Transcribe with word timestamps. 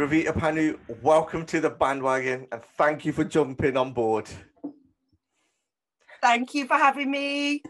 Ravita 0.00 0.32
Pannu, 0.32 0.78
welcome 1.02 1.44
to 1.44 1.60
the 1.60 1.70
Bhandwagon 1.70 2.46
and 2.50 2.62
thank 2.78 3.04
you 3.04 3.12
for 3.12 3.22
jumping 3.22 3.76
on 3.76 3.92
board. 3.92 4.30
Thank 6.22 6.54
you 6.54 6.66
for 6.66 6.78
having 6.78 7.10
me. 7.10 7.62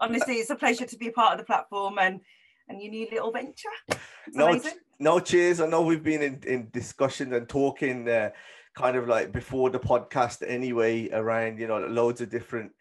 Honestly, 0.00 0.34
it's 0.34 0.50
a 0.50 0.56
pleasure 0.56 0.84
to 0.84 0.96
be 0.96 1.06
a 1.06 1.12
part 1.12 1.34
of 1.34 1.38
the 1.38 1.44
platform 1.44 2.00
and 2.00 2.20
and 2.68 2.82
your 2.82 2.90
new 2.90 3.06
little 3.12 3.30
venture. 3.30 3.68
It's 3.88 4.36
no, 4.36 4.48
amazing. 4.48 4.72
no, 4.98 5.20
cheers. 5.20 5.60
I 5.60 5.68
know 5.68 5.82
we've 5.82 6.02
been 6.02 6.22
in, 6.22 6.42
in 6.44 6.70
discussions 6.72 7.32
and 7.32 7.48
talking 7.48 8.08
uh, 8.08 8.30
kind 8.74 8.96
of 8.96 9.06
like 9.06 9.30
before 9.30 9.70
the 9.70 9.78
podcast 9.78 10.42
anyway 10.44 11.08
around, 11.12 11.60
you 11.60 11.68
know, 11.68 11.78
loads 11.78 12.20
of 12.20 12.30
different, 12.30 12.72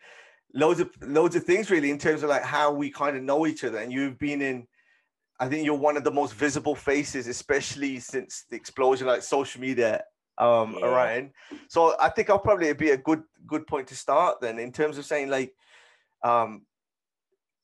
loads 0.55 0.79
of, 0.79 0.89
loads 1.01 1.35
of 1.35 1.43
things 1.43 1.69
really 1.69 1.91
in 1.91 1.99
terms 1.99 2.23
of 2.23 2.29
like 2.29 2.43
how 2.43 2.71
we 2.71 2.89
kind 2.89 3.15
of 3.15 3.21
know 3.21 3.45
each 3.45 3.63
other. 3.63 3.77
And 3.77 3.93
you've 3.93 4.17
been 4.17 4.41
in, 4.41 4.65
I 5.39 5.47
think 5.49 5.65
you're 5.65 5.75
one 5.75 5.97
of 5.97 6.03
the 6.03 6.11
most 6.11 6.33
visible 6.33 6.75
faces, 6.75 7.27
especially 7.27 7.99
since 7.99 8.45
the 8.49 8.55
explosion 8.55 9.07
like 9.07 9.21
social 9.21 9.61
media 9.61 10.03
um 10.37 10.77
Yeah. 10.77 10.81
around. 10.81 11.31
So 11.67 11.95
I 11.99 12.09
think 12.09 12.29
I'll 12.29 12.39
probably 12.39 12.73
be 12.73 12.91
a 12.91 12.97
good 12.97 13.23
good 13.45 13.67
point 13.67 13.87
to 13.87 13.95
start 13.95 14.41
then 14.41 14.59
in 14.59 14.71
terms 14.71 14.97
of 14.97 15.05
saying 15.05 15.29
like 15.29 15.53
um 16.23 16.65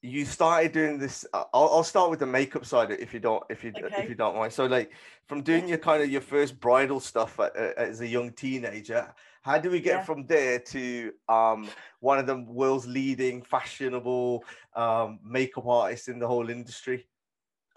you 0.03 0.25
started 0.25 0.71
doing 0.71 0.97
this 0.97 1.25
I'll, 1.33 1.49
I'll 1.53 1.83
start 1.83 2.09
with 2.09 2.19
the 2.19 2.25
makeup 2.25 2.65
side 2.65 2.89
if 2.91 3.13
you 3.13 3.19
don't 3.19 3.43
if 3.49 3.63
you 3.63 3.75
Okay. 3.77 4.03
if 4.03 4.09
you 4.09 4.15
don't 4.15 4.35
mind 4.35 4.51
so 4.51 4.65
like 4.65 4.91
from 5.27 5.43
doing 5.43 5.67
your 5.67 5.77
kind 5.77 6.01
of 6.01 6.09
your 6.09 6.21
first 6.21 6.59
bridal 6.59 6.99
stuff 6.99 7.39
at, 7.39 7.55
as 7.55 8.01
a 8.01 8.07
young 8.07 8.31
teenager 8.33 9.13
how 9.43 9.59
do 9.59 9.69
we 9.69 9.79
get 9.79 9.97
Yeah. 9.97 10.03
from 10.03 10.25
there 10.25 10.57
to 10.59 11.11
um 11.29 11.69
one 11.99 12.17
of 12.17 12.25
the 12.25 12.35
world's 12.35 12.87
leading 12.87 13.43
fashionable 13.43 14.43
um 14.75 15.19
makeup 15.23 15.67
artists 15.67 16.07
in 16.07 16.17
the 16.17 16.27
whole 16.27 16.49
industry 16.49 17.07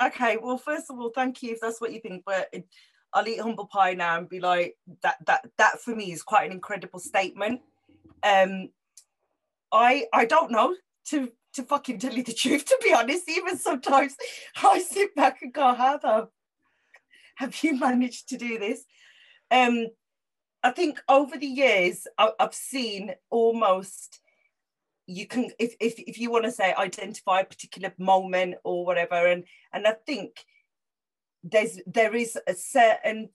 Okay, 0.03 0.39
well, 0.43 0.59
first 0.59 0.91
of 0.91 0.99
all, 0.99 1.11
thank 1.15 1.43
you 1.43 1.53
if 1.53 1.61
that's 1.61 1.81
what 1.81 1.93
you 1.93 2.01
think. 2.01 2.25
But 2.27 2.53
I'll 3.13 3.29
eat 3.29 3.41
humble 3.41 3.67
pie 3.67 3.95
now 3.95 4.19
and 4.19 4.29
be 4.29 4.41
like, 4.41 4.77
that 5.03 5.17
that 5.27 5.47
that 5.59 5.81
for 5.81 5.95
me 5.95 6.13
is 6.13 6.23
quite 6.23 6.47
an 6.47 6.53
incredible 6.53 6.99
statement. 6.99 7.61
Um, 8.23 8.71
I 9.73 10.07
I 10.13 10.25
don't 10.25 10.51
know 10.51 10.75
to 11.11 11.31
to 11.55 11.63
fucking 11.63 12.01
tell 12.01 12.13
you 12.13 12.25
the 12.25 12.33
truth. 12.43 12.65
To 12.67 12.79
be 12.83 12.93
honest, 12.93 13.29
even 13.29 13.57
sometimes 13.57 14.17
I 14.63 14.81
sit 14.81 15.15
back 15.15 15.43
and 15.43 15.53
go, 15.53 15.75
how 15.75 15.99
the 15.99 16.29
have 17.37 17.63
you 17.63 17.79
managed 17.79 18.29
to 18.29 18.37
do 18.37 18.59
this? 18.59 18.85
Um, 19.51 19.89
I 20.63 20.71
think 20.71 21.01
over 21.09 21.37
the 21.37 21.47
years 21.47 22.07
I, 22.17 22.31
I've 22.39 22.55
seen 22.55 23.15
almost 23.31 24.21
you 25.07 25.27
can 25.27 25.51
if 25.59 25.75
if, 25.81 25.95
if 25.99 26.19
you 26.19 26.31
want 26.31 26.45
to 26.45 26.51
say 26.53 26.75
identify 26.79 27.41
a 27.41 27.45
particular 27.45 27.93
moment 27.99 28.55
or 28.65 28.87
whatever 28.87 29.27
and 29.27 29.45
and 29.73 29.87
i 29.87 29.93
think 30.07 30.45
there's 31.43 31.79
there 31.87 32.15
is 32.15 32.39
a 32.47 32.55
certain 32.55 33.29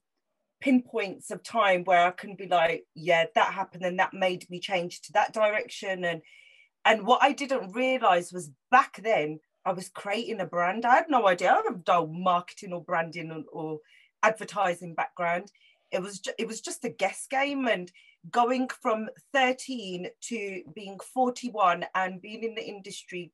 pinpoints 0.61 1.31
of 1.31 1.43
time 1.43 1.83
where 1.83 2.05
i 2.07 2.11
can 2.11 2.35
be 2.35 2.47
like 2.47 2.85
yeah 2.95 3.25
that 3.35 3.53
happened 3.53 3.83
and 3.85 3.99
that 3.99 4.13
made 4.13 4.49
me 4.49 4.59
change 4.59 5.01
to 5.01 5.13
that 5.13 5.33
direction 5.33 6.03
and 6.03 6.21
and 6.85 7.05
what 7.05 7.21
i 7.23 7.31
didn't 7.31 7.71
realize 7.73 8.33
was 8.33 8.51
back 8.71 8.99
then 9.03 9.39
i 9.65 9.71
was 9.71 9.89
creating 9.89 10.41
a 10.41 10.45
brand. 10.45 10.85
I 10.85 10.95
had 10.95 11.09
no 11.09 11.27
idea. 11.27 11.51
I 11.51 11.61
have 11.67 11.83
no 11.87 12.07
marketing 12.07 12.73
or 12.73 12.83
branding 12.83 13.31
or, 13.31 13.43
or 13.51 13.79
advertising 14.23 14.95
background. 14.95 15.51
It 15.91 16.01
was 16.01 16.19
ju- 16.19 16.33
it 16.39 16.47
was 16.47 16.61
just 16.61 16.85
a 16.85 16.89
guess 16.89 17.27
game 17.29 17.67
and 17.67 17.91
going 18.29 18.69
from 18.81 19.09
13 19.33 20.07
to 20.21 20.63
being 20.75 20.99
41 20.99 21.85
and 21.95 22.21
being 22.21 22.43
in 22.43 22.55
the 22.55 22.67
industry 22.67 23.31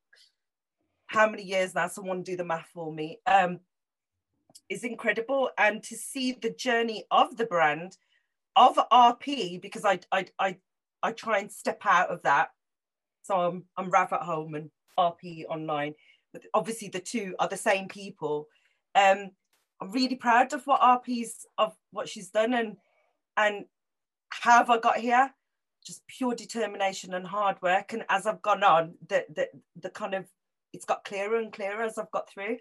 how 1.07 1.29
many 1.29 1.43
years 1.43 1.75
now? 1.75 1.87
Someone 1.87 2.23
do 2.23 2.35
the 2.35 2.43
math 2.43 2.69
for 2.73 2.91
me. 2.93 3.19
Um 3.25 3.59
is 4.69 4.83
incredible. 4.83 5.51
And 5.57 5.83
to 5.83 5.95
see 5.95 6.31
the 6.33 6.49
journey 6.49 7.05
of 7.11 7.37
the 7.37 7.45
brand 7.45 7.97
of 8.55 8.79
rp 8.91 9.61
because 9.61 9.83
i 9.83 9.99
i 10.11 10.25
i, 10.39 10.57
I 11.03 11.11
try 11.11 11.39
and 11.39 11.51
step 11.51 11.81
out 11.85 12.09
of 12.09 12.21
that. 12.23 12.49
So 13.23 13.35
i'm 13.35 13.63
i'm 13.77 13.89
rav 13.89 14.13
at 14.13 14.21
home 14.21 14.55
and 14.55 14.71
rp 14.97 15.45
online 15.49 15.93
but 16.31 16.43
obviously 16.53 16.89
the 16.89 16.99
two 16.99 17.35
are 17.39 17.47
the 17.47 17.57
same 17.57 17.87
people. 17.87 18.47
Um 18.95 19.31
i'm 19.81 19.91
really 19.91 20.15
proud 20.15 20.53
of 20.53 20.65
what 20.65 20.81
rp's 20.81 21.45
of 21.57 21.75
what 21.91 22.09
she's 22.09 22.29
done 22.29 22.53
and 22.53 22.77
and 23.37 23.65
how 24.41 24.57
have 24.57 24.69
I 24.69 24.79
got 24.79 24.97
here? 24.97 25.33
Just 25.85 26.05
pure 26.07 26.35
determination 26.35 27.13
and 27.13 27.25
hard 27.27 27.61
work. 27.61 27.93
And 27.93 28.05
as 28.09 28.25
I've 28.25 28.41
gone 28.41 28.63
on, 28.63 28.95
the 29.07 29.25
the 29.35 29.47
the 29.79 29.89
kind 29.89 30.13
of 30.13 30.25
it's 30.73 30.85
got 30.85 31.03
clearer 31.05 31.37
and 31.37 31.53
clearer 31.53 31.83
as 31.83 31.97
I've 31.97 32.11
got 32.11 32.29
through. 32.29 32.57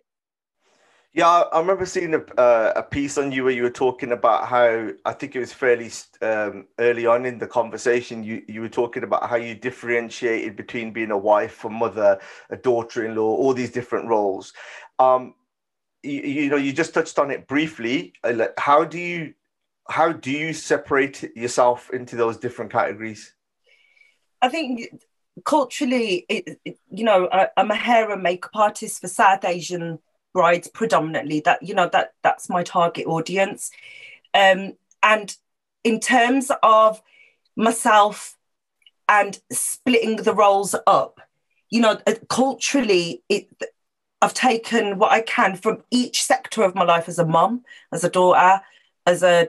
Yeah, 1.15 1.29
I 1.29 1.61
remember 1.61 1.87
seeing 1.87 2.13
a, 2.15 2.25
uh, 2.41 2.73
a 2.75 2.83
piece 2.83 3.19
on 3.19 3.31
you 3.31 3.45
where 3.45 3.53
you 3.53 3.63
were 3.63 3.71
talking 3.71 4.11
about 4.11 4.49
how 4.49 4.89
I 5.05 5.13
think 5.13 5.37
it 5.37 5.39
was 5.39 5.53
fairly 5.53 5.89
um, 6.23 6.67
early 6.81 7.07
on 7.07 7.25
in 7.25 7.39
the 7.39 7.47
conversation. 7.47 8.25
You 8.25 8.43
you 8.49 8.61
were 8.61 8.69
talking 8.69 9.05
about 9.05 9.31
how 9.31 9.37
you 9.37 9.55
differentiated 9.55 10.57
between 10.57 10.93
being 10.93 11.13
a 11.13 11.19
wife, 11.19 11.65
a 11.65 11.71
mother, 11.71 12.19
a 12.51 12.57
daughter-in-law, 12.57 13.23
all 13.23 13.55
these 13.55 13.71
different 13.71 14.09
roles. 14.09 14.53
Um, 14.99 15.35
you, 16.03 16.21
you 16.21 16.51
know, 16.51 16.57
you 16.57 16.73
just 16.73 16.95
touched 16.95 17.19
on 17.21 17.31
it 17.31 17.47
briefly. 17.47 18.13
uh, 18.25 18.49
How 18.59 18.85
do 18.85 18.99
you 18.99 19.35
how 19.89 20.13
do 20.13 20.31
you 20.31 20.53
separate 20.53 21.23
yourself 21.37 21.91
into 21.91 22.17
those 22.17 22.37
different 22.39 22.73
categories? 22.73 23.35
I 24.41 24.49
think 24.49 24.89
culturally, 25.45 26.27
it, 26.29 26.59
it- 26.65 26.79
you 26.91 27.05
know, 27.05 27.29
I, 27.31 27.49
I'm 27.57 27.71
a 27.71 27.75
hair 27.77 28.11
and 28.11 28.23
makeup 28.23 28.53
artist 28.55 29.01
for 29.01 29.09
South 29.09 29.45
Asian 29.45 29.99
brides 30.33 30.69
predominantly. 30.69 31.41
That 31.41 31.63
you 31.63 31.75
know 31.75 31.89
that 31.93 32.13
that's 32.23 32.49
my 32.49 32.63
target 32.63 33.07
audience. 33.07 33.71
Um, 34.33 34.75
and 35.03 35.37
in 35.83 36.01
terms 36.01 36.51
of 36.63 37.03
myself 37.57 38.37
and 39.09 39.39
splitting 39.53 40.17
the 40.17 40.35
roles 40.35 40.75
up, 40.87 41.21
you 41.71 41.81
know, 41.81 41.99
uh, 42.07 42.15
culturally, 42.29 43.23
it. 43.29 43.49
I've 44.23 44.33
taken 44.35 44.99
what 44.99 45.13
I 45.13 45.21
can 45.21 45.55
from 45.55 45.83
each 45.91 46.23
sector 46.23 46.63
of 46.63 46.75
my 46.75 46.85
life 46.85 47.09
as 47.09 47.19
a 47.19 47.27
mum, 47.27 47.63
as 47.93 48.05
a 48.05 48.11
daughter, 48.11 48.63
as 49.07 49.23
a. 49.23 49.49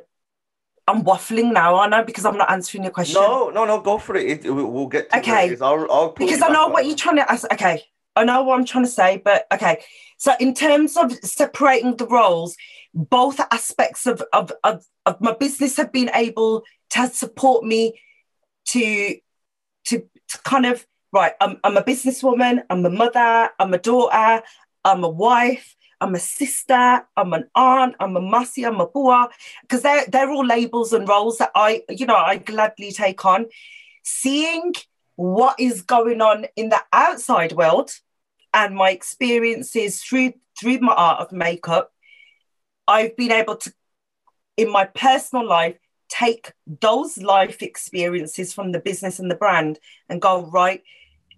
I'm 0.87 1.03
waffling 1.03 1.51
now, 1.51 1.75
aren't 1.75 1.93
I? 1.93 2.03
Because 2.03 2.25
I'm 2.25 2.37
not 2.37 2.51
answering 2.51 2.83
your 2.83 2.91
question. 2.93 3.19
No, 3.21 3.49
no, 3.49 3.65
no, 3.65 3.81
go 3.81 3.97
for 3.97 4.15
it. 4.15 4.45
it 4.45 4.51
we- 4.53 4.63
we'll 4.63 4.87
get 4.87 5.09
to 5.11 5.17
Okay. 5.19 5.47
it. 5.47 5.53
It's- 5.53 5.61
I'll, 5.61 5.91
I'll 5.91 6.11
because 6.11 6.41
I 6.41 6.49
know 6.49 6.67
what 6.67 6.83
on. 6.83 6.87
you're 6.89 6.97
trying 6.97 7.15
to 7.17 7.31
ask. 7.31 7.51
Okay, 7.51 7.81
I 8.15 8.23
know 8.23 8.43
what 8.43 8.59
I'm 8.59 8.65
trying 8.65 8.85
to 8.85 8.89
say, 8.91 9.21
but 9.23 9.45
okay. 9.51 9.83
So 10.17 10.33
in 10.39 10.53
terms 10.53 10.95
of 10.95 11.11
separating 11.23 11.95
the 11.97 12.07
roles, 12.07 12.55
both 12.93 13.39
aspects 13.51 14.05
of 14.05 14.23
of 14.31 14.51
of, 14.63 14.85
of 15.05 15.19
my 15.21 15.33
business 15.33 15.75
have 15.77 15.91
been 15.91 16.11
able 16.13 16.63
to 16.91 17.07
support 17.07 17.63
me 17.65 17.99
to 18.67 19.15
to, 19.85 19.99
to 20.29 20.37
kind 20.43 20.65
of 20.65 20.85
right. 21.11 21.33
I'm 21.41 21.59
I'm 21.63 21.77
a 21.77 21.83
businesswoman. 21.83 22.63
I'm 22.69 22.85
a 22.85 22.89
mother. 22.91 23.49
I'm 23.59 23.73
a 23.73 23.77
daughter. 23.79 24.43
I'm 24.83 25.03
a 25.03 25.09
wife. 25.09 25.74
I'm 26.01 26.15
a 26.15 26.19
sister. 26.19 27.05
I'm 27.15 27.33
an 27.33 27.49
aunt. 27.55 27.95
I'm 27.99 28.17
a 28.17 28.21
mussy. 28.21 28.65
I'm 28.65 28.81
a 28.81 28.87
bua. 28.87 29.29
Because 29.61 29.81
they're 29.81 30.05
they're 30.07 30.31
all 30.31 30.45
labels 30.45 30.93
and 30.93 31.07
roles 31.07 31.37
that 31.37 31.51
I 31.55 31.83
you 31.89 32.05
know 32.05 32.15
I 32.15 32.37
gladly 32.37 32.91
take 32.91 33.25
on. 33.25 33.47
Seeing 34.03 34.73
what 35.15 35.59
is 35.59 35.81
going 35.81 36.21
on 36.21 36.45
in 36.55 36.69
the 36.69 36.81
outside 36.91 37.53
world 37.53 37.91
and 38.53 38.75
my 38.75 38.91
experiences 38.91 40.01
through 40.01 40.33
through 40.59 40.79
my 40.79 40.93
art 40.93 41.19
of 41.19 41.31
makeup 41.31 41.91
i've 42.87 43.15
been 43.15 43.31
able 43.31 43.55
to 43.55 43.73
in 44.57 44.71
my 44.71 44.85
personal 44.85 45.47
life 45.47 45.77
take 46.09 46.51
those 46.81 47.17
life 47.17 47.61
experiences 47.61 48.53
from 48.53 48.71
the 48.71 48.79
business 48.79 49.19
and 49.19 49.31
the 49.31 49.35
brand 49.35 49.79
and 50.09 50.21
go 50.21 50.45
right 50.47 50.83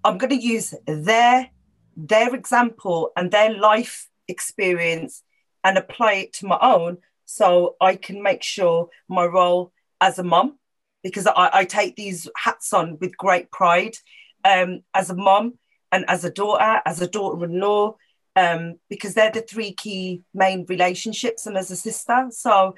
i'm 0.03 0.17
going 0.17 0.29
to 0.29 0.35
use 0.35 0.73
their 0.85 1.49
their 1.95 2.33
example 2.33 3.11
and 3.15 3.31
their 3.31 3.53
life 3.53 4.07
experience 4.27 5.23
and 5.63 5.77
apply 5.77 6.13
it 6.13 6.33
to 6.33 6.45
my 6.47 6.57
own 6.61 6.97
so 7.25 7.75
I 7.81 7.95
can 7.95 8.23
make 8.23 8.41
sure 8.41 8.89
my 9.09 9.25
role 9.25 9.71
as 9.99 10.17
a 10.17 10.23
mum, 10.23 10.57
because 11.03 11.27
I, 11.27 11.49
I 11.53 11.65
take 11.65 11.95
these 11.95 12.27
hats 12.35 12.73
on 12.73 12.97
with 12.99 13.17
great 13.17 13.51
pride 13.51 13.97
um, 14.45 14.81
as 14.93 15.09
a 15.09 15.15
mum 15.15 15.55
and 15.91 16.05
as 16.07 16.23
a 16.23 16.31
daughter, 16.31 16.81
as 16.85 17.01
a 17.01 17.07
daughter 17.07 17.43
in 17.45 17.59
law, 17.59 17.95
um, 18.35 18.75
because 18.89 19.13
they're 19.13 19.31
the 19.31 19.41
three 19.41 19.73
key 19.73 20.21
main 20.33 20.65
relationships, 20.69 21.45
and 21.45 21.57
as 21.57 21.69
a 21.69 21.75
sister. 21.75 22.27
So 22.29 22.75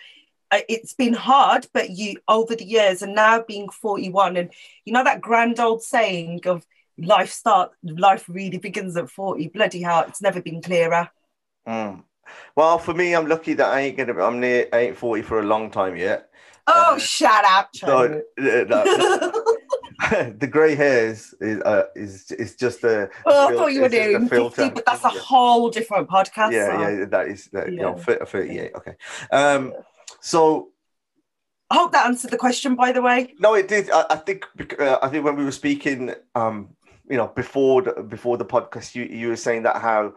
uh, 0.52 0.62
it's 0.68 0.94
been 0.94 1.14
hard, 1.14 1.68
but 1.74 1.92
you 1.92 2.16
over 2.28 2.56
the 2.56 2.66
years, 2.66 3.02
and 3.02 3.14
now 3.14 3.44
being 3.48 3.70
41, 3.70 4.36
and 4.36 4.52
you 4.86 4.94
know 4.94 5.04
that 5.04 5.22
grand 5.22 5.60
old 5.60 5.84
saying 5.84 6.42
of 6.46 6.66
life 6.98 7.32
start 7.32 7.72
life 7.84 8.26
really 8.28 8.58
begins 8.58 8.98
at 8.98 9.10
40 9.10 9.48
bloody 9.50 9.82
hell 9.82 10.04
it's 10.06 10.22
never 10.22 10.42
been 10.42 10.62
clearer 10.62 11.10
mm. 11.68 12.04
well 12.56 12.78
for 12.78 12.94
me 12.94 13.16
i'm 13.16 13.28
lucky 13.28 13.54
that 13.54 13.68
i 13.70 13.82
ain't 13.82 13.98
gonna 13.98 14.14
i'm 14.24 14.40
near 14.40 14.68
I 14.74 14.80
ain't 14.80 14.98
40 14.98 15.22
for 15.24 15.40
a 15.40 15.44
long 15.44 15.72
time 15.72 15.96
yet 15.96 16.30
oh 16.68 16.96
uh, 16.96 17.00
shut 17.00 17.46
up 17.46 17.70
so, 17.74 18.22
the 20.40 20.48
grey 20.50 20.76
hairs 20.76 21.36
is 21.42 21.62
uh, 21.62 21.84
is 21.94 22.32
is 22.32 22.56
just 22.56 22.84
a. 22.84 23.10
Oh, 23.26 23.48
I 23.50 23.54
thought 23.54 23.74
you 23.74 23.82
were 23.82 23.90
doing 23.90 24.30
fifty, 24.30 24.70
but 24.70 24.86
that's 24.86 25.04
a 25.04 25.10
whole 25.10 25.70
different 25.70 26.08
podcast. 26.08 26.54
Yeah, 26.54 26.72
so. 26.72 26.82
yeah, 26.82 27.06
that 27.06 27.28
is 27.28 27.46
that, 27.48 27.68
yeah. 27.68 27.74
You 27.74 27.82
know, 27.82 27.98
38. 27.98 28.76
Okay, 28.76 28.96
um, 29.32 29.74
so 30.22 30.70
I 31.70 31.76
hope 31.76 31.92
that 31.92 32.06
answered 32.06 32.32
the 32.32 32.38
question. 32.38 32.76
By 32.76 32.94
the 32.94 33.02
way, 33.02 33.34
no, 33.40 33.56
it 33.56 33.68
did. 33.68 33.92
I, 33.92 34.06
I 34.12 34.16
think 34.16 34.46
uh, 34.80 35.00
I 35.02 35.10
think 35.10 35.26
when 35.26 35.36
we 35.36 35.44
were 35.44 35.52
speaking, 35.52 36.14
um, 36.34 36.70
you 37.10 37.18
know, 37.18 37.28
before 37.28 37.82
the, 37.82 38.02
before 38.02 38.38
the 38.38 38.46
podcast, 38.46 38.96
you 38.96 39.04
you 39.04 39.28
were 39.28 39.36
saying 39.36 39.64
that 39.64 39.82
how 39.82 40.14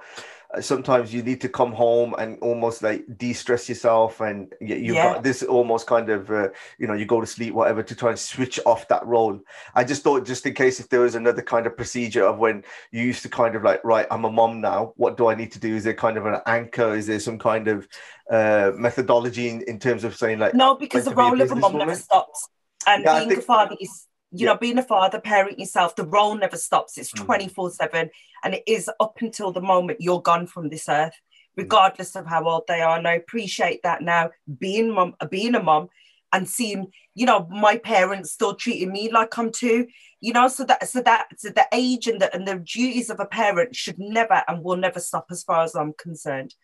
sometimes 0.61 1.15
you 1.15 1.23
need 1.23 1.41
to 1.41 1.49
come 1.49 1.73
home 1.73 2.15
and 2.19 2.39
almost 2.41 2.83
like 2.83 3.05
de-stress 3.17 3.69
yourself 3.69 4.21
and 4.21 4.53
you've 4.61 4.97
yeah. 4.97 5.15
got 5.15 5.23
this 5.23 5.43
almost 5.43 5.87
kind 5.87 6.11
of 6.11 6.31
uh, 6.31 6.49
you 6.79 6.87
know 6.87 6.95
you 6.95 7.07
go 7.07 7.21
to 7.21 7.27
sleep 7.27 7.55
whatever 7.55 7.83
to 7.83 7.95
try 7.95 8.11
and 8.11 8.19
switch 8.19 8.61
off 8.67 8.87
that 8.89 9.05
role. 9.07 9.41
I 9.75 9.85
just 9.85 10.03
thought 10.03 10.27
just 10.27 10.45
in 10.47 10.55
case 10.55 10.81
if 10.81 10.89
there 10.89 11.01
was 11.01 11.15
another 11.15 11.43
kind 11.43 11.67
of 11.67 11.77
procedure 11.77 12.25
of 12.25 12.39
when 12.39 12.65
you 12.91 13.03
used 13.03 13.23
to 13.23 13.29
kind 13.29 13.57
of 13.57 13.63
like 13.63 13.83
right 13.85 14.07
i'm 14.11 14.25
a 14.25 14.31
mom 14.31 14.61
now. 14.61 14.93
What 14.97 15.17
do 15.17 15.29
i 15.29 15.35
need 15.35 15.53
to 15.53 15.59
do? 15.59 15.75
Is 15.75 15.85
there 15.85 15.95
kind 15.95 16.17
of 16.17 16.27
an 16.27 16.41
anchor? 16.47 16.95
Is 16.95 17.07
there 17.07 17.21
some 17.21 17.39
kind 17.39 17.69
of 17.69 17.89
uh, 18.31 18.73
methodology 18.77 19.49
in, 19.49 19.63
in 19.63 19.79
terms 19.79 20.05
of 20.05 20.17
saying 20.17 20.39
like 20.39 20.55
no 20.55 20.75
because 20.75 21.05
the 21.05 21.15
role 21.15 21.41
of 21.41 21.51
a 21.51 21.57
mom 21.57 21.79
never 21.79 21.95
stops. 21.95 22.49
And 22.87 23.05
yeah, 23.05 23.19
being 23.19 23.29
think, 23.29 23.41
a 23.41 23.43
father 23.43 23.77
is 23.81 24.07
you 24.33 24.47
yeah. 24.47 24.53
know, 24.53 24.59
being 24.59 24.79
a 24.79 24.83
father, 24.83 25.21
parent 25.21 25.59
yourself, 25.59 25.95
the 25.95 26.07
role 26.07 26.35
never 26.35 26.57
stops. 26.57 26.97
It's 26.97 27.13
mm. 27.13 27.25
24 27.25 27.69
mm. 27.69 27.73
7 27.73 28.11
and 28.45 28.55
it 28.55 28.63
is 28.67 28.91
up 28.99 29.19
until 29.21 29.53
the 29.53 29.61
moment 29.61 30.01
you're 30.01 30.23
gone 30.23 30.47
from 30.47 30.71
this 30.71 30.89
earth, 30.89 31.13
mm. 31.13 31.63
regardless 31.63 32.13
mm. 32.13 32.21
of 32.21 32.27
how 32.27 32.45
old 32.49 32.65
they 32.67 32.81
are. 32.81 32.97
And 32.97 33.07
I 33.07 33.15
appreciate 33.15 33.83
that 33.83 34.03
now, 34.03 34.31
being 34.59 34.95
mom, 34.95 35.15
being 35.31 35.55
a 35.55 35.63
mom 35.63 35.89
and 36.33 36.49
seeing, 36.49 36.91
you 37.15 37.27
know, 37.27 37.47
my 37.51 37.77
parents 37.77 38.33
still 38.33 38.55
treating 38.55 38.91
me 38.91 39.13
like 39.13 39.37
I'm 39.37 39.53
two, 39.53 39.87
you 40.21 40.33
know, 40.33 40.49
so 40.49 40.65
that 40.65 40.89
so 40.89 41.03
that 41.03 41.27
so 41.37 41.51
the 41.51 41.67
age 41.73 42.07
and 42.07 42.21
the 42.21 42.35
and 42.35 42.49
the 42.49 42.57
duties 42.57 43.11
of 43.11 43.21
a 43.21 43.27
parent 43.27 43.77
should 43.77 43.99
never 43.99 44.43
and 44.49 44.65
will 44.65 44.77
never 44.77 44.99
stop 44.99 45.27
as 45.31 45.43
far 45.43 45.63
as 45.63 45.75
I'm 45.75 45.93
concerned. 45.93 46.55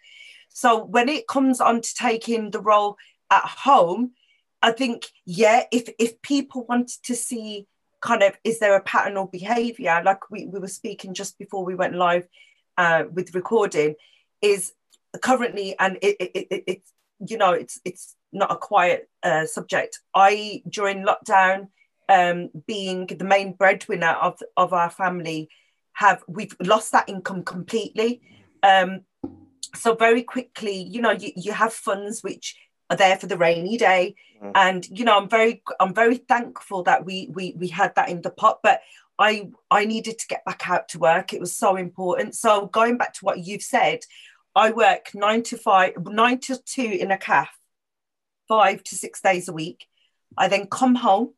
So 0.48 0.82
when 0.82 1.10
it 1.10 1.28
comes 1.28 1.60
on 1.60 1.82
to 1.82 1.94
taking 1.94 2.50
the 2.50 2.60
role 2.60 2.96
at 3.30 3.44
home, 3.44 4.12
I 4.62 4.72
think, 4.72 5.06
yeah, 5.24 5.64
if 5.70 5.88
if 5.98 6.20
people 6.22 6.66
wanted 6.68 7.02
to 7.04 7.14
see 7.14 7.66
kind 8.00 8.22
of 8.22 8.32
is 8.44 8.58
there 8.58 8.76
a 8.76 8.82
pattern 8.82 9.16
or 9.16 9.28
behavior, 9.28 10.00
like 10.04 10.30
we, 10.30 10.46
we 10.46 10.58
were 10.58 10.68
speaking 10.68 11.14
just 11.14 11.38
before 11.38 11.64
we 11.64 11.74
went 11.74 11.94
live 11.94 12.26
uh, 12.76 13.04
with 13.12 13.34
recording, 13.34 13.94
is 14.42 14.72
currently 15.22 15.76
and 15.78 15.96
it, 16.02 16.16
it, 16.20 16.46
it, 16.50 16.64
it's 16.66 16.92
you 17.26 17.36
know 17.36 17.52
it's 17.52 17.80
it's 17.84 18.14
not 18.32 18.52
a 18.52 18.56
quiet 18.56 19.08
uh, 19.22 19.46
subject. 19.46 20.00
I 20.14 20.62
during 20.68 21.04
lockdown, 21.04 21.68
um, 22.08 22.50
being 22.66 23.06
the 23.06 23.24
main 23.24 23.52
breadwinner 23.52 24.16
of 24.20 24.40
of 24.56 24.72
our 24.72 24.90
family, 24.90 25.48
have 25.94 26.22
we've 26.28 26.56
lost 26.60 26.92
that 26.92 27.08
income 27.08 27.42
completely. 27.44 28.20
Um, 28.62 29.02
so 29.74 29.94
very 29.94 30.22
quickly, 30.22 30.82
you 30.82 31.02
know, 31.02 31.10
you, 31.10 31.32
you 31.36 31.52
have 31.52 31.72
funds 31.72 32.22
which 32.22 32.56
are 32.90 32.96
there 32.96 33.16
for 33.16 33.26
the 33.26 33.36
rainy 33.36 33.76
day. 33.76 34.14
Mm. 34.42 34.52
and 34.54 34.88
you 34.96 35.04
know 35.04 35.16
i'm 35.18 35.28
very 35.28 35.60
i'm 35.80 35.92
very 35.92 36.16
thankful 36.16 36.84
that 36.84 37.04
we 37.04 37.28
we 37.32 37.56
we 37.58 37.66
had 37.66 37.92
that 37.96 38.08
in 38.08 38.22
the 38.22 38.30
pot 38.30 38.60
but 38.62 38.82
i 39.18 39.50
i 39.68 39.84
needed 39.84 40.16
to 40.16 40.28
get 40.28 40.44
back 40.44 40.70
out 40.70 40.88
to 40.90 40.98
work. 41.00 41.32
It 41.32 41.40
was 41.40 41.52
so 41.52 41.74
important. 41.74 42.36
So 42.36 42.66
going 42.66 42.98
back 42.98 43.14
to 43.14 43.24
what 43.24 43.38
you've 43.38 43.62
said 43.62 44.00
i 44.54 44.70
work 44.70 45.10
nine 45.12 45.42
to 45.44 45.56
five 45.56 45.94
nine 46.06 46.38
to 46.40 46.56
two 46.62 46.84
in 47.02 47.10
a 47.10 47.18
calf 47.18 47.50
five 48.46 48.84
to 48.84 48.94
six 48.94 49.20
days 49.20 49.48
a 49.48 49.52
week. 49.52 49.88
I 50.36 50.46
then 50.46 50.68
come 50.68 50.94
home. 50.94 51.34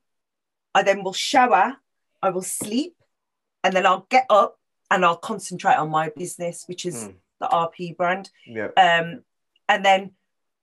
I 0.75 0.82
then 0.82 1.03
will 1.03 1.14
shower. 1.14 1.79
I 2.23 2.29
will 2.29 2.43
sleep. 2.43 2.96
And 3.64 3.73
then 3.75 3.87
i'll 3.87 4.06
get 4.11 4.26
up 4.29 4.58
and 4.91 5.06
i'll 5.06 5.17
concentrate 5.17 5.76
on 5.76 5.88
my 5.88 6.11
business 6.11 6.64
which 6.67 6.85
is 6.85 6.96
mm. 7.05 7.14
the 7.41 7.46
rp 7.46 7.96
brand. 7.96 8.29
Yeah. 8.46 8.69
um 8.76 9.23
and 9.70 9.85
then 9.87 10.11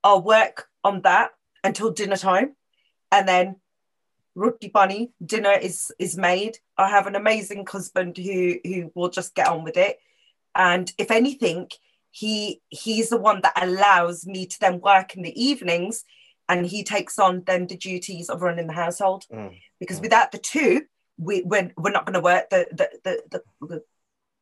I'll 0.03 0.21
work 0.21 0.69
on 0.87 1.01
that 1.01 1.31
until 1.63 1.91
dinner 1.91 2.17
time. 2.17 2.55
And 3.11 3.27
then 3.27 3.55
Roti 4.35 4.69
Bunny, 4.69 5.11
dinner 5.23 5.53
is 5.53 5.91
is 5.99 6.17
made. 6.17 6.59
I 6.77 6.89
have 6.89 7.07
an 7.07 7.15
amazing 7.15 7.65
husband 7.65 8.17
who 8.17 8.55
who 8.63 8.91
will 8.95 9.09
just 9.09 9.35
get 9.35 9.47
on 9.47 9.63
with 9.63 9.77
it. 9.77 9.99
And 10.55 10.91
if 10.97 11.11
anything, 11.11 11.69
he 12.11 12.61
he's 12.69 13.09
the 13.09 13.17
one 13.17 13.41
that 13.41 13.61
allows 13.61 14.25
me 14.25 14.45
to 14.47 14.59
then 14.59 14.79
work 14.79 15.15
in 15.15 15.23
the 15.23 15.41
evenings 15.41 16.05
and 16.49 16.65
he 16.65 16.83
takes 16.83 17.19
on 17.19 17.43
then 17.45 17.67
the 17.67 17.77
duties 17.77 18.29
of 18.29 18.41
running 18.41 18.67
the 18.67 18.73
household. 18.73 19.25
Mm. 19.31 19.59
Because 19.79 19.99
mm. 19.99 20.03
without 20.03 20.31
the 20.31 20.37
two, 20.37 20.83
we, 21.17 21.43
we're, 21.43 21.71
we're 21.77 21.91
not 21.91 22.05
going 22.05 22.13
to 22.13 22.19
work. 22.19 22.49
The, 22.49 22.67
the, 22.71 22.89
the, 23.03 23.21
the, 23.29 23.67
the 23.67 23.83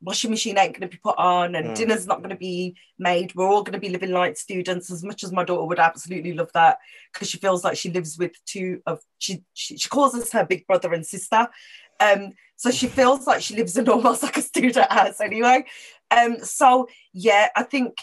washing 0.02 0.30
machine 0.30 0.58
ain't 0.58 0.74
going 0.74 0.88
to 0.88 0.94
be 0.94 1.00
put 1.02 1.18
on 1.18 1.56
and 1.56 1.70
mm. 1.70 1.76
dinner's 1.76 2.06
not 2.06 2.20
going 2.20 2.30
to 2.30 2.36
be 2.36 2.76
made. 3.00 3.34
We're 3.34 3.48
all 3.48 3.64
going 3.64 3.74
to 3.74 3.80
be 3.80 3.90
living 3.90 4.12
like 4.12 4.38
students 4.38 4.92
as 4.92 5.04
much 5.04 5.24
as 5.24 5.32
my 5.32 5.44
daughter 5.44 5.66
would 5.66 5.80
absolutely 5.80 6.34
love 6.34 6.52
that 6.54 6.78
because 7.12 7.30
she 7.30 7.38
feels 7.38 7.64
like 7.64 7.78
she 7.78 7.92
lives 7.92 8.18
with 8.18 8.34
two 8.46 8.82
of 8.86 9.00
she, 9.18 9.44
she, 9.54 9.78
she 9.78 9.90
calls 9.90 10.14
us 10.16 10.32
her 10.32 10.46
big 10.46 10.68
brother 10.68 10.94
and 10.94 11.06
sister. 11.06 11.48
Um, 12.00 12.34
so 12.58 12.72
she 12.72 12.88
feels 12.88 13.26
like 13.28 13.42
she 13.42 13.56
lives 13.56 13.78
in 13.78 13.90
almost 13.90 14.24
like 14.24 14.38
a 14.38 14.42
student 14.44 14.92
house 14.92 15.20
anyway. 15.22 15.66
Um, 16.12 16.40
so 16.40 16.88
yeah, 17.14 17.50
I 17.56 17.64
think 17.64 17.98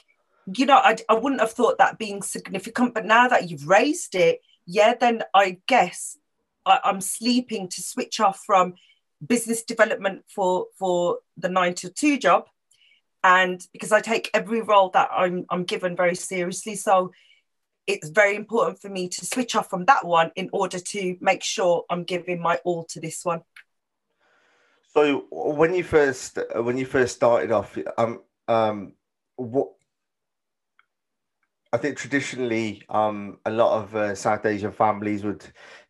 you 0.53 0.67
know 0.67 0.77
I, 0.77 0.97
I 1.09 1.15
wouldn't 1.15 1.41
have 1.41 1.53
thought 1.53 1.79
that 1.79 1.99
being 1.99 2.23
significant, 2.23 2.95
but 2.95 3.05
now 3.05 3.28
that 3.28 3.50
you've 3.50 3.69
raised 3.69 4.14
it, 4.14 4.40
yeah, 4.66 4.95
then 4.99 5.23
I 5.35 5.59
guess 5.69 6.19
I, 6.66 6.81
I'm 6.85 7.00
sleeping 7.00 7.69
to 7.69 7.83
switch 7.83 8.21
off 8.21 8.43
from 8.45 8.75
business 9.26 9.62
development 9.62 10.25
for 10.29 10.67
for 10.79 11.19
the 11.37 11.49
nine 11.49 11.75
to 11.75 11.88
two 11.91 12.19
job. 12.19 12.47
And 13.25 13.64
because 13.73 13.93
i 13.93 14.00
take 14.00 14.31
every 14.35 14.62
role 14.62 14.91
that 14.91 15.09
i'm 15.12 15.47
i'm 15.50 15.64
given 15.64 15.97
very 15.97 16.14
seriously. 16.14 16.75
So 16.75 17.12
it's 17.87 18.09
very 18.09 18.37
important 18.37 18.81
for 18.81 18.88
me 18.88 19.09
to 19.09 19.26
switch 19.26 19.57
off 19.57 19.69
from 19.69 19.85
that 19.87 20.05
one 20.07 20.31
in 20.37 20.49
order 20.52 20.79
to 20.79 21.17
make 21.21 21.43
sure 21.43 21.85
i'm 21.91 22.05
giving 22.05 22.41
my 22.41 22.57
all 22.64 22.85
to 22.91 23.00
this 23.00 23.25
one. 23.25 23.43
So 24.95 25.26
when 25.31 25.75
you 25.75 25.85
first 25.85 26.38
when 26.57 26.76
you 26.76 26.87
first 26.87 27.17
started 27.17 27.50
off 27.50 27.79
um 27.97 28.21
um 28.49 28.95
what 29.37 29.73
I 31.75 31.79
think 31.79 31.97
traditionally, 31.97 32.83
um, 32.91 33.38
a 33.47 33.50
lot 33.50 33.83
of 33.83 33.97
uh, 33.97 34.14
South 34.14 34.45
Asian 34.45 34.73
families 34.73 35.25
would 35.25 35.43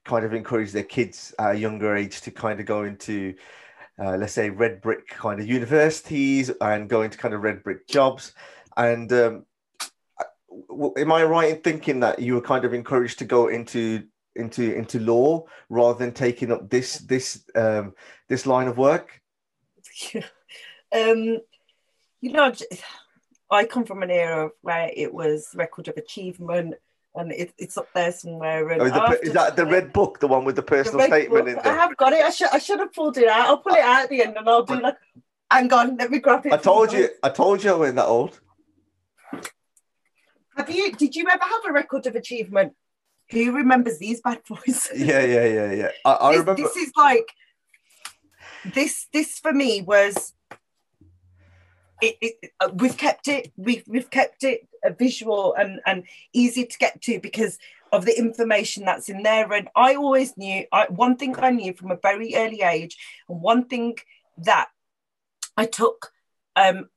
kind 0.04 0.25
of 0.25 0.35
encourage 0.35 0.73
their 0.73 0.82
kids 0.82 1.35
at 1.38 1.54
a 1.54 1.59
younger 1.59 1.97
age 1.97 2.21
to 2.23 2.30
kind 2.30 2.61
of 2.61 2.66
go 2.66 2.85
into, 2.85 3.35
uh, 3.99 4.16
let's 4.16 4.32
say, 4.32 4.50
red 4.50 4.80
brick 4.80 5.06
kind 5.09 5.40
of 5.40 5.47
universities 5.47 6.50
and 6.61 6.88
go 6.88 7.02
into 7.02 7.18
kind 7.18 7.35
of 7.35 7.42
red 7.42 7.62
brick 7.62 7.87
jobs. 7.88 8.32
And 8.76 9.12
um, 9.12 9.47
am 10.97 11.12
I 11.12 11.25
right 11.25 11.50
in 11.50 11.62
thinking 11.62 12.00
that 12.00 12.18
you 12.18 12.35
were 12.35 12.40
kind 12.40 12.64
of 12.64 12.75
encouraged 12.75 13.18
to 13.21 13.25
go 13.25 13.49
into 13.49 14.04
into 14.35 14.75
into 14.75 14.99
law 14.99 15.44
rather 15.68 15.99
than 15.99 16.12
taking 16.12 16.50
up 16.50 16.71
this 16.71 16.99
this 16.99 17.44
um, 17.54 17.94
this 18.28 18.47
line 18.47 18.68
of 18.68 18.78
work? 18.78 19.21
um, 20.14 21.38
you 22.21 22.32
know, 22.32 22.52
I 23.50 23.64
come 23.64 23.85
from 23.85 24.02
an 24.02 24.11
era 24.11 24.50
where 24.62 24.90
it 24.94 25.12
was 25.12 25.50
record 25.54 25.88
of 25.88 25.97
achievement 25.97 26.75
and 27.14 27.33
it, 27.33 27.52
it's 27.59 27.76
up 27.76 27.88
there 27.95 28.12
somewhere. 28.12 28.69
And 28.71 28.83
oh, 28.83 28.88
the, 28.88 29.21
is 29.23 29.33
that 29.33 29.57
the 29.57 29.66
red 29.66 29.92
book, 29.92 30.21
the 30.21 30.28
one 30.28 30.45
with 30.45 30.57
the 30.57 30.62
personal 30.62 31.00
the 31.00 31.07
statement 31.07 31.47
book, 31.47 31.57
in 31.57 31.62
there? 31.62 31.73
I 31.73 31.76
have 31.76 31.97
got 31.97 32.12
it. 32.12 32.25
I 32.25 32.31
should 32.31 32.49
I 32.52 32.59
should 32.59 32.81
have 32.81 32.92
pulled 32.92 33.19
it 33.19 33.28
out. 33.28 33.47
I'll 33.47 33.59
pull 33.59 33.75
it 33.75 33.81
out 33.81 34.04
at 34.04 34.09
the 34.09 34.23
end, 34.23 34.37
and 34.37 34.49
I'll 34.49 34.64
do 34.64 34.81
like. 34.81 34.97
Hang 35.50 35.71
on, 35.75 35.99
let 35.99 36.11
me 36.11 36.19
grab 36.19 36.47
it. 36.47 36.52
I 36.52 36.57
told 36.57 36.92
you. 36.92 37.11
I 37.23 37.28
told 37.28 37.62
you 37.62 37.73
I 37.73 37.75
wasn't 37.75 37.97
that 37.97 38.07
old. 38.07 38.40
Have 40.57 40.71
you? 40.71 40.92
Did 40.92 41.14
you 41.14 41.26
ever 41.28 41.45
have 41.45 41.64
a 41.69 41.73
record 41.73 42.07
of 42.07 42.16
achievement? 42.16 42.73
Who 43.31 43.52
remembers 43.52 43.99
these 43.99 44.21
bad 44.23 44.40
boys? 44.49 44.88
yeah, 44.95 45.25
yeah, 45.25 45.45
yeah, 45.45 45.73
yeah. 45.73 45.88
I, 46.04 46.16
I 46.21 46.31
this, 46.31 46.40
remember. 46.40 46.62
This 46.62 46.76
is 46.76 46.92
like 46.97 47.28
this. 48.75 49.07
This 49.12 49.38
for 49.38 49.52
me 49.52 49.83
was 49.83 50.33
it, 52.02 52.16
it, 52.21 52.52
uh, 52.61 52.69
we've 52.75 52.97
kept 52.97 53.28
it 53.28 53.52
we've, 53.57 53.85
we've 53.87 54.11
kept 54.11 54.45
it 54.45 54.66
visual 54.91 55.55
and 55.55 55.81
and 55.87 56.05
easy 56.33 56.67
to 56.67 56.79
get 56.79 57.01
to 57.03 57.21
because 57.21 57.59
of 57.93 58.05
the 58.05 58.19
information 58.19 58.85
that's 58.85 59.09
in 59.09 59.23
there. 59.23 59.53
And 59.53 59.69
i 59.77 59.95
always 59.95 60.37
knew 60.37 60.65
I, 60.73 60.87
one 60.89 61.17
thing 61.17 61.37
i 61.39 61.51
knew 61.51 61.75
from 61.75 61.91
a 61.91 61.97
very 61.97 62.35
early 62.35 62.62
age 62.62 62.97
and 63.29 63.41
one 63.41 63.67
thing 63.67 63.97
that 64.39 64.69
i 65.57 65.67
took 65.67 66.12
um 66.57 66.89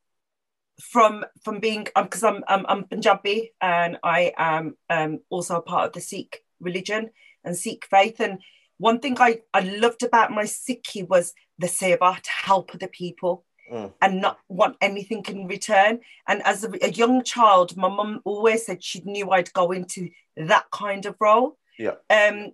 from 0.81 1.25
from 1.43 1.59
being 1.59 1.87
because 1.95 2.23
um, 2.23 2.43
I'm, 2.47 2.59
I'm, 2.59 2.65
I'm 2.69 2.83
punjabi 2.85 3.51
and 3.61 3.97
i 4.03 4.33
am 4.37 4.75
um 4.89 5.19
also 5.29 5.57
a 5.57 5.61
part 5.61 5.87
of 5.87 5.93
the 5.93 6.01
sikh 6.01 6.43
religion 6.59 7.11
and 7.43 7.55
sikh 7.55 7.85
faith. 7.85 8.19
And 8.19 8.39
one 8.77 8.99
thing 8.99 9.17
i 9.19 9.39
i 9.53 9.61
loved 9.61 10.03
about 10.03 10.31
my 10.31 10.43
sikhi 10.43 11.07
was 11.07 11.33
the 11.57 11.67
seva 11.67 12.19
to 12.21 12.31
help 12.31 12.73
other 12.73 12.87
people 12.87 13.45
mm. 13.71 13.91
and 14.01 14.21
not 14.21 14.39
want 14.47 14.77
anything 14.81 15.23
in 15.27 15.47
return. 15.47 15.99
And 16.27 16.41
as 16.43 16.63
a, 16.63 16.71
a 16.81 16.91
young 16.91 17.23
child, 17.23 17.75
my 17.77 17.89
mum 17.89 18.21
always 18.23 18.65
said 18.65 18.83
she 18.83 19.01
knew 19.01 19.29
I'd 19.31 19.53
go 19.53 19.71
into 19.71 20.09
that 20.37 20.65
kind 20.71 21.05
of 21.05 21.15
role. 21.19 21.57
Yeah. 21.77 21.95
Um, 22.09 22.51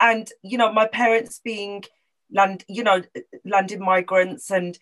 and 0.00 0.28
you 0.42 0.58
know, 0.58 0.72
my 0.72 0.86
parents 0.86 1.40
being 1.42 1.84
land, 2.30 2.64
you 2.68 2.82
know, 2.82 3.02
landed 3.44 3.80
migrants 3.80 4.50
and 4.50 4.78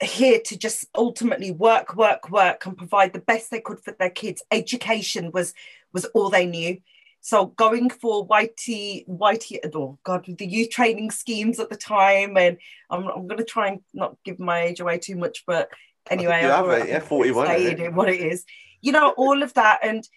here 0.00 0.40
to 0.44 0.56
just 0.56 0.86
ultimately 0.94 1.50
work, 1.50 1.96
work, 1.96 2.30
work, 2.30 2.64
and 2.66 2.76
provide 2.76 3.12
the 3.12 3.18
best 3.18 3.50
they 3.50 3.60
could 3.60 3.80
for 3.80 3.92
their 3.92 4.10
kids. 4.10 4.42
Education 4.50 5.30
was 5.32 5.54
was 5.92 6.04
all 6.06 6.30
they 6.30 6.46
knew. 6.46 6.78
So 7.20 7.46
going 7.46 7.90
for 7.90 8.26
YT, 8.30 8.68
YT, 9.06 9.60
oh 9.74 9.98
God, 10.04 10.24
the 10.26 10.46
youth 10.46 10.70
training 10.70 11.10
schemes 11.10 11.58
at 11.58 11.68
the 11.68 11.76
time, 11.76 12.36
and 12.36 12.58
I'm, 12.90 13.06
I'm 13.06 13.26
going 13.26 13.38
to 13.38 13.44
try 13.44 13.68
and 13.68 13.80
not 13.92 14.16
give 14.24 14.38
my 14.38 14.60
age 14.60 14.80
away 14.80 14.98
too 14.98 15.16
much, 15.16 15.44
but 15.46 15.68
anyway, 16.08 16.42
you 16.42 16.48
have 16.48 16.68
it, 16.68 16.88
yeah, 16.88 17.00
41. 17.00 17.50
It, 17.50 17.92
what 17.92 18.08
it 18.08 18.20
is, 18.20 18.44
you 18.80 18.92
know, 18.92 19.10
all 19.10 19.42
of 19.42 19.52
that, 19.54 19.80
and 19.82 20.08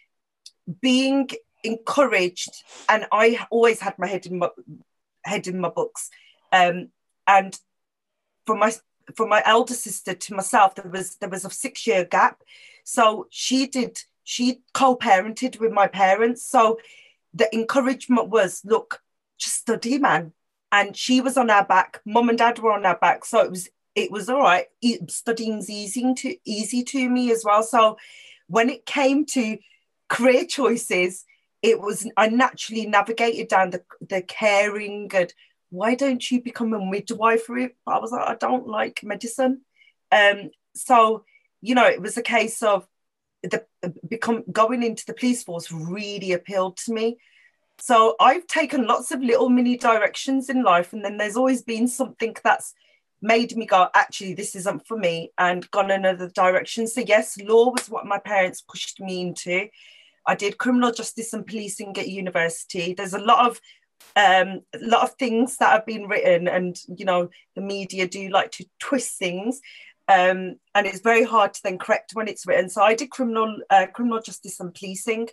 being 0.80 1.30
encouraged, 1.64 2.64
and 2.88 3.08
I 3.12 3.46
always 3.50 3.80
had 3.80 3.98
my 3.98 4.08
head 4.08 4.26
in 4.26 4.40
my 4.40 4.50
head 5.26 5.48
in 5.48 5.60
my 5.60 5.70
books, 5.70 6.10
um, 6.52 6.90
and 7.28 7.60
for 8.46 8.56
my 8.56 8.74
for 9.16 9.28
my 9.28 9.42
elder 9.46 9.74
sister 9.74 10.14
to 10.14 10.36
myself, 10.36 10.76
there 10.76 10.90
was 10.90 11.16
there 11.16 11.30
was 11.30 11.46
a 11.46 11.50
six 11.50 11.88
year 11.88 12.06
gap, 12.06 12.42
so 12.84 13.28
she 13.32 13.68
did 13.68 14.00
she 14.24 14.62
co-parented 14.74 15.60
with 15.60 15.72
my 15.72 15.88
parents. 15.88 16.46
So 16.46 16.80
the 17.34 17.54
encouragement 17.56 18.30
was 18.30 18.62
look 18.64 19.02
just 19.40 19.56
study 19.56 19.98
man. 19.98 20.34
And 20.74 20.96
she 20.96 21.20
was 21.20 21.36
on 21.36 21.50
our 21.50 21.66
back. 21.66 22.00
Mum 22.06 22.30
and 22.30 22.38
dad 22.38 22.60
were 22.60 22.72
on 22.72 22.86
our 22.86 22.98
back. 22.98 23.26
So 23.26 23.40
it 23.42 23.50
was 23.50 23.70
it 23.94 24.12
was 24.12 24.30
all 24.30 24.40
right. 24.40 24.68
Studying's 25.10 25.70
easy 25.70 26.14
to 26.14 26.36
easy 26.46 26.84
to 26.84 27.10
me 27.10 27.32
as 27.32 27.44
well. 27.44 27.62
So 27.64 27.98
when 28.48 28.70
it 28.70 28.86
came 28.86 29.26
to 29.26 29.58
career 30.10 30.46
choices 30.46 31.24
it 31.62 31.80
was 31.80 32.06
i 32.18 32.28
naturally 32.28 32.86
navigated 32.86 33.48
down 33.48 33.70
the, 33.70 33.82
the 34.10 34.22
caring 34.22 35.10
and 35.14 35.34
why 35.70 35.96
don't 35.96 36.30
you 36.30 36.42
become 36.42 36.74
a 36.74 36.86
midwifery 36.86 37.76
i 37.88 37.98
was 37.98 38.12
like 38.12 38.28
i 38.28 38.36
don't 38.36 38.68
like 38.68 39.02
medicine. 39.04 39.62
Um 40.12 40.52
so 40.76 41.24
you 41.62 41.76
know 41.76 41.86
it 41.86 42.02
was 42.02 42.18
a 42.18 42.22
case 42.22 42.62
of 42.62 42.86
the 43.44 43.66
become 44.08 44.44
going 44.52 44.84
into 44.84 45.06
the 45.06 45.14
police 45.14 45.44
force 45.44 45.72
really 45.72 46.34
appealed 46.34 46.78
to 46.78 46.94
me. 46.94 47.18
So 47.80 48.16
I've 48.20 48.46
taken 48.46 48.86
lots 48.86 49.12
of 49.12 49.22
little 49.22 49.50
mini 49.50 49.78
directions 49.78 50.50
in 50.50 50.64
life, 50.64 50.94
and 50.94 51.04
then 51.04 51.18
there's 51.18 51.38
always 51.38 51.64
been 51.64 51.88
something 51.88 52.36
that's 52.44 52.74
made 53.22 53.56
me 53.56 53.66
go, 53.66 53.88
actually, 53.96 54.34
this 54.34 54.56
isn't 54.56 54.88
for 54.88 54.98
me, 54.98 55.32
and 55.38 55.70
gone 55.72 55.92
another 55.92 56.30
direction. 56.30 56.88
So 56.88 57.02
yes, 57.02 57.40
law 57.42 57.72
was 57.72 57.90
what 57.90 58.06
my 58.06 58.20
parents 58.20 58.62
pushed 58.62 59.00
me 59.00 59.22
into. 59.22 59.68
I 60.28 60.36
did 60.36 60.58
criminal 60.58 60.92
justice 60.92 61.34
and 61.34 61.46
policing 61.46 61.98
at 61.98 62.08
university. 62.08 62.94
There's 62.94 63.14
a 63.14 63.20
lot 63.20 63.48
of 63.48 63.60
um, 64.16 64.62
a 64.74 64.80
lot 64.80 65.04
of 65.04 65.14
things 65.14 65.58
that 65.58 65.72
have 65.72 65.86
been 65.86 66.08
written, 66.08 66.48
and 66.48 66.78
you 66.96 67.06
know, 67.06 67.30
the 67.56 67.62
media 67.62 68.08
do 68.08 68.30
like 68.30 68.52
to 68.52 68.66
twist 68.80 69.18
things. 69.18 69.62
Um, 70.12 70.58
and 70.76 70.86
it's 70.86 71.00
very 71.00 71.24
hard 71.24 71.54
to 71.54 71.62
then 71.64 71.78
correct 71.78 72.12
when 72.14 72.28
it's 72.28 72.46
written. 72.46 72.70
So 72.70 72.82
I 72.82 72.96
did 72.96 73.12
criminal 73.12 73.58
uh, 73.70 73.88
criminal 73.94 74.22
justice 74.22 74.60
and 74.60 74.74
policing 74.74 75.30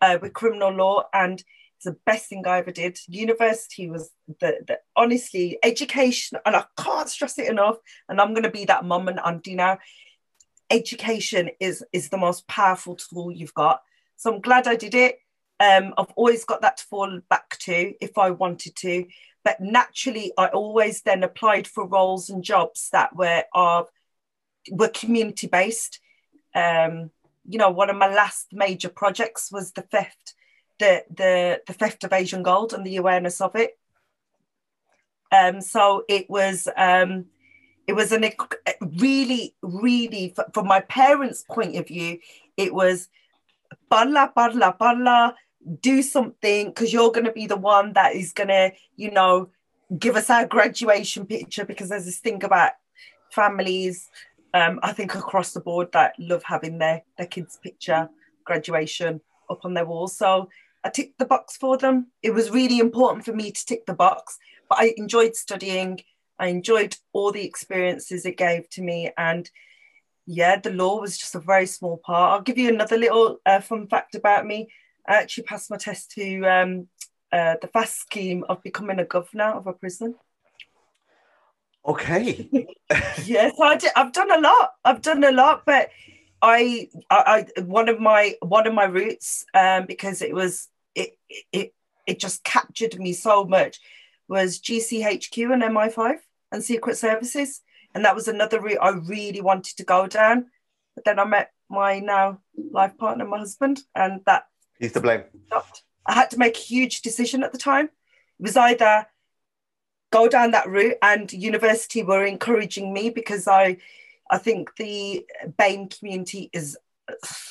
uh, 0.00 0.18
with 0.20 0.32
criminal 0.32 0.72
law, 0.72 1.04
and 1.14 1.34
it's 1.76 1.84
the 1.84 1.96
best 2.04 2.28
thing 2.28 2.44
I 2.44 2.58
ever 2.58 2.72
did. 2.72 2.98
University 3.06 3.88
was 3.88 4.10
the, 4.26 4.64
the 4.66 4.80
honestly 4.96 5.58
education, 5.62 6.38
and 6.44 6.56
I 6.56 6.64
can't 6.76 7.08
stress 7.08 7.38
it 7.38 7.48
enough. 7.48 7.76
And 8.08 8.20
I'm 8.20 8.32
going 8.34 8.42
to 8.42 8.50
be 8.50 8.64
that 8.64 8.84
mum 8.84 9.06
and 9.06 9.20
auntie 9.20 9.54
now. 9.54 9.78
Education 10.70 11.50
is 11.60 11.84
is 11.92 12.08
the 12.08 12.18
most 12.18 12.48
powerful 12.48 12.96
tool 12.96 13.30
you've 13.30 13.54
got. 13.54 13.80
So 14.16 14.34
I'm 14.34 14.40
glad 14.40 14.66
I 14.66 14.74
did 14.74 14.96
it. 14.96 15.18
Um, 15.60 15.94
I've 15.96 16.12
always 16.16 16.44
got 16.44 16.62
that 16.62 16.78
to 16.78 16.84
fall 16.84 17.20
back 17.30 17.58
to 17.60 17.92
if 18.00 18.18
I 18.18 18.30
wanted 18.30 18.74
to. 18.76 19.06
But 19.44 19.60
naturally, 19.60 20.32
I 20.36 20.48
always 20.48 21.02
then 21.02 21.22
applied 21.22 21.68
for 21.68 21.86
roles 21.86 22.28
and 22.28 22.42
jobs 22.42 22.88
that 22.90 23.14
were 23.14 23.44
of 23.54 23.86
were 24.70 24.88
community 24.88 25.46
based. 25.46 26.00
Um, 26.54 27.10
you 27.48 27.58
know, 27.58 27.70
one 27.70 27.90
of 27.90 27.96
my 27.96 28.12
last 28.12 28.48
major 28.52 28.88
projects 28.88 29.52
was 29.52 29.72
the 29.72 29.82
theft, 29.82 30.34
the 30.78 31.04
the 31.10 31.62
the 31.66 31.72
theft 31.72 32.04
of 32.04 32.12
Asian 32.12 32.42
gold 32.42 32.72
and 32.72 32.84
the 32.84 32.96
awareness 32.96 33.40
of 33.40 33.54
it. 33.54 33.78
Um, 35.32 35.60
so 35.60 36.04
it 36.08 36.28
was 36.28 36.68
um, 36.76 37.26
it 37.86 37.94
was 37.94 38.12
an 38.12 38.24
really 38.80 39.54
really 39.62 40.34
from 40.52 40.66
my 40.66 40.80
parents' 40.80 41.44
point 41.48 41.76
of 41.76 41.88
view, 41.88 42.18
it 42.56 42.74
was 42.74 43.08
parla 43.90 44.32
parla 44.34 44.72
parla 44.72 45.34
do 45.80 46.02
something 46.02 46.68
because 46.68 46.92
you're 46.92 47.10
going 47.10 47.26
to 47.26 47.32
be 47.32 47.46
the 47.46 47.56
one 47.56 47.92
that 47.94 48.14
is 48.14 48.32
going 48.32 48.48
to 48.48 48.72
you 48.96 49.10
know 49.10 49.48
give 49.98 50.16
us 50.16 50.30
our 50.30 50.46
graduation 50.46 51.26
picture 51.26 51.64
because 51.64 51.88
there's 51.88 52.04
this 52.04 52.18
thing 52.18 52.42
about 52.44 52.72
families 53.30 54.08
um, 54.56 54.80
I 54.82 54.92
think 54.92 55.14
across 55.14 55.52
the 55.52 55.60
board 55.60 55.88
that 55.92 56.14
love 56.18 56.42
having 56.44 56.78
their 56.78 57.02
their 57.18 57.26
kids' 57.26 57.58
picture 57.62 58.08
graduation 58.44 59.20
up 59.50 59.64
on 59.64 59.74
their 59.74 59.84
walls. 59.84 60.16
So 60.16 60.48
I 60.82 60.88
ticked 60.88 61.18
the 61.18 61.26
box 61.26 61.56
for 61.56 61.76
them. 61.76 62.06
It 62.22 62.32
was 62.32 62.50
really 62.50 62.78
important 62.78 63.24
for 63.24 63.34
me 63.34 63.50
to 63.52 63.66
tick 63.66 63.84
the 63.84 63.94
box, 63.94 64.38
but 64.68 64.78
I 64.78 64.94
enjoyed 64.96 65.36
studying. 65.36 66.00
I 66.38 66.46
enjoyed 66.48 66.96
all 67.12 67.32
the 67.32 67.44
experiences 67.44 68.24
it 68.24 68.38
gave 68.38 68.68
to 68.70 68.82
me, 68.82 69.10
and 69.18 69.50
yeah, 70.26 70.58
the 70.58 70.70
law 70.70 71.00
was 71.00 71.18
just 71.18 71.34
a 71.34 71.40
very 71.40 71.66
small 71.66 71.98
part. 71.98 72.32
I'll 72.32 72.40
give 72.40 72.58
you 72.58 72.70
another 72.70 72.96
little 72.96 73.38
uh, 73.44 73.60
fun 73.60 73.86
fact 73.88 74.14
about 74.14 74.46
me. 74.46 74.68
I 75.06 75.16
actually 75.16 75.44
passed 75.44 75.70
my 75.70 75.76
test 75.76 76.12
to 76.12 76.44
um, 76.44 76.88
uh, 77.30 77.56
the 77.60 77.68
FAST 77.68 78.00
scheme 78.00 78.44
of 78.48 78.62
becoming 78.62 79.00
a 79.00 79.04
governor 79.04 79.52
of 79.52 79.66
a 79.66 79.72
prison. 79.72 80.14
Okay. 81.86 82.48
yes, 83.24 83.54
I 83.60 83.76
did, 83.76 83.90
I've 83.94 84.12
done 84.12 84.30
a 84.30 84.40
lot. 84.40 84.72
I've 84.84 85.02
done 85.02 85.22
a 85.22 85.30
lot, 85.30 85.62
but 85.64 85.90
I, 86.42 86.88
I, 87.10 87.46
I 87.56 87.60
one 87.62 87.88
of 87.88 88.00
my 88.00 88.34
one 88.40 88.66
of 88.66 88.74
my 88.74 88.84
roots, 88.84 89.44
um, 89.54 89.86
because 89.86 90.20
it 90.20 90.34
was 90.34 90.68
it 90.94 91.18
it 91.52 91.74
it 92.06 92.18
just 92.18 92.44
captured 92.44 92.98
me 92.98 93.12
so 93.12 93.44
much, 93.44 93.78
was 94.28 94.60
GCHQ 94.60 95.52
and 95.52 95.62
MI5 95.62 96.16
and 96.52 96.62
Secret 96.62 96.96
Services, 96.96 97.62
and 97.94 98.04
that 98.04 98.14
was 98.14 98.28
another 98.28 98.60
route 98.60 98.78
I 98.82 98.90
really 98.90 99.40
wanted 99.40 99.76
to 99.76 99.84
go 99.84 100.06
down. 100.06 100.46
But 100.94 101.04
then 101.04 101.18
I 101.18 101.24
met 101.24 101.52
my 101.70 102.00
now 102.00 102.40
life 102.72 102.96
partner, 102.98 103.24
my 103.24 103.38
husband, 103.38 103.80
and 103.94 104.22
that 104.26 104.46
he's 104.80 104.92
to 104.92 105.00
blame. 105.00 105.22
Stopped. 105.46 105.82
I 106.06 106.14
had 106.14 106.30
to 106.30 106.38
make 106.38 106.56
a 106.56 106.60
huge 106.60 107.02
decision 107.02 107.42
at 107.42 107.52
the 107.52 107.58
time. 107.58 107.86
It 107.86 108.42
was 108.42 108.56
either 108.56 109.06
go 110.16 110.28
down 110.28 110.52
that 110.52 110.68
route 110.68 110.96
and 111.02 111.30
university 111.32 112.02
were 112.02 112.24
encouraging 112.24 112.92
me 112.92 113.10
because 113.10 113.46
i 113.46 113.76
i 114.30 114.38
think 114.38 114.74
the 114.76 115.26
BAME 115.58 115.98
community 115.98 116.48
is 116.52 116.78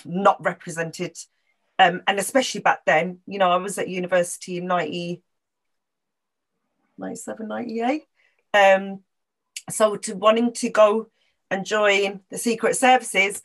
not 0.04 0.44
represented 0.44 1.16
um, 1.78 2.02
and 2.08 2.18
especially 2.20 2.62
back 2.62 2.80
then 2.86 3.20
you 3.28 3.38
know 3.38 3.52
i 3.52 3.58
was 3.58 3.78
at 3.78 3.88
university 3.88 4.58
in 4.58 4.66
90 4.66 5.22
97 6.98 7.48
98 7.48 8.04
um, 8.54 9.00
so 9.70 9.96
to 9.98 10.16
wanting 10.16 10.52
to 10.54 10.70
go 10.70 11.08
and 11.52 11.66
join 11.66 12.22
the 12.32 12.38
secret 12.38 12.76
services 12.76 13.44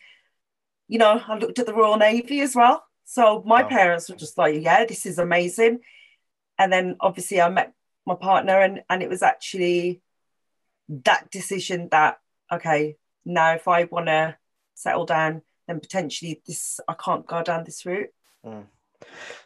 you 0.88 0.98
know 0.98 1.20
i 1.28 1.36
looked 1.36 1.58
at 1.58 1.66
the 1.66 1.74
royal 1.74 1.98
navy 1.98 2.40
as 2.40 2.54
well 2.56 2.82
so 3.04 3.42
my 3.44 3.62
wow. 3.62 3.68
parents 3.68 4.08
were 4.08 4.16
just 4.16 4.38
like 4.38 4.62
yeah 4.62 4.86
this 4.86 5.04
is 5.04 5.18
amazing 5.18 5.80
and 6.58 6.72
then 6.72 6.96
obviously 7.00 7.38
i 7.40 7.48
met 7.50 7.74
my 8.06 8.14
partner 8.14 8.60
and 8.60 8.82
and 8.88 9.02
it 9.02 9.08
was 9.08 9.22
actually 9.22 10.00
that 10.88 11.30
decision 11.30 11.88
that 11.90 12.18
okay 12.52 12.96
now 13.24 13.52
if 13.52 13.68
i 13.68 13.84
want 13.84 14.06
to 14.06 14.36
settle 14.74 15.06
down 15.06 15.42
then 15.68 15.80
potentially 15.80 16.40
this 16.46 16.80
i 16.88 16.94
can't 16.94 17.26
go 17.26 17.42
down 17.42 17.64
this 17.64 17.84
route 17.86 18.10
mm. 18.44 18.64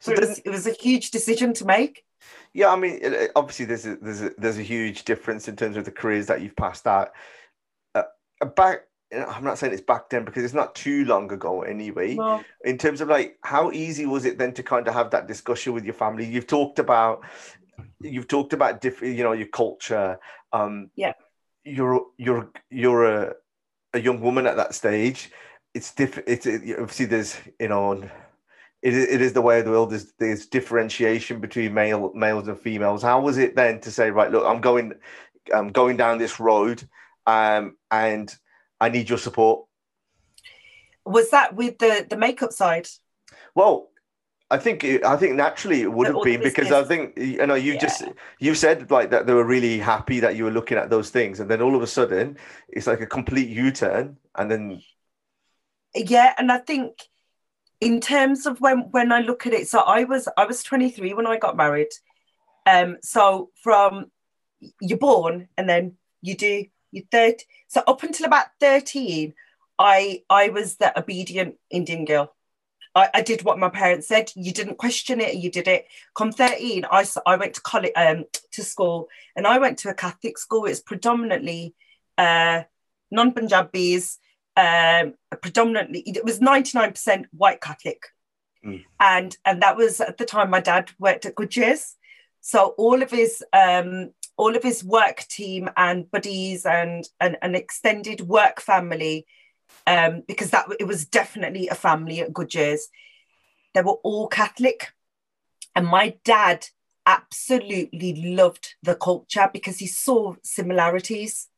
so, 0.01 0.13
it, 0.13 0.21
was, 0.21 0.39
it 0.39 0.51
was 0.51 0.67
a 0.67 0.73
huge 0.73 1.11
decision 1.11 1.53
to 1.53 1.65
make 1.65 2.05
yeah 2.53 2.71
i 2.71 2.77
mean 2.77 3.01
obviously 3.37 3.65
there's 3.65 3.87
a, 3.87 3.97
there's 3.97 4.23
a, 4.23 4.31
there's 4.39 4.59
a 4.59 4.63
huge 4.63 5.05
difference 5.05 5.49
in 5.49 5.57
terms 5.57 5.77
of 5.77 5.85
the 5.85 5.91
careers 5.91 6.27
that 6.27 6.41
you've 6.41 6.57
passed 6.57 6.87
out 6.87 7.11
uh, 7.95 8.03
back 8.57 8.85
I'm 9.13 9.45
not 9.45 9.59
saying 9.59 9.73
it's 9.73 9.83
back 9.83 10.11
then 10.11 10.25
because 10.25 10.45
it's 10.45 10.55
not 10.55 10.75
too 10.75 11.05
long 11.05 11.31
ago 11.31 11.63
anyway. 11.63 12.15
No. 12.15 12.43
In 12.65 12.79
terms 12.79 13.01
of 13.01 13.09
like 13.09 13.39
how 13.43 13.71
easy 13.71 14.07
was 14.07 14.25
it 14.25 14.39
then 14.39 14.53
to 14.55 14.63
kind 14.63 14.89
of 14.89 14.95
have 14.95 15.11
that 15.11 15.29
discussion 15.29 15.73
with 15.73 15.85
your 15.85 15.95
family? 15.95 16.25
You've 16.25 16.47
talked 16.47 16.79
about 16.79 17.25
you've 18.01 18.29
talked 18.29 18.53
about 18.53 18.81
different, 18.81 19.17
you 19.17 19.25
know, 19.25 19.33
your 19.33 19.49
culture. 19.49 20.19
Um, 20.53 20.91
Yeah. 20.97 21.13
You're 21.65 22.07
you're 22.19 22.51
you're 22.71 23.05
a 23.05 23.35
a 23.95 24.01
young 24.01 24.21
woman 24.21 24.47
at 24.47 24.57
that 24.57 24.75
stage. 24.75 25.31
It's 25.73 25.95
different. 25.95 26.29
It's 26.29 26.47
it, 26.47 26.79
obviously 26.79 27.07
there's 27.07 27.37
you 27.59 27.69
know. 27.69 28.09
It, 28.83 28.93
is- 28.93 29.09
it 29.09 29.23
is 29.23 29.33
the 29.33 29.41
way 29.41 29.61
of 29.61 29.65
the 29.65 29.71
world. 29.71 29.93
There's, 29.93 30.13
there's 30.19 30.47
differentiation 30.47 31.41
between 31.41 31.73
male 31.73 32.13
males 32.15 32.49
and 32.49 32.61
females. 32.61 33.03
How 33.03 33.19
was 33.19 33.39
it 33.39 33.57
then 33.57 33.81
to 33.81 33.91
say, 33.91 34.11
right, 34.11 34.31
look, 34.31 34.45
I'm 34.45 34.61
going, 34.61 34.93
I'm 35.55 35.69
going 35.73 35.97
down 35.97 36.19
this 36.19 36.39
road, 36.39 36.87
um, 37.27 37.79
and 37.91 38.31
I 38.79 38.91
need 38.91 39.09
your 39.09 39.17
support. 39.17 39.65
Was 41.07 41.31
that 41.31 41.55
with 41.55 41.79
the 41.79 42.07
the 42.09 42.19
makeup 42.19 42.53
side? 42.53 42.89
Well, 43.55 43.89
I 44.55 44.59
think 44.59 44.85
I 44.85 45.17
think 45.17 45.35
naturally 45.35 45.83
it 45.83 45.93
would 45.93 46.07
have 46.07 46.23
been 46.23 46.43
because 46.43 46.71
I 46.71 46.85
think 46.85 47.17
you 47.17 47.47
know 47.47 47.55
you 47.55 47.79
just 47.79 48.05
you 48.39 48.55
said 48.55 48.91
like 48.91 49.11
that 49.11 49.27
they 49.27 49.35
were 49.35 49.45
really 49.45 49.79
happy 49.79 50.21
that 50.21 50.37
you 50.37 50.45
were 50.45 50.51
looking 50.51 50.79
at 50.79 50.91
those 50.91 51.11
things, 51.11 51.41
and 51.41 51.51
then 51.51 51.61
all 51.61 51.75
of 51.75 51.83
a 51.83 51.87
sudden 51.87 52.37
it's 52.69 52.87
like 52.87 53.01
a 53.01 53.07
complete 53.07 53.49
U-turn, 53.49 54.17
and 54.37 54.51
then 54.51 54.81
yeah 55.95 56.35
and 56.39 56.51
i 56.51 56.59
think 56.59 57.03
in 57.81 58.01
terms 58.01 58.47
of 58.47 58.61
when 58.61 58.81
when 58.91 59.13
i 59.13 59.21
look 59.21 59.47
at 59.47 59.53
it 59.53 59.69
so 59.69 59.81
i 59.81 60.05
was 60.05 60.29
i 60.37 60.45
was 60.45 60.63
23 60.63 61.15
when 61.15 61.27
i 61.27 61.39
got 61.39 61.57
married 61.57 61.91
um 62.67 62.97
so 63.03 63.51
from 63.63 64.11
you're 64.81 64.99
born 64.99 65.49
and 65.57 65.69
then 65.69 65.93
you 66.23 66.37
do 66.37 66.65
you 66.91 67.03
third 67.11 67.35
so 67.69 67.83
up 67.87 68.03
until 68.03 68.27
about 68.27 68.47
13 68.61 69.35
i 69.79 70.23
i 70.31 70.49
was 70.49 70.77
the 70.77 70.99
obedient 70.99 71.57
indian 71.71 72.05
girl 72.05 72.35
I, 72.95 73.09
I 73.15 73.23
did 73.23 73.43
what 73.43 73.59
my 73.59 73.69
parents 73.69 74.09
said. 74.09 74.31
You 74.35 74.53
didn't 74.53 74.79
question 74.79 75.21
it. 75.21 75.37
You 75.37 75.51
did 75.51 75.69
it. 75.69 75.87
Come 76.15 76.33
13, 76.33 76.85
I, 76.91 77.05
I 77.27 77.37
went 77.37 77.55
to 77.55 77.61
college, 77.61 77.93
um, 77.97 78.25
to 78.53 78.63
school, 78.63 79.09
and 79.37 79.47
I 79.47 79.59
went 79.59 79.79
to 79.79 79.91
a 79.91 79.95
Catholic 79.95 80.39
school. 80.39 80.67
It's 80.67 80.81
predominantly 80.81 81.75
uh, 82.19 82.63
non-Punjabis, 83.11 84.19
um, 84.57 85.15
predominantly 85.43 86.01
it 86.01 86.25
was 86.25 86.39
99% 86.39 87.25
white 87.33 87.61
catholic 87.61 88.01
Mm. 88.65 88.83
and 88.99 89.37
and 89.45 89.61
that 89.63 89.77
was 89.77 90.01
at 90.01 90.17
the 90.17 90.25
time 90.25 90.49
my 90.49 90.61
dad 90.61 90.91
worked 90.99 91.27
at 91.27 91.35
goodyear's 91.35 91.97
so 92.41 92.69
all 92.79 93.03
of 93.03 93.11
his 93.11 93.45
um 93.53 94.11
all 94.39 94.57
of 94.57 94.63
his 94.63 94.83
work 94.83 95.19
team 95.29 95.69
and 95.77 96.11
buddies 96.11 96.65
and 96.65 97.07
and 97.21 97.37
an 97.43 97.55
extended 97.55 98.23
work 98.23 98.63
family 98.63 99.27
um 99.87 100.23
because 100.27 100.51
that 100.51 100.67
it 100.79 100.87
was 100.87 101.05
definitely 101.05 101.69
a 101.69 101.75
family 101.75 102.21
at 102.21 102.33
goodyear's 102.33 102.89
they 103.75 103.83
were 103.83 103.99
all 104.03 104.27
catholic 104.29 104.93
and 105.75 105.87
my 105.87 106.17
dad 106.25 106.67
absolutely 107.07 108.35
loved 108.35 108.75
the 108.83 108.95
culture 108.95 109.51
because 109.53 109.79
he 109.79 109.87
saw 109.87 110.35
similarities 110.43 111.49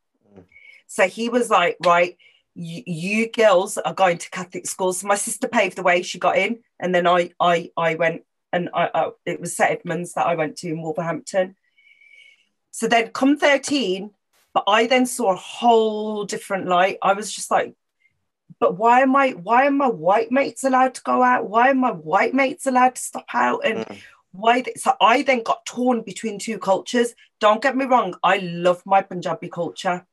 so 0.86 1.06
he 1.06 1.28
was 1.28 1.50
like 1.50 1.76
right 1.84 2.16
you, 2.56 2.82
you 2.86 3.30
girls 3.30 3.76
are 3.76 3.94
going 3.94 4.16
to 4.18 4.30
Catholic 4.30 4.66
schools. 4.66 5.00
So 5.00 5.06
my 5.06 5.14
sister 5.14 5.46
paved 5.46 5.76
the 5.76 5.82
way; 5.82 6.02
she 6.02 6.18
got 6.18 6.38
in, 6.38 6.60
and 6.80 6.94
then 6.94 7.06
I, 7.06 7.30
I, 7.38 7.70
I 7.76 7.94
went, 7.94 8.22
and 8.52 8.70
I, 8.72 8.90
I 8.94 9.10
it 9.26 9.40
was 9.40 9.54
St 9.54 9.70
Edmunds 9.70 10.14
that 10.14 10.26
I 10.26 10.34
went 10.34 10.56
to 10.58 10.68
in 10.68 10.82
Wolverhampton. 10.82 11.54
So 12.70 12.88
then, 12.88 13.08
come 13.08 13.36
thirteen, 13.36 14.10
but 14.54 14.64
I 14.66 14.86
then 14.86 15.06
saw 15.06 15.32
a 15.32 15.36
whole 15.36 16.24
different 16.24 16.66
light. 16.66 16.96
I 17.02 17.12
was 17.12 17.30
just 17.32 17.50
like, 17.50 17.74
but 18.60 18.76
why 18.78 19.00
am 19.00 19.14
I? 19.16 19.30
Why 19.30 19.66
are 19.66 19.70
my 19.70 19.88
white 19.88 20.30
mates 20.30 20.64
allowed 20.64 20.94
to 20.94 21.02
go 21.02 21.22
out? 21.22 21.48
Why 21.48 21.70
are 21.70 21.74
my 21.74 21.92
white 21.92 22.34
mates 22.34 22.66
allowed 22.66 22.94
to 22.96 23.02
stop 23.02 23.26
out? 23.34 23.60
And 23.64 23.78
Mm. 23.78 23.98
why? 24.32 24.62
th- 24.62 24.78
so 24.78 24.94
I 25.00 25.22
then 25.22 25.42
got 25.42 25.66
torn 25.66 26.02
between 26.02 26.38
two 26.38 26.58
cultures. 26.58 27.14
Don't 27.40 27.62
get 27.62 27.76
me 27.76 27.84
wrong; 27.84 28.14
I 28.22 28.38
love 28.38 28.82
my 28.86 29.02
Punjabi 29.02 29.48
culture. 29.48 30.06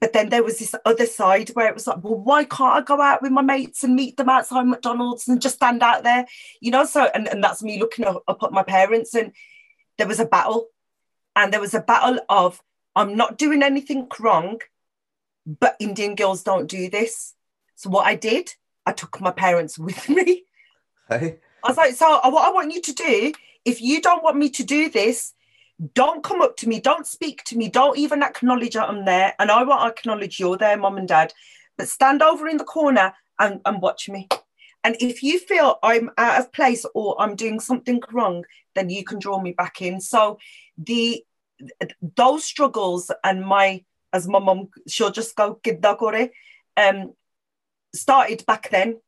But 0.00 0.12
then 0.12 0.30
there 0.30 0.42
was 0.42 0.58
this 0.58 0.74
other 0.84 1.06
side 1.06 1.50
where 1.50 1.68
it 1.68 1.74
was 1.74 1.86
like, 1.86 2.02
well, 2.02 2.16
why 2.16 2.42
can't 2.42 2.74
I 2.74 2.80
go 2.80 3.00
out 3.00 3.22
with 3.22 3.30
my 3.30 3.40
mates 3.40 3.84
and 3.84 3.94
meet 3.94 4.16
them 4.16 4.28
outside 4.28 4.64
McDonald's 4.64 5.28
and 5.28 5.40
just 5.40 5.54
stand 5.54 5.80
out 5.80 6.02
there? 6.02 6.26
You 6.60 6.72
know, 6.72 6.84
so 6.84 7.08
and, 7.14 7.28
and 7.28 7.42
that's 7.42 7.62
me 7.62 7.78
looking 7.78 8.04
up, 8.06 8.24
up 8.26 8.42
at 8.42 8.50
my 8.50 8.64
parents. 8.64 9.14
And 9.14 9.30
there 9.98 10.08
was 10.08 10.18
a 10.18 10.24
battle. 10.24 10.66
And 11.36 11.52
there 11.52 11.60
was 11.60 11.72
a 11.72 11.80
battle 11.80 12.18
of 12.28 12.60
I'm 12.96 13.16
not 13.16 13.38
doing 13.38 13.62
anything 13.62 14.08
wrong, 14.18 14.60
but 15.46 15.76
Indian 15.80 16.14
girls 16.14 16.42
don't 16.42 16.68
do 16.68 16.88
this. 16.88 17.34
So 17.74 17.90
what 17.90 18.06
I 18.06 18.14
did, 18.14 18.54
I 18.86 18.92
took 18.92 19.20
my 19.20 19.30
parents 19.30 19.78
with 19.78 20.08
me. 20.08 20.44
hey, 21.08 21.38
I 21.64 21.68
was 21.68 21.76
like, 21.76 21.94
so 21.94 22.20
uh, 22.22 22.30
what 22.30 22.48
I 22.48 22.52
want 22.52 22.72
you 22.72 22.80
to 22.80 22.92
do, 22.92 23.32
if 23.64 23.80
you 23.80 24.00
don't 24.00 24.22
want 24.22 24.36
me 24.36 24.50
to 24.50 24.64
do 24.64 24.90
this, 24.90 25.32
don't 25.94 26.22
come 26.22 26.42
up 26.42 26.56
to 26.58 26.68
me, 26.68 26.80
don't 26.80 27.06
speak 27.06 27.42
to 27.44 27.56
me, 27.56 27.68
don't 27.68 27.98
even 27.98 28.22
acknowledge 28.22 28.74
that 28.74 28.88
I'm 28.88 29.04
there. 29.04 29.34
And 29.38 29.50
I 29.50 29.62
won't 29.64 29.90
acknowledge 29.90 30.38
you're 30.38 30.56
there, 30.56 30.76
mom 30.76 30.96
and 30.96 31.08
dad, 31.08 31.32
but 31.76 31.88
stand 31.88 32.22
over 32.22 32.48
in 32.48 32.56
the 32.56 32.64
corner 32.64 33.14
and, 33.38 33.60
and 33.64 33.82
watch 33.82 34.08
me. 34.08 34.28
And 34.84 34.96
if 35.00 35.22
you 35.22 35.38
feel 35.38 35.78
I'm 35.82 36.10
out 36.18 36.40
of 36.40 36.52
place 36.52 36.84
or 36.94 37.20
I'm 37.20 37.36
doing 37.36 37.60
something 37.60 38.02
wrong, 38.12 38.44
then 38.74 38.90
you 38.90 39.04
can 39.04 39.18
draw 39.18 39.40
me 39.40 39.52
back 39.52 39.80
in. 39.80 40.00
So 40.00 40.38
the 40.76 41.24
those 42.16 42.44
struggles 42.44 43.10
and 43.22 43.44
my 43.44 43.84
as 44.12 44.28
my 44.28 44.38
mom, 44.38 44.68
she'll 44.88 45.10
just 45.10 45.36
go 45.36 45.58
"Kidda 45.62 45.96
kore," 45.98 46.30
um 46.76 47.12
started 47.94 48.44
back 48.46 48.70
then. 48.70 49.00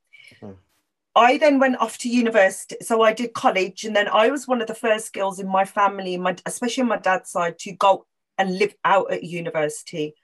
I 1.17 1.39
then 1.39 1.61
went 1.61 1.77
off 1.77 1.99
to 1.99 2.09
university. 2.09 2.77
So 2.83 3.03
I 3.03 3.13
did 3.13 3.35
college, 3.35 3.85
and 3.85 3.95
then 3.95 4.09
I 4.09 4.31
was 4.31 4.49
one 4.49 4.61
of 4.61 4.67
the 4.67 4.75
first 4.75 5.13
girls 5.13 5.39
in 5.39 5.49
my 5.49 5.65
family, 5.65 6.17
my 6.17 6.37
especially 6.45 6.83
on 6.83 6.89
my 6.89 6.99
dad's 6.99 7.31
side, 7.31 7.59
to 7.61 7.73
go 7.73 8.07
and 8.37 8.59
live 8.59 8.75
out 8.85 9.13
at 9.13 9.23
university. 9.23 10.15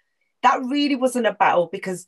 That 0.42 0.60
really 0.64 0.96
wasn't 0.96 1.26
a 1.26 1.32
battle 1.32 1.68
because 1.70 2.06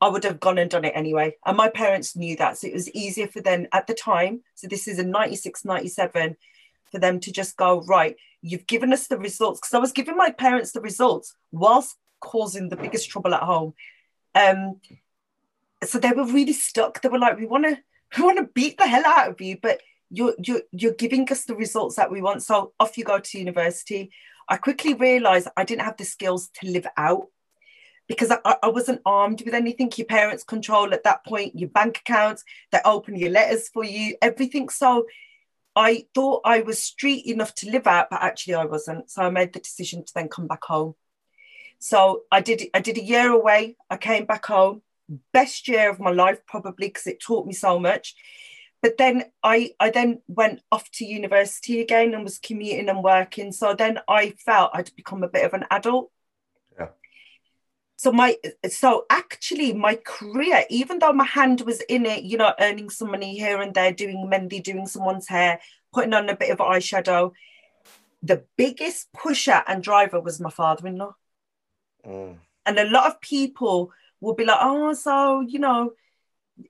I 0.00 0.08
would 0.08 0.24
have 0.24 0.40
gone 0.40 0.58
and 0.58 0.70
done 0.70 0.84
it 0.84 0.92
anyway. 0.94 1.36
And 1.46 1.56
my 1.56 1.68
parents 1.68 2.16
knew 2.16 2.36
that. 2.36 2.58
So 2.58 2.66
it 2.66 2.74
was 2.74 2.90
easier 2.90 3.28
for 3.28 3.40
them 3.40 3.68
at 3.72 3.86
the 3.86 3.94
time. 3.94 4.42
So 4.54 4.66
this 4.66 4.88
is 4.88 4.98
in 4.98 5.10
96, 5.10 5.64
97, 5.64 6.36
for 6.90 6.98
them 6.98 7.20
to 7.20 7.32
just 7.32 7.56
go, 7.56 7.82
right, 7.82 8.16
you've 8.42 8.66
given 8.66 8.92
us 8.92 9.06
the 9.06 9.18
results. 9.18 9.60
Because 9.60 9.74
I 9.74 9.78
was 9.78 9.92
giving 9.92 10.16
my 10.16 10.30
parents 10.30 10.72
the 10.72 10.80
results 10.80 11.34
whilst 11.52 11.96
causing 12.24 12.68
the 12.68 12.76
biggest 12.76 13.08
trouble 13.10 13.34
at 13.34 13.42
home. 13.42 13.74
Um, 14.34 14.80
so 15.84 15.98
they 15.98 16.12
were 16.12 16.26
really 16.26 16.52
stuck. 16.52 17.00
They 17.00 17.08
were 17.08 17.18
like, 17.18 17.38
we 17.38 17.46
want 17.46 17.64
to 17.64 17.78
we 18.18 18.24
want 18.24 18.38
to 18.38 18.52
beat 18.54 18.78
the 18.78 18.86
hell 18.86 19.04
out 19.06 19.30
of 19.30 19.40
you, 19.40 19.58
but 19.62 19.80
you're 20.10 20.34
you're 20.42 20.62
you're 20.72 20.94
giving 20.94 21.30
us 21.30 21.44
the 21.44 21.54
results 21.54 21.96
that 21.96 22.10
we 22.10 22.22
want. 22.22 22.42
So 22.42 22.72
off 22.80 22.98
you 22.98 23.04
go 23.04 23.18
to 23.18 23.38
university. 23.38 24.10
I 24.48 24.56
quickly 24.56 24.94
realized 24.94 25.48
I 25.56 25.64
didn't 25.64 25.84
have 25.84 25.96
the 25.96 26.04
skills 26.04 26.50
to 26.60 26.70
live 26.70 26.86
out 26.96 27.28
because 28.06 28.30
I, 28.30 28.56
I 28.62 28.68
wasn't 28.68 29.00
armed 29.06 29.42
with 29.44 29.54
anything. 29.54 29.90
Your 29.96 30.06
parents 30.06 30.44
control 30.44 30.92
at 30.92 31.04
that 31.04 31.24
point 31.24 31.58
your 31.58 31.70
bank 31.70 31.98
accounts, 31.98 32.44
they 32.70 32.78
open 32.84 33.16
your 33.16 33.30
letters 33.30 33.68
for 33.68 33.84
you, 33.84 34.16
everything. 34.20 34.68
So 34.68 35.06
I 35.76 36.06
thought 36.14 36.42
I 36.44 36.60
was 36.60 36.82
street 36.82 37.26
enough 37.26 37.54
to 37.56 37.70
live 37.70 37.86
out, 37.86 38.08
but 38.10 38.22
actually 38.22 38.54
I 38.54 38.64
wasn't. 38.64 39.10
So 39.10 39.22
I 39.22 39.30
made 39.30 39.52
the 39.52 39.60
decision 39.60 40.04
to 40.04 40.12
then 40.14 40.28
come 40.28 40.46
back 40.46 40.64
home. 40.64 40.94
So 41.84 42.22
I 42.32 42.40
did 42.40 42.62
I 42.72 42.80
did 42.80 42.96
a 42.96 43.04
year 43.04 43.30
away. 43.30 43.76
I 43.90 43.98
came 43.98 44.24
back 44.24 44.46
home. 44.46 44.80
Best 45.34 45.68
year 45.68 45.90
of 45.90 46.00
my 46.00 46.12
life, 46.12 46.38
probably 46.46 46.88
because 46.88 47.06
it 47.06 47.20
taught 47.20 47.46
me 47.46 47.52
so 47.52 47.78
much. 47.78 48.14
But 48.80 48.96
then 48.96 49.24
I 49.42 49.72
I 49.78 49.90
then 49.90 50.22
went 50.26 50.62
off 50.72 50.90
to 50.92 51.04
university 51.04 51.82
again 51.82 52.14
and 52.14 52.24
was 52.24 52.38
commuting 52.38 52.88
and 52.88 53.04
working. 53.04 53.52
So 53.52 53.74
then 53.74 53.98
I 54.08 54.30
felt 54.30 54.70
I'd 54.72 54.96
become 54.96 55.22
a 55.22 55.28
bit 55.28 55.44
of 55.44 55.52
an 55.52 55.66
adult. 55.70 56.10
Yeah. 56.78 56.88
So 57.96 58.12
my 58.12 58.38
so 58.66 59.04
actually 59.10 59.74
my 59.74 59.96
career, 59.96 60.64
even 60.70 61.00
though 61.00 61.12
my 61.12 61.26
hand 61.26 61.60
was 61.66 61.82
in 61.82 62.06
it, 62.06 62.22
you 62.22 62.38
know, 62.38 62.54
earning 62.58 62.88
some 62.88 63.10
money 63.10 63.36
here 63.36 63.60
and 63.60 63.74
there, 63.74 63.92
doing 63.92 64.30
Mendy, 64.32 64.62
doing 64.62 64.86
someone's 64.86 65.28
hair, 65.28 65.60
putting 65.92 66.14
on 66.14 66.30
a 66.30 66.36
bit 66.36 66.48
of 66.48 66.60
eyeshadow, 66.60 67.32
the 68.22 68.42
biggest 68.56 69.12
pusher 69.12 69.62
and 69.66 69.82
driver 69.82 70.18
was 70.18 70.40
my 70.40 70.48
father-in-law. 70.48 71.14
Mm. 72.06 72.36
And 72.66 72.78
a 72.78 72.88
lot 72.88 73.06
of 73.06 73.20
people 73.20 73.92
will 74.20 74.34
be 74.34 74.44
like, 74.44 74.58
oh, 74.60 74.92
so, 74.94 75.40
you 75.40 75.58
know, 75.58 75.92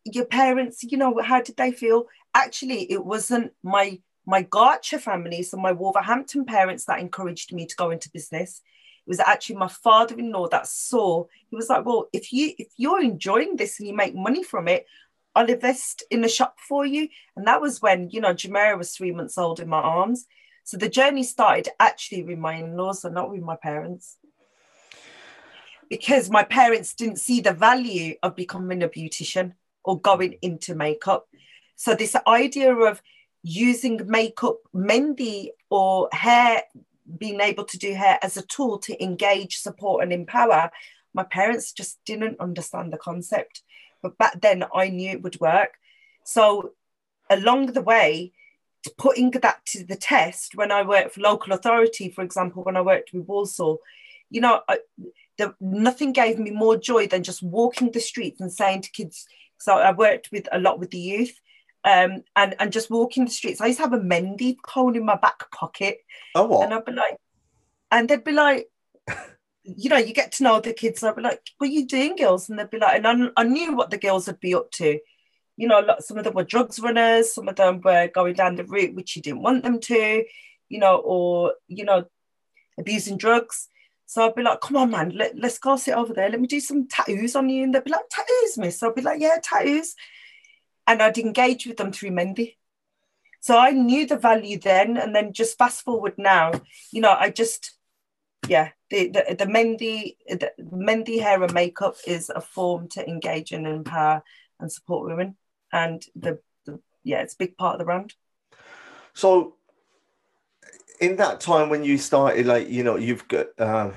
your 0.05 0.25
parents, 0.25 0.83
you 0.83 0.97
know, 0.97 1.21
how 1.23 1.41
did 1.41 1.57
they 1.57 1.73
feel? 1.73 2.07
Actually, 2.35 2.91
it 2.91 3.05
wasn't 3.05 3.53
my 3.63 4.01
my 4.27 4.43
Garcher 4.43 4.99
family, 4.99 5.43
so 5.43 5.59
my 5.59 5.73
Wolverhampton 5.73 6.47
parents 6.47 6.87
that 6.87 6.99
encouraged 6.99 7.53
me 7.53 7.67
to 7.67 7.77
go 7.77 7.91
into 7.91 8.11
business. 8.11 8.63
It 9.07 9.11
was 9.11 9.21
actually 9.21 9.57
my 9.57 9.69
father-in-law 9.69 10.49
that 10.49 10.67
saw. 10.67 11.27
He 11.51 11.57
was 11.57 11.69
like, 11.69 11.85
"Well, 11.85 12.09
if 12.13 12.33
you 12.33 12.53
if 12.59 12.69
you're 12.77 13.03
enjoying 13.03 13.57
this 13.57 13.79
and 13.79 13.89
you 13.89 13.95
make 13.95 14.15
money 14.15 14.43
from 14.43 14.67
it, 14.67 14.87
I'll 15.35 15.51
invest 15.51 16.05
in 16.11 16.25
a 16.25 16.29
shop 16.29 16.59
for 16.59 16.87
you." 16.87 17.09
And 17.37 17.47
that 17.47 17.61
was 17.61 17.83
when 17.83 18.09
you 18.11 18.21
know 18.21 18.33
Jumeirah 18.33 18.79
was 18.79 18.93
three 18.97 19.13
months 19.13 19.37
old 19.37 19.61
in 19.61 19.69
my 19.69 19.81
arms. 19.81 20.27
So 20.65 20.79
the 20.79 20.89
journey 20.89 21.23
started 21.23 21.69
actually 21.79 22.23
with 22.23 22.39
my 22.39 22.55
in-laws 22.55 23.05
and 23.05 23.15
not 23.15 23.31
with 23.31 23.43
my 23.43 23.57
parents. 23.57 24.17
Because 25.89 26.31
my 26.31 26.43
parents 26.43 26.95
didn't 26.95 27.19
see 27.19 27.41
the 27.41 27.53
value 27.53 28.15
of 28.23 28.37
becoming 28.37 28.83
a 28.83 28.89
beautician 28.89 29.53
or 29.85 30.01
going 30.01 30.33
mm. 30.33 30.39
into 30.43 30.75
makeup. 30.75 31.29
So 31.77 31.95
this 31.95 32.17
idea 32.27 32.75
of 32.75 33.03
using 33.43 34.01
makeup, 34.07 34.59
mendi 34.73 35.53
or 35.71 36.09
hair, 36.13 36.63
being 37.19 37.41
able 37.41 37.65
to 37.65 37.79
do 37.79 37.93
hair 37.95 38.19
as 38.23 38.37
a 38.37 38.43
tool 38.43 38.79
to 38.79 39.03
engage, 39.03 39.59
support, 39.59 40.03
and 40.03 40.13
empower, 40.13 40.71
my 41.13 41.25
parents 41.25 41.73
just 41.73 41.99
didn't 42.07 42.41
understand 42.41 42.93
the 42.93 42.97
concept. 42.97 43.63
But 44.03 44.19
back 44.19 44.41
then 44.41 44.65
I 44.75 44.89
knew 44.89 45.11
it 45.11 45.23
would 45.23 45.41
work. 45.41 45.75
So 46.25 46.73
along 47.31 47.67
the 47.67 47.83
way, 47.83 48.33
putting 48.99 49.31
that 49.31 49.65
to 49.67 49.85
the 49.85 49.97
test 49.97 50.55
when 50.55 50.71
I 50.71 50.83
worked 50.83 51.15
for 51.15 51.21
local 51.21 51.53
authority, 51.53 52.11
for 52.11 52.23
example, 52.23 52.63
when 52.63 52.77
I 52.77 52.83
worked 52.83 53.13
with 53.13 53.27
Walsall, 53.27 53.81
you 54.31 54.41
know, 54.41 54.61
I, 54.69 54.79
the, 55.39 55.55
nothing 55.61 56.13
gave 56.13 56.39
me 56.39 56.51
more 56.51 56.77
joy 56.77 57.07
than 57.07 57.23
just 57.23 57.43
walking 57.43 57.91
the 57.91 58.01
streets 58.01 58.41
and 58.41 58.53
saying 58.53 58.83
to 58.83 58.91
kids. 58.91 59.27
So 59.59 59.75
I 59.75 59.93
worked 59.93 60.31
with 60.33 60.49
a 60.53 60.59
lot 60.59 60.79
with 60.79 60.91
the 60.91 60.99
youth, 60.99 61.39
um, 61.85 62.23
and 62.37 62.55
and 62.59 62.73
just 62.73 62.91
walking 62.91 63.25
the 63.25 63.31
streets. 63.31 63.61
I 63.61 63.67
used 63.67 63.79
to 63.79 63.85
have 63.85 63.93
a 63.93 64.01
Mendi 64.01 64.57
cone 64.63 64.97
in 64.97 65.05
my 65.05 65.17
back 65.17 65.51
pocket. 65.51 65.99
Oh, 66.35 66.47
what? 66.47 66.65
And 66.65 66.75
I'd 66.75 66.85
be 66.85 66.93
like, 66.93 67.17
and 67.91 68.09
they'd 68.09 68.25
be 68.25 68.33
like, 68.33 68.69
you 69.65 69.91
know, 69.91 69.97
you 69.97 70.13
get 70.13 70.33
to 70.33 70.43
know 70.43 70.61
the 70.61 70.73
kids. 70.73 71.03
And 71.03 71.11
I'd 71.11 71.17
be 71.17 71.23
like, 71.23 71.41
what 71.59 71.69
are 71.69 71.73
you 71.73 71.87
doing, 71.87 72.17
girls? 72.17 72.49
And 72.49 72.59
they'd 72.59 72.71
be 72.71 72.79
like, 72.79 72.97
and 72.97 73.07
I, 73.07 73.41
I 73.41 73.45
knew 73.45 73.75
what 73.77 73.91
the 73.91 73.99
girls 73.99 74.27
would 74.27 74.41
be 74.41 74.55
up 74.55 74.71
to. 74.73 74.99
You 75.57 75.69
know, 75.69 75.87
some 76.01 76.19
of 76.19 76.25
them 76.25 76.35
were 76.35 76.45
drugs 76.45 76.81
runners, 76.81 77.33
some 77.33 77.49
of 77.49 77.57
them 77.57 77.81
were 77.81 78.09
going 78.09 78.35
down 78.35 78.57
the 78.57 78.65
route 78.65 78.95
which 78.95 79.15
you 79.15 79.23
didn't 79.23 79.43
want 79.43 79.63
them 79.63 79.79
to, 79.81 80.25
you 80.69 80.79
know, 80.79 80.97
or, 80.97 81.55
you 81.69 81.85
know, 81.85 82.05
abusing 82.79 83.17
drugs. 83.17 83.69
So 84.07 84.27
I'd 84.27 84.35
be 84.35 84.43
like, 84.43 84.61
come 84.61 84.77
on, 84.77 84.91
man, 84.91 85.11
let, 85.11 85.39
let's 85.39 85.59
go 85.59 85.77
sit 85.77 85.95
over 85.95 86.13
there. 86.13 86.29
Let 86.29 86.41
me 86.41 86.47
do 86.47 86.61
some 86.61 86.87
tattoos 86.87 87.35
on 87.37 87.49
you. 87.49 87.65
And 87.65 87.75
they'd 87.75 87.85
be 87.85 87.91
like, 87.91 88.09
tattoos, 88.11 88.59
miss. 88.59 88.79
So 88.79 88.89
I'd 88.89 88.95
be 88.95 89.03
like, 89.03 89.21
yeah, 89.21 89.39
tattoos. 89.43 89.95
And 90.87 91.03
I'd 91.03 91.19
engage 91.19 91.67
with 91.67 91.79
them 91.79 91.93
through 91.93 92.11
Mendi. 92.11 92.57
So 93.41 93.59
I 93.59 93.71
knew 93.71 94.07
the 94.07 94.17
value 94.17 94.59
then. 94.59 94.97
And 94.97 95.15
then 95.15 95.33
just 95.33 95.59
fast 95.59 95.83
forward 95.83 96.15
now, 96.19 96.53
you 96.93 97.01
know, 97.01 97.17
I 97.19 97.31
just, 97.31 97.73
yeah, 98.47 98.71
the, 98.91 99.09
the, 99.09 99.37
the 99.39 99.47
Mendi, 99.47 100.17
the 100.29 100.53
Mendi 100.59 101.19
hair 101.19 101.43
and 101.43 101.55
makeup 101.55 101.97
is 102.07 102.31
a 102.31 102.41
form 102.41 102.89
to 102.91 103.09
engage 103.09 103.53
and 103.53 103.67
empower 103.67 104.23
and 104.61 104.71
support 104.71 105.09
women. 105.09 105.37
And 105.73 106.05
the, 106.15 106.39
the 106.67 106.81
yeah, 107.03 107.23
it's 107.23 107.35
a 107.35 107.39
big 107.39 107.57
part 107.57 107.75
of 107.75 107.79
the 107.79 107.85
brand. 107.85 108.15
So 109.15 109.57
in 111.01 111.17
that 111.17 111.41
time 111.41 111.69
when 111.69 111.85
you 111.85 111.99
started, 111.99 112.47
like 112.47 112.69
you 112.69 112.83
know, 112.85 112.97
you've 112.97 113.27
got 113.29 113.47
um, 113.59 113.93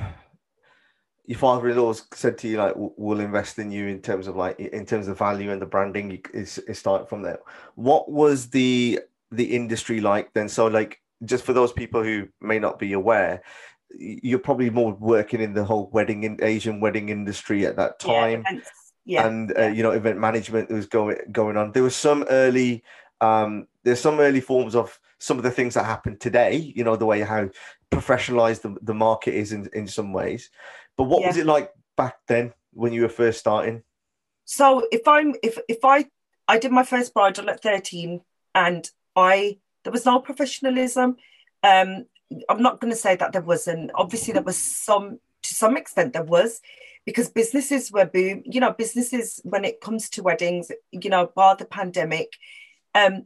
your 1.25 1.38
father-in-law 1.38 1.93
said 2.13 2.38
to 2.39 2.47
you 2.47 2.57
like, 2.57 2.73
"We'll 2.75 3.19
invest 3.19 3.60
in 3.60 3.71
you 3.71 3.88
in 3.88 4.01
terms 4.01 4.27
of 4.27 4.36
like 4.36 4.60
in 4.60 4.86
terms 4.86 5.07
of 5.07 5.17
value 5.17 5.51
and 5.51 5.62
the 5.62 5.65
branding 5.65 6.21
is 6.33 6.57
is 6.60 6.79
start 6.79 7.10
from 7.10 7.21
there." 7.21 7.39
What 7.75 8.12
was 8.12 8.49
the 8.49 9.01
the 9.31 9.55
industry 9.55 10.01
like 10.01 10.33
then? 10.33 10.49
So 10.49 10.67
like, 10.67 11.01
just 11.25 11.43
for 11.43 11.53
those 11.53 11.73
people 11.73 12.03
who 12.03 12.27
may 12.41 12.60
not 12.60 12.79
be 12.79 12.93
aware, 12.93 13.43
you're 13.97 14.39
probably 14.39 14.69
more 14.69 14.93
working 14.93 15.41
in 15.41 15.53
the 15.53 15.65
whole 15.65 15.89
wedding 15.91 16.23
in 16.23 16.39
Asian 16.41 16.79
wedding 16.79 17.10
industry 17.10 17.65
at 17.65 17.75
that 17.75 17.99
time. 17.99 18.43
Yeah, 18.49 18.60
yeah, 19.05 19.27
and 19.27 19.57
uh, 19.57 19.67
you 19.67 19.83
know 19.83 19.91
event 19.91 20.19
management 20.19 20.69
was 20.69 20.86
going 20.86 21.17
going 21.31 21.55
on 21.55 21.71
there 21.71 21.81
was 21.81 21.95
some 21.95 22.25
early 22.29 22.83
um 23.21 23.65
there's 23.83 24.01
some 24.01 24.19
early 24.19 24.41
forms 24.41 24.75
of 24.75 24.99
some 25.19 25.38
of 25.38 25.43
the 25.43 25.51
things 25.51 25.73
that 25.73 25.86
happen 25.86 26.17
today, 26.17 26.56
you 26.56 26.84
know, 26.84 26.95
the 26.95 27.06
way 27.06 27.21
how 27.21 27.49
professionalized 27.91 28.62
the, 28.62 28.75
the 28.82 28.93
market 28.93 29.34
is 29.34 29.51
in, 29.51 29.69
in 29.73 29.88
some 29.88 30.13
ways. 30.13 30.49
But 30.95 31.06
what 31.06 31.21
yeah. 31.21 31.27
was 31.27 31.38
it 31.38 31.45
like 31.45 31.71
back 31.95 32.17
then 32.27 32.53
when 32.73 32.93
you 32.93 33.01
were 33.01 33.10
first 33.10 33.39
starting? 33.39 33.84
So 34.45 34.88
if 34.91 35.08
I'm 35.08 35.36
if 35.43 35.58
if 35.67 35.84
I 35.84 36.06
I 36.47 36.58
did 36.60 36.71
my 36.71 36.84
first 36.84 37.13
bridal 37.13 37.49
at 37.49 37.62
13 37.62 38.21
and 38.56 38.89
I 39.15 39.58
there 39.84 39.91
was 39.91 40.06
no 40.06 40.19
professionalism. 40.19 41.17
Um 41.63 42.06
I'm 42.49 42.62
not 42.62 42.82
going 42.82 42.91
to 42.91 42.97
say 42.97 43.15
that 43.15 43.32
there 43.32 43.41
wasn't. 43.41 43.91
Obviously 43.95 44.34
there 44.34 44.43
was 44.43 44.58
some 44.58 45.19
to 45.43 45.53
some 45.53 45.77
extent 45.77 46.13
there 46.13 46.23
was 46.23 46.62
because 47.06 47.30
businesses 47.30 47.89
were 47.91 48.06
boom, 48.06 48.43
you 48.45 48.60
know, 48.60 48.73
businesses 48.73 49.39
when 49.43 49.63
it 49.63 49.80
comes 49.80 50.10
to 50.10 50.23
weddings, 50.23 50.69
you 50.91 51.10
know, 51.10 51.32
bar 51.34 51.56
the 51.56 51.63
pandemic, 51.63 52.34
um, 52.95 53.25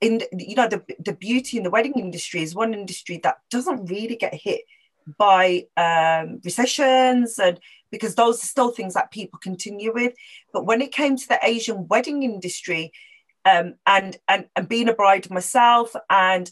in 0.00 0.22
you 0.38 0.54
know 0.54 0.68
the 0.68 0.82
the 1.04 1.12
beauty 1.12 1.56
in 1.56 1.62
the 1.62 1.70
wedding 1.70 1.94
industry 1.96 2.42
is 2.42 2.54
one 2.54 2.74
industry 2.74 3.20
that 3.22 3.38
doesn't 3.50 3.86
really 3.86 4.16
get 4.16 4.34
hit 4.34 4.62
by 5.18 5.64
um, 5.76 6.40
recessions 6.44 7.38
and 7.38 7.58
because 7.90 8.14
those 8.14 8.42
are 8.42 8.46
still 8.46 8.70
things 8.70 8.94
that 8.94 9.10
people 9.10 9.38
continue 9.42 9.92
with. 9.92 10.14
But 10.52 10.64
when 10.64 10.80
it 10.80 10.92
came 10.92 11.16
to 11.16 11.28
the 11.28 11.40
asian 11.42 11.88
wedding 11.88 12.22
industry 12.22 12.92
um, 13.44 13.74
and, 13.86 14.16
and 14.28 14.46
and 14.54 14.68
being 14.68 14.88
a 14.88 14.94
bride 14.94 15.30
myself 15.30 15.94
and 16.08 16.50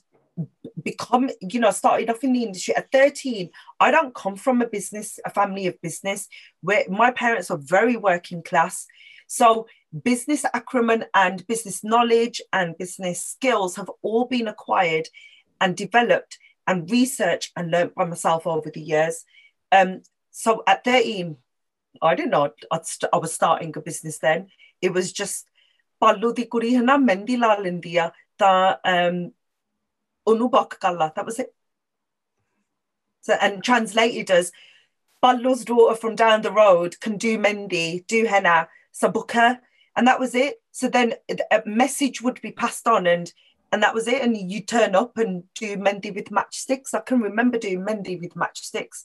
become 0.82 1.30
you 1.40 1.60
know 1.60 1.70
started 1.70 2.10
off 2.10 2.24
in 2.24 2.32
the 2.32 2.42
industry 2.42 2.74
at 2.74 2.90
13 2.90 3.50
i 3.80 3.90
don't 3.90 4.14
come 4.14 4.36
from 4.36 4.62
a 4.62 4.66
business 4.66 5.18
a 5.24 5.30
family 5.30 5.66
of 5.66 5.80
business. 5.80 6.28
Where 6.62 6.84
my 6.88 7.10
parents 7.10 7.50
are 7.50 7.58
very 7.58 7.96
working 7.96 8.42
class. 8.42 8.86
So 9.26 9.66
business 10.02 10.44
acumen 10.54 11.04
and 11.14 11.46
business 11.46 11.82
knowledge 11.82 12.40
and 12.52 12.78
business 12.78 13.24
skills 13.24 13.76
have 13.76 13.90
all 14.02 14.26
been 14.26 14.48
acquired 14.48 15.08
and 15.60 15.76
developed 15.76 16.38
and 16.66 16.90
researched 16.90 17.52
and 17.56 17.70
learned 17.70 17.94
by 17.94 18.04
myself 18.04 18.46
over 18.46 18.70
the 18.70 18.80
years. 18.80 19.24
Um, 19.72 20.02
so 20.30 20.62
at 20.66 20.84
13, 20.84 21.36
I 22.00 22.14
didn't 22.14 22.30
know 22.30 22.50
st- 22.82 23.10
I 23.12 23.18
was 23.18 23.32
starting 23.32 23.72
a 23.76 23.80
business 23.80 24.18
then. 24.18 24.48
It 24.80 24.92
was 24.92 25.12
just 25.12 25.46
ballo 26.00 26.32
di 26.32 26.46
lindia 26.46 28.12
da 28.38 28.76
um. 28.84 29.32
That 30.26 31.22
was 31.24 31.38
it. 31.40 31.54
So 33.22 33.34
and 33.34 33.64
translated 33.64 34.30
as 34.30 34.52
Ballo's 35.20 35.64
daughter 35.64 35.94
from 35.94 36.14
down 36.14 36.42
the 36.42 36.52
road 36.52 36.98
can 37.00 37.18
do 37.18 37.38
mendi, 37.38 38.04
do 38.08 38.24
henna, 38.24 38.68
sabuka, 38.94 39.58
and 39.96 40.06
that 40.06 40.20
was 40.20 40.34
it. 40.34 40.56
So 40.72 40.88
then 40.88 41.14
a 41.50 41.62
message 41.66 42.22
would 42.22 42.40
be 42.40 42.52
passed 42.52 42.86
on, 42.86 43.06
and 43.06 43.32
and 43.72 43.82
that 43.82 43.94
was 43.94 44.08
it. 44.08 44.22
And 44.22 44.36
you 44.50 44.60
turn 44.62 44.94
up 44.94 45.16
and 45.18 45.44
do 45.54 45.76
Mendi 45.76 46.10
with 46.10 46.30
matchsticks. 46.30 46.94
I 46.94 47.00
can 47.00 47.20
remember 47.20 47.58
doing 47.58 47.84
Mendi 47.84 48.16
with 48.16 48.34
matchsticks. 48.34 49.04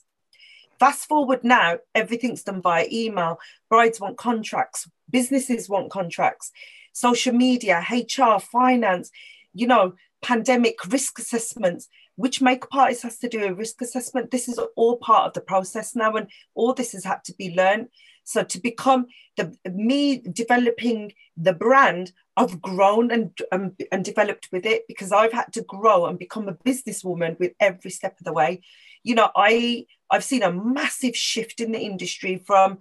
Fast 0.78 1.08
forward 1.08 1.42
now, 1.42 1.78
everything's 1.94 2.42
done 2.42 2.60
via 2.60 2.86
email. 2.92 3.38
Brides 3.70 4.00
want 4.00 4.18
contracts, 4.18 4.88
businesses 5.10 5.68
want 5.68 5.90
contracts, 5.90 6.52
social 6.92 7.32
media, 7.32 7.84
HR, 7.90 8.38
finance, 8.38 9.10
you 9.54 9.66
know, 9.66 9.94
pandemic 10.22 10.76
risk 10.88 11.18
assessments. 11.18 11.88
Which 12.16 12.40
makeup 12.40 12.74
artist 12.74 13.02
has 13.02 13.18
to 13.18 13.28
do 13.28 13.44
a 13.44 13.54
risk 13.54 13.82
assessment? 13.82 14.30
This 14.30 14.48
is 14.48 14.58
all 14.74 14.96
part 14.96 15.26
of 15.26 15.32
the 15.34 15.42
process 15.42 15.94
now, 15.94 16.14
and 16.14 16.28
all 16.54 16.72
this 16.72 16.92
has 16.92 17.04
had 17.04 17.22
to 17.24 17.34
be 17.34 17.54
learned. 17.54 17.88
So 18.26 18.42
to 18.42 18.60
become 18.60 19.06
the 19.36 19.56
me 19.70 20.18
developing 20.18 21.12
the 21.36 21.52
brand, 21.52 22.10
I've 22.36 22.60
grown 22.60 23.12
and 23.12 23.30
um, 23.52 23.76
and 23.92 24.04
developed 24.04 24.48
with 24.50 24.66
it 24.66 24.82
because 24.88 25.12
I've 25.12 25.32
had 25.32 25.52
to 25.52 25.62
grow 25.62 26.06
and 26.06 26.18
become 26.18 26.48
a 26.48 26.54
businesswoman 26.54 27.38
with 27.38 27.52
every 27.60 27.92
step 27.92 28.18
of 28.18 28.24
the 28.24 28.32
way. 28.32 28.62
You 29.04 29.14
know, 29.14 29.30
I 29.36 29.86
I've 30.10 30.24
seen 30.24 30.42
a 30.42 30.52
massive 30.52 31.16
shift 31.16 31.60
in 31.60 31.70
the 31.70 31.78
industry 31.78 32.42
from 32.44 32.80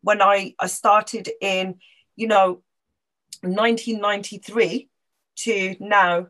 when 0.00 0.22
I 0.22 0.54
I 0.58 0.66
started 0.66 1.28
in 1.42 1.78
you 2.16 2.28
know 2.28 2.62
1993 3.42 4.88
to 5.36 5.76
now 5.78 6.28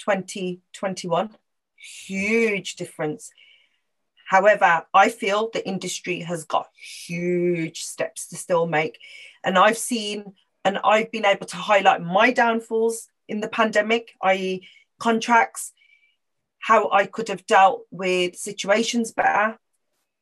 2021 0.00 1.30
huge 1.76 2.74
difference 2.74 3.30
However, 4.26 4.84
I 4.92 5.08
feel 5.08 5.50
the 5.52 5.66
industry 5.66 6.20
has 6.20 6.44
got 6.44 6.68
huge 6.76 7.82
steps 7.84 8.28
to 8.28 8.36
still 8.36 8.66
make. 8.66 8.98
And 9.44 9.56
I've 9.56 9.78
seen 9.78 10.34
and 10.64 10.78
I've 10.78 11.12
been 11.12 11.24
able 11.24 11.46
to 11.46 11.56
highlight 11.56 12.02
my 12.02 12.32
downfalls 12.32 13.08
in 13.28 13.40
the 13.40 13.48
pandemic, 13.48 14.10
i.e., 14.20 14.66
contracts, 14.98 15.72
how 16.58 16.90
I 16.90 17.06
could 17.06 17.28
have 17.28 17.46
dealt 17.46 17.82
with 17.92 18.34
situations 18.34 19.12
better, 19.12 19.58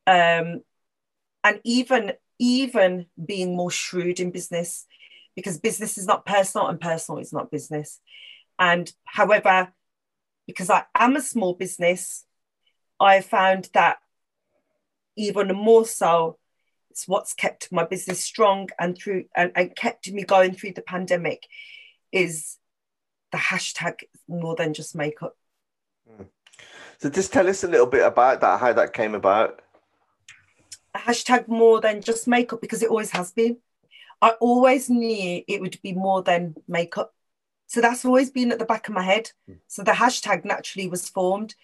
um, 0.06 0.60
and 1.42 1.60
even 1.64 2.12
even 2.38 3.06
being 3.24 3.56
more 3.56 3.70
shrewd 3.70 4.20
in 4.20 4.32
business, 4.32 4.86
because 5.34 5.58
business 5.58 5.96
is 5.96 6.06
not 6.06 6.26
personal 6.26 6.66
and 6.66 6.78
personal 6.78 7.20
is 7.20 7.32
not 7.32 7.50
business. 7.50 8.00
And 8.58 8.92
however, 9.04 9.72
because 10.46 10.68
I 10.68 10.84
am 10.94 11.16
a 11.16 11.22
small 11.22 11.54
business, 11.54 12.23
I 13.04 13.20
found 13.20 13.68
that 13.74 13.98
even 15.16 15.48
more 15.48 15.86
so, 15.86 16.38
it's 16.90 17.06
what's 17.06 17.34
kept 17.34 17.70
my 17.70 17.84
business 17.84 18.24
strong 18.24 18.70
and 18.78 18.96
through 18.96 19.24
and, 19.36 19.52
and 19.54 19.74
kept 19.76 20.10
me 20.10 20.24
going 20.24 20.54
through 20.54 20.72
the 20.72 20.82
pandemic 20.82 21.46
is 22.12 22.56
the 23.32 23.38
hashtag 23.38 24.02
more 24.28 24.54
than 24.54 24.74
just 24.74 24.94
makeup. 24.94 25.36
Hmm. 26.08 26.24
So 26.98 27.10
just 27.10 27.32
tell 27.32 27.48
us 27.48 27.64
a 27.64 27.68
little 27.68 27.86
bit 27.86 28.06
about 28.06 28.40
that, 28.40 28.60
how 28.60 28.72
that 28.72 28.92
came 28.92 29.14
about. 29.14 29.60
hashtag 30.96 31.48
more 31.48 31.80
than 31.80 32.00
just 32.00 32.28
makeup 32.28 32.60
because 32.60 32.82
it 32.82 32.90
always 32.90 33.10
has 33.10 33.32
been. 33.32 33.58
I 34.22 34.30
always 34.40 34.88
knew 34.88 35.42
it 35.46 35.60
would 35.60 35.78
be 35.82 35.92
more 35.92 36.22
than 36.22 36.54
makeup. 36.68 37.12
So 37.66 37.80
that's 37.80 38.04
always 38.04 38.30
been 38.30 38.52
at 38.52 38.58
the 38.58 38.64
back 38.64 38.88
of 38.88 38.94
my 38.94 39.02
head. 39.02 39.32
So 39.66 39.82
the 39.82 39.92
hashtag 39.92 40.44
naturally 40.44 40.88
was 40.88 41.08
formed. 41.08 41.56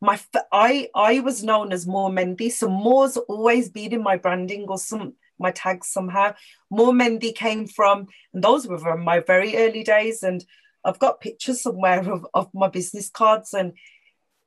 My 0.00 0.20
I 0.52 0.88
I 0.94 1.20
was 1.20 1.42
known 1.42 1.72
as 1.72 1.86
More 1.86 2.10
Mendy, 2.10 2.50
so 2.50 2.68
more's 2.68 3.16
always 3.16 3.68
been 3.68 3.92
in 3.92 4.02
my 4.02 4.16
branding 4.16 4.66
or 4.68 4.78
some 4.78 5.14
my 5.38 5.50
tags 5.50 5.88
somehow. 5.88 6.34
More 6.70 6.92
Mendy 6.92 7.34
came 7.34 7.66
from, 7.66 8.08
and 8.32 8.42
those 8.42 8.66
were 8.66 8.78
from 8.78 9.02
my 9.02 9.20
very 9.20 9.56
early 9.56 9.82
days. 9.82 10.22
And 10.22 10.44
I've 10.84 10.98
got 10.98 11.20
pictures 11.20 11.60
somewhere 11.62 12.00
of, 12.10 12.26
of 12.34 12.48
my 12.54 12.68
business 12.68 13.10
cards. 13.10 13.54
And 13.54 13.72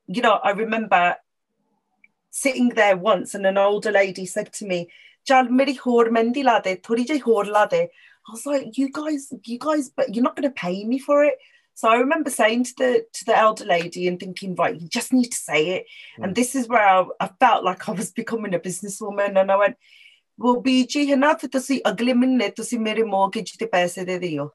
you 0.08 0.22
know, 0.22 0.40
I 0.44 0.52
remember 0.52 1.16
sitting 2.30 2.70
there 2.70 2.98
once 2.98 3.34
and 3.36 3.46
an 3.46 3.58
older 3.58 3.92
lady 3.92 4.26
said 4.26 4.52
to 4.54 4.66
me, 4.66 4.90
Jal 5.26 5.50
meri 5.50 5.76
hor 5.76 6.10
mendi 6.10 6.44
lade, 6.44 6.82
thodi 6.84 7.06
jai 7.06 7.18
hor 7.18 7.46
lade. 7.46 7.90
I 8.28 8.32
was 8.32 8.46
like, 8.46 8.78
you 8.78 8.90
guys, 8.92 9.32
you 9.46 9.60
guys, 9.60 9.90
but 9.90 10.14
you're 10.14 10.24
not 10.24 10.36
going 10.36 10.50
to 10.50 10.56
pay 10.56 10.84
me 10.84 11.00
for 11.00 11.24
it. 11.24 11.36
So 11.82 11.90
I 11.90 11.96
remember 11.96 12.30
saying 12.30 12.66
to 12.66 12.74
the 12.78 13.06
to 13.12 13.26
the 13.26 13.36
elder 13.36 13.66
lady 13.66 14.08
and 14.08 14.20
thinking, 14.20 14.54
right, 14.54 14.80
you 14.80 14.88
just 14.88 15.12
need 15.12 15.32
to 15.32 15.38
say 15.38 15.70
it. 15.70 15.88
Mm. 16.20 16.24
And 16.24 16.36
this 16.36 16.54
is 16.54 16.68
where 16.68 16.88
I, 16.88 17.04
I, 17.20 17.28
felt 17.40 17.64
like 17.64 17.90
I 17.90 17.94
was 17.94 18.12
becoming 18.22 18.54
a 18.54 18.60
businesswoman. 18.60 19.36
And 19.36 19.52
I 19.52 19.56
went, 19.56 19.78
well, 20.38 20.62
BG, 20.62 21.08
hana 21.08 21.36
to 21.40 21.50
tusi 21.50 21.82
agle 21.84 22.14
minne 22.14 22.54
tusi 22.54 22.80
mere 22.80 23.04
mortgage 23.04 23.54
de 23.54 23.66
paise 23.66 23.96
de 23.96 24.20
dio. 24.20 24.54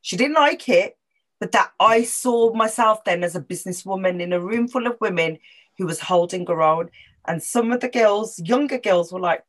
She 0.00 0.16
didn't 0.16 0.36
like 0.36 0.66
it, 0.70 0.96
but 1.40 1.52
that 1.52 1.72
I 1.78 2.04
saw 2.04 2.54
myself 2.54 3.04
then 3.04 3.22
as 3.22 3.36
a 3.36 3.42
businesswoman 3.42 4.22
in 4.22 4.32
a 4.32 4.40
room 4.40 4.66
full 4.66 4.86
of 4.86 4.96
women 4.98 5.40
who 5.76 5.84
was 5.84 6.00
holding 6.00 6.46
her 6.46 6.62
own. 6.62 6.88
And 7.28 7.42
some 7.42 7.70
of 7.70 7.80
the 7.80 7.90
girls, 7.90 8.38
younger 8.38 8.78
girls, 8.78 9.12
were 9.12 9.20
like, 9.20 9.44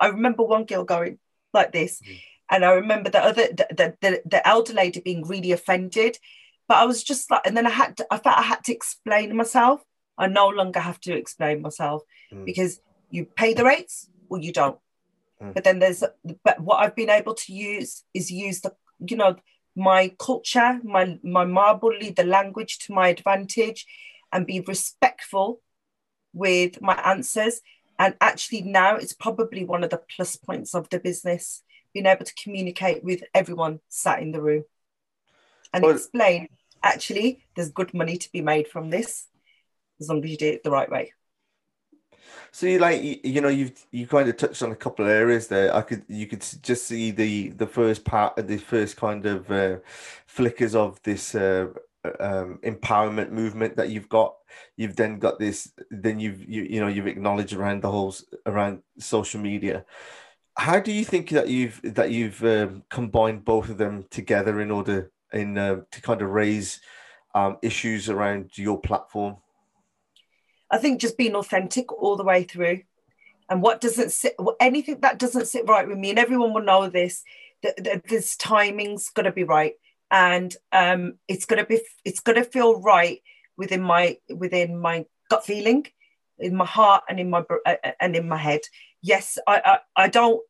I 0.00 0.08
remember 0.08 0.42
one 0.42 0.64
girl 0.64 0.82
going 0.82 1.20
like 1.54 1.70
this. 1.70 2.00
Mm. 2.02 2.20
And 2.50 2.64
I 2.64 2.72
remember 2.72 3.10
the 3.10 3.22
other, 3.22 3.48
the, 3.48 3.94
the, 4.00 4.22
the 4.24 4.46
elder 4.46 4.72
lady 4.72 5.00
being 5.00 5.26
really 5.26 5.52
offended. 5.52 6.18
But 6.66 6.78
I 6.78 6.84
was 6.84 7.02
just 7.02 7.30
like, 7.30 7.42
and 7.46 7.56
then 7.56 7.66
I 7.66 7.70
had 7.70 7.96
to, 7.98 8.06
I 8.10 8.18
felt 8.18 8.38
I 8.38 8.42
had 8.42 8.64
to 8.64 8.72
explain 8.72 9.36
myself. 9.36 9.82
I 10.16 10.26
no 10.26 10.48
longer 10.48 10.80
have 10.80 11.00
to 11.00 11.16
explain 11.16 11.62
myself 11.62 12.02
mm. 12.32 12.44
because 12.44 12.80
you 13.10 13.24
pay 13.24 13.54
the 13.54 13.64
rates 13.64 14.08
or 14.28 14.38
you 14.38 14.52
don't. 14.52 14.78
Mm. 15.42 15.54
But 15.54 15.64
then 15.64 15.78
there's, 15.78 16.02
but 16.44 16.60
what 16.60 16.80
I've 16.80 16.96
been 16.96 17.10
able 17.10 17.34
to 17.34 17.52
use 17.52 18.04
is 18.12 18.30
use 18.30 18.60
the, 18.60 18.74
you 18.98 19.16
know, 19.16 19.36
my 19.76 20.12
culture, 20.18 20.80
my 20.82 21.18
my 21.22 21.44
marbly, 21.44 22.10
the 22.10 22.24
language 22.24 22.78
to 22.80 22.92
my 22.92 23.08
advantage, 23.08 23.86
and 24.32 24.44
be 24.44 24.60
respectful 24.60 25.60
with 26.32 26.82
my 26.82 26.94
answers. 26.94 27.60
And 27.98 28.14
actually, 28.20 28.62
now 28.62 28.96
it's 28.96 29.12
probably 29.12 29.64
one 29.64 29.84
of 29.84 29.90
the 29.90 30.02
plus 30.14 30.36
points 30.36 30.74
of 30.74 30.88
the 30.88 30.98
business 30.98 31.62
being 31.98 32.06
able 32.06 32.24
to 32.24 32.34
communicate 32.40 33.02
with 33.02 33.24
everyone 33.34 33.80
sat 33.88 34.22
in 34.22 34.30
the 34.30 34.40
room 34.40 34.62
and 35.72 35.82
well, 35.82 35.96
explain 35.96 36.46
actually, 36.80 37.44
there's 37.56 37.70
good 37.70 37.92
money 37.92 38.16
to 38.16 38.30
be 38.30 38.40
made 38.40 38.68
from 38.68 38.90
this 38.90 39.26
as 40.00 40.08
long 40.08 40.22
as 40.22 40.30
you 40.30 40.36
do 40.36 40.46
it 40.46 40.62
the 40.62 40.70
right 40.70 40.88
way. 40.88 41.12
So 42.52 42.66
you 42.66 42.78
like 42.78 43.02
you 43.02 43.40
know 43.40 43.48
you've 43.48 43.84
you 43.90 44.06
kind 44.06 44.28
of 44.28 44.36
touched 44.36 44.62
on 44.62 44.70
a 44.70 44.76
couple 44.76 45.04
of 45.04 45.10
areas 45.10 45.48
there. 45.48 45.74
I 45.74 45.82
could 45.82 46.04
you 46.08 46.26
could 46.26 46.44
just 46.62 46.86
see 46.86 47.10
the 47.10 47.48
the 47.48 47.66
first 47.66 48.04
part 48.04 48.38
of 48.38 48.46
the 48.46 48.58
first 48.58 48.96
kind 48.96 49.26
of 49.26 49.50
uh, 49.50 49.78
flickers 50.26 50.74
of 50.74 51.02
this 51.02 51.34
uh, 51.34 51.66
um, 52.20 52.60
empowerment 52.62 53.30
movement 53.30 53.76
that 53.76 53.90
you've 53.90 54.08
got. 54.08 54.36
You've 54.76 54.96
then 54.96 55.18
got 55.18 55.38
this. 55.38 55.72
Then 55.90 56.20
you've 56.20 56.48
you 56.48 56.62
you 56.62 56.80
know 56.80 56.88
you've 56.88 57.08
acknowledged 57.08 57.54
around 57.54 57.82
the 57.82 57.90
whole 57.90 58.14
around 58.46 58.82
social 58.98 59.40
media. 59.40 59.84
How 60.58 60.80
do 60.80 60.90
you 60.90 61.04
think 61.04 61.30
that 61.30 61.48
you've 61.48 61.80
that 61.84 62.10
you've 62.10 62.42
um, 62.44 62.82
combined 62.90 63.44
both 63.44 63.68
of 63.68 63.78
them 63.78 64.04
together 64.10 64.60
in 64.60 64.72
order 64.72 65.12
in 65.32 65.56
uh, 65.56 65.82
to 65.92 66.02
kind 66.02 66.20
of 66.20 66.30
raise 66.30 66.80
um, 67.34 67.58
issues 67.62 68.10
around 68.10 68.58
your 68.58 68.80
platform? 68.80 69.36
I 70.70 70.78
think 70.78 71.00
just 71.00 71.16
being 71.16 71.36
authentic 71.36 71.92
all 71.92 72.16
the 72.16 72.24
way 72.24 72.42
through. 72.42 72.82
And 73.48 73.62
what 73.62 73.80
doesn't 73.80 74.12
sit, 74.12 74.34
anything 74.60 75.00
that 75.00 75.18
doesn't 75.18 75.46
sit 75.46 75.66
right 75.66 75.88
with 75.88 75.96
me, 75.96 76.10
and 76.10 76.18
everyone 76.18 76.52
will 76.52 76.62
know 76.62 76.90
this, 76.90 77.22
that, 77.62 77.82
that 77.84 78.08
this 78.08 78.36
timing's 78.36 79.08
got 79.08 79.22
to 79.22 79.32
be 79.32 79.44
right, 79.44 79.72
and 80.10 80.54
um, 80.72 81.14
it's 81.28 81.46
gonna 81.46 81.64
be, 81.64 81.80
it's 82.04 82.20
gonna 82.20 82.44
feel 82.44 82.80
right 82.80 83.22
within 83.56 83.80
my 83.80 84.18
within 84.28 84.78
my 84.78 85.06
gut 85.30 85.46
feeling, 85.46 85.86
in 86.38 86.56
my 86.56 86.66
heart 86.66 87.04
and 87.08 87.18
in 87.18 87.30
my 87.30 87.42
uh, 87.66 87.74
uh, 87.84 87.92
and 88.00 88.16
in 88.16 88.28
my 88.28 88.36
head. 88.36 88.60
Yes, 89.02 89.38
I 89.46 89.60
I, 89.64 90.04
I 90.04 90.08
don't. 90.08 90.40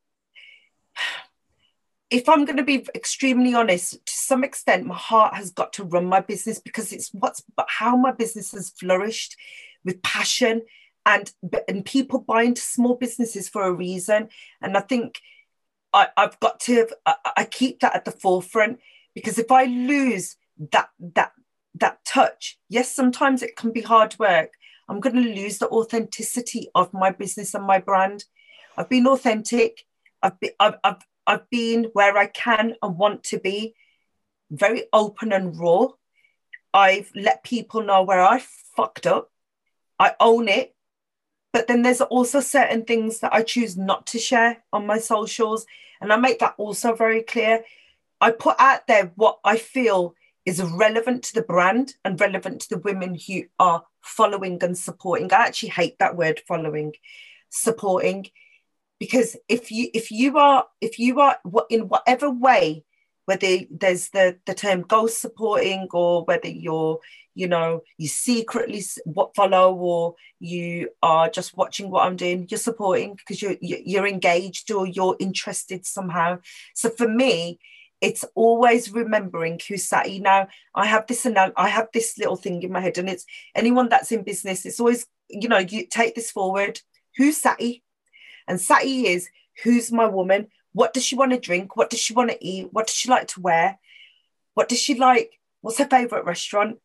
If 2.11 2.27
I'm 2.29 2.47
going 2.47 2.57
to 2.57 2.63
be 2.63 2.87
extremely 2.95 3.55
honest, 3.55 3.93
to 4.07 4.13
some 4.13 4.43
extent, 4.43 4.87
my 4.87 4.95
heart 4.95 5.35
has 5.35 5.51
got 5.51 5.75
to 5.75 5.85
run 5.85 6.07
my 6.07 6.21
business 6.21 6.59
because 6.59 6.91
it's 6.93 7.11
what's 7.13 7.43
how 7.69 7.97
my 7.97 8.13
business 8.13 8.53
has 8.53 8.71
flourished 8.71 9.37
with 9.85 10.03
passion 10.03 10.63
and 11.09 11.33
and 11.67 11.85
people 11.85 12.21
buy 12.21 12.43
into 12.43 12.61
small 12.61 12.95
businesses 12.95 13.49
for 13.49 13.65
a 13.65 13.73
reason 13.73 14.29
and 14.61 14.77
i 14.77 14.81
think 14.81 15.21
I, 15.93 16.09
have 16.17 16.39
got 16.39 16.61
to 16.61 16.87
I, 17.07 17.15
I 17.39 17.45
keep 17.45 17.81
that 17.81 17.97
at 17.97 18.05
the 18.05 18.13
forefront 18.13 18.79
because 19.15 19.39
if 19.39 19.51
i 19.51 19.65
lose 19.65 20.37
that 20.73 20.91
that 21.15 21.33
that 21.75 22.05
touch 22.05 22.59
yes 22.69 22.95
sometimes 22.95 23.43
it 23.43 23.57
can 23.57 23.73
be 23.73 23.81
hard 23.81 24.17
work 24.19 24.51
i'm 24.89 25.01
going 25.01 25.17
to 25.17 25.41
lose 25.41 25.59
the 25.59 25.69
authenticity 25.69 26.69
of 26.75 26.93
my 26.93 27.11
business 27.11 27.55
and 27.55 27.65
my 27.65 27.79
brand 27.79 28.25
i've 28.79 28.88
been 28.88 29.07
authentic 29.07 29.85
i've 30.23 30.38
been 30.41 30.53
I've, 30.59 30.77
I've, 30.83 31.03
I've 31.27 31.51
been 31.51 31.91
where 31.93 32.17
i 32.17 32.27
can 32.27 32.75
and 32.83 32.97
want 32.97 33.25
to 33.25 33.38
be 33.38 33.75
very 34.51 34.85
open 34.93 35.33
and 35.33 35.59
raw 35.59 35.88
i've 36.73 37.11
let 37.14 37.45
people 37.45 37.83
know 37.83 38.03
where 38.03 38.23
i 38.23 38.41
fucked 38.75 39.07
up 39.07 39.31
I 39.99 40.14
own 40.21 40.49
it. 40.49 40.75
But 41.53 41.67
then 41.67 41.83
there's 41.83 42.01
also 42.01 42.41
certain 42.41 42.85
things 42.85 43.21
that 43.21 43.33
I 43.33 43.43
choose 43.43 43.77
not 43.77 44.07
to 44.09 44.19
share 44.19 44.62
on 44.73 44.87
my 44.87 44.99
socials. 44.99 45.67
And 46.01 46.12
I 46.12 46.17
make 46.17 46.38
that 46.41 46.55
also 46.59 46.95
very 46.95 47.23
clear. 47.23 47.64
I 48.21 48.31
put 48.31 48.57
out 48.59 48.87
there 48.87 49.12
what 49.17 49.38
I 49.45 49.57
feel 49.57 50.14
is 50.45 50.62
relevant 50.62 51.25
to 51.25 51.35
the 51.35 51.43
brand 51.43 51.95
and 52.05 52.21
relevant 52.21 52.62
to 52.62 52.69
the 52.71 52.79
women 52.79 53.19
who 53.27 53.45
are 53.59 53.85
following 54.03 54.62
and 54.62 54.77
supporting. 54.77 55.33
I 55.33 55.47
actually 55.47 55.71
hate 55.71 55.99
that 55.99 56.17
word 56.17 56.43
following, 56.47 56.95
supporting, 57.49 58.27
because 58.99 59.37
if 59.49 59.71
you 59.71 59.89
if 59.95 60.11
you 60.11 60.39
are 60.39 60.67
if 60.81 60.99
you 60.99 61.21
are 61.21 61.37
in 61.71 61.89
whatever 61.89 62.31
way 62.31 62.85
whether 63.27 63.59
there's 63.71 64.09
the 64.11 64.39
the 64.47 64.55
term 64.55 64.83
ghost 64.83 65.21
supporting 65.21 65.87
or 65.93 66.25
whether 66.25 66.49
you're 66.49 66.99
you 67.35 67.47
know 67.47 67.83
you 67.99 68.09
secretly 68.09 68.83
what 69.05 69.35
follow 69.37 69.75
or 69.75 70.15
you 70.41 70.89
are 71.03 71.29
just 71.29 71.57
watching 71.57 71.91
what 71.91 72.07
i'm 72.07 72.17
doing 72.17 72.47
you're 72.51 72.59
supporting 72.59 73.15
because 73.15 73.43
you're 73.43 73.57
you're 73.61 74.07
engaged 74.07 74.71
or 74.71 74.87
you're 74.87 75.17
interested 75.21 75.85
somehow 75.85 76.39
so 76.75 76.89
for 76.91 77.07
me 77.07 77.59
it's 78.01 78.25
always 78.35 78.93
remembering 78.93 79.61
who's 79.67 79.85
Sati. 79.85 80.21
Now, 80.21 80.49
I 80.75 80.87
have 80.87 81.07
this 81.07 81.27
and 81.27 81.37
I 81.39 81.69
have 81.69 81.89
this 81.93 82.17
little 82.17 82.37
thing 82.37 82.63
in 82.63 82.71
my 82.73 82.81
head, 82.81 82.99
and 82.99 83.09
it's 83.09 83.27
anyone 83.55 83.89
that's 83.89 84.13
in 84.13 84.23
business. 84.23 84.65
It's 84.65 84.79
always, 84.79 85.07
you 85.29 85.49
know, 85.49 85.59
you 85.59 85.87
take 85.87 86.15
this 86.15 86.31
forward. 86.31 86.81
Who's 87.17 87.39
Sati? 87.39 87.83
And 88.49 88.61
Sati 88.61 89.07
is 89.07 89.29
who's 89.63 89.93
my 89.93 90.07
woman? 90.07 90.49
What 90.73 90.95
does 90.95 91.05
she 91.05 91.17
want 91.17 91.33
to 91.33 91.39
drink? 91.39 91.77
What 91.77 91.91
does 91.91 92.01
she 92.01 92.15
want 92.15 92.31
to 92.31 92.45
eat? 92.45 92.69
What 92.73 92.87
does 92.89 92.97
she 92.97 93.09
like 93.09 93.29
to 93.29 93.41
wear? 93.41 93.79
What 94.55 94.69
does 94.69 94.81
she 94.81 94.95
like? 94.95 95.39
What's 95.61 95.79
her 95.79 95.87
favorite 95.87 96.25
restaurant? 96.25 96.79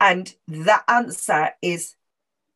And 0.00 0.32
that 0.48 0.84
answer 0.88 1.50
is 1.60 1.94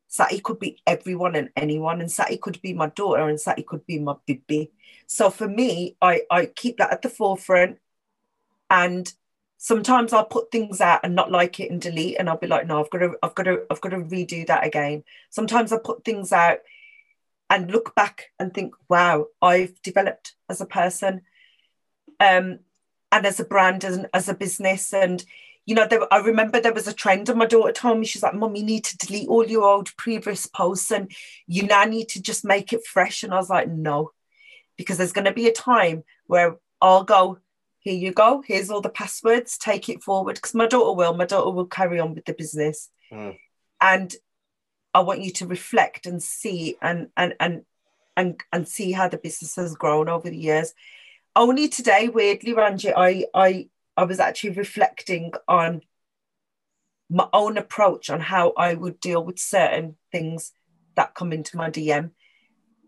Sati 0.08 0.38
could 0.40 0.60
be 0.60 0.80
everyone 0.86 1.34
and 1.34 1.50
anyone, 1.56 2.00
and 2.00 2.10
Sati 2.10 2.36
could 2.36 2.62
be 2.62 2.72
my 2.72 2.88
daughter, 2.88 3.28
and 3.28 3.40
Sati 3.40 3.62
could 3.62 3.84
be 3.84 3.98
my 3.98 4.14
baby. 4.26 4.70
So 5.06 5.28
for 5.28 5.48
me, 5.48 5.96
I, 6.00 6.22
I 6.30 6.46
keep 6.46 6.78
that 6.78 6.92
at 6.92 7.02
the 7.02 7.08
forefront. 7.08 7.78
And 8.70 9.12
sometimes 9.58 10.12
I'll 10.12 10.24
put 10.24 10.50
things 10.50 10.80
out 10.80 11.00
and 11.02 11.14
not 11.14 11.30
like 11.30 11.58
it 11.60 11.70
and 11.70 11.80
delete, 11.80 12.16
and 12.18 12.28
I'll 12.28 12.38
be 12.38 12.46
like, 12.46 12.66
no, 12.66 12.80
I've 12.80 12.90
got 12.90 12.98
to, 12.98 13.16
I've 13.22 13.34
got 13.34 13.42
to, 13.44 13.62
I've 13.70 13.80
got 13.80 13.90
to 13.90 13.98
redo 13.98 14.46
that 14.46 14.66
again. 14.66 15.04
Sometimes 15.30 15.72
I 15.72 15.78
put 15.78 16.04
things 16.04 16.32
out 16.32 16.58
and 17.54 17.70
look 17.70 17.94
back 17.94 18.32
and 18.40 18.52
think, 18.52 18.74
wow, 18.88 19.26
I've 19.40 19.80
developed 19.82 20.34
as 20.50 20.60
a 20.60 20.66
person, 20.66 21.22
um, 22.18 22.58
and 23.12 23.26
as 23.26 23.38
a 23.38 23.44
brand, 23.44 23.84
and 23.84 24.08
as 24.12 24.28
a 24.28 24.34
business, 24.34 24.92
and 24.92 25.24
you 25.66 25.74
know, 25.74 25.86
there, 25.86 26.12
I 26.12 26.18
remember 26.18 26.60
there 26.60 26.74
was 26.74 26.88
a 26.88 26.92
trend, 26.92 27.28
and 27.28 27.38
my 27.38 27.46
daughter 27.46 27.72
told 27.72 27.98
me, 27.98 28.06
she's 28.06 28.24
like, 28.24 28.34
Mum, 28.34 28.56
you 28.56 28.64
need 28.64 28.84
to 28.84 28.98
delete 28.98 29.28
all 29.28 29.46
your 29.46 29.62
old 29.62 29.96
previous 29.96 30.46
posts 30.46 30.90
and 30.90 31.10
you 31.46 31.62
now 31.62 31.84
need 31.84 32.08
to 32.10 32.20
just 32.20 32.44
make 32.44 32.72
it 32.72 32.84
fresh. 32.84 33.22
And 33.22 33.32
I 33.32 33.36
was 33.36 33.48
like, 33.48 33.68
No, 33.68 34.10
because 34.76 34.98
there's 34.98 35.12
going 35.12 35.24
to 35.24 35.32
be 35.32 35.48
a 35.48 35.52
time 35.52 36.04
where 36.26 36.56
I'll 36.82 37.04
go, 37.04 37.38
Here 37.78 37.94
you 37.94 38.12
go, 38.12 38.42
here's 38.46 38.68
all 38.68 38.82
the 38.82 38.90
passwords, 38.90 39.56
take 39.56 39.88
it 39.88 40.02
forward. 40.02 40.34
Because 40.34 40.54
my 40.54 40.66
daughter 40.66 40.94
will, 40.94 41.14
my 41.14 41.24
daughter 41.24 41.50
will 41.50 41.66
carry 41.66 41.98
on 41.98 42.14
with 42.14 42.26
the 42.26 42.34
business. 42.34 42.90
Mm. 43.10 43.38
And 43.80 44.14
I 44.94 45.00
want 45.00 45.22
you 45.22 45.32
to 45.32 45.46
reflect 45.46 46.06
and 46.06 46.22
see 46.22 46.76
and 46.80 47.08
and 47.16 47.34
and 47.40 47.64
and 48.16 48.40
and 48.52 48.68
see 48.68 48.92
how 48.92 49.08
the 49.08 49.18
business 49.18 49.56
has 49.56 49.74
grown 49.74 50.08
over 50.08 50.30
the 50.30 50.36
years. 50.36 50.72
Only 51.36 51.68
today, 51.68 52.08
weirdly, 52.08 52.54
Ranjit, 52.54 52.94
I 52.96 53.26
I 53.34 53.68
I 53.96 54.04
was 54.04 54.20
actually 54.20 54.50
reflecting 54.50 55.32
on 55.48 55.82
my 57.10 57.28
own 57.32 57.58
approach 57.58 58.08
on 58.08 58.20
how 58.20 58.52
I 58.56 58.74
would 58.74 59.00
deal 59.00 59.22
with 59.22 59.38
certain 59.38 59.96
things 60.10 60.52
that 60.94 61.14
come 61.14 61.32
into 61.32 61.56
my 61.56 61.70
DM. 61.70 62.10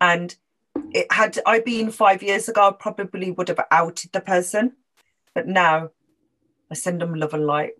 And 0.00 0.34
it 0.92 1.10
had 1.12 1.38
I 1.44 1.60
been 1.60 1.90
five 1.90 2.22
years 2.22 2.48
ago, 2.48 2.68
I 2.68 2.72
probably 2.72 3.30
would 3.30 3.48
have 3.48 3.60
outed 3.70 4.12
the 4.12 4.20
person. 4.20 4.76
But 5.34 5.46
now 5.46 5.90
I 6.70 6.74
send 6.74 7.00
them 7.00 7.14
love 7.14 7.34
and 7.34 7.46
light. 7.46 7.72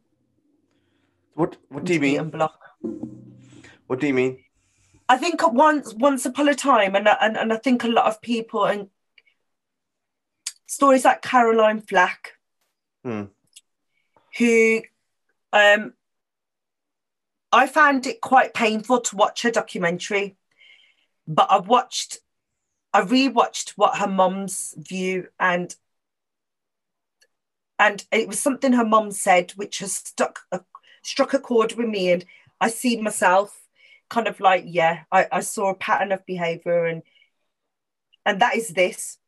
What 1.34 1.56
what 1.68 1.84
do 1.84 1.94
you 1.94 2.00
mean? 2.00 2.20
And 2.20 2.32
block. 2.32 2.60
What 3.86 4.00
do 4.00 4.06
you 4.06 4.14
mean? 4.14 4.42
I 5.08 5.16
think 5.16 5.40
once 5.52 5.94
once 5.94 6.26
upon 6.26 6.48
a 6.48 6.54
time, 6.54 6.96
and 6.96 7.08
and, 7.08 7.36
and 7.36 7.52
I 7.52 7.56
think 7.56 7.84
a 7.84 7.88
lot 7.88 8.06
of 8.06 8.20
people 8.20 8.64
and 8.64 8.88
stories 10.66 11.04
like 11.04 11.22
Caroline 11.22 11.80
Flack, 11.80 12.32
Hmm. 13.04 13.24
who 14.38 14.82
um 15.52 15.94
I 17.52 17.66
found 17.68 18.06
it 18.06 18.20
quite 18.20 18.52
painful 18.54 19.00
to 19.00 19.16
watch 19.16 19.42
her 19.42 19.50
documentary, 19.50 20.36
but 21.28 21.46
I 21.48 21.58
watched, 21.58 22.18
I 22.92 23.02
rewatched 23.02 23.70
what 23.76 23.98
her 23.98 24.08
mum's 24.08 24.74
view 24.76 25.28
and 25.38 25.74
and 27.78 28.04
it 28.10 28.26
was 28.26 28.40
something 28.40 28.72
her 28.72 28.84
mum 28.84 29.12
said 29.12 29.52
which 29.52 29.78
has 29.78 29.92
stuck 29.94 30.40
a, 30.50 30.60
struck 31.02 31.34
a 31.34 31.38
chord 31.38 31.74
with 31.74 31.88
me 31.88 32.10
and 32.10 32.24
I 32.60 32.68
see 32.68 33.00
myself 33.00 33.65
kind 34.08 34.28
of 34.28 34.40
like 34.40 34.64
yeah 34.66 35.04
I, 35.10 35.26
I 35.32 35.40
saw 35.40 35.70
a 35.70 35.74
pattern 35.74 36.12
of 36.12 36.24
behavior 36.26 36.86
and 36.86 37.02
and 38.24 38.40
that 38.40 38.56
is 38.56 38.68
this 38.68 39.18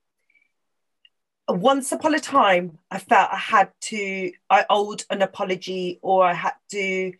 once 1.48 1.92
upon 1.92 2.14
a 2.14 2.20
time 2.20 2.78
I 2.90 2.98
felt 2.98 3.30
I 3.32 3.38
had 3.38 3.70
to 3.82 4.32
I 4.50 4.66
owed 4.68 5.04
an 5.10 5.22
apology 5.22 5.98
or 6.02 6.24
I 6.24 6.34
had 6.34 6.54
to 6.70 7.12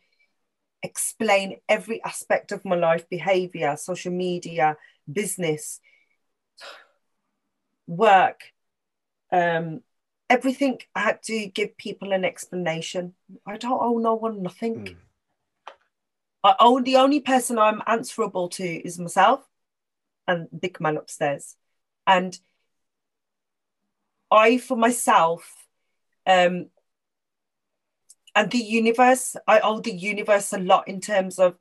explain 0.83 1.57
every 1.69 2.03
aspect 2.05 2.53
of 2.53 2.65
my 2.65 2.77
life 2.77 3.09
behavior, 3.09 3.77
social 3.77 4.13
media, 4.13 4.77
business, 5.11 5.81
work, 7.87 8.41
um, 9.33 9.81
everything. 10.31 10.79
I 10.95 11.01
had 11.01 11.23
to 11.25 11.47
give 11.47 11.77
people 11.77 12.13
an 12.13 12.25
explanation. 12.25 13.15
I 13.47 13.57
don't 13.57 13.83
owe 13.83 13.99
no 13.99 14.15
one 14.15 14.43
nothing. 14.43 14.75
Mm. 14.77 14.97
I 16.49 16.55
owe 16.61 16.81
the 16.81 16.97
only 16.97 17.21
person 17.21 17.59
I'm 17.59 17.83
answerable 17.87 18.49
to 18.51 18.65
is 18.65 18.99
myself 18.99 19.47
and 20.27 20.49
big 20.59 20.81
man 20.81 20.97
upstairs. 20.97 21.57
And 22.07 22.39
I, 24.31 24.57
for 24.57 24.77
myself, 24.77 25.67
um, 26.27 26.71
and 28.35 28.51
the 28.51 28.59
universe 28.59 29.37
i 29.49 29.59
owe 29.61 29.81
the 29.81 29.93
universe 29.93 30.53
a 30.53 30.59
lot 30.59 30.87
in 30.87 31.01
terms 31.01 31.39
of 31.39 31.57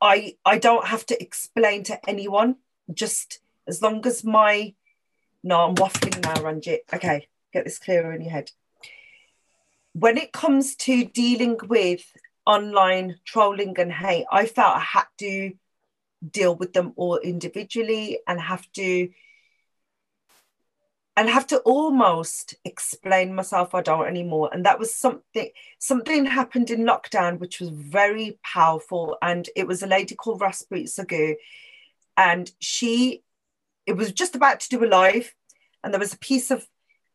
i 0.00 0.34
i 0.44 0.58
don't 0.58 0.86
have 0.86 1.06
to 1.06 1.22
explain 1.22 1.84
to 1.84 2.08
anyone. 2.08 2.56
Just 2.92 3.40
as 3.68 3.82
long 3.82 4.04
as 4.06 4.24
my 4.24 4.74
no 5.44 5.60
i'm 5.60 5.74
waffling 5.76 6.20
now 6.24 6.42
ranjit. 6.42 6.84
Okay 6.92 7.28
get 7.52 7.64
this 7.64 7.78
clearer 7.78 8.12
in 8.12 8.22
your 8.22 8.32
head. 8.32 8.50
When 9.92 10.18
it 10.18 10.32
comes 10.32 10.74
to 10.86 11.04
dealing 11.04 11.56
with 11.68 12.04
online 12.46 13.16
trolling 13.24 13.78
and 13.78 13.92
hate 13.92 14.24
i 14.30 14.46
felt 14.46 14.76
i 14.76 14.80
had 14.80 15.06
to 15.18 15.52
deal 16.30 16.54
with 16.54 16.72
them 16.72 16.92
all 16.96 17.18
individually 17.18 18.18
and 18.26 18.40
have 18.40 18.70
to 18.72 19.08
and 21.16 21.30
have 21.30 21.46
to 21.46 21.58
almost 21.60 22.54
explain 22.64 23.34
myself 23.34 23.74
I 23.74 23.80
don't 23.80 24.06
anymore. 24.06 24.50
And 24.52 24.66
that 24.66 24.78
was 24.78 24.94
something 24.94 25.48
something 25.78 26.26
happened 26.26 26.70
in 26.70 26.84
lockdown 26.84 27.38
which 27.38 27.58
was 27.58 27.70
very 27.70 28.38
powerful. 28.44 29.16
And 29.22 29.48
it 29.56 29.66
was 29.66 29.82
a 29.82 29.86
lady 29.86 30.14
called 30.14 30.40
Raspreet 30.40 30.88
Sagu. 30.88 31.36
And 32.18 32.50
she 32.60 33.22
it 33.86 33.96
was 33.96 34.12
just 34.12 34.34
about 34.34 34.60
to 34.60 34.68
do 34.68 34.84
a 34.84 34.86
live, 34.86 35.32
and 35.82 35.94
there 35.94 36.00
was 36.00 36.12
a 36.12 36.18
piece 36.18 36.50
of 36.50 36.66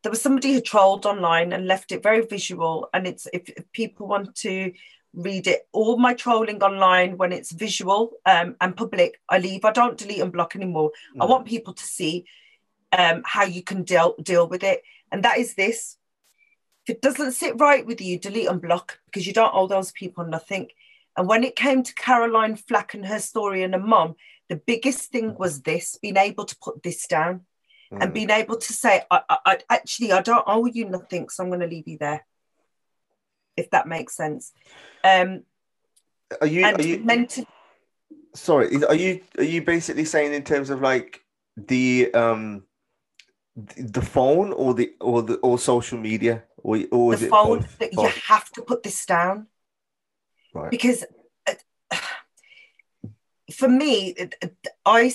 there 0.02 0.10
was 0.10 0.20
somebody 0.22 0.52
who 0.52 0.60
trolled 0.60 1.06
online 1.06 1.52
and 1.52 1.66
left 1.66 1.92
it 1.92 2.02
very 2.02 2.26
visual. 2.26 2.88
And 2.92 3.06
it's 3.06 3.28
if, 3.32 3.48
if 3.50 3.70
people 3.72 4.08
want 4.08 4.34
to 4.36 4.72
read 5.14 5.46
it, 5.46 5.68
all 5.72 5.98
my 5.98 6.14
trolling 6.14 6.62
online 6.62 7.16
when 7.16 7.32
it's 7.32 7.52
visual 7.52 8.12
um, 8.26 8.56
and 8.60 8.76
public, 8.76 9.20
I 9.28 9.38
leave. 9.38 9.64
I 9.64 9.72
don't 9.72 9.98
delete 9.98 10.20
and 10.20 10.32
block 10.32 10.56
anymore. 10.56 10.92
Mm. 11.16 11.22
I 11.22 11.26
want 11.26 11.46
people 11.46 11.74
to 11.74 11.84
see 11.84 12.26
um, 12.92 13.22
how 13.24 13.44
you 13.44 13.62
can 13.62 13.82
deal 13.82 14.14
deal 14.22 14.46
with 14.46 14.62
it. 14.62 14.82
And 15.10 15.22
that 15.24 15.38
is 15.38 15.54
this. 15.54 15.96
If 16.86 16.96
it 16.96 17.02
doesn't 17.02 17.32
sit 17.32 17.60
right 17.60 17.86
with 17.86 18.00
you, 18.00 18.18
delete 18.18 18.48
and 18.48 18.60
block 18.60 18.98
because 19.06 19.26
you 19.26 19.32
don't 19.32 19.54
owe 19.54 19.66
those 19.66 19.92
people 19.92 20.24
nothing. 20.24 20.68
And 21.16 21.28
when 21.28 21.44
it 21.44 21.56
came 21.56 21.82
to 21.82 21.94
Caroline 21.94 22.56
Flack 22.56 22.94
and 22.94 23.06
her 23.06 23.18
story 23.20 23.62
and 23.62 23.74
her 23.74 23.80
mom, 23.80 24.16
the 24.48 24.56
biggest 24.56 25.10
thing 25.10 25.34
was 25.38 25.62
this 25.62 25.98
being 26.00 26.16
able 26.16 26.44
to 26.44 26.56
put 26.60 26.82
this 26.82 27.06
down 27.06 27.42
mm. 27.92 28.02
and 28.02 28.14
being 28.14 28.30
able 28.30 28.56
to 28.56 28.72
say, 28.72 29.02
I, 29.10 29.20
I, 29.28 29.38
I, 29.46 29.58
actually, 29.70 30.12
I 30.12 30.22
don't 30.22 30.44
owe 30.46 30.66
you 30.66 30.88
nothing, 30.88 31.28
so 31.28 31.42
I'm 31.42 31.50
going 31.50 31.60
to 31.60 31.66
leave 31.66 31.86
you 31.86 31.98
there. 31.98 32.26
If 33.56 33.70
that 33.70 33.86
makes 33.86 34.16
sense. 34.16 34.52
Um, 35.04 35.42
are 36.40 36.46
you, 36.46 36.64
are 36.64 36.80
you 36.80 36.98
meant 37.04 37.30
to? 37.30 37.46
Sorry, 38.34 38.82
are 38.84 38.94
you 38.94 39.20
are 39.36 39.44
you 39.44 39.62
basically 39.62 40.06
saying 40.06 40.32
in 40.32 40.42
terms 40.42 40.70
of 40.70 40.80
like 40.80 41.20
the 41.56 42.12
um 42.14 42.64
the 43.54 44.02
phone 44.02 44.52
or 44.52 44.74
the 44.74 44.94
or 45.00 45.22
the 45.22 45.34
or 45.36 45.58
social 45.58 45.98
media 45.98 46.44
or, 46.58 46.78
or 46.90 47.16
the 47.16 47.28
phone 47.28 47.66
that 47.78 47.92
you 47.92 48.08
have 48.26 48.50
to 48.50 48.62
put 48.62 48.82
this 48.82 49.04
down 49.04 49.46
right. 50.54 50.70
because 50.70 51.04
uh, 51.46 51.96
for 53.52 53.68
me 53.68 54.16
I 54.86 55.12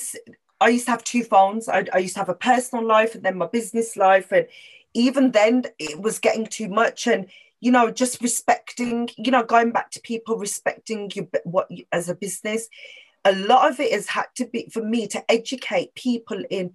I 0.62 0.70
used 0.70 0.86
to 0.86 0.92
have 0.92 1.04
two 1.04 1.24
phones 1.24 1.68
I, 1.68 1.86
I 1.92 1.98
used 1.98 2.14
to 2.14 2.20
have 2.20 2.30
a 2.30 2.36
personal 2.36 2.86
life 2.86 3.16
and 3.16 3.24
then 3.24 3.38
my 3.40 3.48
business 3.48 3.98
life 3.98 4.32
and 4.32 4.48
even 4.94 5.32
then 5.32 5.64
it 5.80 6.00
was 6.00 6.20
getting 6.20 6.46
too 6.46 6.70
much 6.70 7.08
and 7.08 7.26
you 7.60 7.72
know 7.72 7.92
just 7.92 8.22
respecting 8.22 9.10
you 9.18 9.32
know 9.32 9.44
going 9.44 9.72
back 9.72 9.92
to 9.92 10.02
people 10.02 10.38
respecting 10.38 11.12
you 11.16 11.30
what 11.44 11.70
you, 11.70 11.86
as 11.92 12.10
a 12.10 12.16
business 12.16 12.68
a 13.26 13.34
lot 13.34 13.70
of 13.70 13.80
it 13.80 13.92
has 13.92 14.08
had 14.08 14.28
to 14.36 14.46
be 14.46 14.70
for 14.72 14.84
me 14.84 15.08
to 15.08 15.24
educate 15.32 15.94
people 15.96 16.44
in 16.50 16.74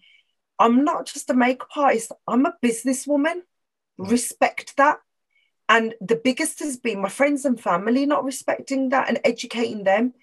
I'm 0.63 0.85
not 0.85 1.07
just 1.07 1.29
a 1.29 1.35
makeup 1.35 1.69
artist, 1.77 2.13
I'm 2.29 2.47
a 2.47 2.55
businesswoman. 2.63 3.43
Mm. 3.99 4.11
Respect 4.11 4.77
that. 4.77 4.99
And 5.69 5.95
the 6.01 6.21
biggest 6.23 6.61
has 6.61 6.77
been 6.77 7.01
my 7.01 7.09
friends 7.09 7.45
and 7.45 7.61
family 7.61 8.07
not 8.07 8.25
respecting 8.25 8.91
that 8.91 9.09
and 9.09 9.19
educating 9.25 9.85
them. 9.85 10.15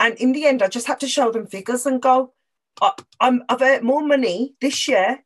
And 0.00 0.14
in 0.16 0.32
the 0.32 0.46
end, 0.46 0.62
I 0.62 0.68
just 0.68 0.86
had 0.86 1.00
to 1.00 1.08
show 1.08 1.30
them 1.30 1.46
figures 1.46 1.86
and 1.86 2.02
go, 2.02 2.32
I'm, 3.20 3.44
I've 3.48 3.62
earned 3.62 3.84
more 3.84 4.02
money 4.02 4.54
this 4.60 4.88
year 4.88 5.22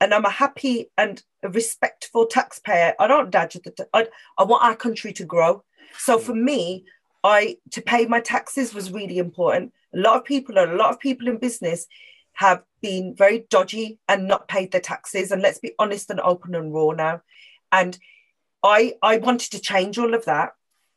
and 0.00 0.14
I'm 0.14 0.24
a 0.24 0.30
happy 0.30 0.90
and 0.96 1.22
a 1.42 1.48
respectful 1.48 2.26
taxpayer. 2.26 2.94
I 2.98 3.06
don't 3.06 3.30
dodge 3.30 3.54
the, 3.54 3.88
I, 3.92 4.08
I 4.36 4.44
want 4.44 4.64
our 4.64 4.76
country 4.76 5.12
to 5.14 5.24
grow. 5.24 5.64
So 5.98 6.18
for 6.18 6.34
me, 6.34 6.84
I 7.24 7.58
to 7.72 7.82
pay 7.82 8.06
my 8.06 8.20
taxes 8.20 8.74
was 8.74 8.92
really 8.92 9.18
important. 9.18 9.72
A 9.94 9.98
lot 9.98 10.16
of 10.16 10.24
people, 10.24 10.58
a 10.58 10.66
lot 10.66 10.90
of 10.90 11.00
people 11.00 11.28
in 11.28 11.38
business 11.38 11.86
have 12.34 12.62
been 12.80 13.14
very 13.16 13.46
dodgy 13.50 13.98
and 14.08 14.28
not 14.28 14.48
paid 14.48 14.70
their 14.70 14.80
taxes. 14.80 15.30
And 15.30 15.42
let's 15.42 15.58
be 15.58 15.74
honest 15.78 16.10
and 16.10 16.20
open 16.20 16.54
and 16.54 16.72
raw 16.72 16.90
now. 16.90 17.22
And 17.72 17.98
I 18.62 18.94
I 19.02 19.18
wanted 19.18 19.50
to 19.52 19.60
change 19.60 19.98
all 19.98 20.14
of 20.14 20.24
that. 20.26 20.52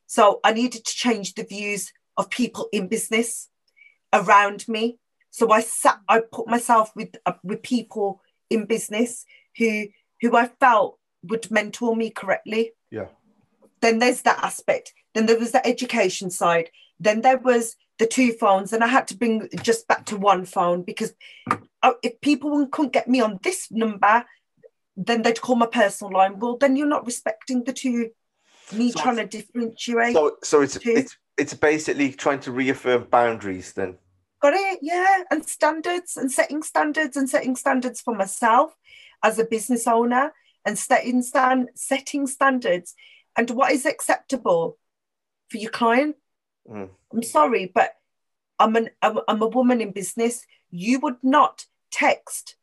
So 0.07 0.39
I 0.43 0.53
needed 0.53 0.85
to 0.85 0.95
change 0.95 1.33
the 1.33 1.43
views 1.43 1.91
of 2.17 2.29
people 2.29 2.67
in 2.71 2.87
business 2.87 3.49
around 4.13 4.67
me. 4.67 4.97
So 5.31 5.51
I 5.51 5.61
sat, 5.61 5.99
I 6.09 6.21
put 6.31 6.47
myself 6.47 6.91
with 6.95 7.15
uh, 7.25 7.33
with 7.43 7.63
people 7.63 8.21
in 8.49 8.65
business 8.65 9.25
who 9.57 9.87
who 10.21 10.35
I 10.35 10.47
felt 10.59 10.99
would 11.23 11.49
mentor 11.51 11.95
me 11.95 12.09
correctly. 12.09 12.71
Yeah. 12.89 13.07
Then 13.81 13.99
there's 13.99 14.21
that 14.21 14.43
aspect. 14.43 14.93
Then 15.13 15.25
there 15.25 15.39
was 15.39 15.51
the 15.51 15.65
education 15.65 16.29
side. 16.29 16.69
Then 16.99 17.21
there 17.21 17.37
was 17.37 17.75
the 17.99 18.07
two 18.07 18.33
phones 18.33 18.73
and 18.73 18.83
I 18.83 18.87
had 18.87 19.07
to 19.09 19.17
bring 19.17 19.49
just 19.61 19.87
back 19.87 20.05
to 20.07 20.17
one 20.17 20.45
phone 20.45 20.83
because 20.83 21.13
uh, 21.83 21.93
if 22.03 22.19
people 22.21 22.67
couldn't 22.67 22.93
get 22.93 23.07
me 23.07 23.21
on 23.21 23.39
this 23.43 23.67
number, 23.71 24.25
then 24.95 25.21
they'd 25.21 25.41
call 25.41 25.55
my 25.55 25.65
personal 25.65 26.13
line. 26.13 26.39
Well, 26.39 26.57
then 26.57 26.75
you're 26.75 26.87
not 26.87 27.05
respecting 27.05 27.63
the 27.63 27.73
two. 27.73 28.11
Me 28.73 28.91
so 28.91 29.01
trying 29.01 29.17
to 29.17 29.25
differentiate. 29.25 30.13
So, 30.13 30.37
so 30.43 30.61
it's 30.61 30.77
two. 30.77 30.91
it's 30.91 31.17
it's 31.37 31.53
basically 31.53 32.13
trying 32.13 32.39
to 32.41 32.51
reaffirm 32.51 33.07
boundaries. 33.09 33.73
Then 33.73 33.97
got 34.41 34.53
it, 34.53 34.79
yeah, 34.81 35.23
and 35.29 35.45
standards 35.45 36.15
and 36.17 36.31
setting 36.31 36.63
standards 36.63 37.17
and 37.17 37.29
setting 37.29 37.55
standards 37.55 38.01
for 38.01 38.15
myself 38.15 38.73
as 39.23 39.39
a 39.39 39.45
business 39.45 39.87
owner 39.87 40.33
and 40.65 40.77
setting 40.77 41.21
stand 41.21 41.69
setting 41.75 42.27
standards 42.27 42.93
and 43.35 43.49
what 43.51 43.71
is 43.71 43.85
acceptable 43.85 44.77
for 45.49 45.57
your 45.57 45.71
client 45.71 46.15
Mm. 46.69 46.89
I'm 47.13 47.23
sorry, 47.23 47.71
but 47.73 47.93
I'm 48.59 48.75
an 48.75 48.89
I'm, 49.01 49.19
I'm 49.27 49.41
a 49.41 49.47
woman 49.47 49.81
in 49.81 49.91
business. 49.91 50.45
you 50.69 50.99
would 50.99 51.17
not 51.23 51.65
text 51.91 52.55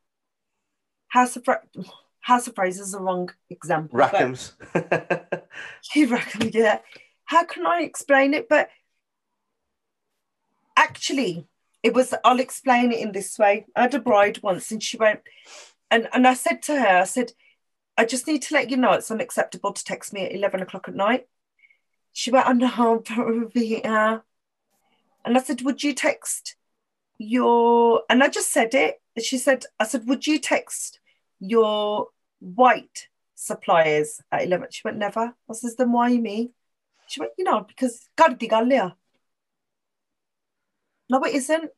House 1.09 1.35
of 1.35 1.47
House 2.21 2.47
of 2.47 2.55
Fraser 2.55 2.83
is 2.83 2.93
a 2.93 2.99
wrong 2.99 3.29
example. 3.49 3.99
Rackham's. 3.99 4.53
Rackham, 5.95 6.49
yeah. 6.53 6.79
How 7.25 7.43
can 7.43 7.65
I 7.65 7.81
explain 7.81 8.33
it? 8.33 8.47
But 8.49 8.69
actually, 10.75 11.47
it 11.83 11.93
was. 11.93 12.13
I'll 12.23 12.39
explain 12.39 12.91
it 12.91 12.99
in 12.99 13.11
this 13.11 13.37
way. 13.37 13.65
I 13.75 13.81
had 13.83 13.93
a 13.93 13.99
bride 13.99 14.39
once, 14.41 14.71
and 14.71 14.81
she 14.81 14.97
went, 14.97 15.21
and 15.91 16.07
and 16.13 16.27
I 16.27 16.33
said 16.33 16.61
to 16.63 16.79
her, 16.79 16.99
I 16.99 17.03
said, 17.05 17.31
I 17.97 18.05
just 18.05 18.27
need 18.27 18.41
to 18.43 18.53
let 18.53 18.69
you 18.69 18.77
know 18.77 18.93
it's 18.93 19.11
unacceptable 19.11 19.73
to 19.73 19.83
text 19.83 20.13
me 20.13 20.25
at 20.25 20.33
eleven 20.33 20.61
o'clock 20.61 20.87
at 20.87 20.95
night. 20.95 21.27
She 22.13 22.31
went, 22.31 22.47
oh 22.47 22.53
no, 22.53 22.67
Ravita. 22.69 24.21
And 25.25 25.37
I 25.37 25.41
said, 25.41 25.61
would 25.61 25.83
you 25.83 25.93
text 25.93 26.55
your, 27.17 28.03
and 28.09 28.23
I 28.23 28.29
just 28.29 28.51
said 28.51 28.73
it. 28.73 29.01
She 29.21 29.37
said, 29.37 29.65
I 29.79 29.83
said, 29.85 30.07
would 30.07 30.25
you 30.25 30.39
text 30.39 30.99
your 31.39 32.07
white 32.39 33.07
suppliers 33.35 34.21
at 34.31 34.45
11? 34.45 34.69
She 34.71 34.81
went, 34.85 34.97
never. 34.97 35.35
I 35.49 35.53
said, 35.53 35.71
then 35.77 35.91
why 35.91 36.17
me? 36.17 36.51
She 37.07 37.19
went, 37.19 37.33
you 37.37 37.43
know, 37.43 37.61
because 37.61 38.07
No, 41.09 41.23
it 41.23 41.35
isn't. 41.35 41.71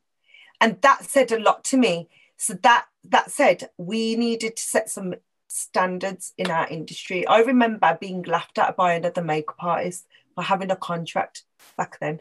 And 0.60 0.80
that 0.82 1.04
said 1.04 1.32
a 1.32 1.40
lot 1.40 1.64
to 1.64 1.76
me. 1.76 2.08
So 2.42 2.54
that 2.64 2.86
that 3.04 3.30
said, 3.30 3.70
we 3.78 4.16
needed 4.16 4.56
to 4.56 4.62
set 4.62 4.90
some 4.90 5.14
standards 5.46 6.32
in 6.36 6.50
our 6.50 6.66
industry. 6.66 7.24
I 7.24 7.38
remember 7.42 7.96
being 8.00 8.22
laughed 8.22 8.58
at 8.58 8.76
by 8.76 8.94
another 8.94 9.22
makeup 9.22 9.62
artist 9.62 10.08
for 10.34 10.42
having 10.42 10.72
a 10.72 10.76
contract 10.76 11.44
back 11.76 12.00
then. 12.00 12.18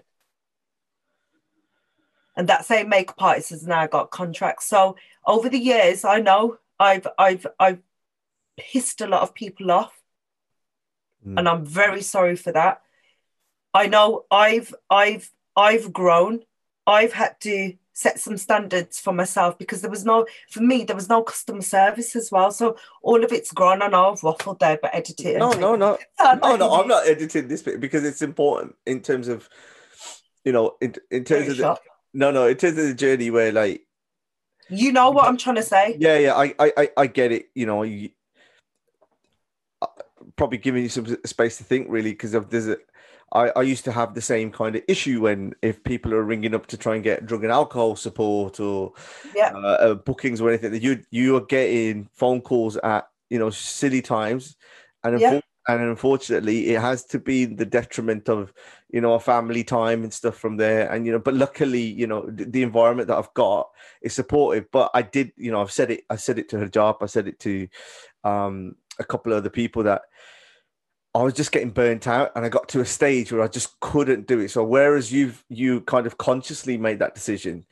And 2.38 2.48
that 2.50 2.66
same 2.66 2.88
makeup 2.88 3.20
artist 3.20 3.50
has 3.50 3.66
now 3.66 3.88
got 3.88 4.12
contracts. 4.12 4.68
So 4.68 4.96
over 5.26 5.50
the 5.50 5.58
years, 5.58 6.06
I 6.06 6.20
know 6.20 6.60
I've 6.80 7.08
I've 7.18 7.48
I've 7.60 7.82
pissed 8.60 9.02
a 9.02 9.08
lot 9.08 9.24
of 9.24 9.34
people 9.34 9.72
off. 9.72 10.04
Mm. 11.26 11.40
And 11.40 11.50
I'm 11.50 11.66
very 11.66 12.04
sorry 12.04 12.36
for 12.36 12.52
that. 12.52 12.84
I 13.74 13.88
know 13.88 14.26
I've 14.30 14.72
I've 14.88 15.32
I've 15.56 15.92
grown. 15.92 16.42
I've 16.86 17.14
had 17.14 17.40
to 17.42 17.74
set 17.94 18.20
some 18.20 18.38
standards 18.38 19.00
for 19.00 19.14
myself 19.14 19.58
because 19.58 19.82
there 19.82 19.92
was 19.92 20.06
no 20.06 20.26
for 20.50 20.62
me 20.62 20.84
there 20.84 20.96
was 20.96 21.10
no 21.10 21.22
customer 21.22 21.62
service 21.62 22.16
as 22.16 22.32
well. 22.32 22.52
So 22.52 22.78
all 23.02 23.24
of 23.24 23.32
it's 23.32 23.52
gone 23.52 23.82
and 23.82 23.96
i've 23.96 24.22
waffled 24.22 24.60
there 24.60 24.80
but 24.82 24.94
edited 24.94 25.26
it 25.26 25.40
no 25.40 25.52
no. 25.52 25.76
No 26.20 26.34
no 26.36 26.56
no 26.56 26.74
i'm 26.74 26.88
not 26.88 27.08
editing 27.08 27.48
this 27.48 27.62
bit 27.62 27.80
because 27.80 28.04
it's 28.04 28.22
important 28.22 28.76
in 28.86 29.02
terms 29.02 29.28
of 29.28 29.50
you 30.46 30.52
know 30.52 30.76
in, 30.82 30.96
in 31.10 31.24
terms 31.24 31.50
of 31.50 31.58
the, 31.58 31.80
no 32.14 32.32
no 32.32 32.48
in 32.48 32.58
terms 32.58 32.78
of 32.78 32.86
the 32.86 32.94
journey 32.94 33.32
where 33.32 33.52
like 33.52 33.86
you 34.70 34.92
know 34.92 35.10
what 35.10 35.28
i'm 35.28 35.38
trying 35.38 35.58
to 35.58 35.64
say? 35.64 35.96
Yeah 36.00 36.18
yeah 36.18 36.36
i 36.36 36.54
i 36.60 36.90
i 36.98 37.08
get 37.08 37.32
it 37.32 37.50
you 37.56 37.66
know 37.66 37.84
you, 37.84 38.10
uh, 39.82 39.88
probably 40.36 40.58
giving 40.58 40.84
you 40.84 40.90
some 40.90 41.06
space 41.26 41.58
to 41.58 41.64
think 41.64 41.88
really 41.90 42.12
because 42.12 42.34
of 42.34 42.50
there's 42.50 42.68
a 42.68 42.78
I, 43.34 43.50
I 43.56 43.62
used 43.62 43.86
to 43.86 43.92
have 43.92 44.14
the 44.14 44.22
same 44.22 44.52
kind 44.52 44.76
of 44.76 44.84
issue 44.88 45.22
when 45.22 45.54
if 45.62 45.84
people 45.84 46.14
are 46.14 46.24
ringing 46.24 46.54
up 46.54 46.68
to 46.68 46.78
try 46.78 46.96
and 46.96 47.04
get 47.04 47.26
drug 47.26 47.44
and 47.44 47.52
alcohol 47.52 47.96
support 47.96 48.60
or 48.60 48.94
yeah. 49.36 49.52
uh, 49.56 49.78
uh, 49.80 49.94
bookings 49.96 50.42
or 50.42 50.50
anything 50.50 50.72
that 50.72 50.82
you 50.82 51.04
you 51.12 51.38
are 51.38 51.46
getting 51.46 52.10
phone 52.14 52.42
calls 52.42 52.78
at 52.78 53.08
you 53.30 53.40
know 53.40 53.50
silly 53.50 54.02
times 54.02 54.58
and 55.04 55.20
yeah. 55.20 55.40
and 55.68 55.82
unfortunately 55.82 56.70
it 56.70 56.82
has 56.82 57.06
to 57.06 57.20
be 57.20 57.46
the 57.46 57.66
detriment 57.66 58.28
of 58.28 58.54
you 58.92 59.00
know 59.00 59.14
a 59.14 59.20
family 59.20 59.64
time 59.64 60.04
and 60.04 60.14
stuff 60.14 60.36
from 60.36 60.58
there 60.58 60.92
and 60.92 61.06
you 61.06 61.12
know 61.12 61.20
but 61.20 61.34
luckily 61.34 61.82
you 61.82 62.06
know 62.06 62.26
the, 62.30 62.46
the 62.46 62.64
environment 62.64 63.08
that 63.08 63.18
I've 63.18 63.34
got 63.34 63.70
is 64.02 64.14
supportive 64.14 64.70
but 64.72 64.92
I 64.94 65.04
did 65.04 65.32
you 65.38 65.52
know 65.52 65.62
I've 65.62 65.72
said 65.72 65.90
it 65.92 66.04
I 66.10 66.18
said 66.18 66.38
it 66.38 66.50
to 66.50 66.60
her 66.60 66.68
job 66.68 66.98
I 67.02 67.06
said 67.06 67.28
it 67.28 67.40
to 67.40 67.68
um 68.26 68.76
a 69.00 69.06
couple 69.06 69.32
of 69.32 69.38
other 69.38 69.50
people 69.50 69.84
that 69.84 70.02
I 71.14 71.24
was 71.24 71.34
just 71.34 71.52
getting 71.52 71.72
burnt 71.72 72.08
out 72.08 72.32
and 72.36 72.46
I 72.46 72.50
got 72.50 72.70
to 72.70 72.80
a 72.80 72.86
stage 72.86 73.32
where 73.32 73.42
I 73.42 73.48
just 73.48 73.80
couldn't 73.82 74.28
do 74.28 74.40
it. 74.40 74.50
So 74.50 74.64
whereas 74.64 75.12
you've 75.12 75.44
you 75.50 75.82
kind 75.82 76.08
of 76.08 76.18
consciously 76.18 76.78
made 76.78 77.00
that 77.00 77.16
decision, 77.16 77.66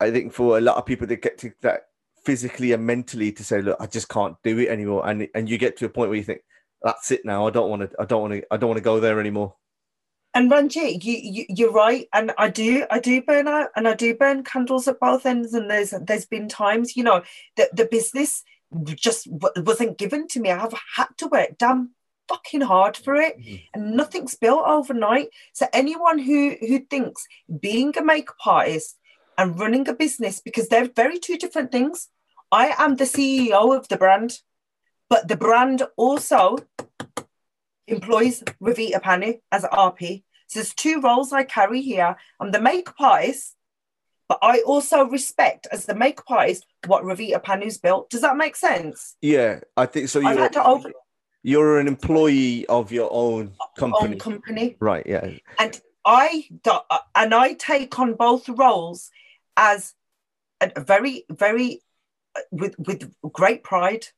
I 0.00 0.10
think 0.10 0.32
for 0.32 0.56
a 0.56 0.60
lot 0.60 0.76
of 0.76 0.86
people 0.86 1.06
that 1.08 1.22
get 1.22 1.38
to 1.38 1.52
that 1.60 1.88
physically 2.24 2.72
and 2.72 2.86
mentally 2.86 3.32
to 3.32 3.44
say, 3.44 3.60
look, 3.60 3.76
I 3.80 3.86
just 3.86 4.08
can't 4.08 4.36
do 4.42 4.58
it 4.58 4.68
anymore. 4.68 5.06
And 5.06 5.28
and 5.34 5.48
you 5.48 5.58
get 5.58 5.76
to 5.78 5.84
a 5.84 5.88
point 5.88 6.08
where 6.08 6.18
you 6.18 6.24
think, 6.24 6.40
that's 6.82 7.10
it 7.10 7.24
now. 7.24 7.46
I 7.46 7.50
don't 7.50 7.70
want 7.70 7.82
to 7.82 7.90
I 8.00 8.04
don't 8.04 8.22
want 8.22 8.34
to 8.34 8.46
I 8.50 8.56
don't 8.56 8.68
want 8.68 8.78
to 8.78 8.84
go 8.84 9.00
there 9.00 9.20
anymore. 9.20 9.54
And 10.34 10.50
Ranjit, 10.50 11.04
you, 11.04 11.18
you 11.20 11.44
you're 11.48 11.72
right, 11.72 12.06
and 12.12 12.32
I 12.38 12.48
do 12.48 12.86
I 12.90 13.00
do 13.00 13.20
burn 13.22 13.48
out, 13.48 13.70
and 13.76 13.88
I 13.88 13.94
do 13.94 14.14
burn 14.14 14.44
candles 14.44 14.86
at 14.86 15.00
both 15.00 15.26
ends. 15.26 15.54
And 15.54 15.70
there's 15.70 15.92
there's 16.02 16.26
been 16.26 16.48
times, 16.48 16.96
you 16.96 17.02
know, 17.02 17.22
that 17.56 17.74
the 17.74 17.86
business 17.86 18.44
just 18.84 19.26
wasn't 19.30 19.98
given 19.98 20.28
to 20.28 20.40
me. 20.40 20.50
I 20.50 20.58
have 20.58 20.74
had 20.96 21.08
to 21.18 21.26
work 21.26 21.58
damn 21.58 21.90
fucking 22.28 22.60
hard 22.60 22.96
for 22.96 23.14
it 23.14 23.38
mm-hmm. 23.38 23.56
and 23.74 23.92
nothing's 23.92 24.34
built 24.34 24.62
overnight 24.66 25.28
so 25.52 25.66
anyone 25.72 26.18
who 26.18 26.56
who 26.60 26.80
thinks 26.80 27.26
being 27.60 27.96
a 27.96 28.04
makeup 28.04 28.36
artist 28.46 28.98
and 29.36 29.58
running 29.58 29.88
a 29.88 29.94
business 29.94 30.40
because 30.40 30.68
they're 30.68 30.88
very 30.94 31.18
two 31.18 31.36
different 31.36 31.72
things 31.72 32.08
i 32.52 32.74
am 32.78 32.96
the 32.96 33.04
ceo 33.04 33.76
of 33.76 33.88
the 33.88 33.96
brand 33.96 34.38
but 35.08 35.28
the 35.28 35.36
brand 35.36 35.82
also 35.96 36.56
employs 37.86 38.42
Ravita 38.60 39.00
Pannu 39.00 39.40
as 39.50 39.64
rp 39.64 40.22
so 40.46 40.58
there's 40.58 40.74
two 40.74 41.00
roles 41.00 41.32
i 41.32 41.44
carry 41.44 41.80
here 41.80 42.16
i'm 42.40 42.52
the 42.52 42.60
makeup 42.60 43.00
artist 43.00 43.54
but 44.28 44.38
I 44.42 44.60
also 44.60 45.04
respect 45.06 45.66
as 45.72 45.86
the 45.86 45.94
makeup 45.94 46.26
artist 46.28 46.66
what 46.86 47.02
Ravita 47.02 47.42
Pannu's 47.42 47.78
built. 47.78 48.10
Does 48.10 48.20
that 48.20 48.36
make 48.36 48.56
sense? 48.56 49.16
Yeah, 49.22 49.60
I 49.76 49.86
think 49.86 50.10
so. 50.10 50.20
You 50.20 50.36
had 50.36 50.52
to 50.52 50.64
over- 50.64 50.92
you're 51.48 51.78
an 51.78 51.88
employee 51.88 52.66
of 52.66 52.92
your 52.92 53.08
own 53.10 53.54
company. 53.78 54.12
Own 54.12 54.18
company. 54.18 54.76
Right, 54.80 55.06
yeah. 55.06 55.30
And 55.58 55.80
I 56.04 56.46
and 57.14 57.34
I 57.34 57.54
take 57.54 57.98
on 57.98 58.14
both 58.14 58.50
roles 58.50 59.10
as 59.56 59.94
a 60.60 60.78
very, 60.78 61.24
very 61.30 61.80
with 62.50 62.78
with 62.78 63.10
great 63.32 63.64
pride. 63.64 64.08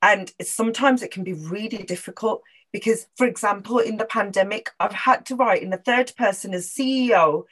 And 0.00 0.32
sometimes 0.40 1.02
it 1.02 1.10
can 1.10 1.24
be 1.24 1.32
really 1.32 1.82
difficult 1.82 2.42
because, 2.72 3.08
for 3.16 3.26
example, 3.26 3.80
in 3.80 3.96
the 3.96 4.04
pandemic, 4.04 4.70
I've 4.78 4.92
had 4.92 5.26
to 5.26 5.34
write 5.34 5.62
in 5.64 5.70
the 5.70 5.78
third 5.78 6.12
person 6.16 6.54
as 6.54 6.68
CEO 6.68 7.44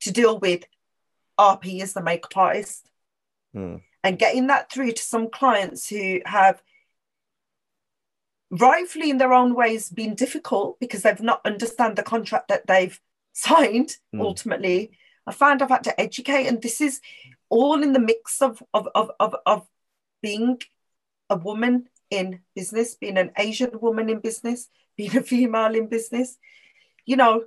to 0.00 0.12
deal 0.12 0.40
with 0.40 0.64
RP 1.38 1.80
as 1.82 1.92
the 1.92 2.02
makeup 2.02 2.36
artist. 2.36 2.90
Hmm. 3.52 3.76
And 4.02 4.18
getting 4.18 4.48
that 4.48 4.72
through 4.72 4.92
to 4.92 5.02
some 5.02 5.30
clients 5.30 5.88
who 5.88 6.20
have 6.26 6.60
rightfully 8.60 9.10
in 9.10 9.18
their 9.18 9.32
own 9.32 9.54
ways 9.54 9.88
been 9.88 10.14
difficult 10.14 10.78
because 10.78 11.02
they've 11.02 11.20
not 11.20 11.40
understand 11.44 11.96
the 11.96 12.02
contract 12.02 12.48
that 12.48 12.66
they've 12.66 13.00
signed 13.32 13.96
mm. 14.14 14.20
ultimately 14.20 14.92
i 15.26 15.32
found 15.32 15.60
i've 15.60 15.68
had 15.68 15.82
to 15.82 16.00
educate 16.00 16.46
and 16.46 16.62
this 16.62 16.80
is 16.80 17.00
all 17.48 17.82
in 17.82 17.92
the 17.92 17.98
mix 17.98 18.40
of 18.40 18.62
of, 18.72 18.88
of 18.94 19.10
of 19.18 19.34
of 19.44 19.66
being 20.22 20.60
a 21.28 21.36
woman 21.36 21.88
in 22.10 22.40
business 22.54 22.94
being 22.94 23.18
an 23.18 23.32
asian 23.36 23.70
woman 23.80 24.08
in 24.08 24.20
business 24.20 24.68
being 24.96 25.16
a 25.16 25.22
female 25.22 25.74
in 25.74 25.88
business 25.88 26.38
you 27.04 27.16
know 27.16 27.42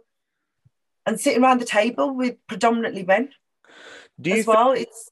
and 1.06 1.18
sitting 1.22 1.42
around 1.42 1.62
the 1.62 1.66
table 1.66 2.14
with 2.14 2.36
predominantly 2.48 3.04
men 3.04 3.30
do 4.20 4.32
you 4.32 4.36
as 4.38 4.46
well 4.46 4.74
th- 4.74 4.88
it's 4.88 5.10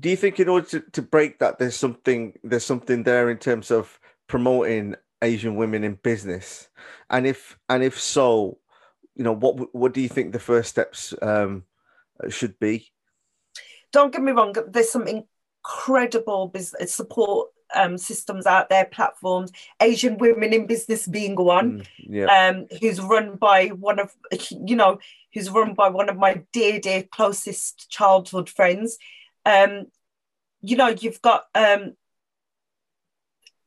do 0.00 0.08
you 0.08 0.16
think 0.16 0.40
in 0.40 0.48
order 0.48 0.66
to, 0.66 0.80
to 0.92 1.02
break 1.02 1.38
that 1.38 1.58
there's 1.58 1.76
something 1.76 2.32
there's 2.42 2.64
something 2.64 3.02
there 3.02 3.28
in 3.28 3.36
terms 3.36 3.70
of 3.70 4.00
promoting 4.26 4.96
Asian 5.22 5.56
women 5.56 5.84
in 5.84 5.94
business? 5.94 6.68
And 7.08 7.26
if 7.26 7.58
and 7.68 7.82
if 7.82 8.00
so, 8.00 8.58
you 9.14 9.24
know 9.24 9.32
what 9.32 9.74
what 9.74 9.94
do 9.94 10.00
you 10.00 10.08
think 10.08 10.32
the 10.32 10.38
first 10.38 10.70
steps 10.70 11.14
um, 11.22 11.64
should 12.28 12.58
be? 12.58 12.90
Don't 13.92 14.12
get 14.12 14.22
me 14.22 14.32
wrong. 14.32 14.54
There's 14.68 14.90
some 14.90 15.06
incredible 15.06 16.48
business 16.48 16.94
support 16.94 17.50
um, 17.74 17.98
systems 17.98 18.46
out 18.46 18.68
there, 18.68 18.84
platforms. 18.84 19.52
Asian 19.80 20.18
Women 20.18 20.52
in 20.52 20.66
Business 20.66 21.06
being 21.06 21.36
one, 21.36 21.80
mm, 21.80 21.86
yeah. 21.98 22.26
um, 22.26 22.66
who's 22.80 23.00
run 23.00 23.36
by 23.36 23.68
one 23.68 23.98
of 23.98 24.12
you 24.50 24.76
know 24.76 24.98
who's 25.32 25.50
run 25.50 25.74
by 25.74 25.88
one 25.88 26.08
of 26.08 26.16
my 26.16 26.42
dear 26.52 26.80
dear 26.80 27.02
closest 27.02 27.90
childhood 27.90 28.48
friends. 28.48 28.98
Um, 29.44 29.86
you 30.60 30.76
know, 30.76 30.88
you've 30.88 31.22
got 31.22 31.44
um, 31.54 31.94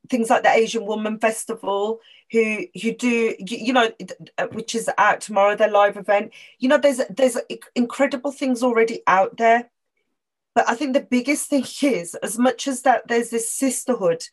things 0.09 0.29
like 0.29 0.43
the 0.43 0.49
Asian 0.49 0.85
Woman 0.85 1.19
Festival, 1.19 1.99
who 2.31 2.65
who 2.81 2.93
do 2.93 3.35
you 3.39 3.73
know, 3.73 3.89
uh, 4.37 4.47
which 4.47 4.75
is 4.75 4.89
out 4.97 5.21
tomorrow, 5.21 5.55
their 5.55 5.69
live 5.69 5.97
event. 5.97 6.33
You 6.59 6.69
know, 6.69 6.77
there's 6.77 7.01
there's 7.09 7.37
incredible 7.75 8.31
things 8.31 8.63
already 8.63 9.01
out 9.07 9.37
there, 9.37 9.69
but 10.53 10.67
I 10.67 10.75
think 10.75 10.93
the 10.93 11.01
biggest 11.01 11.49
thing 11.49 11.65
is, 11.81 12.15
as 12.15 12.39
much 12.39 12.67
as 12.67 12.81
that 12.83 13.07
there's 13.07 13.29
this 13.29 13.51
sisterhood, 13.51 14.23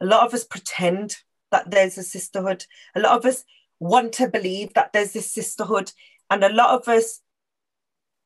a 0.00 0.06
lot 0.06 0.26
of 0.26 0.34
us 0.34 0.44
pretend 0.44 1.16
that 1.50 1.70
there's 1.70 1.98
a 1.98 2.02
sisterhood. 2.02 2.66
A 2.94 3.00
lot 3.00 3.16
of 3.16 3.24
us 3.24 3.44
want 3.78 4.12
to 4.14 4.28
believe 4.28 4.74
that 4.74 4.92
there's 4.92 5.12
this 5.12 5.32
sisterhood, 5.32 5.92
and 6.30 6.44
a 6.44 6.52
lot 6.52 6.80
of 6.80 6.88
us 6.88 7.20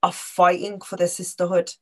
are 0.02 0.12
fighting 0.12 0.80
for 0.80 0.96
the 0.96 1.08
sisterhood. 1.08 1.72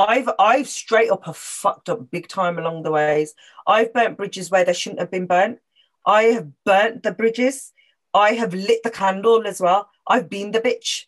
I've 0.00 0.30
I've 0.38 0.68
straight 0.68 1.10
up 1.10 1.26
have 1.26 1.36
fucked 1.36 1.90
up 1.90 2.10
big 2.10 2.26
time 2.28 2.58
along 2.58 2.82
the 2.82 2.90
ways. 2.90 3.34
I've 3.66 3.92
burnt 3.92 4.16
bridges 4.16 4.50
where 4.50 4.64
they 4.64 4.72
shouldn't 4.72 5.00
have 5.00 5.10
been 5.10 5.26
burnt. 5.26 5.58
I 6.06 6.22
have 6.24 6.48
burnt 6.64 7.02
the 7.02 7.12
bridges. 7.12 7.72
I 8.14 8.32
have 8.32 8.54
lit 8.54 8.82
the 8.82 8.90
candle 8.90 9.46
as 9.46 9.60
well. 9.60 9.90
I've 10.06 10.30
been 10.30 10.52
the 10.52 10.60
bitch. 10.60 11.04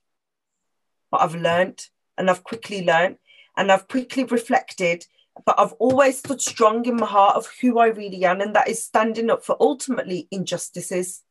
But 1.11 1.23
I've 1.23 1.35
learned 1.35 1.89
and 2.19 2.29
I've 2.29 2.45
quickly 2.45 2.85
learned 2.85 3.17
and 3.57 3.73
I've 3.73 3.89
quickly 3.89 4.25
reflected. 4.25 5.07
But 5.47 5.59
I've 5.59 5.73
always 5.75 6.19
stood 6.19 6.43
strong 6.43 6.85
in 6.85 6.97
my 6.97 7.07
heart 7.07 7.37
of 7.37 7.49
who 7.61 7.79
I 7.79 7.87
really 7.87 8.25
am, 8.27 8.43
and 8.43 8.55
that 8.55 8.69
is 8.69 8.85
standing 8.85 9.31
up 9.31 9.43
for 9.43 9.57
ultimately 9.59 10.29
injustices. 10.31 11.23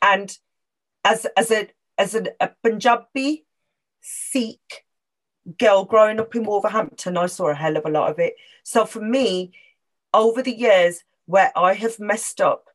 And 0.00 0.36
as 1.04 1.26
as 1.36 1.50
a 1.50 1.68
as 1.98 2.14
a 2.14 2.54
Punjabi 2.62 3.44
Sikh 4.00 4.86
girl 5.58 5.84
growing 5.84 6.20
up 6.20 6.34
in 6.34 6.44
Wolverhampton, 6.44 7.16
I 7.16 7.26
saw 7.26 7.48
a 7.48 7.54
hell 7.54 7.76
of 7.76 7.86
a 7.86 7.90
lot 7.90 8.10
of 8.10 8.18
it. 8.18 8.34
So 8.62 8.84
for 8.84 9.00
me, 9.00 9.52
over 10.12 10.42
the 10.42 10.56
years 10.56 11.02
where 11.26 11.52
I 11.56 11.74
have 11.74 11.98
messed 11.98 12.40
up, 12.40 12.68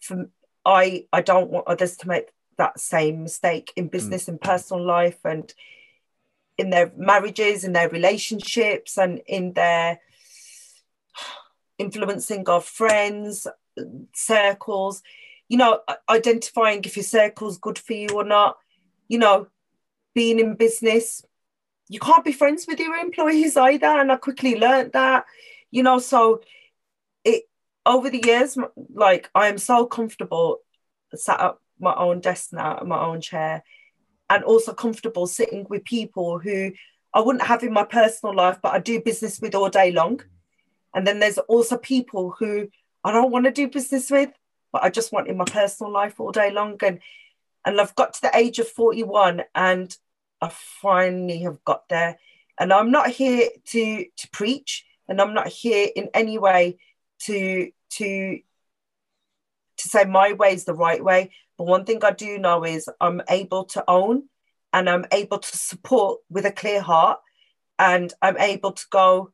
from 0.00 0.28
I 0.64 1.06
I 1.12 1.22
don't 1.22 1.50
want 1.50 1.68
others 1.68 1.96
to 1.98 2.08
make 2.08 2.28
that 2.58 2.80
same 2.80 3.22
mistake 3.22 3.72
in 3.76 3.88
business 3.88 4.24
mm. 4.24 4.28
and 4.28 4.40
personal 4.40 4.84
life 4.84 5.18
and 5.24 5.52
in 6.58 6.70
their 6.70 6.90
marriages, 6.96 7.64
in 7.64 7.72
their 7.72 7.88
relationships, 7.88 8.96
and 8.96 9.20
in 9.26 9.52
their 9.52 10.00
influencing 11.78 12.48
of 12.48 12.64
friends, 12.64 13.46
circles. 14.14 15.02
You 15.48 15.58
know, 15.58 15.80
identifying 16.08 16.82
if 16.84 16.96
your 16.96 17.04
circle's 17.04 17.58
good 17.58 17.78
for 17.78 17.92
you 17.92 18.08
or 18.08 18.24
not. 18.24 18.56
You 19.06 19.18
know, 19.18 19.48
being 20.14 20.40
in 20.40 20.56
business, 20.56 21.24
you 21.88 22.00
can't 22.00 22.24
be 22.24 22.32
friends 22.32 22.66
with 22.66 22.80
your 22.80 22.96
employees 22.96 23.56
either. 23.56 23.86
And 23.86 24.10
I 24.10 24.16
quickly 24.16 24.58
learned 24.58 24.92
that, 24.92 25.24
you 25.70 25.82
know, 25.82 25.98
so 25.98 26.40
it 27.24 27.44
over 27.84 28.10
the 28.10 28.22
years, 28.24 28.58
like 28.94 29.30
I 29.34 29.48
am 29.48 29.58
so 29.58 29.86
comfortable 29.86 30.58
sat 31.14 31.40
at 31.40 31.56
my 31.78 31.94
own 31.94 32.20
desk 32.20 32.52
now, 32.52 32.82
my 32.84 32.98
own 32.98 33.20
chair, 33.20 33.62
and 34.28 34.42
also 34.44 34.72
comfortable 34.72 35.26
sitting 35.26 35.66
with 35.68 35.84
people 35.84 36.38
who 36.38 36.72
I 37.14 37.20
wouldn't 37.20 37.46
have 37.46 37.62
in 37.62 37.72
my 37.72 37.84
personal 37.84 38.34
life, 38.34 38.58
but 38.62 38.74
I 38.74 38.78
do 38.78 39.00
business 39.00 39.40
with 39.40 39.54
all 39.54 39.70
day 39.70 39.92
long. 39.92 40.20
And 40.94 41.06
then 41.06 41.18
there's 41.18 41.38
also 41.38 41.76
people 41.76 42.34
who 42.38 42.68
I 43.04 43.12
don't 43.12 43.30
want 43.30 43.44
to 43.44 43.52
do 43.52 43.68
business 43.68 44.10
with, 44.10 44.30
but 44.72 44.82
I 44.82 44.90
just 44.90 45.12
want 45.12 45.28
in 45.28 45.36
my 45.36 45.44
personal 45.44 45.92
life 45.92 46.18
all 46.18 46.32
day 46.32 46.50
long. 46.50 46.76
And 46.82 47.00
and 47.64 47.80
I've 47.80 47.94
got 47.94 48.14
to 48.14 48.22
the 48.22 48.36
age 48.36 48.58
of 48.58 48.68
41 48.68 49.42
and 49.54 49.96
I 50.40 50.48
finally 50.50 51.38
have 51.40 51.64
got 51.64 51.88
there. 51.88 52.18
And 52.58 52.72
I'm 52.72 52.90
not 52.90 53.10
here 53.10 53.48
to 53.66 54.04
to 54.04 54.30
preach, 54.30 54.86
and 55.08 55.20
I'm 55.20 55.34
not 55.34 55.48
here 55.48 55.88
in 55.94 56.08
any 56.14 56.38
way 56.38 56.78
to 57.20 57.70
to 57.90 58.38
to 59.76 59.88
say 59.88 60.04
my 60.04 60.32
way 60.32 60.54
is 60.54 60.64
the 60.64 60.74
right 60.74 61.02
way. 61.02 61.32
But 61.58 61.66
one 61.66 61.84
thing 61.84 62.02
I 62.04 62.12
do 62.12 62.38
know 62.38 62.64
is 62.64 62.88
I'm 63.00 63.22
able 63.28 63.64
to 63.66 63.84
own 63.88 64.28
and 64.72 64.88
I'm 64.88 65.06
able 65.12 65.38
to 65.38 65.56
support 65.56 66.20
with 66.28 66.44
a 66.44 66.52
clear 66.52 66.80
heart, 66.80 67.20
and 67.78 68.12
I'm 68.20 68.36
able 68.38 68.72
to 68.72 68.84
go 68.90 69.32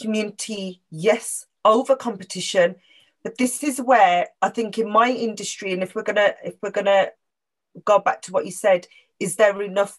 community 0.00 0.82
yes 0.90 1.46
over 1.64 1.96
competition. 1.96 2.76
But 3.22 3.38
this 3.38 3.62
is 3.62 3.80
where 3.80 4.28
I 4.40 4.48
think 4.48 4.78
in 4.78 4.90
my 4.90 5.10
industry, 5.10 5.72
and 5.72 5.82
if 5.82 5.94
we're 5.94 6.02
gonna 6.02 6.34
if 6.44 6.54
we're 6.62 6.70
gonna 6.70 7.10
go 7.84 7.98
back 7.98 8.22
to 8.22 8.32
what 8.32 8.44
you 8.44 8.52
said, 8.52 8.86
is 9.22 9.36
there 9.36 9.62
enough 9.62 9.98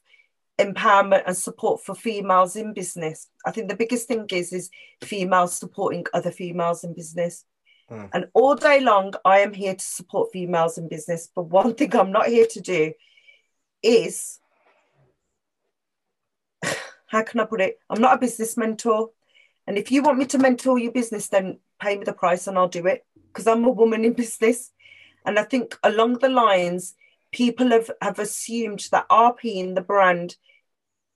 empowerment 0.60 1.24
and 1.26 1.36
support 1.36 1.84
for 1.84 1.96
females 1.96 2.56
in 2.56 2.74
business? 2.74 3.30
I 3.46 3.52
think 3.52 3.70
the 3.70 3.76
biggest 3.76 4.08
thing 4.08 4.26
is 4.32 4.54
is 4.54 4.70
females 5.02 5.58
supporting 5.58 6.06
other 6.14 6.32
females 6.32 6.84
in 6.84 6.94
business. 6.94 7.46
Mm. 7.90 8.10
And 8.14 8.28
all 8.34 8.56
day 8.56 8.80
long, 8.80 9.14
I 9.26 9.40
am 9.40 9.54
here 9.54 9.76
to 9.76 9.86
support 9.86 10.32
females 10.32 10.78
in 10.78 10.88
business. 10.88 11.30
But 11.34 11.44
one 11.44 11.74
thing 11.78 11.96
I'm 11.96 12.12
not 12.12 12.28
here 12.28 12.48
to 12.48 12.62
do 12.62 12.94
is 13.82 14.40
how 17.08 17.24
can 17.24 17.40
I 17.40 17.46
put 17.46 17.62
it? 17.62 17.80
I'm 17.90 18.02
not 18.02 18.16
a 18.16 18.20
business 18.20 18.58
mentor. 18.58 19.12
And 19.66 19.78
if 19.78 19.92
you 19.92 20.04
want 20.04 20.18
me 20.18 20.26
to 20.26 20.38
mentor 20.38 20.78
your 20.78 20.92
business, 20.92 21.30
then 21.30 21.60
pay 21.82 21.98
me 21.98 22.04
the 22.04 22.14
price 22.14 22.48
and 22.48 22.58
I'll 22.58 22.68
do 22.68 22.86
it 22.86 23.06
because 23.28 23.48
I'm 23.48 23.64
a 23.64 23.70
woman 23.70 24.04
in 24.04 24.14
business. 24.14 24.72
And 25.26 25.40
I 25.40 25.44
think 25.44 25.78
along 25.84 26.20
the 26.20 26.28
lines, 26.28 26.96
people 27.34 27.72
have, 27.72 27.92
have 28.02 28.20
assumed 28.20 28.88
that 28.92 29.10
RP 29.10 29.56
in 29.56 29.74
the 29.74 29.82
brand 29.82 30.38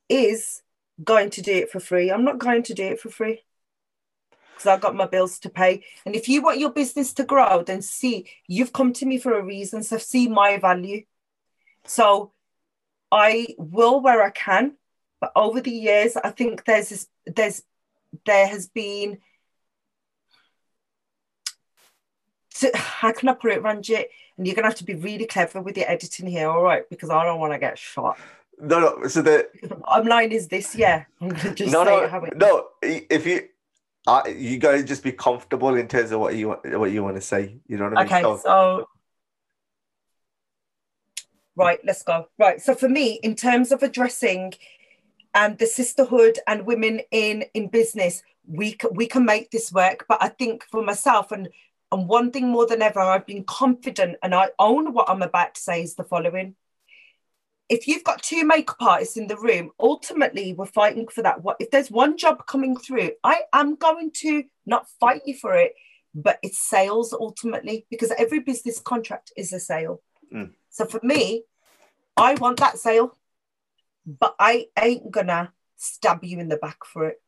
is 0.09 0.61
going 1.03 1.30
to 1.30 1.41
do 1.41 1.53
it 1.53 1.72
for 1.72 1.80
free. 1.80 2.11
I'm 2.11 2.26
not 2.26 2.39
going 2.39 2.63
to 2.63 2.74
do 2.74 2.84
it 2.84 2.99
for 2.99 3.09
free 3.09 3.43
because 4.53 4.68
I've 4.68 4.82
got 4.82 4.95
my 4.95 5.05
bills 5.05 5.39
to 5.39 5.49
pay. 5.49 5.84
And 6.05 6.15
if 6.15 6.28
you 6.28 6.41
want 6.41 6.59
your 6.59 6.72
business 6.72 7.13
to 7.13 7.24
grow, 7.24 7.63
then 7.63 7.82
see, 7.82 8.28
you've 8.47 8.74
come 8.74 8.91
to 8.93 9.05
me 9.05 9.20
for 9.20 9.38
a 9.38 9.43
reason. 9.43 9.84
So 9.84 9.97
see 9.97 10.28
my 10.28 10.57
value. 10.57 11.03
So 11.86 12.34
I 13.11 13.47
will 13.57 14.01
where 14.01 14.24
I 14.24 14.32
can. 14.32 14.76
But 15.22 15.32
over 15.36 15.61
the 15.61 15.72
years, 15.72 16.15
I 16.15 16.32
think 16.32 16.65
there's 16.65 16.89
this, 16.89 17.07
there's 17.26 17.63
there 18.26 18.47
has 18.47 18.68
been 18.68 19.20
to, 22.55 22.72
how 22.76 23.11
can 23.11 23.30
I 23.30 23.34
put 23.34 23.51
it, 23.51 23.61
Ranjit? 23.61 24.05
And 24.38 24.45
you're 24.45 24.55
gonna 24.55 24.67
have 24.67 24.75
to 24.75 24.83
be 24.83 24.95
really 24.95 25.25
clever 25.25 25.61
with 25.61 25.77
your 25.77 25.89
editing 25.89 26.27
here, 26.27 26.49
all 26.49 26.61
right? 26.61 26.88
Because 26.89 27.09
I 27.09 27.23
don't 27.23 27.39
want 27.39 27.53
to 27.53 27.59
get 27.59 27.77
shot. 27.77 28.17
No, 28.59 28.79
no. 28.79 29.07
So 29.07 29.21
the 29.21 29.49
I'm 29.88 30.05
line 30.05 30.31
is 30.31 30.47
this, 30.47 30.75
yeah. 30.75 31.05
I'm 31.21 31.29
gonna 31.29 31.55
just 31.55 31.71
no, 31.71 31.83
no, 31.83 32.29
no. 32.35 32.67
If 32.81 33.25
you, 33.25 33.47
uh, 34.05 34.23
you 34.27 34.57
gotta 34.57 34.83
just 34.83 35.03
be 35.03 35.11
comfortable 35.11 35.75
in 35.75 35.88
terms 35.88 36.11
of 36.11 36.19
what 36.19 36.35
you 36.35 36.49
want, 36.49 36.79
what 36.79 36.91
you 36.91 37.03
want 37.03 37.15
to 37.15 37.21
say. 37.21 37.57
You 37.67 37.77
know 37.77 37.89
what 37.89 37.97
I 37.97 38.03
mean? 38.03 38.13
Okay, 38.13 38.21
so, 38.21 38.38
so 38.38 38.88
right, 41.55 41.79
let's 41.83 42.03
go. 42.03 42.27
Right. 42.38 42.61
So 42.61 42.73
for 42.73 42.89
me, 42.89 43.19
in 43.23 43.35
terms 43.35 43.71
of 43.71 43.83
addressing 43.83 44.53
and 45.33 45.57
the 45.57 45.67
sisterhood 45.67 46.39
and 46.47 46.65
women 46.65 47.01
in 47.11 47.45
in 47.53 47.67
business, 47.67 48.23
we 48.47 48.77
we 48.91 49.07
can 49.07 49.25
make 49.25 49.51
this 49.51 49.71
work. 49.71 50.05
But 50.07 50.17
I 50.21 50.29
think 50.29 50.63
for 50.71 50.81
myself 50.83 51.31
and 51.31 51.49
and 51.91 52.07
one 52.07 52.31
thing 52.31 52.49
more 52.49 52.67
than 52.67 52.81
ever, 52.81 52.99
I've 52.99 53.25
been 53.25 53.43
confident 53.45 54.17
and 54.21 54.35
I 54.35 54.49
own 54.59 54.93
what 54.93 55.09
I'm 55.09 55.21
about 55.21 55.55
to 55.55 55.61
say 55.61 55.83
is 55.83 55.95
the 55.95 56.03
following. 56.03 56.55
If 57.69 57.88
you've 57.88 58.03
got 58.03 58.23
two 58.23 58.45
makeup 58.45 58.77
artists 58.79 59.17
in 59.17 59.27
the 59.27 59.38
room, 59.38 59.71
ultimately 59.79 60.53
we're 60.53 60.65
fighting 60.65 61.07
for 61.07 61.21
that. 61.21 61.43
What 61.43 61.57
if 61.59 61.71
there's 61.71 61.91
one 61.91 62.17
job 62.17 62.45
coming 62.45 62.77
through? 62.77 63.11
I 63.23 63.41
am 63.53 63.75
going 63.75 64.11
to 64.17 64.43
not 64.65 64.88
fight 64.99 65.21
you 65.25 65.35
for 65.35 65.53
it, 65.55 65.73
but 66.13 66.39
it's 66.43 66.59
sales 66.59 67.13
ultimately 67.13 67.85
because 67.89 68.11
every 68.17 68.39
business 68.39 68.79
contract 68.79 69.31
is 69.38 69.53
a 69.53 69.59
sale. 69.59 70.01
Mm. 70.33 70.51
So 70.69 70.85
for 70.85 70.99
me, 71.03 71.43
I 72.15 72.33
want 72.35 72.59
that 72.59 72.77
sale, 72.77 73.17
but 74.05 74.35
I 74.39 74.67
ain't 74.77 75.11
gonna 75.11 75.53
stab 75.75 76.23
you 76.23 76.39
in 76.39 76.49
the 76.49 76.57
back 76.57 76.85
for 76.85 77.05
it. 77.05 77.21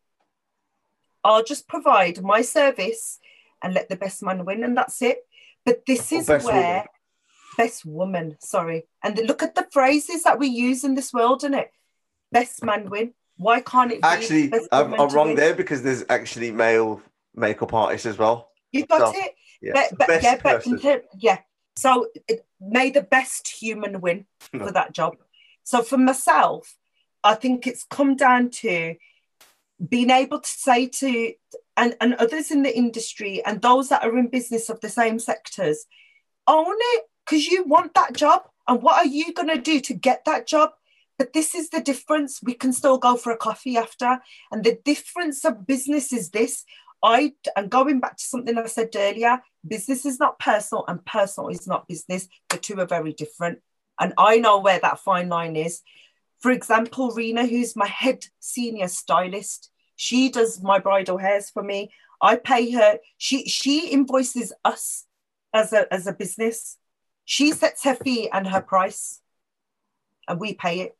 I'll 1.23 1.43
just 1.43 1.67
provide 1.67 2.21
my 2.21 2.41
service 2.41 3.19
and 3.61 3.73
let 3.73 3.89
the 3.89 3.95
best 3.95 4.23
man 4.23 4.45
win, 4.45 4.63
and 4.63 4.75
that's 4.75 5.01
it. 5.01 5.19
But 5.65 5.85
this 5.85 6.11
is 6.11 6.27
where 6.27 6.39
woman. 6.43 6.83
best 7.57 7.85
woman, 7.85 8.37
sorry, 8.39 8.87
and 9.03 9.15
the, 9.15 9.23
look 9.23 9.43
at 9.43 9.55
the 9.55 9.67
phrases 9.71 10.23
that 10.23 10.39
we 10.39 10.47
use 10.47 10.83
in 10.83 10.95
this 10.95 11.13
world, 11.13 11.43
isn't 11.43 11.53
it? 11.53 11.71
Best 12.31 12.63
man 12.63 12.89
win. 12.89 13.13
Why 13.37 13.61
can't 13.61 13.91
it? 13.91 13.99
Actually, 14.03 14.51
I'm, 14.71 14.93
I'm 14.93 15.09
wrong 15.09 15.29
win? 15.29 15.35
there 15.35 15.53
because 15.53 15.81
there's 15.81 16.03
actually 16.09 16.51
male 16.51 17.01
makeup 17.35 17.73
artists 17.73 18.05
as 18.05 18.17
well. 18.17 18.49
You 18.71 18.85
got 18.85 19.13
so, 19.13 19.19
it. 19.19 19.31
Yeah, 19.61 19.71
but, 19.73 20.07
but 20.07 20.23
yeah, 20.23 20.39
but 20.41 21.03
yeah. 21.17 21.39
So 21.75 22.07
it, 22.27 22.45
may 22.59 22.89
the 22.89 23.01
best 23.01 23.47
human 23.47 24.01
win 24.01 24.25
for 24.57 24.71
that 24.71 24.93
job. 24.93 25.15
So 25.63 25.81
for 25.81 25.97
myself, 25.97 26.75
I 27.23 27.35
think 27.35 27.67
it's 27.67 27.85
come 27.89 28.15
down 28.15 28.49
to 28.49 28.95
being 29.87 30.09
able 30.09 30.39
to 30.39 30.49
say 30.49 30.87
to 30.87 31.33
and, 31.79 31.95
and 32.01 32.13
others 32.15 32.51
in 32.51 32.63
the 32.63 32.77
industry 32.77 33.41
and 33.45 33.61
those 33.61 33.87
that 33.87 34.03
are 34.03 34.17
in 34.17 34.27
business 34.27 34.69
of 34.69 34.81
the 34.81 34.89
same 34.89 35.17
sectors, 35.17 35.85
own 36.45 36.75
it 36.77 37.05
because 37.25 37.47
you 37.47 37.63
want 37.63 37.93
that 37.93 38.13
job. 38.13 38.41
And 38.67 38.83
what 38.83 38.97
are 38.97 39.09
you 39.09 39.33
going 39.33 39.47
to 39.47 39.61
do 39.61 39.79
to 39.79 39.93
get 39.93 40.25
that 40.25 40.45
job? 40.45 40.71
But 41.17 41.31
this 41.31 41.55
is 41.55 41.69
the 41.69 41.79
difference. 41.79 42.41
We 42.43 42.53
can 42.53 42.73
still 42.73 42.97
go 42.97 43.15
for 43.15 43.31
a 43.31 43.37
coffee 43.37 43.77
after. 43.77 44.19
And 44.51 44.63
the 44.63 44.77
difference 44.83 45.45
of 45.45 45.65
business 45.65 46.11
is 46.11 46.31
this. 46.31 46.65
I 47.01 47.31
and 47.55 47.69
going 47.69 48.01
back 48.01 48.17
to 48.17 48.23
something 48.23 48.57
I 48.57 48.65
said 48.65 48.89
earlier, 48.93 49.39
business 49.65 50.05
is 50.05 50.19
not 50.19 50.37
personal 50.37 50.83
and 50.89 51.03
personal 51.05 51.49
is 51.49 51.65
not 51.65 51.87
business. 51.87 52.27
The 52.49 52.57
two 52.57 52.77
are 52.81 52.85
very 52.85 53.13
different. 53.13 53.59
And 53.97 54.13
I 54.17 54.39
know 54.39 54.59
where 54.59 54.79
that 54.79 54.99
fine 54.99 55.29
line 55.29 55.55
is. 55.55 55.81
For 56.39 56.51
example, 56.51 57.11
Rena, 57.11 57.45
who's 57.45 57.75
my 57.75 57.87
head 57.87 58.25
senior 58.41 58.89
stylist, 58.89 59.71
she 60.01 60.29
does 60.29 60.63
my 60.63 60.79
bridal 60.79 61.17
hairs 61.17 61.49
for 61.49 61.61
me. 61.61 61.91
I 62.21 62.37
pay 62.37 62.71
her. 62.71 62.99
She 63.17 63.43
she 63.49 63.89
invoices 63.89 64.53
us 64.63 65.05
as 65.53 65.73
a 65.73 65.93
as 65.93 66.07
a 66.07 66.13
business. 66.13 66.77
She 67.25 67.51
sets 67.51 67.83
her 67.83 67.95
fee 67.95 68.29
and 68.31 68.47
her 68.47 68.61
price, 68.61 69.19
and 70.25 70.39
we 70.39 70.53
pay 70.53 70.79
it. 70.79 70.97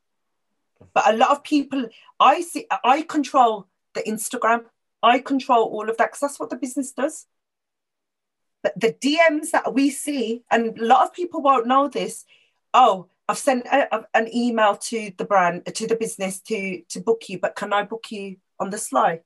But 0.93 1.13
a 1.13 1.15
lot 1.15 1.29
of 1.29 1.45
people, 1.45 1.87
I 2.19 2.41
see, 2.41 2.67
I 2.83 3.03
control 3.03 3.67
the 3.93 4.01
Instagram. 4.01 4.65
I 5.01 5.19
control 5.19 5.63
all 5.63 5.89
of 5.89 5.95
that 5.95 6.09
because 6.09 6.19
that's 6.19 6.39
what 6.39 6.49
the 6.49 6.57
business 6.57 6.91
does. 6.91 7.25
But 8.63 8.77
the 8.77 8.91
DMs 8.91 9.51
that 9.51 9.73
we 9.73 9.91
see, 9.91 10.43
and 10.51 10.77
a 10.77 10.85
lot 10.85 11.05
of 11.05 11.13
people 11.13 11.41
won't 11.41 11.67
know 11.67 11.87
this. 11.87 12.25
Oh, 12.73 13.07
I've 13.29 13.37
sent 13.37 13.65
a, 13.65 13.95
a, 13.95 14.05
an 14.13 14.27
email 14.35 14.75
to 14.75 15.13
the 15.17 15.23
brand, 15.23 15.73
to 15.73 15.87
the 15.87 15.95
business 15.95 16.41
to 16.41 16.81
to 16.89 16.99
book 16.99 17.29
you, 17.29 17.39
but 17.39 17.55
can 17.55 17.71
I 17.71 17.83
book 17.83 18.11
you 18.11 18.35
on 18.59 18.69
the 18.69 18.77
sly? 18.77 19.21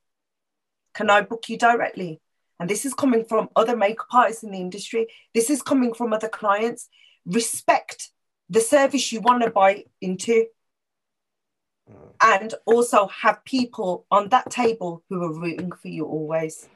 Can 0.94 1.10
I 1.10 1.22
book 1.22 1.50
you 1.50 1.58
directly? 1.58 2.22
And 2.60 2.70
this 2.70 2.86
is 2.86 2.94
coming 2.94 3.26
from 3.26 3.50
other 3.56 3.76
makeup 3.76 4.08
artists 4.14 4.44
in 4.44 4.52
the 4.52 4.60
industry. 4.60 5.08
This 5.34 5.50
is 5.50 5.62
coming 5.62 5.94
from 5.94 6.14
other 6.14 6.30
clients. 6.30 6.88
Respect 7.26 8.10
the 8.50 8.62
service 8.62 9.12
you 9.12 9.22
want 9.22 9.44
to 9.44 9.50
buy 9.50 9.86
into. 10.02 10.46
Mm. 11.92 12.14
And 12.22 12.54
also 12.66 13.08
have 13.08 13.44
people 13.44 14.06
on 14.12 14.30
that 14.30 14.50
table 14.50 15.04
who 15.10 15.24
are 15.24 15.34
rooting 15.34 15.72
for 15.72 15.88
you 15.88 16.06
always. 16.06 16.70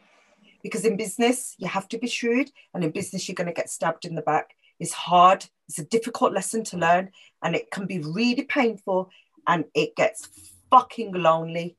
Because 0.63 0.83
in 0.83 0.97
business, 0.97 1.55
you 1.59 1.67
have 1.67 1.87
to 1.89 1.97
be 1.97 2.07
shrewd, 2.07 2.49
and 2.73 2.83
in 2.83 2.91
business, 2.91 3.27
you're 3.27 3.35
going 3.35 3.47
to 3.47 3.53
get 3.53 3.69
stabbed 3.69 4.05
in 4.05 4.15
the 4.15 4.21
back. 4.21 4.55
It's 4.79 4.91
hard, 4.91 5.45
it's 5.69 5.79
a 5.79 5.85
difficult 5.85 6.33
lesson 6.33 6.63
to 6.65 6.77
learn, 6.77 7.11
and 7.41 7.55
it 7.55 7.71
can 7.71 7.85
be 7.85 7.99
really 7.99 8.43
painful 8.43 9.09
and 9.47 9.65
it 9.73 9.95
gets 9.95 10.27
fucking 10.69 11.13
lonely. 11.13 11.76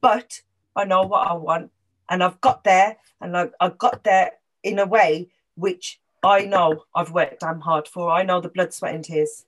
But 0.00 0.42
I 0.76 0.84
know 0.84 1.02
what 1.02 1.28
I 1.28 1.34
want, 1.34 1.70
and 2.08 2.22
I've 2.22 2.40
got 2.40 2.64
there, 2.64 2.96
and 3.20 3.36
I, 3.36 3.50
I 3.60 3.70
got 3.70 4.04
there 4.04 4.32
in 4.62 4.78
a 4.78 4.86
way 4.86 5.30
which 5.54 6.00
I 6.22 6.44
know 6.44 6.84
I've 6.94 7.12
worked 7.12 7.40
damn 7.40 7.60
hard 7.60 7.88
for. 7.88 8.10
I 8.10 8.22
know 8.22 8.40
the 8.40 8.48
blood, 8.48 8.72
sweat, 8.74 8.94
and 8.94 9.04
tears. 9.04 9.46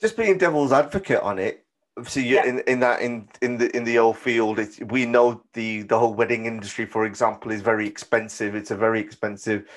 Just 0.00 0.16
being 0.16 0.38
devil's 0.38 0.72
advocate 0.72 1.20
on 1.20 1.38
it. 1.38 1.64
See, 2.04 2.26
yeah. 2.26 2.46
in, 2.46 2.60
in 2.60 2.80
that 2.80 3.02
in 3.02 3.28
in 3.42 3.58
the 3.58 3.74
in 3.76 3.84
the 3.84 3.98
old 3.98 4.16
field, 4.16 4.58
it's, 4.58 4.80
we 4.80 5.04
know 5.04 5.42
the 5.52 5.82
the 5.82 5.98
whole 5.98 6.14
wedding 6.14 6.46
industry, 6.46 6.86
for 6.86 7.04
example, 7.04 7.52
is 7.52 7.60
very 7.60 7.86
expensive. 7.86 8.54
It's 8.54 8.70
a 8.70 8.76
very 8.76 8.98
expensive 9.00 9.68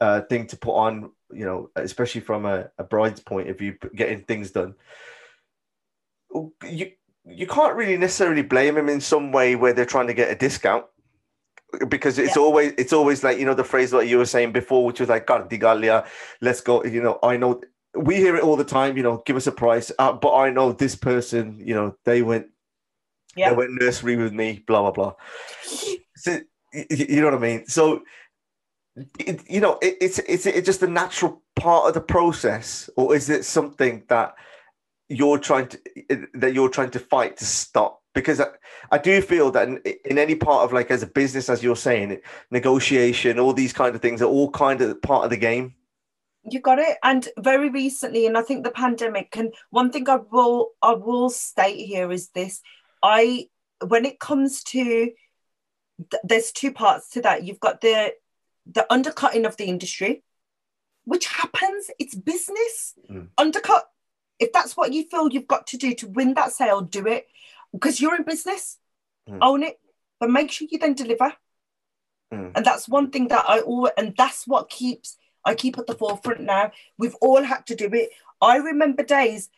uh, 0.00 0.20
thing 0.22 0.46
to 0.46 0.56
put 0.56 0.74
on, 0.74 1.10
you 1.32 1.44
know, 1.44 1.70
especially 1.74 2.20
from 2.20 2.46
a, 2.46 2.70
a 2.78 2.84
bride's 2.84 3.20
point 3.20 3.48
of 3.48 3.58
view, 3.58 3.76
getting 3.94 4.22
things 4.22 4.52
done. 4.52 4.74
You 6.64 6.92
you 7.26 7.46
can't 7.46 7.74
really 7.74 7.96
necessarily 7.96 8.42
blame 8.42 8.74
them 8.74 8.88
in 8.88 9.00
some 9.00 9.32
way 9.32 9.56
where 9.56 9.72
they're 9.72 9.84
trying 9.84 10.06
to 10.06 10.14
get 10.14 10.30
a 10.30 10.34
discount 10.34 10.84
because 11.88 12.18
it's 12.18 12.36
yeah. 12.36 12.42
always 12.42 12.72
it's 12.78 12.92
always 12.92 13.24
like 13.24 13.38
you 13.38 13.44
know 13.44 13.54
the 13.54 13.64
phrase 13.64 13.92
what 13.92 14.08
you 14.08 14.18
were 14.18 14.26
saying 14.26 14.52
before, 14.52 14.84
which 14.84 15.00
was 15.00 15.08
like 15.08 15.26
"God, 15.26 15.50
Galia, 15.50 16.06
let's 16.40 16.60
go." 16.60 16.84
You 16.84 17.02
know, 17.02 17.18
I 17.22 17.36
know 17.36 17.60
we 17.94 18.16
hear 18.16 18.36
it 18.36 18.42
all 18.42 18.56
the 18.56 18.64
time. 18.64 18.96
You 18.96 19.02
know, 19.02 19.22
give 19.26 19.36
us 19.36 19.46
a 19.46 19.52
price, 19.52 19.90
uh, 19.98 20.12
but 20.12 20.34
I 20.34 20.50
know 20.50 20.72
this 20.72 20.94
person. 20.94 21.60
You 21.62 21.74
know, 21.74 21.96
they 22.04 22.22
went, 22.22 22.46
yeah. 23.36 23.50
they 23.50 23.56
went 23.56 23.72
nursery 23.72 24.16
with 24.16 24.32
me. 24.32 24.64
Blah 24.66 24.82
blah 24.82 24.92
blah. 24.92 25.12
So, 26.16 26.40
you 26.72 27.20
know 27.20 27.26
what 27.26 27.34
I 27.34 27.38
mean? 27.38 27.66
So, 27.66 28.02
it, 29.18 29.42
you 29.48 29.60
know, 29.60 29.78
it, 29.82 29.96
it's 30.00 30.18
it's 30.20 30.46
it's 30.46 30.66
just 30.66 30.82
a 30.82 30.88
natural 30.88 31.42
part 31.56 31.88
of 31.88 31.94
the 31.94 32.00
process, 32.00 32.88
or 32.96 33.14
is 33.14 33.28
it 33.28 33.44
something 33.44 34.04
that 34.08 34.34
you're 35.08 35.38
trying 35.38 35.68
to 35.68 35.78
that 36.34 36.54
you're 36.54 36.68
trying 36.68 36.90
to 36.90 36.98
fight 36.98 37.36
to 37.38 37.44
stop? 37.44 38.02
because 38.16 38.40
I, 38.40 38.46
I, 38.90 38.96
do 38.96 39.20
feel 39.20 39.50
that 39.52 39.68
in, 39.68 39.76
in, 40.06 40.16
any 40.18 40.34
part 40.34 40.64
of 40.64 40.72
like 40.72 40.90
as 40.90 41.02
a 41.02 41.06
business 41.06 41.50
as 41.50 41.62
you're 41.62 41.76
saying 41.76 42.18
negotiation 42.50 43.38
all 43.38 43.52
these 43.52 43.74
kind 43.74 43.94
of 43.94 44.00
things 44.00 44.22
are 44.22 44.24
all 44.24 44.50
kind 44.50 44.80
of 44.80 45.00
part 45.02 45.24
of 45.24 45.30
the 45.30 45.36
game. 45.36 45.74
You 46.50 46.60
got 46.60 46.78
it. 46.78 46.96
And 47.04 47.28
very 47.38 47.68
recently 47.68 48.26
and 48.26 48.36
i 48.36 48.42
think 48.42 48.64
the 48.64 48.70
pandemic 48.70 49.36
and 49.36 49.52
one 49.70 49.92
thing 49.92 50.08
i 50.08 50.16
will 50.16 50.70
i 50.82 50.94
will 50.94 51.30
state 51.30 51.86
here 51.86 52.10
is 52.10 52.30
this. 52.30 52.62
I 53.02 53.48
when 53.86 54.06
it 54.06 54.18
comes 54.18 54.64
to 54.64 55.10
there's 56.24 56.52
two 56.52 56.72
parts 56.72 57.10
to 57.10 57.22
that. 57.22 57.44
You've 57.44 57.60
got 57.60 57.82
the 57.82 58.14
the 58.66 58.90
undercutting 58.90 59.44
of 59.44 59.56
the 59.58 59.66
industry 59.66 60.24
which 61.04 61.26
happens. 61.26 61.90
It's 61.98 62.14
business. 62.14 62.94
Mm. 63.10 63.28
undercut 63.38 63.84
if 64.38 64.52
that's 64.52 64.76
what 64.76 64.92
you 64.92 65.04
feel 65.04 65.30
you've 65.30 65.46
got 65.46 65.66
to 65.68 65.76
do 65.76 65.94
to 65.94 66.08
win 66.08 66.34
that 66.34 66.52
sale 66.52 66.80
do 66.80 67.06
it 67.06 67.26
because 67.72 68.00
you're 68.00 68.16
in 68.16 68.22
business, 68.22 68.78
mm. 69.28 69.38
own 69.40 69.62
it, 69.62 69.78
but 70.20 70.30
make 70.30 70.50
sure 70.50 70.68
you 70.70 70.78
then 70.78 70.94
deliver. 70.94 71.32
Mm. 72.32 72.52
And 72.54 72.64
that's 72.64 72.88
one 72.88 73.10
thing 73.10 73.28
that 73.28 73.44
I 73.48 73.60
always, 73.60 73.92
and 73.96 74.14
that's 74.16 74.46
what 74.46 74.70
keeps, 74.70 75.16
I 75.44 75.54
keep 75.54 75.78
at 75.78 75.86
the 75.86 75.94
forefront 75.94 76.40
now. 76.40 76.72
We've 76.98 77.14
all 77.20 77.42
had 77.42 77.66
to 77.66 77.74
do 77.74 77.88
it. 77.92 78.10
I 78.40 78.56
remember 78.56 79.02
days 79.02 79.48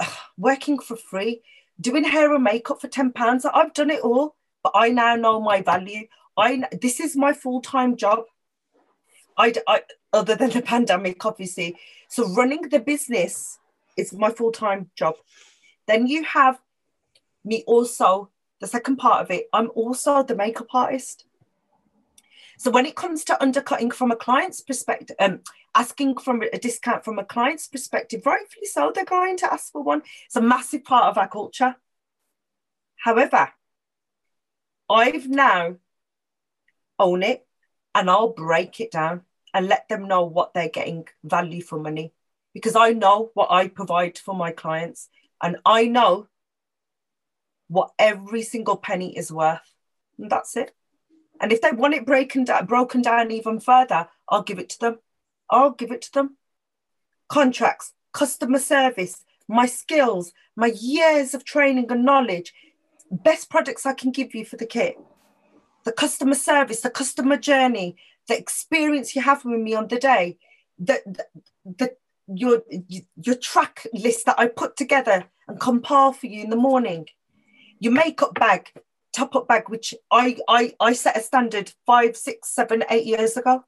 working 0.38 0.78
for 0.78 0.96
free, 0.96 1.42
doing 1.80 2.04
hair 2.04 2.34
and 2.34 2.44
makeup 2.44 2.80
for 2.80 2.88
£10. 2.88 3.44
I've 3.52 3.74
done 3.74 3.90
it 3.90 4.00
all, 4.00 4.36
but 4.62 4.72
I 4.74 4.90
now 4.90 5.16
know 5.16 5.40
my 5.40 5.62
value. 5.62 6.06
I 6.36 6.62
This 6.80 7.00
is 7.00 7.16
my 7.16 7.32
full 7.32 7.60
time 7.60 7.96
job. 7.96 8.24
I, 9.36 9.54
I, 9.66 9.82
other 10.12 10.34
than 10.34 10.50
the 10.50 10.62
pandemic, 10.74 11.24
obviously. 11.24 11.76
So 12.08 12.28
running 12.34 12.62
the 12.62 12.80
business 12.80 13.59
is 14.00 14.12
my 14.12 14.30
full 14.30 14.52
time 14.52 14.90
job. 14.96 15.14
Then 15.86 16.06
you 16.06 16.24
have 16.24 16.58
me 17.44 17.64
also, 17.66 18.30
the 18.60 18.66
second 18.66 18.96
part 18.96 19.22
of 19.22 19.30
it, 19.30 19.46
I'm 19.52 19.70
also 19.74 20.22
the 20.22 20.34
makeup 20.34 20.68
artist. 20.74 21.24
So 22.58 22.70
when 22.70 22.84
it 22.84 22.94
comes 22.94 23.24
to 23.24 23.42
undercutting 23.42 23.90
from 23.90 24.10
a 24.10 24.16
client's 24.16 24.60
perspective, 24.60 25.16
um, 25.18 25.40
asking 25.74 26.18
from 26.18 26.42
a 26.42 26.58
discount 26.58 27.04
from 27.04 27.18
a 27.18 27.24
client's 27.24 27.66
perspective, 27.68 28.26
rightfully 28.26 28.66
so, 28.66 28.92
they're 28.94 29.04
going 29.04 29.38
to 29.38 29.52
ask 29.52 29.72
for 29.72 29.82
one. 29.82 30.02
It's 30.26 30.36
a 30.36 30.42
massive 30.42 30.84
part 30.84 31.06
of 31.06 31.16
our 31.16 31.28
culture. 31.28 31.76
However, 32.96 33.50
I've 34.90 35.28
now 35.28 35.76
own 36.98 37.22
it 37.22 37.46
and 37.94 38.10
I'll 38.10 38.34
break 38.34 38.78
it 38.80 38.90
down 38.90 39.22
and 39.54 39.66
let 39.66 39.88
them 39.88 40.06
know 40.06 40.24
what 40.24 40.52
they're 40.52 40.68
getting 40.68 41.08
value 41.24 41.62
for 41.62 41.78
money 41.78 42.12
because 42.54 42.76
I 42.76 42.90
know 42.90 43.30
what 43.34 43.50
I 43.50 43.68
provide 43.68 44.18
for 44.18 44.34
my 44.34 44.50
clients 44.50 45.08
and 45.42 45.56
I 45.64 45.86
know 45.86 46.28
what 47.68 47.92
every 47.98 48.42
single 48.42 48.76
penny 48.76 49.16
is 49.16 49.30
worth. 49.30 49.74
And 50.18 50.30
that's 50.30 50.56
it. 50.56 50.74
And 51.40 51.52
if 51.52 51.62
they 51.62 51.70
want 51.70 51.94
it 51.94 52.04
breaking 52.04 52.44
down, 52.44 52.66
broken 52.66 53.00
down 53.00 53.30
even 53.30 53.60
further, 53.60 54.08
I'll 54.28 54.42
give 54.42 54.58
it 54.58 54.68
to 54.70 54.78
them. 54.78 54.98
I'll 55.48 55.70
give 55.70 55.90
it 55.90 56.02
to 56.02 56.12
them. 56.12 56.36
Contracts, 57.28 57.92
customer 58.12 58.58
service, 58.58 59.24
my 59.48 59.66
skills, 59.66 60.32
my 60.56 60.66
years 60.66 61.32
of 61.32 61.44
training 61.44 61.90
and 61.90 62.04
knowledge, 62.04 62.52
best 63.10 63.48
products 63.48 63.86
I 63.86 63.94
can 63.94 64.10
give 64.10 64.34
you 64.34 64.44
for 64.44 64.56
the 64.56 64.66
kit, 64.66 64.98
the 65.84 65.92
customer 65.92 66.34
service, 66.34 66.80
the 66.80 66.90
customer 66.90 67.36
journey, 67.36 67.96
the 68.28 68.38
experience 68.38 69.16
you 69.16 69.22
have 69.22 69.44
with 69.44 69.60
me 69.60 69.74
on 69.74 69.88
the 69.88 69.98
day, 69.98 70.38
the, 70.78 71.00
the, 71.06 71.26
the 71.64 71.96
your 72.34 72.62
your 73.16 73.34
track 73.36 73.86
list 73.92 74.26
that 74.26 74.38
I 74.38 74.46
put 74.46 74.76
together 74.76 75.26
and 75.48 75.60
compile 75.60 76.12
for 76.12 76.26
you 76.26 76.44
in 76.44 76.50
the 76.50 76.56
morning 76.56 77.06
your 77.80 77.92
makeup 77.92 78.34
bag, 78.34 78.70
top 79.12 79.34
up 79.34 79.48
bag, 79.48 79.68
which 79.68 79.94
I, 80.12 80.36
I, 80.46 80.74
I 80.78 80.92
set 80.92 81.16
a 81.16 81.20
standard 81.20 81.72
five, 81.86 82.16
six, 82.16 82.54
seven, 82.54 82.84
eight 82.90 83.06
years 83.06 83.36
ago. 83.36 83.64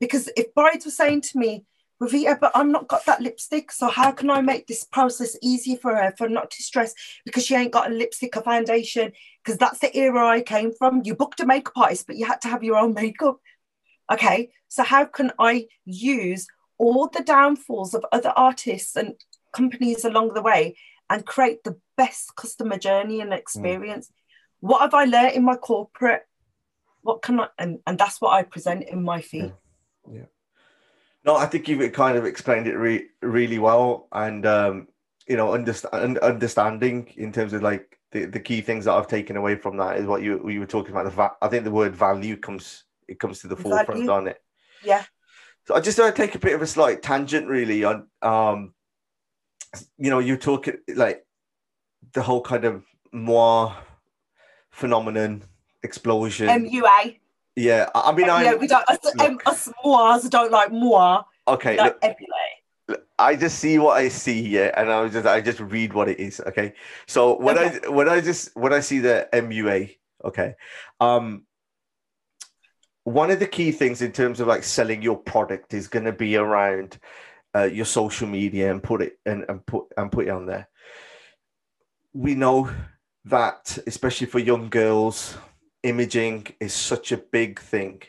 Because 0.00 0.28
if 0.36 0.52
brides 0.54 0.84
were 0.84 0.90
saying 0.90 1.20
to 1.20 1.38
me, 1.38 1.64
Ravita, 2.02 2.40
but 2.40 2.50
I'm 2.56 2.72
not 2.72 2.88
got 2.88 3.06
that 3.06 3.20
lipstick, 3.20 3.70
so 3.70 3.88
how 3.88 4.10
can 4.10 4.28
I 4.28 4.40
make 4.40 4.66
this 4.66 4.82
process 4.82 5.36
easier 5.40 5.76
for 5.76 5.94
her 5.94 6.12
for 6.18 6.28
not 6.28 6.50
to 6.50 6.62
stress 6.62 6.94
because 7.24 7.46
she 7.46 7.54
ain't 7.54 7.70
got 7.70 7.88
a 7.88 7.94
lipstick 7.94 8.36
or 8.36 8.42
foundation? 8.42 9.12
Because 9.44 9.58
that's 9.58 9.78
the 9.78 9.96
era 9.96 10.26
I 10.26 10.40
came 10.40 10.72
from. 10.72 11.02
You 11.04 11.14
booked 11.14 11.38
a 11.38 11.46
makeup 11.46 11.74
artist, 11.76 12.08
but 12.08 12.16
you 12.16 12.26
had 12.26 12.40
to 12.40 12.48
have 12.48 12.64
your 12.64 12.76
own 12.76 12.94
makeup. 12.94 13.38
Okay, 14.12 14.50
so 14.66 14.82
how 14.82 15.04
can 15.04 15.30
I 15.38 15.66
use 15.84 16.48
all 16.82 17.08
the 17.08 17.22
downfalls 17.22 17.94
of 17.94 18.04
other 18.10 18.32
artists 18.34 18.96
and 18.96 19.14
companies 19.52 20.04
along 20.04 20.34
the 20.34 20.42
way 20.42 20.76
and 21.08 21.24
create 21.24 21.62
the 21.62 21.78
best 21.96 22.34
customer 22.34 22.76
journey 22.76 23.20
and 23.20 23.32
experience. 23.32 24.08
Mm. 24.08 24.12
What 24.60 24.80
have 24.80 24.94
I 24.94 25.04
learned 25.04 25.36
in 25.36 25.44
my 25.44 25.54
corporate? 25.54 26.22
What 27.02 27.22
can 27.22 27.38
I 27.38 27.48
and, 27.56 27.78
and 27.86 27.96
that's 27.96 28.20
what 28.20 28.32
I 28.32 28.42
present 28.42 28.82
in 28.88 29.04
my 29.04 29.20
fee. 29.20 29.52
Yeah. 30.08 30.12
yeah. 30.12 30.24
No, 31.24 31.36
I 31.36 31.46
think 31.46 31.68
you've 31.68 31.92
kind 31.92 32.18
of 32.18 32.24
explained 32.24 32.66
it 32.66 32.74
re- 32.74 33.06
really 33.20 33.60
well, 33.60 34.08
and 34.10 34.44
um, 34.44 34.88
you 35.28 35.36
know, 35.36 35.54
understand 35.54 36.18
understanding 36.18 37.12
in 37.16 37.30
terms 37.30 37.52
of 37.52 37.62
like 37.62 37.96
the, 38.10 38.24
the 38.24 38.40
key 38.40 38.60
things 38.60 38.86
that 38.86 38.94
I've 38.94 39.06
taken 39.06 39.36
away 39.36 39.54
from 39.54 39.76
that 39.76 39.98
is 39.98 40.06
what 40.06 40.22
you 40.22 40.48
you 40.50 40.58
were 40.58 40.66
talking 40.66 40.90
about. 40.90 41.04
The 41.04 41.10
va- 41.10 41.36
I 41.40 41.46
think 41.46 41.62
the 41.62 41.70
word 41.70 41.94
value 41.94 42.36
comes 42.36 42.84
it 43.06 43.20
comes 43.20 43.38
to 43.40 43.48
the 43.48 43.54
value. 43.54 43.70
forefront 43.70 44.08
on 44.08 44.26
it. 44.26 44.42
Yeah. 44.84 45.04
So 45.66 45.74
I 45.74 45.80
just 45.80 45.98
want 45.98 46.14
to 46.14 46.22
take 46.22 46.34
a 46.34 46.38
bit 46.38 46.54
of 46.54 46.62
a 46.62 46.66
slight 46.66 47.02
tangent, 47.02 47.46
really, 47.46 47.84
on 47.84 48.06
um, 48.20 48.74
you 49.96 50.10
know, 50.10 50.18
you 50.18 50.36
talk 50.36 50.68
like 50.94 51.24
the 52.12 52.22
whole 52.22 52.40
kind 52.40 52.64
of 52.64 52.84
moi 53.12 53.74
phenomenon 54.70 55.44
explosion. 55.82 56.48
MUA. 56.48 57.18
Yeah, 57.54 57.90
I 57.94 58.12
mean, 58.12 58.30
I 58.30 58.44
yeah, 58.44 58.54
we 58.54 58.66
don't 58.66 58.88
us, 58.88 58.98
um, 59.20 59.38
us 59.44 60.28
don't 60.28 60.50
like 60.50 60.72
moi. 60.72 61.22
Okay, 61.46 61.76
like 61.76 62.02
look, 62.88 63.04
I, 63.18 63.32
I 63.32 63.36
just 63.36 63.58
see 63.58 63.78
what 63.78 63.98
I 63.98 64.08
see 64.08 64.42
here, 64.42 64.72
and 64.74 64.90
I 64.90 65.06
just 65.08 65.26
I 65.26 65.40
just 65.42 65.60
read 65.60 65.92
what 65.92 66.08
it 66.08 66.18
is. 66.18 66.40
Okay, 66.46 66.72
so 67.06 67.38
when 67.38 67.58
okay. 67.58 67.80
I 67.84 67.88
when 67.90 68.08
I 68.08 68.22
just 68.22 68.56
when 68.56 68.72
I 68.72 68.80
see 68.80 69.00
the 69.00 69.28
MUA, 69.34 69.96
okay, 70.24 70.54
um, 70.98 71.44
one 73.04 73.30
of 73.30 73.40
the 73.40 73.46
key 73.46 73.72
things 73.72 74.02
in 74.02 74.12
terms 74.12 74.40
of 74.40 74.46
like 74.46 74.62
selling 74.62 75.02
your 75.02 75.16
product 75.16 75.74
is 75.74 75.88
going 75.88 76.04
to 76.04 76.12
be 76.12 76.36
around 76.36 76.98
uh, 77.54 77.64
your 77.64 77.84
social 77.84 78.28
media 78.28 78.70
and 78.70 78.82
put 78.82 79.02
it 79.02 79.18
and, 79.26 79.44
and 79.48 79.64
put 79.66 79.86
and 79.96 80.12
put 80.12 80.26
it 80.26 80.30
on 80.30 80.46
there. 80.46 80.68
We 82.12 82.34
know 82.34 82.70
that 83.24 83.78
especially 83.86 84.26
for 84.26 84.38
young 84.38 84.68
girls, 84.68 85.36
imaging 85.82 86.48
is 86.60 86.72
such 86.72 87.12
a 87.12 87.16
big 87.16 87.60
thing. 87.60 88.02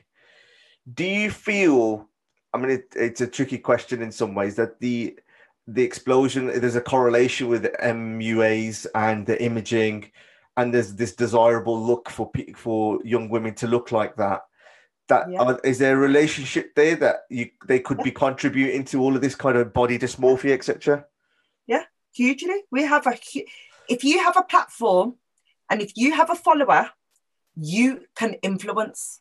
Do 0.92 1.04
you 1.04 1.32
feel? 1.32 2.10
I 2.54 2.60
mean, 2.60 2.70
it, 2.70 2.94
it's 2.96 3.22
a 3.22 3.28
tricky 3.28 3.58
question 3.58 4.02
in 4.02 4.12
some 4.12 4.36
ways 4.36 4.56
that 4.56 4.80
the 4.80 5.18
the 5.66 5.84
explosion 5.84 6.48
there's 6.48 6.76
a 6.76 6.82
correlation 6.82 7.48
with 7.48 7.64
MUAs 7.82 8.86
and 8.94 9.26
the 9.26 9.42
imaging, 9.42 10.12
and 10.56 10.74
there's 10.74 10.94
this 10.94 11.16
desirable 11.16 11.82
look 11.82 12.10
for 12.10 12.30
for 12.56 13.00
young 13.04 13.30
women 13.30 13.56
to 13.56 13.68
look 13.68 13.92
like 13.92 14.16
that 14.18 14.42
that 15.10 15.30
yeah. 15.30 15.56
is 15.64 15.80
there 15.80 15.96
a 15.96 16.00
relationship 16.00 16.74
there 16.76 16.96
that 16.96 17.24
you 17.30 17.50
they 17.68 17.80
could 17.80 17.98
yeah. 17.98 18.04
be 18.06 18.12
contributing 18.12 18.86
to 18.86 19.02
all 19.02 19.16
of 19.16 19.22
this 19.22 19.36
kind 19.36 19.58
of 19.58 19.74
body 19.74 20.00
dysmorphia 20.00 20.52
etc 20.52 21.06
yeah 21.68 21.84
hugely. 22.14 22.64
We 22.72 22.84
have 22.84 23.08
a 23.08 23.18
if 23.90 24.04
you 24.04 24.24
have 24.24 24.38
a 24.38 24.44
platform 24.44 25.16
and 25.70 25.82
if 25.82 25.94
you 25.96 26.14
have 26.14 26.30
a 26.30 26.36
follower 26.36 26.92
you 27.56 28.02
can 28.16 28.34
influence. 28.36 29.20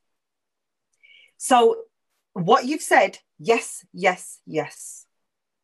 So 1.36 1.76
what 2.34 2.64
you've 2.64 2.82
said 2.82 3.18
yes 3.38 3.84
yes 3.92 4.40
yes 4.46 5.06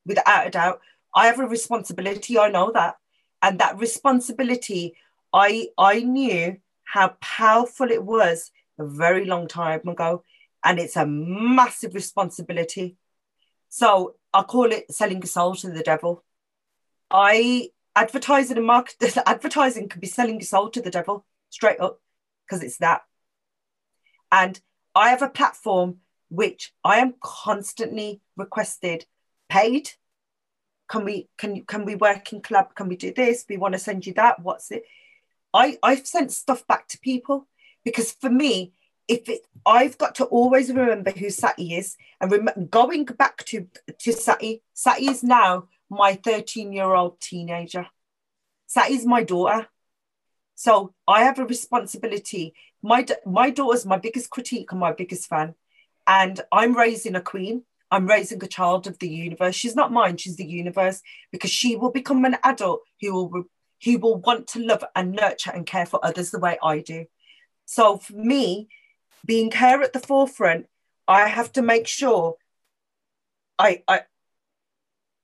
without 0.04 0.46
a 0.46 0.50
doubt. 0.50 0.80
I 1.14 1.26
have 1.26 1.38
a 1.38 1.46
responsibility 1.46 2.38
i 2.38 2.48
know 2.50 2.72
that. 2.72 2.96
And 3.40 3.58
that 3.60 3.78
responsibility 3.78 4.94
i 5.32 5.68
i 5.78 6.00
knew 6.00 6.56
how 6.84 7.16
powerful 7.20 7.90
it 7.90 8.02
was 8.02 8.50
a 8.78 8.86
very 8.86 9.24
long 9.24 9.48
time 9.48 9.86
ago, 9.88 10.22
and 10.64 10.78
it's 10.78 10.96
a 10.96 11.06
massive 11.06 11.94
responsibility. 11.94 12.96
So 13.68 14.14
I 14.32 14.42
call 14.42 14.72
it 14.72 14.92
selling 14.92 15.18
your 15.18 15.26
soul 15.26 15.54
to 15.56 15.70
the 15.70 15.82
devil. 15.82 16.24
I 17.10 17.70
advertising 17.96 18.56
and 18.56 18.66
market 18.66 19.16
advertising 19.26 19.88
could 19.88 20.00
be 20.00 20.06
selling 20.06 20.36
your 20.36 20.46
soul 20.46 20.70
to 20.70 20.80
the 20.80 20.90
devil 20.90 21.26
straight 21.50 21.80
up 21.80 22.00
because 22.46 22.62
it's 22.62 22.78
that. 22.78 23.02
And 24.30 24.60
I 24.94 25.10
have 25.10 25.22
a 25.22 25.28
platform 25.28 25.98
which 26.28 26.72
I 26.84 26.98
am 26.98 27.14
constantly 27.22 28.20
requested 28.36 29.06
paid. 29.48 29.90
Can 30.88 31.04
we 31.04 31.28
can 31.38 31.64
can 31.64 31.84
we 31.84 31.94
work 31.94 32.32
in 32.32 32.40
club? 32.40 32.74
Can 32.74 32.88
we 32.88 32.96
do 32.96 33.12
this? 33.12 33.44
We 33.48 33.56
want 33.56 33.74
to 33.74 33.78
send 33.78 34.06
you 34.06 34.14
that. 34.14 34.40
What's 34.40 34.70
it? 34.70 34.84
I 35.52 35.78
I've 35.82 36.06
sent 36.06 36.32
stuff 36.32 36.66
back 36.66 36.88
to 36.88 36.98
people 37.00 37.46
because 37.89 38.12
for 38.12 38.28
me, 38.28 38.74
if 39.09 39.28
it, 39.30 39.41
I've 39.64 39.97
got 39.97 40.14
to 40.16 40.26
always 40.26 40.68
remember 40.68 41.11
who 41.11 41.30
Sati 41.30 41.74
is, 41.74 41.97
and 42.20 42.30
rem- 42.30 42.68
going 42.70 43.07
back 43.07 43.45
to 43.47 43.66
to 44.01 44.12
Sati, 44.12 44.62
Sati 44.74 45.07
is 45.09 45.22
now 45.22 45.68
my 45.89 46.14
13 46.14 46.72
year 46.74 46.93
old 46.93 47.18
teenager. 47.18 47.86
Sati 48.66 48.93
is 48.93 49.07
my 49.07 49.22
daughter, 49.22 49.68
so 50.55 50.93
I 51.07 51.22
have 51.22 51.39
a 51.39 51.47
responsibility. 51.47 52.53
My 52.82 53.07
my 53.24 53.49
daughter's 53.49 53.86
my 53.86 53.97
biggest 53.97 54.28
critique 54.28 54.70
and 54.70 54.80
my 54.80 54.93
biggest 54.93 55.26
fan, 55.28 55.55
and 56.07 56.41
I'm 56.53 56.76
raising 56.76 57.16
a 57.16 57.22
queen. 57.22 57.62
I'm 57.91 58.07
raising 58.07 58.45
a 58.45 58.47
child 58.47 58.86
of 58.86 58.99
the 58.99 59.09
universe. 59.09 59.55
She's 59.55 59.74
not 59.74 59.93
mine. 59.93 60.18
She's 60.18 60.36
the 60.36 60.45
universe 60.45 61.01
because 61.32 61.51
she 61.51 61.74
will 61.74 61.91
become 61.91 62.26
an 62.26 62.36
adult 62.45 62.82
who 63.01 63.24
will 63.24 63.45
who 63.82 63.99
will 63.99 64.16
want 64.16 64.47
to 64.49 64.59
love 64.62 64.84
and 64.95 65.12
nurture 65.12 65.53
and 65.55 65.64
care 65.64 65.86
for 65.86 66.05
others 66.05 66.30
the 66.30 66.39
way 66.39 66.59
I 66.62 66.80
do. 66.80 67.07
So 67.70 67.98
for 67.98 68.14
me, 68.14 68.70
being 69.26 69.50
care 69.50 69.82
at 69.82 69.92
the 69.92 70.00
forefront, 70.00 70.68
I 71.06 71.28
have 71.28 71.52
to 71.52 71.60
make 71.60 71.86
sure 71.86 72.36
I, 73.58 73.82
I 73.86 74.00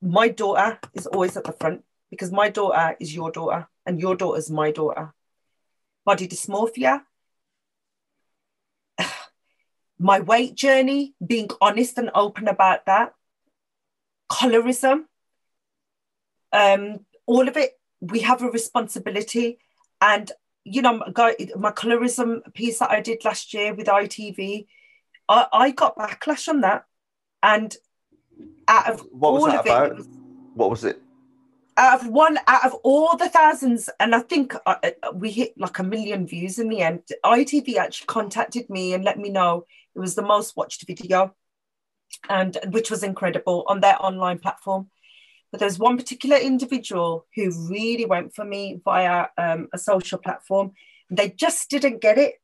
my 0.02 0.28
daughter 0.28 0.78
is 0.92 1.06
always 1.06 1.38
at 1.38 1.44
the 1.44 1.52
front 1.52 1.84
because 2.10 2.30
my 2.30 2.50
daughter 2.50 2.98
is 3.00 3.14
your 3.14 3.32
daughter 3.32 3.66
and 3.86 3.98
your 3.98 4.14
daughter 4.14 4.38
is 4.38 4.50
my 4.50 4.72
daughter. 4.72 5.14
Body 6.04 6.28
dysmorphia, 6.28 7.04
my 9.98 10.20
weight 10.20 10.54
journey, 10.54 11.14
being 11.26 11.48
honest 11.62 11.96
and 11.96 12.10
open 12.14 12.46
about 12.46 12.84
that, 12.84 13.14
colorism, 14.30 15.04
um, 16.52 17.06
all 17.24 17.48
of 17.48 17.56
it, 17.56 17.80
we 18.00 18.20
have 18.20 18.42
a 18.42 18.50
responsibility. 18.50 19.58
And 20.02 20.30
you 20.64 20.82
know, 20.82 20.98
my 20.98 21.70
colorism 21.70 22.52
piece 22.54 22.78
that 22.78 22.90
I 22.90 23.00
did 23.00 23.24
last 23.24 23.52
year 23.52 23.74
with 23.74 23.86
ITV, 23.86 24.66
I, 25.28 25.46
I 25.52 25.70
got 25.70 25.96
backlash 25.96 26.48
on 26.48 26.62
that. 26.62 26.84
And 27.42 27.76
out 28.66 28.90
of 28.90 29.00
what 29.12 29.34
was 29.34 29.42
all 29.42 29.48
that 29.48 29.60
of 29.60 29.66
about? 29.66 29.90
it, 29.90 29.96
was, 29.96 30.08
what 30.54 30.70
was 30.70 30.84
it? 30.84 31.00
Out 31.76 32.00
of 32.00 32.08
one, 32.08 32.38
out 32.46 32.64
of 32.64 32.74
all 32.82 33.16
the 33.16 33.28
thousands, 33.28 33.90
and 33.98 34.14
I 34.14 34.20
think 34.20 34.54
uh, 34.64 34.76
uh, 34.82 35.12
we 35.12 35.30
hit 35.30 35.54
like 35.58 35.78
a 35.78 35.82
million 35.82 36.26
views 36.26 36.58
in 36.58 36.68
the 36.68 36.80
end. 36.80 37.02
ITV 37.24 37.76
actually 37.76 38.06
contacted 38.06 38.70
me 38.70 38.94
and 38.94 39.04
let 39.04 39.18
me 39.18 39.28
know 39.28 39.66
it 39.94 39.98
was 39.98 40.14
the 40.14 40.22
most 40.22 40.56
watched 40.56 40.86
video, 40.86 41.34
and 42.28 42.56
which 42.68 42.90
was 42.90 43.02
incredible 43.02 43.64
on 43.66 43.80
their 43.80 44.00
online 44.00 44.38
platform. 44.38 44.88
But 45.54 45.60
there's 45.60 45.78
one 45.78 45.96
particular 45.96 46.36
individual 46.36 47.26
who 47.36 47.48
really 47.70 48.06
went 48.06 48.34
for 48.34 48.44
me 48.44 48.80
via 48.84 49.26
um, 49.38 49.68
a 49.72 49.78
social 49.78 50.18
platform. 50.18 50.72
They 51.10 51.30
just 51.30 51.70
didn't 51.70 52.00
get 52.00 52.18
it, 52.18 52.42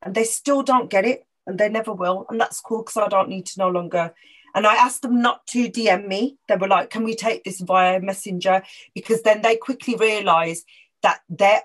and 0.00 0.14
they 0.14 0.24
still 0.24 0.62
don't 0.62 0.88
get 0.88 1.04
it, 1.04 1.26
and 1.46 1.58
they 1.58 1.68
never 1.68 1.92
will. 1.92 2.24
And 2.30 2.40
that's 2.40 2.60
cool 2.60 2.78
because 2.78 2.96
I 2.96 3.08
don't 3.08 3.28
need 3.28 3.44
to 3.44 3.58
no 3.58 3.68
longer. 3.68 4.14
And 4.54 4.66
I 4.66 4.74
asked 4.76 5.02
them 5.02 5.20
not 5.20 5.46
to 5.48 5.68
DM 5.68 6.08
me. 6.08 6.38
They 6.48 6.56
were 6.56 6.66
like, 6.66 6.88
"Can 6.88 7.04
we 7.04 7.14
take 7.14 7.44
this 7.44 7.60
via 7.60 8.00
Messenger?" 8.00 8.62
Because 8.94 9.20
then 9.20 9.42
they 9.42 9.58
quickly 9.58 9.94
realised 9.94 10.64
that 11.02 11.20
their 11.28 11.60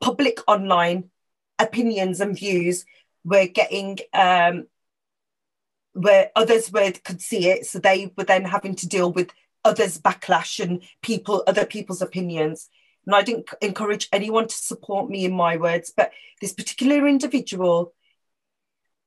public 0.00 0.40
online 0.48 1.10
opinions 1.60 2.20
and 2.20 2.36
views 2.36 2.84
were 3.22 3.46
getting 3.46 4.00
um, 4.12 4.66
where 5.92 6.32
others 6.34 6.72
were 6.72 6.90
could 7.04 7.22
see 7.22 7.48
it, 7.48 7.66
so 7.66 7.78
they 7.78 8.12
were 8.16 8.24
then 8.24 8.44
having 8.44 8.74
to 8.74 8.88
deal 8.88 9.12
with 9.12 9.30
others' 9.64 9.98
backlash 9.98 10.60
and 10.60 10.82
people, 11.02 11.42
other 11.46 11.66
people's 11.66 12.02
opinions. 12.02 12.68
And 13.06 13.14
I 13.14 13.22
didn't 13.22 13.48
encourage 13.60 14.08
anyone 14.12 14.48
to 14.48 14.54
support 14.54 15.10
me 15.10 15.24
in 15.24 15.32
my 15.32 15.56
words, 15.56 15.92
but 15.96 16.12
this 16.40 16.52
particular 16.52 17.06
individual 17.08 17.94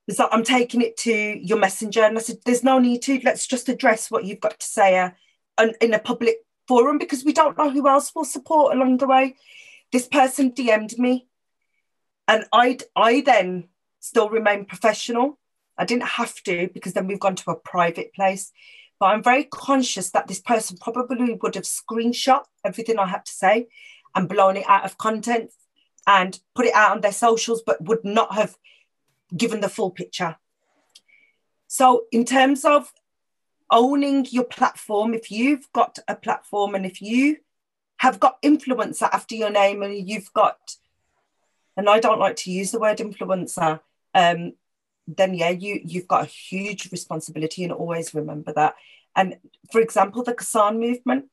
was 0.08 0.20
like, 0.20 0.30
I'm 0.32 0.44
taking 0.44 0.82
it 0.82 0.98
to 0.98 1.14
your 1.14 1.60
messenger. 1.60 2.04
And 2.04 2.18
I 2.18 2.22
said, 2.22 2.38
There's 2.46 2.64
no 2.64 2.80
need 2.80 3.02
to, 3.04 3.20
let's 3.24 3.48
just 3.48 3.70
address 3.70 4.12
what 4.12 4.26
you've 4.26 4.42
got 4.42 4.60
to 4.60 4.66
say 4.66 4.98
uh, 5.00 5.12
in 5.80 5.94
a 5.94 6.00
public 6.00 6.38
forum 6.68 6.98
because 6.98 7.24
we 7.24 7.34
don't 7.34 7.58
know 7.58 7.70
who 7.70 7.88
else 7.88 8.14
will 8.16 8.26
support 8.26 8.76
along 8.76 8.98
the 8.98 9.08
way. 9.08 9.36
This 9.92 10.08
person 10.08 10.52
DM'd 10.52 10.98
me, 10.98 11.28
and 12.28 12.46
I 12.52 12.80
I 12.96 13.22
then 13.22 13.70
still 14.00 14.30
remain 14.30 14.66
professional. 14.66 15.40
I 15.78 15.86
didn't 15.86 16.08
have 16.08 16.42
to 16.44 16.70
because 16.74 16.94
then 16.94 17.08
we've 17.08 17.20
gone 17.20 17.36
to 17.36 17.52
a 17.52 17.56
private 17.56 18.14
place. 18.14 18.52
But 19.04 19.10
I'm 19.10 19.22
very 19.22 19.44
conscious 19.44 20.12
that 20.12 20.28
this 20.28 20.40
person 20.40 20.78
probably 20.80 21.34
would 21.34 21.56
have 21.56 21.66
screenshot 21.66 22.46
everything 22.64 22.98
I 22.98 23.06
had 23.06 23.26
to 23.26 23.32
say 23.34 23.68
and 24.16 24.30
blown 24.30 24.56
it 24.56 24.64
out 24.66 24.86
of 24.86 24.98
content 24.98 25.52
and 26.08 26.40
put 26.56 26.68
it 26.68 26.74
out 26.74 26.92
on 26.92 27.02
their 27.02 27.12
socials, 27.12 27.62
but 27.62 27.84
would 27.84 28.06
not 28.06 28.34
have 28.34 28.56
given 29.36 29.60
the 29.60 29.68
full 29.68 29.92
picture. 29.92 30.38
So, 31.68 32.06
in 32.14 32.24
terms 32.24 32.64
of 32.64 32.94
owning 33.70 34.26
your 34.30 34.46
platform, 34.46 35.14
if 35.14 35.30
you've 35.30 35.70
got 35.74 36.00
a 36.08 36.16
platform 36.16 36.74
and 36.74 36.86
if 36.86 37.02
you 37.02 37.40
have 37.98 38.22
got 38.22 38.42
influencer 38.42 39.10
after 39.12 39.36
your 39.36 39.50
name 39.50 39.84
and 39.84 40.08
you've 40.10 40.32
got, 40.32 40.78
and 41.76 41.90
I 41.90 42.00
don't 42.00 42.20
like 42.20 42.38
to 42.38 42.52
use 42.52 42.72
the 42.72 42.80
word 42.80 43.00
influencer, 43.00 43.82
um, 44.16 44.54
then 45.08 45.34
yeah, 45.34 45.50
you 45.50 45.80
you've 45.84 46.08
got 46.08 46.24
a 46.24 46.28
huge 46.28 46.92
responsibility, 46.92 47.64
and 47.64 47.74
always 47.74 48.14
remember 48.14 48.54
that. 48.54 48.76
And 49.16 49.38
for 49.72 49.82
example, 49.82 50.24
the 50.24 50.34
Kisan 50.34 50.80
movement. 50.80 51.26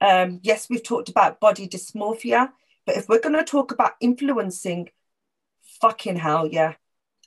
Um, 0.00 0.40
yes, 0.42 0.68
we've 0.70 0.82
talked 0.82 1.08
about 1.08 1.40
body 1.40 1.66
dysmorphia, 1.66 2.50
but 2.86 2.96
if 2.96 3.08
we're 3.08 3.20
going 3.20 3.36
to 3.36 3.44
talk 3.44 3.72
about 3.72 3.94
influencing, 4.00 4.90
fucking 5.80 6.16
hell, 6.16 6.46
yeah. 6.46 6.74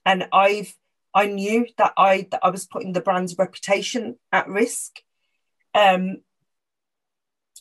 And 0.06 0.28
I've 0.32 0.74
I 1.14 1.28
knew 1.28 1.68
that 1.78 1.94
I 1.98 2.28
that 2.32 2.40
I 2.44 2.50
was 2.50 2.66
putting 2.66 2.94
the 2.94 3.02
brand's 3.02 3.38
reputation 3.38 4.18
at 4.32 4.48
risk. 4.48 5.02
Um, 5.74 6.22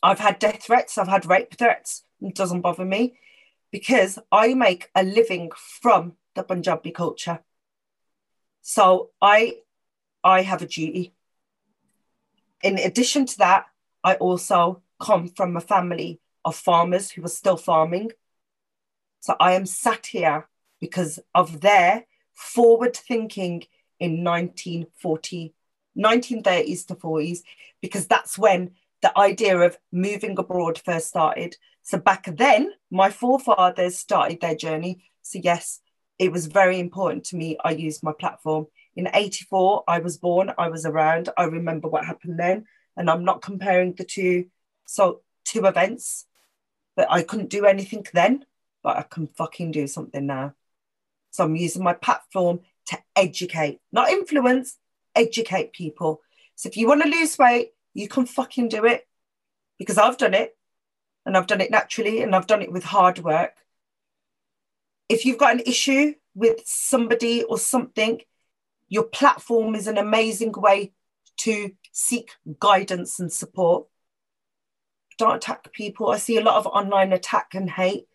I've 0.03 0.19
had 0.19 0.39
death 0.39 0.63
threats, 0.63 0.97
I've 0.97 1.09
had 1.09 1.27
rape 1.27 1.57
threats. 1.57 2.05
It 2.21 2.35
doesn't 2.35 2.61
bother 2.61 2.85
me 2.85 3.19
because 3.71 4.19
I 4.31 4.55
make 4.55 4.91
a 4.95 5.03
living 5.03 5.51
from 5.81 6.15
the 6.35 6.43
Punjabi 6.43 6.91
culture. 6.91 7.41
So 8.63 9.11
I 9.21 9.57
I 10.23 10.43
have 10.43 10.63
a 10.63 10.67
duty. 10.67 11.15
in 12.63 12.79
addition 12.79 13.27
to 13.27 13.39
that, 13.39 13.67
I 14.05 14.15
also 14.15 14.83
come 15.01 15.29
from 15.29 15.57
a 15.57 15.61
family 15.61 16.21
of 16.45 16.57
farmers 16.57 17.11
who 17.11 17.25
are 17.25 17.29
still 17.29 17.57
farming. 17.57 18.11
So 19.21 19.37
I 19.41 19.53
am 19.53 19.67
sat 19.67 20.07
here 20.07 20.49
because 20.81 21.21
of 21.35 21.61
their 21.61 22.07
forward 22.33 22.97
thinking 22.97 23.65
in 23.99 24.23
1940, 24.25 25.55
1930s 25.95 26.85
to 26.87 26.95
40s, 26.95 27.43
because 27.83 28.07
that's 28.07 28.39
when 28.39 28.73
the 29.03 29.17
idea 29.19 29.59
of 29.59 29.79
moving 29.93 30.39
abroad 30.39 30.79
first 30.79 31.09
started. 31.09 31.57
So 31.83 31.99
back 31.99 32.25
then, 32.37 32.73
my 32.91 33.11
forefathers 33.11 33.99
started 33.99 34.41
their 34.41 34.55
journey. 34.55 35.05
So, 35.23 35.39
yes, 35.43 35.81
it 36.21 36.31
was 36.31 36.47
very 36.49 36.79
important 36.79 37.25
to 37.25 37.37
me. 37.37 37.57
I 37.65 37.71
used 37.71 38.03
my 38.03 38.13
platform. 38.13 38.67
In 38.95 39.09
84, 39.13 39.85
I 39.89 40.01
was 40.01 40.19
born, 40.19 40.53
I 40.59 40.69
was 40.69 40.85
around, 40.85 41.31
I 41.35 41.45
remember 41.45 41.89
what 41.89 42.05
happened 42.05 42.39
then. 42.39 42.67
And 42.95 43.09
I'm 43.09 43.25
not 43.25 43.41
comparing 43.41 43.95
the 43.95 44.05
two, 44.05 44.51
so 44.85 45.23
two 45.47 45.65
events, 45.65 46.27
but 46.95 47.11
I 47.11 47.23
couldn't 47.23 47.49
do 47.49 47.65
anything 47.65 48.07
then, 48.13 48.45
but 48.83 48.99
I 48.99 49.03
can 49.03 49.29
fucking 49.29 49.71
do 49.71 49.87
something 49.87 50.27
now. 50.27 50.53
So 51.31 51.45
I'm 51.45 51.57
using 51.57 51.83
my 51.83 51.95
platform 51.95 52.61
to 52.89 52.99
educate, 53.17 53.81
not 53.91 54.11
influence, 54.11 54.77
educate 55.15 55.73
people. 55.73 56.21
So 56.55 56.69
if 56.69 56.77
you 56.77 56.87
want 56.87 57.03
to 57.03 57.09
lose 57.09 57.39
weight, 57.39 57.71
you 57.95 58.09
can 58.09 58.27
fucking 58.27 58.69
do 58.69 58.85
it 58.85 59.09
because 59.79 59.97
I've 59.97 60.19
done 60.19 60.35
it 60.35 60.55
and 61.25 61.35
I've 61.35 61.47
done 61.47 61.63
it 61.63 61.71
naturally 61.71 62.21
and 62.21 62.37
I've 62.37 62.47
done 62.47 62.61
it 62.61 62.73
with 62.73 62.85
hard 62.85 63.21
work. 63.21 63.55
If 65.11 65.27
you've 65.27 65.39
got 65.39 65.55
an 65.55 65.63
issue 65.67 66.15
with 66.35 66.61
somebody 66.65 67.43
or 67.43 67.59
something, 67.59 68.21
your 68.89 69.03
platform 69.03 69.75
is 69.75 69.89
an 69.89 69.99
amazing 69.99 70.53
way 70.53 70.93
to 71.39 71.73
seek 71.91 72.31
guidance 72.61 73.19
and 73.19 73.33
support. 73.33 73.87
Don't 75.19 75.37
attack 75.37 75.73
people. 75.73 76.11
I 76.11 76.19
see 76.19 76.39
a 76.39 76.43
lot 76.45 76.57
of 76.57 76.67
online 76.69 77.13
attack 77.13 77.55
and 77.55 77.69
hate. 77.69 78.07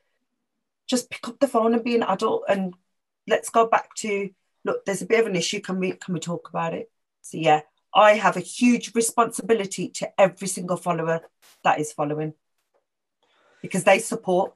Just 0.87 1.09
pick 1.09 1.27
up 1.27 1.39
the 1.39 1.49
phone 1.49 1.73
and 1.73 1.83
be 1.83 1.95
an 1.95 2.03
adult 2.03 2.45
and 2.47 2.73
let's 3.27 3.49
go 3.49 3.67
back 3.67 3.93
to 3.95 4.29
look, 4.63 4.85
there's 4.85 5.01
a 5.01 5.05
bit 5.05 5.19
of 5.19 5.27
an 5.27 5.35
issue. 5.35 5.59
Can 5.59 5.79
we 5.79 5.91
can 5.91 6.13
we 6.13 6.19
talk 6.21 6.47
about 6.49 6.73
it? 6.73 6.89
So 7.21 7.37
yeah, 7.37 7.61
I 7.93 8.13
have 8.13 8.37
a 8.37 8.41
huge 8.41 8.95
responsibility 8.95 9.89
to 9.89 10.09
every 10.19 10.47
single 10.47 10.77
follower 10.77 11.21
that 11.63 11.79
is 11.79 11.91
following 11.91 12.33
because 13.61 13.83
they 13.83 13.99
support. 13.99 14.53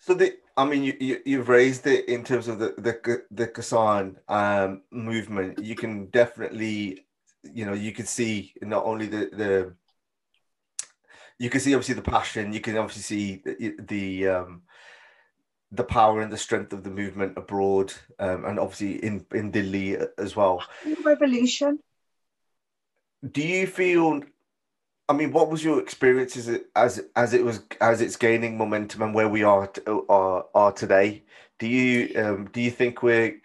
So 0.00 0.14
the, 0.14 0.38
I 0.56 0.64
mean, 0.64 0.82
you, 0.84 1.20
you 1.24 1.38
have 1.38 1.48
raised 1.48 1.86
it 1.86 2.08
in 2.08 2.24
terms 2.24 2.48
of 2.48 2.58
the 2.58 2.74
the 2.78 3.22
the 3.30 3.48
Kisan 3.48 4.16
um, 4.28 4.82
movement. 4.90 5.58
You 5.58 5.74
can 5.74 6.06
definitely, 6.06 7.06
you 7.42 7.66
know, 7.66 7.74
you 7.74 7.92
can 7.92 8.06
see 8.06 8.54
not 8.62 8.84
only 8.84 9.06
the 9.06 9.30
the 9.32 9.74
you 11.38 11.50
can 11.50 11.60
see 11.60 11.74
obviously 11.74 11.94
the 11.94 12.10
passion. 12.10 12.52
You 12.52 12.60
can 12.60 12.76
obviously 12.76 13.02
see 13.02 13.42
the, 13.44 13.76
the 13.78 14.28
um, 14.28 14.62
the 15.72 15.84
power 15.84 16.22
and 16.22 16.32
the 16.32 16.38
strength 16.38 16.72
of 16.72 16.82
the 16.82 16.90
movement 16.90 17.36
abroad, 17.36 17.92
um, 18.18 18.44
and 18.44 18.58
obviously 18.58 19.04
in 19.04 19.26
in 19.32 19.50
Delhi 19.50 19.96
as 20.16 20.34
well. 20.34 20.62
Revolution. 21.04 21.80
Do 23.30 23.42
you 23.42 23.66
feel? 23.66 24.22
I 25.08 25.14
mean, 25.14 25.32
what 25.32 25.50
was 25.50 25.64
your 25.64 25.80
experience 25.80 26.36
as 26.36 26.48
it 26.48 26.66
as 26.76 27.02
as 27.16 27.32
it 27.32 27.44
was 27.44 27.62
as 27.80 28.00
it's 28.00 28.16
gaining 28.16 28.58
momentum 28.58 29.02
and 29.02 29.14
where 29.14 29.28
we 29.28 29.42
are 29.42 29.70
are, 30.08 30.46
are 30.54 30.72
today? 30.72 31.24
Do 31.58 31.66
you 31.66 32.20
um, 32.20 32.50
do 32.52 32.60
you 32.60 32.70
think 32.70 33.02
we're 33.02 33.40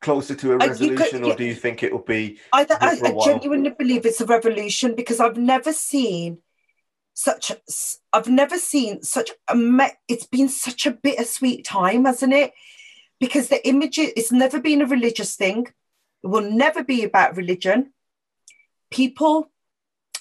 closer 0.00 0.34
to 0.34 0.52
a 0.52 0.56
resolution, 0.58 0.96
could, 0.96 1.26
yeah, 1.26 1.32
or 1.32 1.36
do 1.36 1.44
you 1.44 1.54
think 1.54 1.82
it 1.82 1.92
will 1.92 2.00
be? 2.00 2.38
I, 2.52 2.66
I, 2.70 2.98
I 3.02 3.24
genuinely 3.24 3.70
believe 3.70 4.04
it's 4.04 4.20
a 4.20 4.26
revolution 4.26 4.94
because 4.94 5.18
I've 5.18 5.36
never 5.36 5.72
seen 5.72 6.38
such 7.14 7.52
I've 8.12 8.28
never 8.28 8.58
seen 8.58 9.02
such 9.02 9.30
a 9.48 9.90
it's 10.08 10.26
been 10.26 10.48
such 10.48 10.86
a 10.86 10.90
bittersweet 10.90 11.64
time, 11.64 12.04
hasn't 12.04 12.32
it? 12.32 12.52
Because 13.20 13.48
the 13.48 13.66
image 13.66 13.98
it's 13.98 14.32
never 14.32 14.60
been 14.60 14.82
a 14.82 14.86
religious 14.86 15.36
thing. 15.36 15.66
It 16.22 16.26
will 16.26 16.50
never 16.50 16.82
be 16.82 17.04
about 17.04 17.36
religion. 17.36 17.92
People 18.90 19.50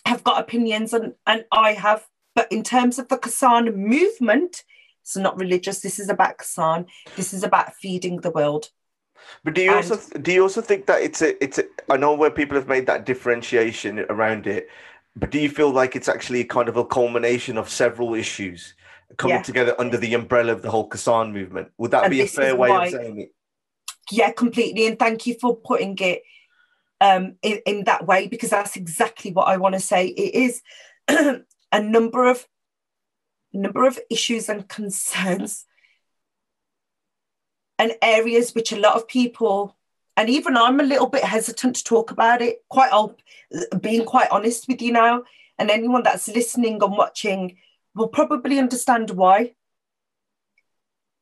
have 0.06 0.24
got 0.24 0.40
opinions 0.40 0.94
and, 0.94 1.14
and 1.26 1.46
I 1.52 1.74
have, 1.74 2.06
but 2.36 2.52
in 2.52 2.64
terms 2.64 3.00
of 3.00 3.08
the 3.08 3.18
Kisan 3.18 3.76
movement, 3.76 4.64
it's 5.02 5.18
not 5.18 5.38
religious. 5.38 5.82
This 5.82 6.00
is 6.00 6.10
about 6.10 6.38
Kisan. 6.38 6.86
This 7.16 7.34
is 7.34 7.44
about 7.44 7.74
feeding 7.76 8.18
the 8.18 8.32
world. 8.32 8.70
But 9.44 9.56
do 9.56 9.62
you 9.62 9.72
and, 9.72 9.78
also 9.78 10.20
do 10.20 10.34
you 10.34 10.42
also 10.42 10.62
think 10.62 10.86
that 10.88 11.02
it's 11.02 11.22
a 11.22 11.42
it's 11.42 11.58
a 11.58 11.64
I 11.90 11.96
know 11.96 12.14
where 12.14 12.30
people 12.30 12.58
have 12.58 12.68
made 12.68 12.88
that 12.88 13.06
differentiation 13.06 14.00
around 14.10 14.48
it 14.48 14.68
but 15.16 15.30
do 15.30 15.40
you 15.40 15.50
feel 15.50 15.70
like 15.70 15.96
it's 15.96 16.10
actually 16.10 16.44
kind 16.44 16.70
of 16.70 16.78
a 16.78 16.86
culmination 16.86 17.58
of 17.58 17.70
several 17.70 18.16
issues 18.16 18.74
coming 19.18 19.38
yeah. 19.38 19.44
together 19.44 19.76
under 19.80 19.98
the 19.98 20.14
umbrella 20.14 20.52
of 20.52 20.62
the 20.62 20.72
whole 20.72 20.90
Kisan 20.90 21.32
movement? 21.32 21.70
Would 21.78 21.92
that 21.92 22.06
and 22.06 22.12
be 22.12 22.22
a 22.22 22.28
fair 22.28 22.56
way 22.56 22.70
why, 22.70 22.86
of 22.86 22.92
saying 22.92 23.20
it? 23.20 23.32
Yeah, 24.12 24.32
completely. 24.32 24.88
And 24.88 24.98
thank 24.98 25.28
you 25.28 25.36
for 25.40 25.56
putting 25.56 25.98
it 26.00 26.24
um, 27.02 27.36
in, 27.42 27.60
in 27.66 27.84
that 27.86 28.06
way 28.06 28.28
because 28.28 28.50
that's 28.50 28.76
exactly 28.76 29.32
what 29.32 29.48
I 29.48 29.58
want 29.58 29.74
to 29.74 29.80
say. 29.80 30.08
It 30.08 30.36
is 30.36 30.62
a 31.08 31.82
number 31.82 32.26
of 32.26 32.48
number 33.56 33.86
of 33.86 34.00
issues 34.10 34.50
and 34.50 34.68
concerns 34.68 35.66
and 37.78 37.94
areas 38.02 38.56
which 38.56 38.72
a 38.72 38.80
lot 38.80 38.96
of 38.96 39.08
people 39.08 39.76
and 40.16 40.30
even 40.30 40.56
I'm 40.56 40.80
a 40.80 40.84
little 40.84 41.08
bit 41.08 41.24
hesitant 41.24 41.78
to 41.78 41.84
talk 41.84 42.12
about 42.12 42.42
it. 42.42 42.64
Quite, 42.70 42.92
I'll 42.92 43.16
being 43.80 44.06
quite 44.06 44.30
honest 44.30 44.68
with 44.68 44.82
you 44.82 44.92
now, 44.92 45.24
and 45.58 45.72
anyone 45.72 46.04
that's 46.04 46.28
listening 46.28 46.82
and 46.82 46.98
watching 46.98 47.58
will 47.96 48.08
probably 48.08 48.60
understand 48.60 49.12
why. 49.12 49.56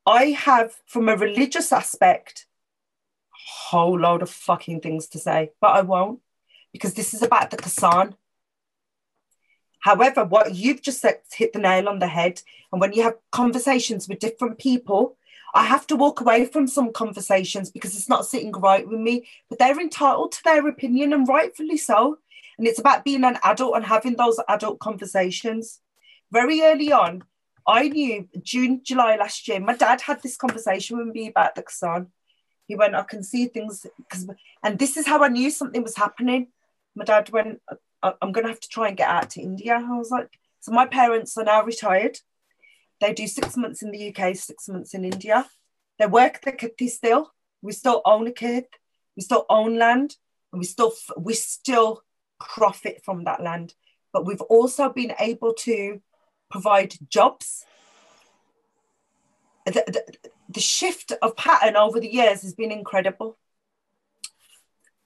I 0.06 0.26
have, 0.32 0.76
from 0.86 1.08
a 1.08 1.16
religious 1.16 1.72
aspect, 1.72 2.48
whole 3.48 4.00
load 4.00 4.22
of 4.22 4.30
fucking 4.30 4.82
things 4.82 5.08
to 5.08 5.20
say, 5.20 5.52
but 5.60 5.72
I 5.72 5.82
won't 5.82 6.20
because 6.72 6.94
this 6.94 7.14
is 7.14 7.22
about 7.22 7.52
the 7.52 7.58
Kisan. 7.58 8.14
However, 9.80 10.24
what 10.24 10.56
you've 10.56 10.82
just 10.82 11.02
said 11.02 11.20
hit 11.32 11.54
the 11.54 11.60
nail 11.60 11.90
on 11.90 12.00
the 12.00 12.08
head. 12.08 12.42
And 12.72 12.80
when 12.80 12.94
you 12.94 13.04
have 13.04 13.16
conversations 13.32 14.08
with 14.08 14.20
different 14.20 14.58
people, 14.58 15.18
I 15.54 15.66
have 15.66 15.86
to 15.88 15.96
walk 15.96 16.22
away 16.22 16.46
from 16.46 16.68
some 16.68 16.94
conversations 16.94 17.72
because 17.72 17.96
it's 17.96 18.08
not 18.08 18.26
sitting 18.26 18.52
right 18.54 18.88
with 18.88 19.00
me, 19.00 19.28
but 19.50 19.60
they're 19.60 19.80
entitled 19.80 20.32
to 20.34 20.44
their 20.44 20.66
opinion 20.68 21.12
and 21.14 21.28
rightfully 21.28 21.78
so. 21.78 22.20
And 22.58 22.68
it's 22.68 22.80
about 22.80 23.04
being 23.04 23.24
an 23.24 23.38
adult 23.44 23.76
and 23.76 23.86
having 23.86 24.16
those 24.16 24.40
adult 24.48 24.80
conversations. 24.80 25.82
Very 26.32 26.62
early 26.62 26.92
on, 26.92 27.24
I 27.68 27.90
knew 27.90 28.30
June, 28.42 28.82
July 28.84 29.18
last 29.18 29.48
year, 29.48 29.60
my 29.60 29.76
dad 29.76 30.02
had 30.02 30.22
this 30.22 30.38
conversation 30.38 30.98
with 30.98 31.14
me 31.14 31.28
about 31.28 31.56
the 31.56 31.64
Kisan. 31.64 32.08
He 32.68 32.76
went, 32.76 32.96
I 32.96 33.04
can 33.04 33.24
see 33.24 33.48
things, 33.48 33.86
because, 33.98 34.28
and 34.64 34.80
this 34.80 34.98
is 34.98 35.08
how 35.08 35.24
I 35.24 35.28
knew 35.28 35.50
something 35.50 35.84
was 35.84 35.98
happening. 35.98 36.48
My 36.96 37.06
dad 37.06 37.30
went, 37.30 37.62
I'm 38.04 38.32
going 38.32 38.46
to 38.46 38.52
have 38.52 38.60
to 38.60 38.70
try 38.70 38.88
and 38.88 38.98
get 38.98 39.10
out 39.10 39.30
to 39.32 39.42
India. 39.42 39.76
I 39.76 39.98
was 39.98 40.10
like, 40.10 40.30
so 40.60 40.72
my 40.72 40.86
parents 40.86 41.38
are 41.38 41.44
now 41.44 41.64
retired. 41.64 42.18
They 43.00 43.14
do 43.14 43.28
six 43.28 43.58
months 43.58 43.82
in 43.82 43.92
the 43.92 44.10
UK, 44.10 44.36
six 44.36 44.70
months 44.70 44.94
in 44.94 45.06
India. 45.06 45.48
They 46.00 46.06
work 46.06 46.42
the 46.42 46.52
kitty 46.52 46.88
still. 46.88 47.32
We 47.62 47.74
still 47.74 48.02
own 48.06 48.28
a 48.28 48.32
kid. 48.32 48.66
We 49.16 49.24
still 49.24 49.46
own 49.50 49.78
land, 49.78 50.16
and 50.52 50.60
we 50.60 50.66
still 50.66 50.94
we 51.18 51.34
still 51.34 52.04
profit 52.40 53.02
from 53.04 53.24
that 53.26 53.42
land. 53.42 53.74
But 54.14 54.26
we've 54.26 54.42
also 54.42 54.90
been 54.90 55.14
able 55.20 55.54
to 55.60 56.02
provide 56.50 56.94
jobs. 57.10 57.66
The, 59.72 60.04
the, 60.50 60.60
shift 60.60 61.14
of 61.22 61.36
pattern 61.36 61.76
over 61.76 62.00
the 62.00 62.12
years 62.12 62.42
has 62.42 62.54
been 62.54 62.72
incredible 62.72 63.38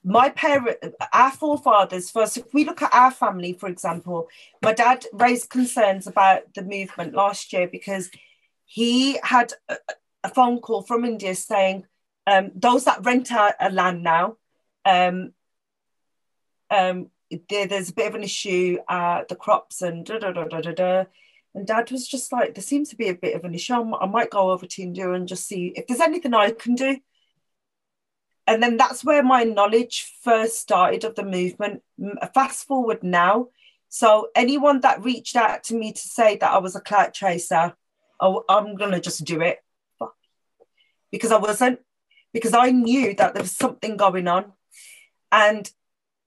my 0.06 0.28
parent, 0.28 0.78
our 1.12 1.32
forefathers, 1.32 2.10
first, 2.10 2.36
if 2.36 2.54
we 2.54 2.64
look 2.64 2.80
at 2.80 2.94
our 2.94 3.10
family, 3.10 3.54
for 3.54 3.68
example, 3.68 4.28
my 4.62 4.72
dad 4.72 5.04
raised 5.12 5.50
concerns 5.50 6.06
about 6.06 6.54
the 6.54 6.62
movement 6.62 7.12
last 7.12 7.52
year 7.52 7.66
because 7.66 8.08
he 8.64 9.18
had 9.24 9.52
a, 9.68 9.76
a 10.22 10.28
phone 10.28 10.60
call 10.60 10.82
from 10.82 11.04
India 11.04 11.34
saying 11.34 11.86
um, 12.28 12.52
those 12.54 12.84
that 12.84 13.04
rent 13.04 13.32
a, 13.32 13.52
a 13.58 13.68
land 13.68 14.04
now, 14.04 14.36
um, 14.84 15.32
um, 16.70 17.10
there, 17.48 17.66
there's 17.66 17.90
a 17.90 17.94
bit 17.94 18.06
of 18.06 18.14
an 18.14 18.22
issue, 18.22 18.78
uh, 18.88 19.24
the 19.28 19.34
crops 19.34 19.82
and 19.82 20.06
da 20.06 20.20
da 20.20 20.30
da 20.30 20.44
da 20.44 20.60
da 20.60 20.70
da. 20.70 21.04
And 21.56 21.66
dad 21.66 21.90
was 21.90 22.06
just 22.06 22.30
like, 22.30 22.54
there 22.54 22.62
seems 22.62 22.90
to 22.90 22.96
be 22.96 23.08
a 23.08 23.14
bit 23.14 23.34
of 23.34 23.44
an 23.44 23.54
issue. 23.54 23.74
I 23.74 24.06
might 24.06 24.30
go 24.30 24.52
over 24.52 24.66
to 24.66 24.82
India 24.82 25.10
and 25.10 25.26
just 25.26 25.48
see 25.48 25.72
if 25.74 25.88
there's 25.88 26.00
anything 26.00 26.34
I 26.34 26.52
can 26.52 26.76
do 26.76 26.98
and 28.46 28.62
then 28.62 28.76
that's 28.76 29.04
where 29.04 29.22
my 29.22 29.42
knowledge 29.44 30.12
first 30.22 30.60
started 30.60 31.04
of 31.04 31.14
the 31.16 31.24
movement. 31.24 31.82
Fast 32.32 32.66
forward 32.66 33.02
now. 33.02 33.48
So 33.88 34.28
anyone 34.34 34.80
that 34.80 35.02
reached 35.02 35.36
out 35.36 35.64
to 35.64 35.74
me 35.74 35.92
to 35.92 36.00
say 36.00 36.36
that 36.36 36.52
I 36.52 36.58
was 36.58 36.76
a 36.76 36.80
clout 36.80 37.12
chaser, 37.12 37.74
oh, 38.20 38.44
I'm 38.48 38.76
gonna 38.76 39.00
just 39.00 39.24
do 39.24 39.40
it 39.40 39.58
because 41.10 41.32
I 41.32 41.38
wasn't, 41.38 41.80
because 42.32 42.54
I 42.54 42.70
knew 42.70 43.14
that 43.14 43.34
there 43.34 43.42
was 43.42 43.52
something 43.52 43.96
going 43.96 44.28
on, 44.28 44.52
and 45.32 45.70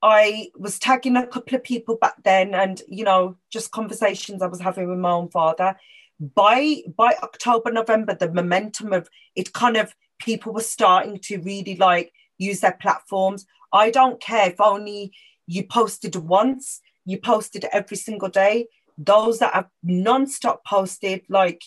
I 0.01 0.49
was 0.57 0.79
tagging 0.79 1.17
a 1.17 1.27
couple 1.27 1.55
of 1.55 1.63
people 1.63 1.97
back 1.97 2.23
then, 2.23 2.53
and 2.53 2.81
you 2.87 3.03
know, 3.03 3.37
just 3.51 3.71
conversations 3.71 4.41
I 4.41 4.47
was 4.47 4.61
having 4.61 4.89
with 4.89 4.99
my 4.99 5.11
own 5.11 5.29
father. 5.29 5.75
By 6.19 6.83
by 6.95 7.15
October, 7.21 7.71
November, 7.71 8.13
the 8.13 8.31
momentum 8.31 8.93
of 8.93 9.09
it 9.35 9.53
kind 9.53 9.77
of 9.77 9.93
people 10.19 10.53
were 10.53 10.61
starting 10.61 11.19
to 11.23 11.39
really 11.39 11.75
like 11.75 12.13
use 12.37 12.61
their 12.61 12.77
platforms. 12.79 13.45
I 13.71 13.91
don't 13.91 14.21
care 14.21 14.49
if 14.49 14.59
only 14.61 15.13
you 15.47 15.63
posted 15.65 16.15
once, 16.15 16.81
you 17.05 17.19
posted 17.19 17.65
every 17.71 17.97
single 17.97 18.29
day. 18.29 18.67
Those 18.97 19.39
that 19.39 19.53
have 19.53 19.69
non-stop 19.83 20.65
posted, 20.65 21.23
like 21.29 21.63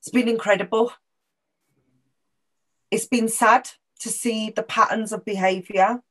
it's 0.00 0.10
been 0.10 0.28
incredible. 0.28 0.92
It's 2.90 3.06
been 3.06 3.28
sad 3.28 3.70
to 4.00 4.10
see 4.10 4.50
the 4.50 4.62
patterns 4.62 5.12
of 5.12 5.24
behavior. 5.24 6.02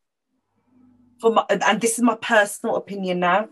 For 1.23 1.31
my, 1.31 1.45
and 1.49 1.79
this 1.79 1.97
is 1.97 2.03
my 2.03 2.15
personal 2.15 2.75
opinion 2.75 3.21
now, 3.21 3.47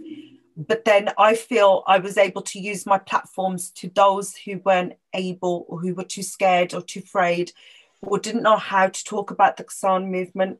but 0.58 0.84
then 0.84 1.10
I 1.18 1.36
feel 1.36 1.84
I 1.88 2.00
was 2.00 2.18
able 2.18 2.42
to 2.42 2.60
use 2.60 2.86
my 2.86 2.98
platforms 2.98 3.72
to 3.80 3.90
those 3.96 4.36
who 4.36 4.58
weren't 4.66 4.96
able 5.14 5.66
or 5.70 5.80
who 5.80 5.94
were 5.94 6.04
too 6.04 6.22
scared 6.22 6.74
or 6.74 6.82
too 6.82 7.00
afraid 7.00 7.54
or 8.02 8.20
didn't 8.20 8.44
know 8.44 8.58
how 8.58 8.90
to 8.90 9.04
talk 9.06 9.32
about 9.32 9.56
the 9.56 9.64
Kisan 9.64 10.12
movement. 10.12 10.60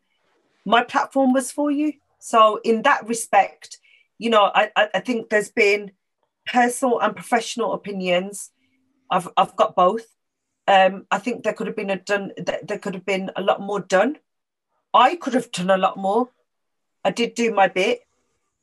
My 0.66 0.84
platform 0.86 1.34
was 1.34 1.52
for 1.52 1.70
you. 1.70 1.92
So 2.20 2.62
in 2.64 2.84
that 2.84 3.06
respect, 3.10 3.80
you 4.18 4.30
know, 4.30 4.50
I, 4.56 4.72
I 4.78 5.02
think 5.02 5.30
there's 5.30 5.52
been 5.52 5.92
personal 6.46 7.02
and 7.02 7.14
professional 7.14 7.74
opinions. 7.74 8.52
I've 9.10 9.28
I've 9.36 9.58
got 9.58 9.76
both. 9.76 10.06
Um, 10.66 11.08
I 11.12 11.18
think 11.18 11.44
there 11.44 11.54
could 11.54 11.68
have 11.68 11.76
been 11.76 11.90
a 11.90 11.98
done. 11.98 12.32
There 12.38 12.80
could 12.80 12.94
have 12.94 13.06
been 13.06 13.32
a 13.36 13.42
lot 13.42 13.60
more 13.60 13.82
done. 13.82 14.18
I 14.94 15.18
could 15.18 15.34
have 15.34 15.52
done 15.52 15.72
a 15.72 15.78
lot 15.78 15.98
more. 15.98 16.30
I 17.04 17.12
did 17.12 17.34
do 17.34 17.54
my 17.54 17.68
bit. 17.68 18.02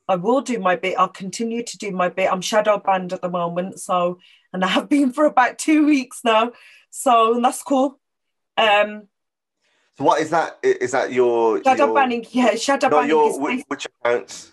I 0.09 0.16
will 0.16 0.41
do 0.41 0.59
my 0.59 0.76
bit. 0.76 0.97
I'll 0.99 1.09
continue 1.09 1.62
to 1.62 1.78
do 1.78 1.91
my 1.91 2.09
bit. 2.09 2.32
I'm 2.32 2.41
shadow 2.41 2.78
banned 2.78 3.12
at 3.12 3.20
the 3.20 3.28
moment, 3.28 3.80
so 3.80 4.18
and 4.53 4.64
I 4.64 4.68
have 4.68 4.89
been 4.97 5.12
for 5.12 5.24
about 5.24 5.59
two 5.59 5.86
weeks 5.86 6.20
now. 6.24 6.53
So 6.91 7.39
that's 7.43 7.62
cool. 7.62 8.01
Um, 8.57 9.09
so 9.99 10.05
what 10.05 10.20
is 10.20 10.30
that? 10.30 10.59
Is 10.62 10.93
that 10.93 11.12
your 11.12 11.62
shadow 11.62 11.86
your, 11.86 11.95
banning? 11.95 12.26
Yeah, 12.30 12.55
shadow 12.55 12.89
banning. 12.89 13.11
Your, 13.11 13.30
is 13.30 13.39
which, 13.39 13.64
which 13.68 13.86
accounts? 14.03 14.53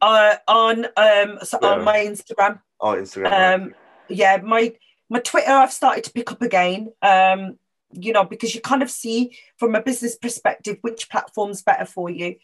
Uh, 0.00 0.36
on 0.48 0.86
um 0.96 1.38
so 1.42 1.58
yeah. 1.62 1.68
on 1.68 1.84
my 1.84 1.98
Instagram. 1.98 2.60
Oh, 2.80 2.94
Instagram. 2.94 3.54
Um, 3.54 3.74
yeah, 4.08 4.38
my 4.42 4.74
my 5.08 5.20
Twitter 5.20 5.52
I've 5.52 5.72
started 5.72 6.04
to 6.04 6.12
pick 6.12 6.32
up 6.32 6.42
again. 6.42 6.92
Um, 7.02 7.58
you 7.92 8.12
know, 8.12 8.24
because 8.24 8.54
you 8.54 8.60
kind 8.60 8.82
of 8.82 8.90
see 8.90 9.36
from 9.56 9.74
a 9.74 9.82
business 9.82 10.16
perspective 10.16 10.78
which 10.82 11.10
platform's 11.10 11.62
better 11.62 11.84
for 11.84 12.10
you. 12.10 12.36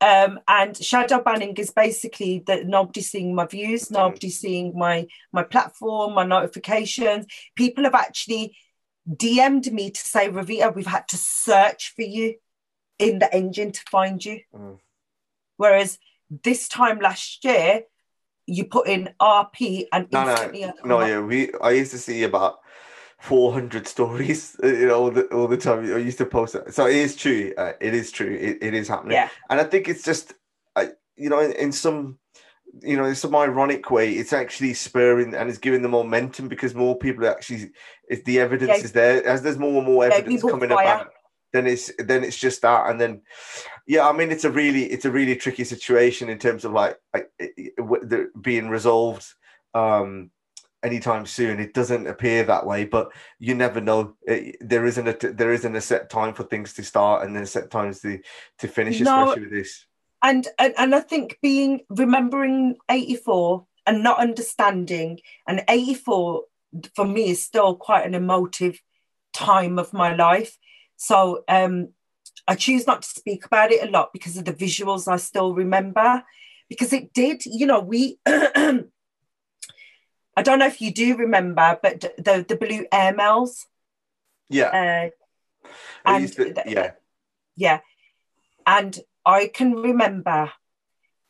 Um, 0.00 0.38
and 0.46 0.76
shadow 0.76 1.20
banning 1.20 1.54
is 1.54 1.70
basically 1.70 2.44
that 2.46 2.66
nobody 2.66 3.00
seeing 3.00 3.34
my 3.34 3.46
views, 3.46 3.84
mm-hmm. 3.84 3.94
nobody 3.94 4.30
seeing 4.30 4.78
my 4.78 5.08
my 5.32 5.42
platform, 5.42 6.14
my 6.14 6.24
notifications. 6.24 7.26
People 7.56 7.84
have 7.84 7.94
actually 7.94 8.56
DM'd 9.08 9.72
me 9.72 9.90
to 9.90 10.00
say, 10.00 10.28
Ravita, 10.28 10.74
we've 10.74 10.86
had 10.86 11.08
to 11.08 11.16
search 11.16 11.94
for 11.96 12.02
you 12.02 12.34
in 12.98 13.18
the 13.18 13.34
engine 13.34 13.72
to 13.72 13.80
find 13.90 14.24
you. 14.24 14.40
Mm. 14.54 14.78
Whereas 15.56 15.98
this 16.30 16.68
time 16.68 16.98
last 17.00 17.44
year, 17.44 17.82
you 18.46 18.64
put 18.64 18.88
in 18.88 19.10
RP 19.20 19.86
and 19.92 20.08
no, 20.10 20.24
no, 20.24 20.72
no, 20.84 21.06
yeah. 21.06 21.20
We 21.20 21.52
I 21.60 21.72
used 21.72 21.90
to 21.90 21.98
see 21.98 22.22
about 22.22 22.60
400 23.18 23.86
stories, 23.86 24.56
you 24.62 24.86
know, 24.86 24.94
all 24.94 25.10
the, 25.10 25.24
all 25.26 25.48
the 25.48 25.56
time. 25.56 25.92
I 25.92 25.98
used 25.98 26.18
to 26.18 26.26
post 26.26 26.54
it. 26.54 26.72
So 26.72 26.86
it 26.86 26.96
is 26.96 27.16
true. 27.16 27.52
Uh, 27.56 27.72
it 27.80 27.94
is 27.94 28.10
true. 28.12 28.32
It, 28.32 28.58
it 28.62 28.74
is 28.74 28.88
happening. 28.88 29.14
Yeah. 29.14 29.28
And 29.50 29.60
I 29.60 29.64
think 29.64 29.88
it's 29.88 30.04
just, 30.04 30.34
uh, 30.76 30.86
you 31.16 31.28
know, 31.28 31.40
in, 31.40 31.52
in 31.52 31.72
some 31.72 32.18
you 32.82 32.96
know, 32.96 33.04
in 33.04 33.14
some 33.14 33.34
ironic 33.34 33.90
way, 33.90 34.12
it's 34.12 34.32
actually 34.32 34.74
spurring 34.74 35.34
and 35.34 35.48
it's 35.48 35.58
giving 35.58 35.82
the 35.82 35.88
momentum 35.88 36.48
because 36.48 36.74
more 36.74 36.96
people 36.96 37.26
actually, 37.26 37.70
if 38.08 38.24
the 38.24 38.38
evidence 38.40 38.78
yeah. 38.78 38.84
is 38.84 38.92
there, 38.92 39.26
as 39.26 39.42
there's 39.42 39.58
more 39.58 39.78
and 39.78 39.86
more 39.86 40.04
evidence 40.04 40.42
yeah, 40.44 40.50
coming 40.50 40.70
about, 40.70 41.08
then 41.52 41.66
it's 41.66 41.90
then 41.98 42.22
it's 42.24 42.36
just 42.36 42.62
that, 42.62 42.90
and 42.90 43.00
then, 43.00 43.22
yeah, 43.86 44.06
I 44.06 44.12
mean, 44.12 44.30
it's 44.30 44.44
a 44.44 44.50
really 44.50 44.84
it's 44.84 45.06
a 45.06 45.10
really 45.10 45.34
tricky 45.34 45.64
situation 45.64 46.28
in 46.28 46.38
terms 46.38 46.64
of 46.64 46.72
like, 46.72 46.98
like 47.14 47.30
the, 47.38 48.30
being 48.40 48.68
resolved 48.68 49.26
um 49.74 50.30
anytime 50.82 51.26
soon. 51.26 51.60
It 51.60 51.74
doesn't 51.74 52.06
appear 52.06 52.44
that 52.44 52.66
way, 52.66 52.84
but 52.84 53.10
you 53.38 53.54
never 53.54 53.80
know. 53.80 54.14
It, 54.22 54.56
there 54.60 54.86
isn't 54.86 55.08
a 55.08 55.32
there 55.32 55.52
isn't 55.52 55.76
a 55.76 55.80
set 55.80 56.10
time 56.10 56.34
for 56.34 56.44
things 56.44 56.74
to 56.74 56.84
start 56.84 57.26
and 57.26 57.34
then 57.34 57.46
set 57.46 57.70
times 57.70 58.00
to 58.00 58.20
to 58.58 58.68
finish, 58.68 59.00
no, 59.00 59.22
especially 59.22 59.42
with 59.42 59.52
this 59.52 59.86
and, 60.22 60.46
and 60.58 60.74
and 60.76 60.94
I 60.94 61.00
think 61.00 61.38
being 61.42 61.80
remembering 61.88 62.76
84 62.90 63.66
and 63.86 64.02
not 64.02 64.18
understanding 64.18 65.20
and 65.46 65.64
84 65.68 66.42
for 66.94 67.04
me 67.04 67.30
is 67.30 67.44
still 67.44 67.74
quite 67.74 68.06
an 68.06 68.14
emotive 68.14 68.80
time 69.32 69.78
of 69.78 69.92
my 69.92 70.14
life. 70.14 70.58
So 70.96 71.44
um 71.48 71.90
I 72.46 72.54
choose 72.54 72.86
not 72.86 73.02
to 73.02 73.08
speak 73.08 73.44
about 73.44 73.72
it 73.72 73.86
a 73.86 73.90
lot 73.90 74.12
because 74.12 74.36
of 74.36 74.44
the 74.44 74.52
visuals 74.52 75.10
I 75.10 75.16
still 75.16 75.54
remember. 75.54 76.24
Because 76.68 76.92
it 76.92 77.14
did, 77.14 77.46
you 77.46 77.66
know, 77.66 77.80
we 77.80 78.18
I 80.38 80.42
don't 80.42 80.60
know 80.60 80.66
if 80.66 80.80
you 80.80 80.92
do 80.92 81.16
remember, 81.16 81.80
but 81.82 82.00
the 82.16 82.46
the 82.48 82.54
blue 82.54 82.86
airmails. 82.92 83.66
Yeah. 84.48 85.10
Uh, 85.64 85.68
and 86.04 86.32
to, 86.34 86.62
yeah. 86.64 86.92
Yeah. 87.56 87.80
And 88.64 88.96
I 89.26 89.50
can 89.52 89.74
remember 89.74 90.52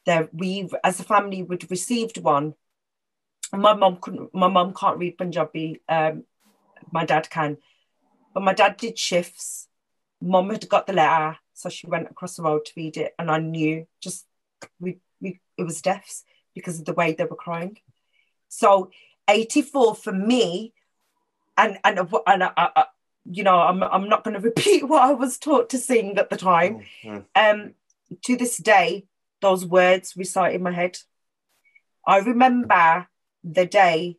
that 0.05 0.35
we, 0.35 0.69
as 0.85 1.01
a 1.01 1.05
family, 1.05 1.43
would 1.43 1.71
received 1.71 2.19
one. 2.19 2.53
My 3.51 3.73
mom 3.73 3.97
couldn't. 3.99 4.35
My 4.35 4.49
mom 4.49 4.75
can't 4.75 4.99
read 4.99 5.17
Punjabi. 5.17 5.81
Um, 5.89 6.25
my 6.93 7.07
dad 7.07 7.31
can, 7.31 7.57
but 8.35 8.43
my 8.43 8.53
dad 8.53 8.77
did 8.77 8.99
shifts. 8.99 9.69
Mom 10.21 10.51
had 10.51 10.69
got 10.69 10.87
the 10.87 10.93
letter, 10.93 11.39
so 11.55 11.71
she 11.71 11.87
went 11.87 12.11
across 12.11 12.37
the 12.37 12.43
road 12.43 12.67
to 12.67 12.73
read 12.77 12.99
it, 12.99 13.15
and 13.19 13.31
I 13.31 13.39
knew 13.39 13.87
just 14.03 14.27
we, 14.79 14.99
we 15.19 15.41
it 15.57 15.63
was 15.63 15.81
deaths 15.81 16.25
because 16.55 16.79
of 16.79 16.85
the 16.85 16.93
way 16.93 17.15
they 17.15 17.25
were 17.25 17.45
crying. 17.47 17.79
So 18.49 18.91
84 19.29 19.95
for 19.95 20.13
me, 20.13 20.73
and 21.57 21.79
and 21.85 21.99
and 22.27 22.45
I, 22.45 22.53
I, 22.57 22.85
you 23.31 23.43
know, 23.43 23.57
I'm 23.61 23.83
I'm 23.83 24.09
not 24.09 24.25
going 24.25 24.35
to 24.41 24.41
repeat 24.41 24.89
what 24.89 25.03
I 25.03 25.13
was 25.13 25.39
taught 25.39 25.71
to 25.71 25.79
sing 25.79 26.19
at 26.19 26.31
the 26.31 26.37
time. 26.37 26.85
Mm-hmm. 27.05 27.19
Um, 27.35 27.75
to 28.23 28.37
this 28.37 28.57
day, 28.57 29.07
those 29.41 29.67
words 29.67 30.15
recite 30.17 30.55
in 30.55 30.63
my 30.63 30.73
head. 30.73 30.99
I 32.07 32.19
remember 32.19 33.07
the 33.45 33.67
day 33.67 34.19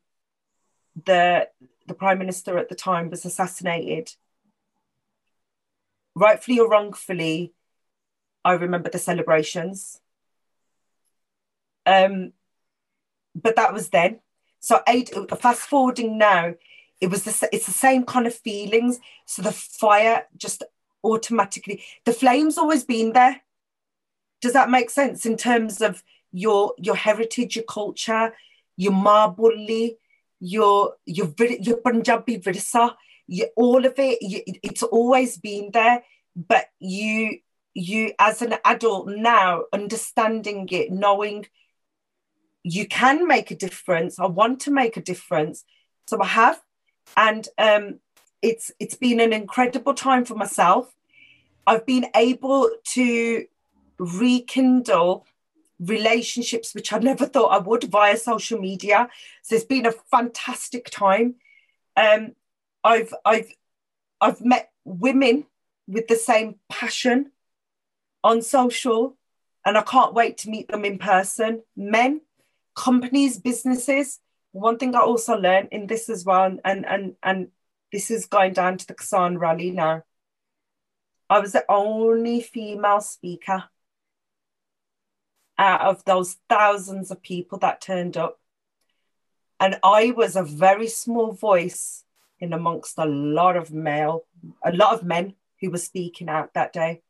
the 1.06 1.48
the 1.88 1.94
prime 1.94 2.20
minister 2.20 2.58
at 2.58 2.70
the 2.70 2.76
time 2.76 3.10
was 3.10 3.26
assassinated. 3.26 4.14
Rightfully 6.16 6.60
or 6.60 6.70
wrongfully, 6.70 7.54
I 8.44 8.54
remember 8.54 8.90
the 8.90 9.00
celebrations. 9.00 10.00
Um, 11.86 12.34
but 13.42 13.56
that 13.56 13.74
was 13.74 13.90
then. 13.90 14.20
So 14.60 14.82
eight, 14.88 15.12
fast 15.40 15.62
forwarding 15.62 16.18
now, 16.18 16.54
it 17.00 17.08
was 17.08 17.24
the 17.24 17.50
it's 17.52 17.66
the 17.66 17.72
same 17.72 18.04
kind 18.04 18.28
of 18.28 18.36
feelings. 18.36 19.00
So 19.26 19.42
the 19.42 19.52
fire 19.52 20.28
just 20.38 20.64
automatically, 21.04 21.84
the 22.06 22.14
flame's 22.14 22.58
always 22.58 22.84
been 22.84 23.14
there 23.14 23.42
does 24.42 24.54
that 24.54 24.70
make 24.70 24.90
sense 24.90 25.26
in 25.26 25.38
terms 25.38 25.82
of 25.82 26.04
your 26.32 26.74
your 26.78 26.96
heritage, 26.96 27.56
your 27.56 27.66
culture, 27.66 28.34
your 28.78 28.94
Maa 28.94 29.28
Boli, 29.28 29.98
your 30.40 30.96
your 31.06 31.34
your 31.40 31.78
Punjabi 31.78 32.40
virsa, 32.40 32.96
all 33.56 33.86
of 33.86 33.94
it? 33.98 34.22
You, 34.22 34.42
it's 34.64 34.84
always 34.84 35.38
been 35.38 35.72
there, 35.74 36.04
but 36.36 36.68
you 36.80 37.40
you 37.74 38.14
as 38.20 38.42
an 38.42 38.56
adult 38.66 39.08
now 39.10 39.64
understanding 39.74 40.68
it, 40.72 40.92
knowing 40.92 41.46
you 42.64 42.88
can 42.88 43.28
make 43.28 43.52
a 43.52 43.56
difference. 43.56 44.20
I 44.20 44.28
want 44.28 44.62
to 44.62 44.72
make 44.72 44.98
a 44.98 45.02
difference, 45.02 45.64
so 46.08 46.22
I 46.22 46.28
have, 46.28 46.62
and 47.16 47.48
um, 47.58 48.00
it's 48.42 48.72
it's 48.80 48.96
been 48.96 49.20
an 49.20 49.34
incredible 49.34 49.94
time 49.94 50.26
for 50.26 50.36
myself. 50.36 50.94
I've 51.66 51.86
been 51.86 52.08
able 52.16 52.70
to 52.94 53.46
rekindle 54.00 55.26
relationships 55.80 56.76
which 56.76 56.92
I 56.92 57.00
never 57.00 57.26
thought 57.26 57.50
I 57.50 57.58
would 57.58 57.86
via 57.86 58.18
social 58.18 58.60
media. 58.60 59.10
So 59.44 59.56
it's 59.56 59.64
been 59.64 59.86
a 59.86 59.94
fantastic 60.12 60.90
time. 60.90 61.36
Um, 61.96 62.36
I've 62.84 63.14
I've 63.26 63.52
I've 64.22 64.42
met 64.42 64.72
women 64.84 65.46
with 65.88 66.08
the 66.08 66.16
same 66.16 66.56
passion 66.70 67.32
on 68.24 68.42
social, 68.42 69.18
and 69.66 69.78
I 69.78 69.82
can't 69.82 70.14
wait 70.14 70.38
to 70.40 70.50
meet 70.50 70.68
them 70.68 70.86
in 70.86 70.98
person. 70.98 71.64
Men, 71.76 72.22
companies, 72.76 73.40
businesses. 73.40 74.20
One 74.52 74.78
thing 74.78 74.96
I 74.96 75.02
also 75.02 75.38
learned 75.38 75.70
in 75.72 75.88
this 75.88 76.10
as 76.10 76.26
well, 76.26 76.58
and 76.64 76.86
and 76.86 77.16
and 77.22 77.50
this 77.92 78.10
is 78.12 78.26
going 78.26 78.54
down 78.54 78.78
to 78.78 78.88
the 78.88 78.96
Kisan 78.96 79.40
rally 79.40 79.72
now. 79.72 80.04
I 81.30 81.40
was 81.40 81.52
the 81.52 81.66
only 81.70 82.42
female 82.42 83.02
speaker 83.02 83.66
out 85.60 85.82
of 85.82 86.04
those 86.06 86.38
thousands 86.48 87.12
of 87.12 87.22
people 87.22 87.60
that 87.60 87.82
turned 87.82 88.18
up. 88.18 88.40
And 89.60 89.78
I 89.84 90.12
was 90.12 90.36
a 90.36 90.44
very 90.44 90.88
small 90.88 91.34
voice 91.34 92.06
in 92.40 92.54
amongst 92.54 92.98
a 92.98 93.06
lot 93.06 93.58
of 93.58 93.72
male, 93.72 94.24
a 94.64 94.72
lot 94.72 94.94
of 94.94 95.04
men 95.04 95.36
who 95.60 95.70
were 95.70 95.78
speaking 95.78 96.30
out 96.30 96.54
that 96.54 96.72
day. 96.72 97.02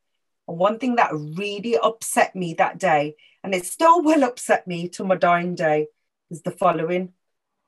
And 0.48 0.58
one 0.58 0.80
thing 0.80 0.96
that 0.96 1.14
really 1.14 1.78
upset 1.78 2.36
me 2.36 2.56
that 2.56 2.80
day, 2.80 3.16
and 3.50 3.56
it 3.56 3.66
still 3.66 4.04
will 4.04 4.24
upset 4.24 4.68
me 4.68 4.88
to 4.90 5.04
my 5.04 5.16
dying 5.16 5.56
day, 5.56 5.88
is 6.30 6.44
the 6.44 6.52
following 6.52 7.14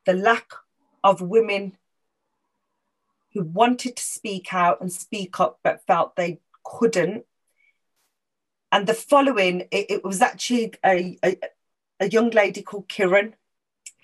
the 0.05 0.13
lack 0.13 0.51
of 1.03 1.21
women 1.21 1.75
who 3.33 3.43
wanted 3.43 3.95
to 3.95 4.03
speak 4.03 4.53
out 4.53 4.79
and 4.79 4.93
speak 4.93 5.39
up 5.39 5.57
but 5.63 5.83
felt 5.87 6.15
they 6.15 6.39
couldn't. 6.63 7.25
And 8.71 8.85
the 8.85 8.93
following, 8.93 9.61
it, 9.71 9.87
it 9.89 10.03
was 10.03 10.21
actually 10.21 10.73
a, 10.85 11.17
a, 11.25 11.37
a 11.99 12.09
young 12.09 12.29
lady 12.29 12.61
called 12.61 12.87
Kiran 12.87 13.33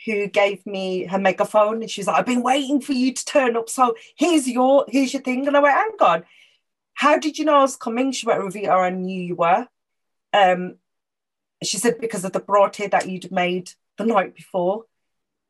who 0.03 0.25
gave 0.25 0.65
me 0.65 1.05
her 1.05 1.19
megaphone 1.19 1.83
and 1.83 1.91
she's 1.91 2.07
like, 2.07 2.17
I've 2.17 2.25
been 2.25 2.41
waiting 2.41 2.81
for 2.81 2.93
you 2.93 3.13
to 3.13 3.25
turn 3.25 3.55
up. 3.55 3.69
So 3.69 3.95
here's 4.15 4.47
your 4.47 4.85
here's 4.87 5.13
your 5.13 5.21
thing. 5.21 5.45
And 5.45 5.55
I 5.55 5.59
went, 5.59 5.75
hang 5.75 5.91
on, 6.01 6.23
how 6.95 7.19
did 7.19 7.37
you 7.37 7.45
know 7.45 7.57
I 7.57 7.61
was 7.61 7.75
coming? 7.75 8.11
She 8.13 8.25
went, 8.25 8.41
Ravita, 8.41 8.69
I 8.69 8.89
knew 8.89 9.21
you 9.21 9.35
were. 9.35 9.67
Um, 10.33 10.77
she 11.63 11.77
said, 11.77 11.99
because 11.99 12.23
of 12.23 12.33
the 12.33 12.39
braute 12.39 12.79
that 12.91 13.09
you'd 13.09 13.31
made 13.31 13.71
the 13.97 14.05
night 14.05 14.35
before. 14.35 14.85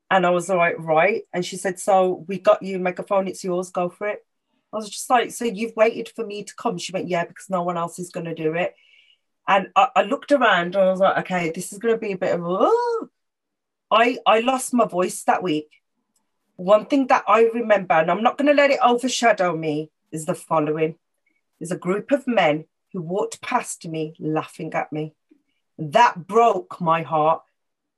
And 0.10 0.26
I 0.26 0.30
was 0.30 0.48
like, 0.48 0.76
right. 0.80 1.24
And 1.34 1.46
she 1.46 1.58
said, 1.58 1.80
so 1.80 2.26
we 2.28 2.40
got 2.40 2.64
you 2.64 2.78
a 2.78 2.80
megaphone, 2.80 3.28
it's 3.28 3.44
yours, 3.44 3.70
go 3.70 3.90
for 3.90 4.08
it. 4.08 4.26
I 4.72 4.78
was 4.78 4.90
just 4.90 5.10
like, 5.10 5.32
so 5.32 5.46
you've 5.46 5.76
waited 5.76 6.10
for 6.16 6.26
me 6.26 6.44
to 6.44 6.56
come? 6.56 6.78
She 6.78 6.92
went, 6.92 7.10
yeah, 7.10 7.26
because 7.26 7.50
no 7.50 7.64
one 7.64 7.78
else 7.78 8.00
is 8.00 8.10
going 8.10 8.26
to 8.26 8.36
do 8.36 8.54
it. 8.54 8.74
And 9.48 9.70
I, 9.76 9.90
I, 9.96 10.02
looked 10.04 10.32
around 10.32 10.76
and 10.76 10.84
I 10.84 10.90
was 10.90 11.00
like, 11.00 11.18
okay, 11.20 11.52
this 11.56 11.72
is 11.72 11.80
going 11.80 11.94
to 11.94 12.00
be 12.00 12.12
a 12.12 12.18
bit 12.18 12.36
of, 12.36 12.42
oh. 12.44 13.10
I, 13.90 14.18
I 14.26 14.42
lost 14.42 14.74
my 14.74 14.86
voice 14.86 15.24
that 15.24 15.42
week. 15.42 15.70
One 16.58 16.86
thing 16.86 17.08
that 17.08 17.24
I 17.28 17.44
remember, 17.54 17.94
and 17.94 18.12
I'm 18.12 18.24
not 18.24 18.38
going 18.38 18.48
to 18.48 18.54
let 18.54 18.72
it 18.72 18.80
overshadow 18.84 19.56
me, 19.56 19.90
is 20.12 20.26
the 20.26 20.36
following. 20.36 20.96
There's 21.60 21.72
a 21.72 21.78
group 21.78 22.12
of 22.12 22.28
men 22.28 22.66
who 22.92 23.02
walked 23.02 23.42
past 23.42 23.88
me 23.88 24.16
laughing 24.20 24.74
at 24.74 24.92
me. 24.92 25.14
That 25.78 26.28
broke 26.28 26.82
my 26.82 27.04
heart 27.04 27.42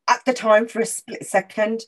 at 0.07 0.25
the 0.25 0.33
time 0.33 0.67
for 0.67 0.81
a 0.81 0.85
split 0.85 1.25
second. 1.25 1.81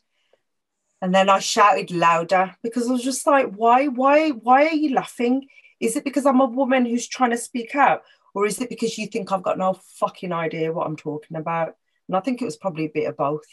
And 1.01 1.13
then 1.13 1.29
I 1.29 1.39
shouted 1.39 1.91
louder 1.91 2.55
because 2.61 2.87
I 2.87 2.91
was 2.91 3.03
just 3.03 3.25
like, 3.25 3.53
why, 3.55 3.87
why, 3.87 4.29
why 4.29 4.67
are 4.67 4.73
you 4.73 4.93
laughing? 4.93 5.47
Is 5.79 5.95
it 5.95 6.03
because 6.03 6.27
I'm 6.27 6.41
a 6.41 6.45
woman 6.45 6.85
who's 6.85 7.07
trying 7.07 7.31
to 7.31 7.37
speak 7.37 7.75
out? 7.75 8.03
Or 8.35 8.45
is 8.45 8.61
it 8.61 8.69
because 8.69 8.97
you 8.97 9.07
think 9.07 9.31
I've 9.31 9.43
got 9.43 9.57
no 9.57 9.79
fucking 9.99 10.31
idea 10.31 10.71
what 10.71 10.85
I'm 10.85 10.95
talking 10.95 11.37
about? 11.37 11.75
And 12.07 12.15
I 12.15 12.19
think 12.19 12.41
it 12.41 12.45
was 12.45 12.57
probably 12.57 12.85
a 12.85 12.91
bit 12.93 13.07
of 13.07 13.17
both. 13.17 13.45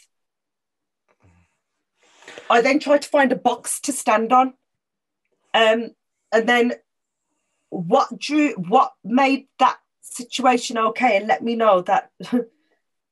I 2.49 2.61
then 2.61 2.79
tried 2.79 3.01
to 3.01 3.09
find 3.09 3.31
a 3.31 3.35
box 3.35 3.79
to 3.81 3.91
stand 3.91 4.31
on. 4.31 4.53
Um, 5.53 5.89
and 6.31 6.47
then 6.47 6.73
what 7.69 8.17
drew 8.17 8.53
what 8.53 8.91
made 9.03 9.47
that 9.59 9.77
situation 10.09 10.77
okay 10.77 11.17
and 11.17 11.27
let 11.27 11.43
me 11.43 11.55
know 11.55 11.81
that 11.81 12.11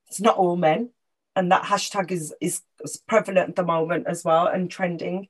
it's 0.07 0.19
not 0.19 0.37
all 0.37 0.55
men 0.55 0.89
and 1.35 1.51
that 1.51 1.63
hashtag 1.63 2.11
is, 2.11 2.33
is, 2.41 2.61
prevalent 3.07 3.49
at 3.49 3.55
the 3.55 3.63
moment 3.63 4.05
as 4.07 4.23
well 4.23 4.47
and 4.47 4.69
trending 4.69 5.27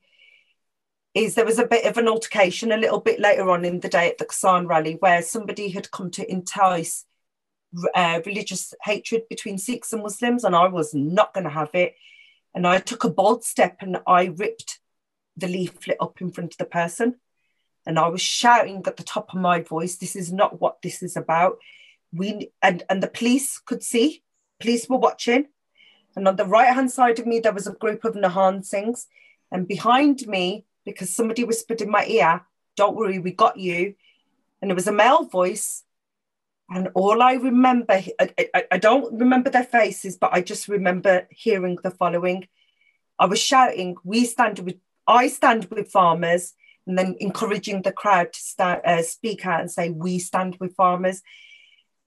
is 1.13 1.34
there 1.34 1.45
was 1.45 1.59
a 1.59 1.65
bit 1.65 1.86
of 1.86 1.97
an 1.97 2.07
altercation 2.07 2.72
a 2.72 2.78
little 2.78 2.99
bit 2.99 3.20
later 3.20 3.49
on 3.49 3.65
in 3.65 3.80
the 3.80 3.89
day 3.89 4.09
at 4.09 4.18
the 4.18 4.26
Kisan 4.26 4.68
rally 4.68 4.97
where 4.99 5.22
somebody 5.22 5.70
had 5.70 5.89
come 5.91 6.11
to 6.11 6.30
entice 6.30 7.05
uh, 7.95 8.22
religious 8.26 8.74
hatred 8.84 9.24
between 9.30 9.57
Sikhs 9.57 9.93
and 9.93 10.03
Muslims, 10.03 10.43
and 10.43 10.55
I 10.55 10.68
was 10.68 10.93
not 10.93 11.34
going 11.34 11.43
to 11.43 11.49
have 11.49 11.72
it. 11.74 11.95
And 12.53 12.65
I 12.65 12.80
took 12.80 13.03
a 13.03 13.09
bold 13.09 13.43
step 13.43 13.78
and 13.82 13.97
I 14.07 14.26
ripped 14.26 14.80
the 15.36 15.47
leaflet 15.47 15.97
up 15.99 16.22
in 16.22 16.32
front 16.32 16.53
of 16.53 16.57
the 16.57 16.65
person. 16.65 17.15
And 17.88 17.97
I 17.97 18.09
was 18.09 18.21
shouting 18.21 18.83
at 18.85 18.97
the 18.97 19.03
top 19.03 19.33
of 19.33 19.39
my 19.39 19.61
voice, 19.61 19.95
This 19.95 20.17
is 20.17 20.31
not 20.31 20.59
what 20.59 20.81
this 20.81 21.01
is 21.01 21.15
about. 21.15 21.57
We 22.11 22.51
and, 22.61 22.83
and 22.89 23.01
the 23.01 23.07
police 23.07 23.59
could 23.59 23.81
see, 23.81 24.23
police 24.59 24.89
were 24.89 24.97
watching. 24.97 25.47
And 26.17 26.27
on 26.27 26.35
the 26.35 26.45
right 26.45 26.73
hand 26.73 26.91
side 26.91 27.17
of 27.17 27.25
me, 27.25 27.39
there 27.39 27.53
was 27.53 27.65
a 27.65 27.71
group 27.71 28.03
of 28.03 28.15
Nihang 28.15 28.67
Singhs. 28.69 29.05
And 29.53 29.69
behind 29.69 30.27
me, 30.27 30.65
because 30.83 31.15
somebody 31.15 31.45
whispered 31.45 31.79
in 31.79 31.89
my 31.89 32.05
ear, 32.05 32.41
Don't 32.75 32.97
worry, 32.97 33.19
we 33.19 33.31
got 33.31 33.57
you. 33.57 33.95
And 34.61 34.69
it 34.69 34.73
was 34.73 34.88
a 34.88 34.91
male 34.91 35.23
voice. 35.23 35.83
And 36.69 36.89
all 36.93 37.21
I 37.21 37.35
remember, 37.35 37.93
I, 38.19 38.33
I, 38.53 38.63
I, 38.71 38.77
don't 38.77 39.17
remember 39.17 39.49
their 39.49 39.63
faces, 39.63 40.17
but 40.17 40.33
I 40.33 40.41
just 40.41 40.67
remember 40.67 41.25
hearing 41.31 41.77
the 41.81 41.91
following. 41.91 42.49
I 43.17 43.27
was 43.27 43.39
shouting, 43.39 43.95
"We 44.03 44.25
stand 44.25 44.59
with, 44.59 44.75
I 45.07 45.29
stand 45.29 45.65
with 45.71 45.89
farmers," 45.89 46.53
and 46.88 46.97
then 46.97 47.15
encouraging 47.19 47.81
the 47.81 47.91
crowd 47.91 48.33
to 48.33 48.39
start, 48.39 48.85
uh, 48.85 49.01
speak 49.01 49.45
out 49.45 49.61
and 49.61 49.71
say, 49.71 49.89
"We 49.89 50.19
stand 50.19 50.57
with 50.59 50.75
farmers." 50.75 51.21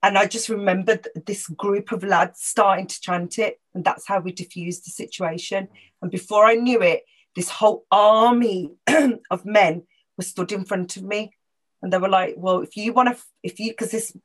And 0.03 0.17
I 0.17 0.25
just 0.25 0.49
remembered 0.49 1.07
this 1.27 1.47
group 1.47 1.91
of 1.91 2.03
lads 2.03 2.41
starting 2.41 2.87
to 2.87 3.01
chant 3.01 3.37
it. 3.37 3.59
And 3.75 3.83
that's 3.83 4.07
how 4.07 4.19
we 4.19 4.31
diffused 4.31 4.85
the 4.85 4.91
situation. 4.91 5.67
And 6.01 6.09
before 6.09 6.45
I 6.45 6.55
knew 6.55 6.81
it, 6.81 7.03
this 7.35 7.49
whole 7.49 7.85
army 7.91 8.71
of 9.31 9.45
men 9.45 9.83
were 10.17 10.23
stood 10.23 10.51
in 10.51 10.65
front 10.65 10.97
of 10.97 11.03
me. 11.03 11.31
And 11.81 11.93
they 11.93 11.99
were 11.99 12.09
like, 12.09 12.35
well, 12.37 12.61
if 12.61 12.75
you 12.75 12.93
want 12.93 13.15
to, 13.15 13.23
if 13.43 13.59
you, 13.59 13.71
because 13.71 13.91
this 13.91 14.15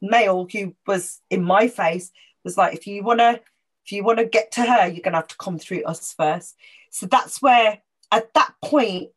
male 0.00 0.46
who 0.50 0.74
was 0.86 1.20
in 1.28 1.42
my 1.42 1.68
face 1.68 2.12
was 2.44 2.56
like, 2.56 2.74
if 2.74 2.86
you 2.86 3.02
want 3.02 3.20
to, 3.20 3.40
if 3.84 3.92
you 3.92 4.04
want 4.04 4.18
to 4.18 4.24
get 4.24 4.52
to 4.52 4.62
her, 4.62 4.86
you're 4.86 5.02
going 5.02 5.12
to 5.12 5.18
have 5.18 5.28
to 5.28 5.36
come 5.36 5.58
through 5.58 5.84
us 5.84 6.12
first. 6.16 6.56
So 6.90 7.06
that's 7.06 7.42
where, 7.42 7.78
at 8.12 8.32
that 8.34 8.54
point, 8.62 9.10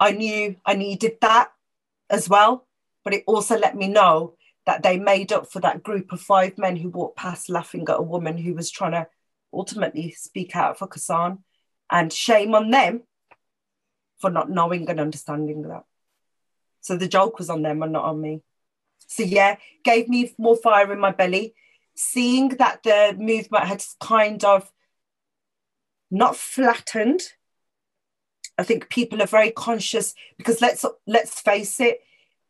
I 0.00 0.12
knew 0.12 0.56
I 0.64 0.74
needed 0.74 1.18
that 1.20 1.48
as 2.10 2.28
well. 2.28 2.66
But 3.04 3.14
it 3.14 3.24
also 3.26 3.58
let 3.58 3.76
me 3.76 3.88
know 3.88 4.34
that 4.66 4.82
they 4.82 4.98
made 4.98 5.32
up 5.32 5.50
for 5.50 5.60
that 5.60 5.82
group 5.82 6.12
of 6.12 6.20
five 6.20 6.58
men 6.58 6.76
who 6.76 6.90
walked 6.90 7.16
past 7.16 7.48
laughing 7.48 7.86
at 7.88 7.98
a 7.98 8.02
woman 8.02 8.36
who 8.36 8.54
was 8.54 8.70
trying 8.70 8.92
to 8.92 9.06
ultimately 9.52 10.10
speak 10.12 10.54
out 10.54 10.78
for 10.78 10.88
Kisan. 10.88 11.38
And 11.90 12.12
shame 12.12 12.54
on 12.54 12.70
them 12.70 13.04
for 14.18 14.30
not 14.30 14.50
knowing 14.50 14.90
and 14.90 15.00
understanding 15.00 15.62
that. 15.62 15.84
So 16.80 16.96
the 16.96 17.08
joke 17.08 17.38
was 17.38 17.50
on 17.50 17.62
them 17.62 17.82
and 17.82 17.92
not 17.92 18.04
on 18.04 18.20
me. 18.20 18.42
So 19.06 19.22
yeah, 19.22 19.56
gave 19.84 20.08
me 20.08 20.34
more 20.38 20.56
fire 20.56 20.92
in 20.92 21.00
my 21.00 21.12
belly. 21.12 21.54
Seeing 21.94 22.50
that 22.50 22.82
the 22.82 23.16
movement 23.18 23.64
had 23.64 23.82
kind 24.00 24.44
of 24.44 24.70
not 26.10 26.36
flattened. 26.36 27.22
I 28.58 28.64
think 28.64 28.88
people 28.88 29.22
are 29.22 29.26
very 29.26 29.50
conscious 29.50 30.14
because 30.36 30.60
let's 30.60 30.84
let's 31.06 31.40
face 31.40 31.80
it, 31.80 32.00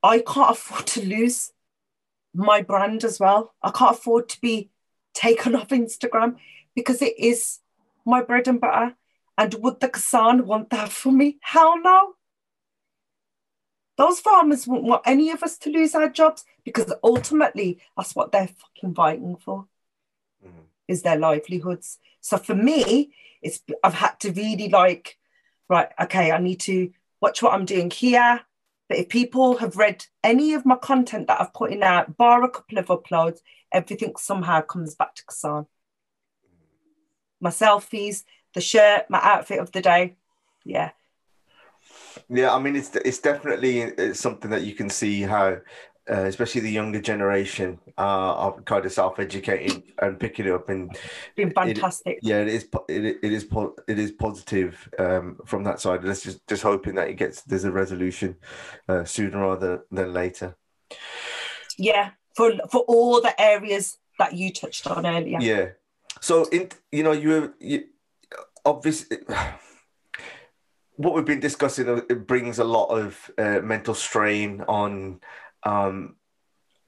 I 0.02 0.20
can't 0.20 0.50
afford 0.50 0.86
to 0.88 1.04
lose 1.04 1.52
my 2.34 2.62
brand 2.62 3.04
as 3.04 3.20
well. 3.20 3.54
I 3.62 3.70
can't 3.70 3.96
afford 3.96 4.28
to 4.30 4.40
be 4.40 4.70
taken 5.14 5.54
off 5.54 5.68
Instagram 5.68 6.36
because 6.74 7.02
it 7.02 7.18
is 7.18 7.58
my 8.06 8.22
bread 8.22 8.48
and 8.48 8.60
butter. 8.60 8.94
And 9.36 9.54
would 9.54 9.80
the 9.80 9.88
Kisan 9.88 10.46
want 10.46 10.70
that 10.70 10.90
for 10.90 11.12
me? 11.12 11.38
Hell 11.40 11.80
no. 11.80 12.14
Those 13.96 14.20
farmers 14.20 14.66
won't 14.66 14.84
want 14.84 15.02
any 15.04 15.30
of 15.30 15.42
us 15.42 15.58
to 15.58 15.70
lose 15.70 15.94
our 15.94 16.08
jobs 16.08 16.44
because 16.64 16.92
ultimately 17.02 17.80
that's 17.96 18.14
what 18.14 18.30
they're 18.30 18.48
fucking 18.48 18.94
fighting 18.94 19.36
for 19.36 19.66
mm-hmm. 20.44 20.60
is 20.86 21.02
their 21.02 21.18
livelihoods. 21.18 21.98
So 22.20 22.36
for 22.36 22.54
me, 22.54 23.12
it's 23.42 23.60
I've 23.82 23.94
had 23.94 24.20
to 24.20 24.32
really 24.32 24.68
like, 24.68 25.18
right, 25.68 25.88
okay, 26.00 26.32
I 26.32 26.38
need 26.38 26.60
to 26.60 26.90
watch 27.20 27.42
what 27.42 27.52
I'm 27.52 27.64
doing 27.64 27.90
here. 27.90 28.40
But 28.88 28.98
if 28.98 29.08
people 29.08 29.58
have 29.58 29.76
read 29.76 30.06
any 30.24 30.54
of 30.54 30.64
my 30.64 30.76
content 30.76 31.26
that 31.26 31.40
I've 31.40 31.52
put 31.52 31.72
in 31.72 31.82
out, 31.82 32.16
bar 32.16 32.42
a 32.42 32.48
couple 32.48 32.78
of 32.78 32.86
uploads, 32.86 33.40
everything 33.72 34.14
somehow 34.16 34.62
comes 34.62 34.94
back 34.94 35.14
to 35.16 35.24
Kisan. 35.24 35.66
My 37.40 37.50
selfies, 37.50 38.24
the 38.54 38.60
shirt, 38.60 39.10
my 39.10 39.20
outfit 39.22 39.60
of 39.60 39.72
the 39.72 39.82
day. 39.82 40.16
Yeah. 40.64 40.90
Yeah, 42.28 42.54
I 42.54 42.58
mean, 42.58 42.76
it's 42.76 42.94
it's 42.96 43.20
definitely 43.20 43.80
it's 43.80 44.20
something 44.20 44.50
that 44.50 44.62
you 44.62 44.74
can 44.74 44.90
see 44.90 45.22
how 45.22 45.58
uh, 46.10 46.24
especially 46.24 46.62
the 46.62 46.70
younger 46.70 47.00
generation, 47.00 47.78
uh, 47.98 48.34
are 48.34 48.60
kind 48.62 48.84
of 48.84 48.92
self-educating 48.92 49.82
and 50.00 50.18
picking 50.18 50.46
it 50.46 50.52
up 50.52 50.68
and 50.68 50.96
been 51.36 51.50
fantastic. 51.50 52.18
It, 52.18 52.24
yeah, 52.24 52.40
it 52.40 52.48
is. 52.48 52.68
It, 52.88 53.18
it 53.22 53.32
is. 53.32 53.46
It 53.86 53.98
is 53.98 54.12
positive 54.12 54.88
um, 54.98 55.38
from 55.44 55.64
that 55.64 55.80
side. 55.80 56.04
Let's 56.04 56.22
just 56.22 56.46
just 56.46 56.62
hoping 56.62 56.94
that 56.94 57.08
it 57.08 57.14
gets 57.14 57.42
there's 57.42 57.64
a 57.64 57.72
resolution 57.72 58.36
uh, 58.88 59.04
sooner 59.04 59.40
rather 59.40 59.84
than 59.90 60.12
later. 60.12 60.56
Yeah, 61.76 62.10
for 62.34 62.52
for 62.70 62.80
all 62.88 63.20
the 63.20 63.38
areas 63.40 63.98
that 64.18 64.34
you 64.34 64.52
touched 64.52 64.86
on 64.86 65.06
earlier. 65.06 65.38
Yeah. 65.40 65.70
So 66.20 66.44
in 66.46 66.70
you 66.90 67.02
know 67.02 67.12
you 67.12 67.54
you 67.60 67.84
obviously. 68.64 69.18
What 71.00 71.14
we've 71.14 71.24
been 71.24 71.38
discussing 71.38 71.88
uh, 71.88 72.00
it 72.10 72.26
brings 72.26 72.58
a 72.58 72.64
lot 72.64 72.86
of 72.86 73.30
uh, 73.38 73.60
mental 73.62 73.94
strain 73.94 74.64
on 74.66 75.20
um, 75.64 76.16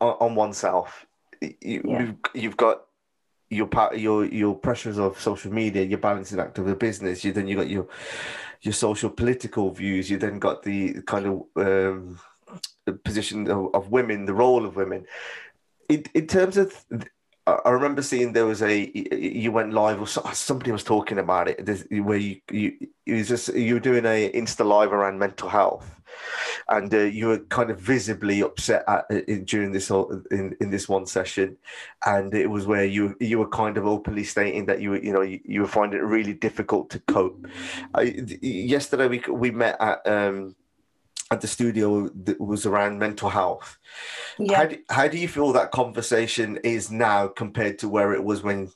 on, 0.00 0.14
on 0.20 0.34
oneself. 0.34 1.06
you, 1.40 1.82
yeah. 1.84 2.12
you've 2.34 2.56
got 2.56 2.82
your 3.50 3.66
part 3.66 3.98
your 3.98 4.24
your 4.24 4.54
pressures 4.54 4.98
of 4.98 5.20
social 5.20 5.52
media 5.52 5.82
your 5.82 5.98
balancing 5.98 6.38
act 6.38 6.56
of 6.58 6.68
a 6.68 6.76
business 6.76 7.24
you 7.24 7.32
then 7.32 7.48
you 7.48 7.56
got 7.56 7.68
your 7.68 7.88
your 8.62 8.72
social 8.72 9.10
political 9.10 9.70
views 9.70 10.08
you 10.08 10.16
then 10.16 10.38
got 10.38 10.62
the 10.62 11.02
kind 11.02 11.26
of 11.26 11.42
um, 11.56 12.18
position 13.04 13.50
of, 13.50 13.74
of, 13.74 13.90
women 13.90 14.24
the 14.24 14.34
role 14.34 14.64
of 14.64 14.76
women 14.76 15.04
in, 15.88 16.04
in 16.14 16.26
terms 16.26 16.56
of 16.56 16.84
I 17.46 17.70
remember 17.70 18.02
seeing 18.02 18.32
there 18.32 18.46
was 18.46 18.62
a 18.62 18.90
you 18.94 19.50
went 19.50 19.72
live 19.72 20.00
or 20.00 20.06
somebody 20.06 20.70
was 20.70 20.84
talking 20.84 21.18
about 21.18 21.48
it 21.48 21.88
where 21.90 22.18
you 22.18 22.40
you 22.50 22.76
it 23.06 23.14
was 23.14 23.28
just 23.28 23.52
you 23.54 23.74
were 23.74 23.80
doing 23.80 24.04
a 24.04 24.30
insta 24.32 24.64
live 24.64 24.92
around 24.92 25.18
mental 25.18 25.48
health 25.48 25.99
and 26.68 26.92
uh, 26.94 26.98
you 26.98 27.28
were 27.28 27.38
kind 27.38 27.70
of 27.70 27.80
visibly 27.80 28.40
upset 28.40 28.84
at, 28.88 29.10
in, 29.10 29.44
during 29.44 29.72
this 29.72 29.90
in, 29.90 30.56
in 30.60 30.70
this 30.70 30.88
one 30.88 31.06
session 31.06 31.56
and 32.06 32.34
it 32.34 32.48
was 32.48 32.66
where 32.66 32.84
you 32.84 33.16
you 33.20 33.38
were 33.38 33.48
kind 33.48 33.76
of 33.76 33.86
openly 33.86 34.24
stating 34.24 34.66
that 34.66 34.80
you 34.80 34.90
were 34.90 35.02
you 35.02 35.12
know 35.12 35.22
you, 35.22 35.40
you 35.44 35.60
were 35.60 35.68
finding 35.68 35.98
it 35.98 36.04
really 36.04 36.34
difficult 36.34 36.90
to 36.90 36.98
cope 37.00 37.46
I, 37.94 38.02
yesterday 38.42 39.08
we 39.08 39.22
we 39.30 39.50
met 39.50 39.76
at 39.80 40.06
um 40.06 40.54
at 41.30 41.40
the 41.40 41.46
studio 41.46 42.08
that 42.08 42.40
was 42.40 42.66
around 42.66 42.98
mental 42.98 43.28
health. 43.28 43.78
Yeah. 44.38 44.56
How 44.56 44.66
do, 44.66 44.78
how 44.90 45.08
do 45.08 45.16
you 45.16 45.28
feel 45.28 45.52
that 45.52 45.70
conversation 45.70 46.58
is 46.64 46.90
now 46.90 47.28
compared 47.28 47.78
to 47.80 47.88
where 47.88 48.12
it 48.12 48.24
was 48.24 48.42
when, 48.42 48.70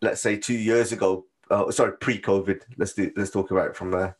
let's 0.00 0.22
say, 0.22 0.38
two 0.38 0.54
years 0.54 0.92
ago? 0.92 1.26
Uh, 1.50 1.70
sorry, 1.70 1.96
pre-COVID. 1.98 2.62
Let's 2.78 2.94
do, 2.94 3.12
let's 3.16 3.30
talk 3.30 3.50
about 3.50 3.68
it 3.68 3.76
from 3.76 3.90
there. 3.90 4.16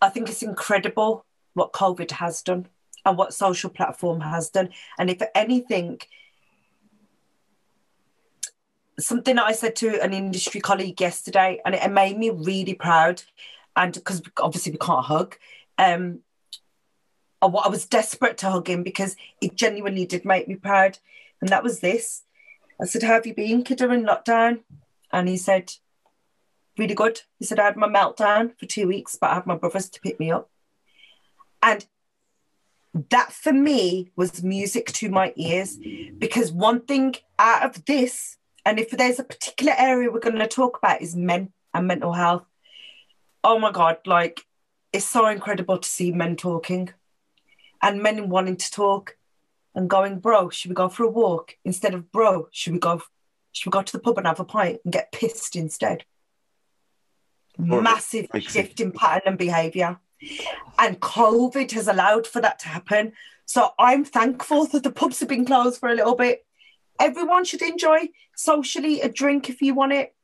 I 0.00 0.08
think 0.08 0.28
it's 0.28 0.42
incredible 0.42 1.24
what 1.54 1.72
COVID 1.72 2.10
has 2.12 2.42
done 2.42 2.68
and 3.04 3.16
what 3.16 3.34
social 3.34 3.70
platform 3.70 4.20
has 4.20 4.50
done. 4.50 4.70
And 4.98 5.10
if 5.10 5.20
anything, 5.34 6.00
something 8.98 9.36
that 9.36 9.44
I 9.44 9.52
said 9.52 9.76
to 9.76 10.02
an 10.02 10.12
industry 10.12 10.60
colleague 10.60 11.00
yesterday, 11.00 11.60
and 11.64 11.74
it 11.74 11.90
made 11.90 12.18
me 12.18 12.30
really 12.30 12.74
proud 12.74 13.22
and 13.76 13.94
because 13.94 14.22
obviously 14.38 14.72
we 14.72 14.78
can't 14.78 15.04
hug. 15.04 15.36
Um, 15.78 16.20
I 17.42 17.46
was 17.46 17.86
desperate 17.86 18.36
to 18.38 18.50
hug 18.50 18.68
him 18.68 18.82
because 18.82 19.16
it 19.40 19.56
genuinely 19.56 20.04
did 20.04 20.24
make 20.24 20.46
me 20.46 20.56
proud. 20.56 20.98
And 21.40 21.48
that 21.48 21.62
was 21.62 21.80
this. 21.80 22.22
I 22.80 22.84
said, 22.84 23.02
How 23.02 23.14
have 23.14 23.26
you 23.26 23.34
been, 23.34 23.62
kid, 23.62 23.80
in 23.80 24.04
lockdown? 24.04 24.60
And 25.10 25.28
he 25.28 25.38
said, 25.38 25.72
Really 26.78 26.94
good. 26.94 27.20
He 27.38 27.44
said, 27.44 27.58
I 27.58 27.64
had 27.64 27.76
my 27.76 27.88
meltdown 27.88 28.58
for 28.58 28.66
two 28.66 28.86
weeks, 28.86 29.16
but 29.20 29.30
I 29.30 29.34
had 29.34 29.46
my 29.46 29.56
brothers 29.56 29.90
to 29.90 30.00
pick 30.00 30.18
me 30.18 30.30
up. 30.30 30.50
And 31.62 31.86
that 33.10 33.32
for 33.32 33.52
me 33.52 34.10
was 34.16 34.42
music 34.42 34.86
to 34.92 35.08
my 35.08 35.32
ears 35.36 35.78
because 36.18 36.50
one 36.50 36.80
thing 36.80 37.16
out 37.38 37.64
of 37.64 37.84
this, 37.84 38.38
and 38.64 38.78
if 38.78 38.90
there's 38.90 39.18
a 39.18 39.24
particular 39.24 39.74
area 39.78 40.10
we're 40.10 40.20
going 40.20 40.38
to 40.38 40.48
talk 40.48 40.78
about, 40.78 41.02
is 41.02 41.14
men 41.14 41.52
and 41.74 41.86
mental 41.86 42.12
health 42.12 42.44
oh 43.42 43.58
my 43.58 43.70
god, 43.70 43.98
like 44.06 44.44
it's 44.92 45.06
so 45.06 45.26
incredible 45.26 45.78
to 45.78 45.88
see 45.88 46.12
men 46.12 46.36
talking 46.36 46.90
and 47.82 48.02
men 48.02 48.28
wanting 48.28 48.56
to 48.56 48.70
talk 48.70 49.16
and 49.74 49.88
going, 49.88 50.18
bro, 50.18 50.50
should 50.50 50.70
we 50.70 50.74
go 50.74 50.88
for 50.88 51.04
a 51.04 51.10
walk 51.10 51.56
instead 51.64 51.94
of 51.94 52.10
bro? 52.10 52.48
Should 52.50 52.72
we 52.72 52.78
go? 52.78 53.02
Should 53.52 53.66
we 53.66 53.70
go 53.70 53.82
to 53.82 53.92
the 53.92 53.98
pub 53.98 54.18
and 54.18 54.26
have 54.26 54.40
a 54.40 54.44
pint 54.44 54.80
and 54.84 54.92
get 54.92 55.12
pissed 55.12 55.56
instead? 55.56 56.04
Massive 57.60 58.28
shift 58.40 58.80
in 58.80 58.92
pattern 58.92 59.22
and 59.26 59.38
behaviour, 59.38 59.98
and 60.78 61.00
COVID 61.00 61.70
has 61.72 61.88
allowed 61.88 62.26
for 62.26 62.40
that 62.40 62.58
to 62.60 62.68
happen. 62.68 63.12
So 63.44 63.70
I'm 63.78 64.04
thankful 64.04 64.66
that 64.66 64.82
the 64.82 64.92
pubs 64.92 65.20
have 65.20 65.28
been 65.28 65.44
closed 65.44 65.80
for 65.80 65.88
a 65.88 65.94
little 65.94 66.14
bit. 66.14 66.46
Everyone 66.98 67.44
should 67.44 67.62
enjoy 67.62 68.10
socially 68.36 69.00
a 69.00 69.08
drink 69.08 69.48
if 69.48 69.60
you 69.60 69.74
want 69.74 69.92
it. 69.92 70.14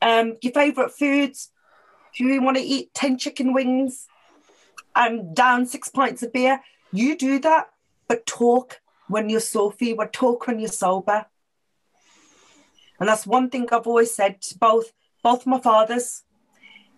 Um, 0.00 0.36
your 0.42 0.52
favourite 0.52 0.92
foods, 0.92 1.50
if 2.12 2.20
you 2.20 2.40
want 2.42 2.56
to 2.56 2.62
eat 2.62 2.94
10 2.94 3.18
chicken 3.18 3.52
wings 3.52 4.06
and 4.94 5.34
down 5.34 5.66
six 5.66 5.88
pints 5.88 6.22
of 6.22 6.32
beer, 6.32 6.60
you 6.92 7.16
do 7.16 7.38
that, 7.40 7.70
but 8.08 8.24
talk 8.24 8.80
when 9.08 9.28
you're 9.28 9.40
Sophie, 9.40 9.92
but 9.92 10.12
talk 10.12 10.46
when 10.46 10.60
you're 10.60 10.68
sober. 10.68 11.26
And 13.00 13.08
that's 13.08 13.26
one 13.26 13.50
thing 13.50 13.68
I've 13.72 13.86
always 13.86 14.14
said 14.14 14.40
to 14.42 14.58
both 14.58 14.92
both 15.24 15.46
my 15.46 15.58
fathers. 15.58 16.22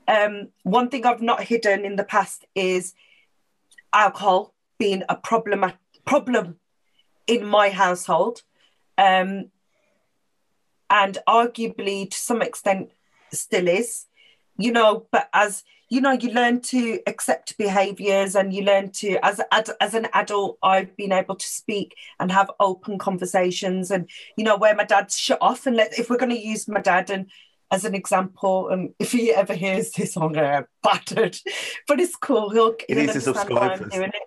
Um, 0.07 0.49
one 0.63 0.91
thing 0.91 1.07
I've 1.07 1.23
not 1.23 1.45
hidden 1.45 1.87
in 1.87 1.97
the 1.97 2.05
past 2.05 2.45
is 2.55 2.93
alcohol 3.95 4.55
being 4.79 5.03
a 5.09 5.17
problem 5.17 5.73
problem 6.05 6.59
in 7.27 7.47
my 7.47 7.71
household. 7.71 8.43
Um, 8.99 9.51
and 10.91 11.19
arguably 11.29 12.11
to 12.11 12.17
some 12.17 12.43
extent 12.43 12.91
still 13.33 13.69
is 13.69 14.07
you 14.57 14.73
know 14.73 15.07
but 15.11 15.29
as 15.33 15.65
you 15.89 16.01
know 16.01 16.13
you 16.13 16.31
learn 16.31 16.61
to 16.61 17.01
accept 17.07 17.59
behaviors 17.59 18.35
and 18.35 18.53
you 18.53 18.63
learn 18.63 18.91
to 18.91 19.19
as, 19.25 19.41
as 19.53 19.71
as 19.81 19.95
an 19.95 20.07
adult 20.15 20.59
i've 20.63 20.97
been 20.97 21.13
able 21.13 21.35
to 21.35 21.47
speak 21.47 21.95
and 22.21 22.31
have 22.31 22.51
open 22.61 22.99
conversations 22.99 23.91
and 23.91 24.09
you 24.37 24.45
know 24.45 24.57
where 24.57 24.75
my 24.75 24.85
dad's 24.85 25.17
shut 25.17 25.39
off 25.41 25.67
and 25.67 25.77
let 25.77 25.99
if 25.99 26.09
we're 26.09 26.17
going 26.17 26.31
to 26.31 26.39
use 26.39 26.69
my 26.69 26.81
dad 26.81 27.11
and 27.11 27.27
as 27.71 27.85
an 27.85 27.95
example 27.95 28.69
and 28.69 28.95
if 28.99 29.13
he 29.13 29.33
ever 29.33 29.55
hears 29.55 29.91
this 29.93 30.17
i'm 30.17 30.33
battered 30.83 31.37
but 31.89 32.01
it's 32.01 32.17
cool 32.17 32.51
he'll, 32.51 32.75
he 32.89 32.95
needs 32.95 33.13
to 33.13 33.21
subscribe 33.21 33.91
doing 33.91 34.09
it. 34.09 34.23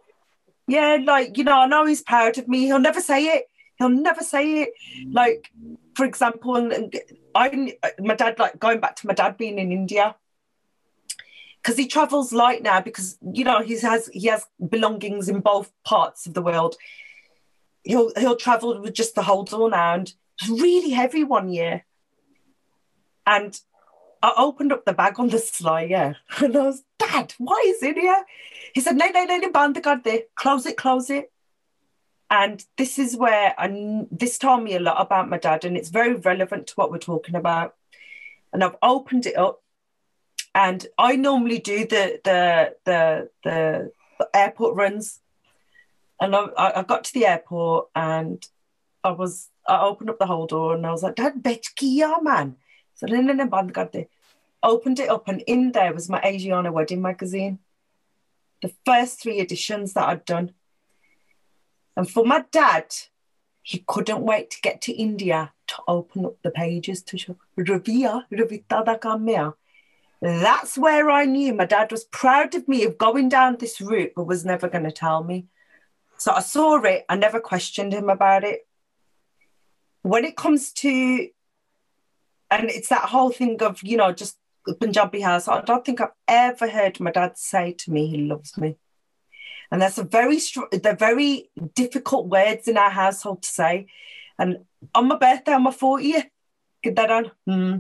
yeah 0.68 0.98
like 1.04 1.38
you 1.38 1.44
know 1.44 1.60
i 1.60 1.66
know 1.68 1.86
he's 1.86 2.02
proud 2.02 2.38
of 2.38 2.48
me 2.48 2.66
he'll 2.66 2.80
never 2.80 3.02
say 3.02 3.26
it 3.26 3.46
he'll 3.78 3.90
never 3.90 4.22
say 4.22 4.64
it 4.64 4.70
like 5.12 5.52
for 5.96 6.06
example 6.06 6.56
and, 6.56 6.74
and 6.74 6.96
I 7.36 7.74
my 8.00 8.16
dad 8.16 8.40
like 8.40 8.60
going 8.60 8.80
back 8.80 8.96
to 8.98 9.08
my 9.08 9.14
dad 9.14 9.38
being 9.38 9.60
in 9.60 9.72
India 9.72 10.16
because 11.62 11.78
he 11.78 11.88
travels 11.88 12.32
light 12.34 12.64
now 12.64 12.82
because 12.82 13.18
you 13.34 13.44
know 13.44 13.62
he 13.62 13.80
has 13.80 14.10
he 14.14 14.28
has 14.28 14.46
belongings 14.70 15.30
in 15.30 15.42
both 15.42 15.72
parts 15.84 16.26
of 16.26 16.34
the 16.34 16.42
world. 16.42 16.76
He'll 17.84 18.12
he'll 18.18 18.36
travel 18.36 18.82
with 18.82 18.94
just 18.94 19.16
the 19.16 19.24
hold 19.24 19.54
all 19.54 19.70
now 19.70 19.94
and 19.94 20.14
really 20.50 20.92
heavy 20.92 21.24
one 21.24 21.50
year. 21.50 21.86
And 23.30 23.62
I 24.24 24.34
opened 24.38 24.74
up 24.74 24.86
the 24.86 24.94
bag 24.94 25.20
on 25.20 25.30
the 25.30 25.38
sly, 25.38 25.84
yeah. 25.84 26.16
And 26.44 26.58
I 26.58 26.64
was, 26.64 26.84
Dad, 26.98 27.36
why 27.38 27.64
is 27.68 27.84
it 27.84 27.96
here? 27.96 28.26
He 28.74 28.82
said, 28.82 28.98
No, 28.98 29.08
no, 29.08 29.24
no, 29.24 29.38
no, 29.38 29.52
band 29.52 29.76
the 29.76 29.82
guard 29.82 30.04
there. 30.04 30.22
Close 30.36 30.66
it, 30.66 30.78
close 30.78 31.12
it. 31.12 31.32
And 32.32 32.66
this 32.78 32.98
is 32.98 33.16
where 33.16 33.54
I, 33.58 34.06
this 34.12 34.40
told 34.40 34.64
me 34.64 34.76
a 34.76 34.80
lot 34.80 35.00
about 35.00 35.30
my 35.30 35.38
dad, 35.38 35.64
and 35.64 35.78
it's 35.78 35.90
very 35.90 36.16
relevant 36.16 36.68
to 36.68 36.74
what 36.74 36.92
we're 36.92 36.98
talking 36.98 37.36
about. 37.36 37.76
And 38.52 38.64
I've 38.64 38.78
opened 38.82 39.28
it 39.28 39.38
up, 39.38 39.62
and 40.54 40.86
I 40.98 41.16
normally 41.16 41.60
do 41.60 41.86
the 41.86 42.20
the 42.24 42.76
the 42.86 43.30
the, 43.44 43.92
airport 44.34 44.76
runs. 44.76 45.22
And 46.22 46.36
I, 46.36 46.50
I 46.58 46.84
got 46.84 47.04
to 47.06 47.14
the 47.14 47.26
airport, 47.26 47.88
and 47.96 48.46
I 49.04 49.12
was 49.12 49.50
I 49.68 49.82
opened 49.82 50.12
up 50.12 50.20
the 50.20 50.28
whole 50.28 50.46
door, 50.46 50.76
and 50.76 50.86
I 50.86 50.92
was 50.92 51.02
like, 51.02 51.16
"Dad, 51.16 51.42
Betki, 51.42 52.04
man." 52.22 52.58
So 53.00 53.06
then, 53.08 53.28
then, 53.28 53.38
then, 53.38 53.50
opened 54.62 55.00
it 55.00 55.10
up, 55.10 55.30
and 55.30 55.42
in 55.48 55.72
there 55.72 55.94
was 55.94 56.10
my 56.10 56.20
Asiana 56.20 56.70
wedding 56.70 57.02
magazine, 57.02 57.60
the 58.62 58.74
first 58.86 59.22
three 59.22 59.40
editions 59.40 59.94
that 59.94 60.10
I'd 60.10 60.26
done. 60.26 60.52
And 61.96 62.10
for 62.10 62.26
my 62.26 62.44
dad, 62.52 62.94
he 63.62 63.86
couldn't 63.88 64.20
wait 64.20 64.50
to 64.52 64.62
get 64.62 64.82
to 64.82 64.92
India 64.92 65.54
to 65.68 65.76
open 65.88 66.26
up 66.26 66.42
the 66.44 66.52
pages 66.52 67.02
to 67.04 67.18
show 67.18 67.38
Ravia, 67.58 68.26
Ravita 68.34 69.54
That's 70.22 70.78
where 70.78 71.10
I 71.10 71.24
knew 71.24 71.54
my 71.54 71.66
dad 71.66 71.94
was 71.94 72.04
proud 72.04 72.54
of 72.54 72.68
me 72.68 72.84
of 72.84 72.98
going 72.98 73.30
down 73.30 73.56
this 73.56 73.80
route, 73.80 74.12
but 74.14 74.26
was 74.26 74.44
never 74.44 74.68
going 74.68 74.84
to 74.84 74.92
tell 74.92 75.24
me. 75.24 75.46
So 76.18 76.34
I 76.34 76.42
saw 76.42 76.82
it, 76.82 77.06
I 77.08 77.16
never 77.16 77.40
questioned 77.40 77.94
him 77.94 78.10
about 78.10 78.44
it. 78.44 78.68
When 80.02 80.26
it 80.26 80.36
comes 80.36 80.74
to, 80.74 81.30
and 82.52 82.70
it's 82.70 82.90
that 82.90 83.10
whole 83.10 83.32
thing 83.32 83.62
of, 83.62 83.82
you 83.84 83.98
know, 83.98 84.12
just 84.12 84.38
Punjabi 84.80 85.22
house, 85.22 85.48
I 85.48 85.62
don't 85.62 85.86
think 85.86 86.02
I've 86.02 86.10
ever 86.28 86.68
heard 86.68 87.00
my 87.00 87.12
dad 87.12 87.38
say 87.38 87.74
to 87.74 87.92
me 87.92 88.08
he 88.08 88.18
loves 88.18 88.58
me. 88.58 88.78
And 89.72 89.82
that's 89.82 89.98
a 89.98 90.04
very 90.04 90.40
they're 90.72 90.96
very 90.96 91.52
difficult 91.76 92.28
words 92.28 92.68
in 92.68 92.78
our 92.78 92.90
household 92.90 93.44
to 93.44 93.50
say. 93.50 93.88
And 94.38 94.66
on 94.96 95.08
my 95.08 95.18
birthday, 95.18 95.54
on 95.54 95.64
my 95.64 95.72
40th, 95.72 96.26
get 96.82 96.96
that 96.96 97.12
on. 97.12 97.32
Hmm. 97.46 97.78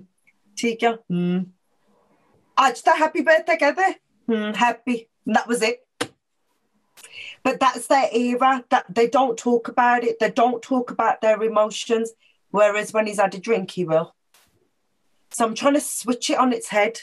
Tika. 0.55 0.99
Hmm. 1.07 1.39
I 2.57 2.71
just 2.71 2.85
a 2.87 2.91
happy 2.91 3.21
birthday, 3.21 3.53
together. 3.53 3.95
Hmm. 4.27 4.51
Happy. 4.53 5.09
And 5.25 5.35
that 5.35 5.47
was 5.47 5.63
it. 5.63 5.79
But 7.43 7.59
that's 7.59 7.87
their 7.87 8.09
era 8.13 8.65
that 8.69 8.85
they 8.89 9.07
don't 9.07 9.37
talk 9.37 9.69
about 9.69 10.03
it. 10.03 10.19
They 10.19 10.29
don't 10.29 10.61
talk 10.61 10.91
about 10.91 11.21
their 11.21 11.41
emotions. 11.41 12.11
Whereas 12.51 12.93
when 12.93 13.07
he's 13.07 13.19
had 13.19 13.33
a 13.33 13.39
drink, 13.39 13.71
he 13.71 13.85
will. 13.85 14.13
So 15.39 15.45
I'm 15.45 15.55
trying 15.55 15.75
to 15.75 15.79
switch 15.79 16.29
it 16.29 16.37
on 16.37 16.51
its 16.51 16.67
head 16.67 16.99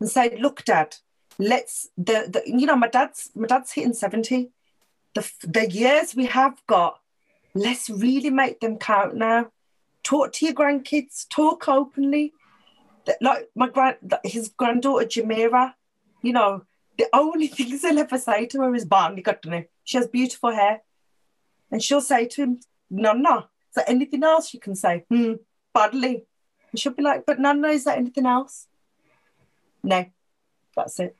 and 0.00 0.08
say, 0.08 0.38
look, 0.40 0.64
dad, 0.64 0.96
let's 1.38 1.90
the, 1.98 2.26
the 2.32 2.42
you 2.46 2.64
know 2.64 2.76
my 2.76 2.88
dad's 2.88 3.30
my 3.34 3.46
dad's 3.46 3.72
hitting 3.72 3.92
70 3.92 4.50
the 5.14 5.30
the 5.42 5.68
years 5.68 6.14
we 6.14 6.24
have 6.24 6.62
got 6.66 7.00
let's 7.54 7.90
really 7.90 8.30
make 8.30 8.60
them 8.60 8.78
count 8.78 9.16
now. 9.16 9.52
Talk 10.02 10.32
to 10.32 10.46
your 10.46 10.54
grandkids, 10.54 11.28
talk 11.28 11.68
openly. 11.68 12.32
Like 13.20 13.50
my 13.54 13.68
grand, 13.68 13.98
his 14.24 14.48
granddaughter 14.48 15.04
Jamira, 15.04 15.74
you 16.22 16.32
know, 16.32 16.62
the 16.96 17.08
only 17.12 17.46
things 17.56 17.82
they'll 17.82 17.98
ever 17.98 18.16
say 18.16 18.46
to 18.46 18.62
her 18.62 18.74
is 18.74 18.86
Barney 18.86 19.20
got. 19.20 19.44
She 19.84 19.98
has 19.98 20.06
beautiful 20.06 20.52
hair. 20.52 20.80
And 21.70 21.82
she'll 21.82 22.00
say 22.00 22.28
to 22.28 22.42
him, 22.44 22.60
Nonna, 22.88 23.50
is 23.68 23.74
there 23.76 23.84
anything 23.86 24.24
else 24.24 24.54
you 24.54 24.60
can 24.60 24.74
say? 24.74 25.04
Hmm, 25.10 25.34
badly. 25.74 26.24
And 26.74 26.78
she'll 26.78 26.92
be 26.92 27.04
like, 27.04 27.24
but 27.24 27.38
Nonna, 27.38 27.68
is 27.68 27.84
there 27.84 27.94
anything 27.96 28.26
else? 28.26 28.66
No, 29.82 30.06
that's 30.76 30.98
it. 30.98 31.16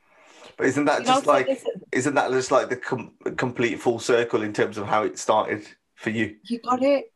But 0.57 0.67
isn't 0.67 0.85
that 0.87 1.01
you 1.01 1.07
just 1.07 1.27
like, 1.27 1.49
isn't 1.93 2.15
that 2.15 2.31
just 2.33 2.51
like 2.51 2.69
the 2.69 2.77
com- 2.77 3.13
complete 3.37 3.81
full 3.81 4.01
circle 4.01 4.43
in 4.43 4.53
terms 4.53 4.79
of 4.79 4.87
how 4.87 5.05
it 5.05 5.19
started 5.19 5.67
for 5.95 6.11
you? 6.11 6.37
You 6.43 6.59
got 6.59 6.83
it. 6.83 7.13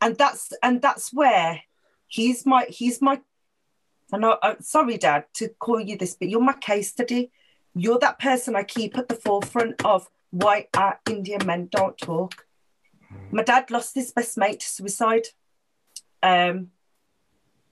And 0.00 0.16
that's, 0.18 0.52
and 0.62 0.82
that's 0.82 1.12
where 1.12 1.62
he's 2.08 2.44
my, 2.44 2.66
he's 2.68 3.00
my, 3.00 3.20
I 4.12 4.18
know, 4.18 4.38
uh, 4.42 4.56
sorry, 4.60 4.98
Dad, 4.98 5.26
to 5.34 5.48
call 5.48 5.80
you 5.80 5.96
this, 5.96 6.14
but 6.14 6.28
you're 6.28 6.40
my 6.40 6.54
case 6.54 6.90
study 6.90 7.30
you're 7.76 7.98
that 7.98 8.18
person 8.18 8.56
I 8.56 8.62
keep 8.62 8.96
at 8.96 9.08
the 9.08 9.14
forefront 9.14 9.84
of 9.84 10.08
why 10.30 10.68
our 10.74 10.98
Indian 11.08 11.44
men 11.44 11.68
don't 11.70 11.96
talk. 11.98 12.46
My 13.30 13.42
dad 13.42 13.70
lost 13.70 13.94
his 13.94 14.12
best 14.12 14.38
mate 14.38 14.60
to 14.60 14.66
suicide. 14.66 15.26
Um, 16.22 16.68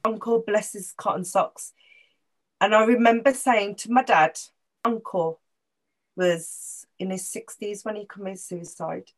uncle 0.04 0.44
bless 0.46 0.72
his 0.72 0.92
cotton 0.96 1.24
socks. 1.24 1.72
And 2.60 2.74
I 2.74 2.84
remember 2.84 3.32
saying 3.32 3.76
to 3.76 3.90
my 3.90 4.02
dad, 4.02 4.38
Uncle 4.84 5.40
was 6.16 6.86
in 6.98 7.10
his 7.10 7.22
60s 7.22 7.84
when 7.84 7.96
he 7.96 8.06
committed 8.06 8.40
suicide, 8.40 9.10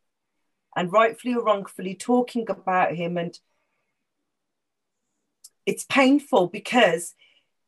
and 0.74 0.92
rightfully 0.92 1.34
or 1.34 1.44
wrongfully 1.44 1.94
talking 1.94 2.48
about 2.48 2.94
him. 2.94 3.16
And 3.16 3.38
it's 5.64 5.84
painful 5.84 6.46
because 6.48 7.14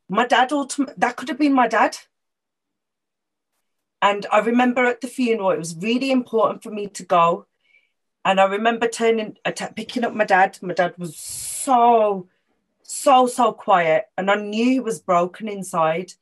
my 0.07 0.25
dad, 0.25 0.51
that 0.97 1.15
could 1.15 1.29
have 1.29 1.37
been 1.37 1.53
my 1.53 1.67
dad. 1.67 1.97
And 4.01 4.25
I 4.31 4.39
remember 4.39 4.85
at 4.85 5.01
the 5.01 5.07
funeral, 5.07 5.51
it 5.51 5.59
was 5.59 5.75
really 5.75 6.09
important 6.09 6.63
for 6.63 6.71
me 6.71 6.87
to 6.87 7.03
go. 7.03 7.45
And 8.23 8.39
I 8.39 8.45
remember 8.45 8.87
turning, 8.87 9.37
picking 9.75 10.03
up 10.03 10.13
my 10.13 10.25
dad. 10.25 10.57
My 10.61 10.73
dad 10.73 10.95
was 10.97 11.17
so, 11.17 12.27
so, 12.89 13.27
so 13.27 13.53
quiet. 13.53 14.05
And 14.17 14.29
I 14.29 14.35
knew 14.35 14.65
he 14.65 14.79
was 14.79 14.99
broken 14.99 15.47
inside. 15.47 16.13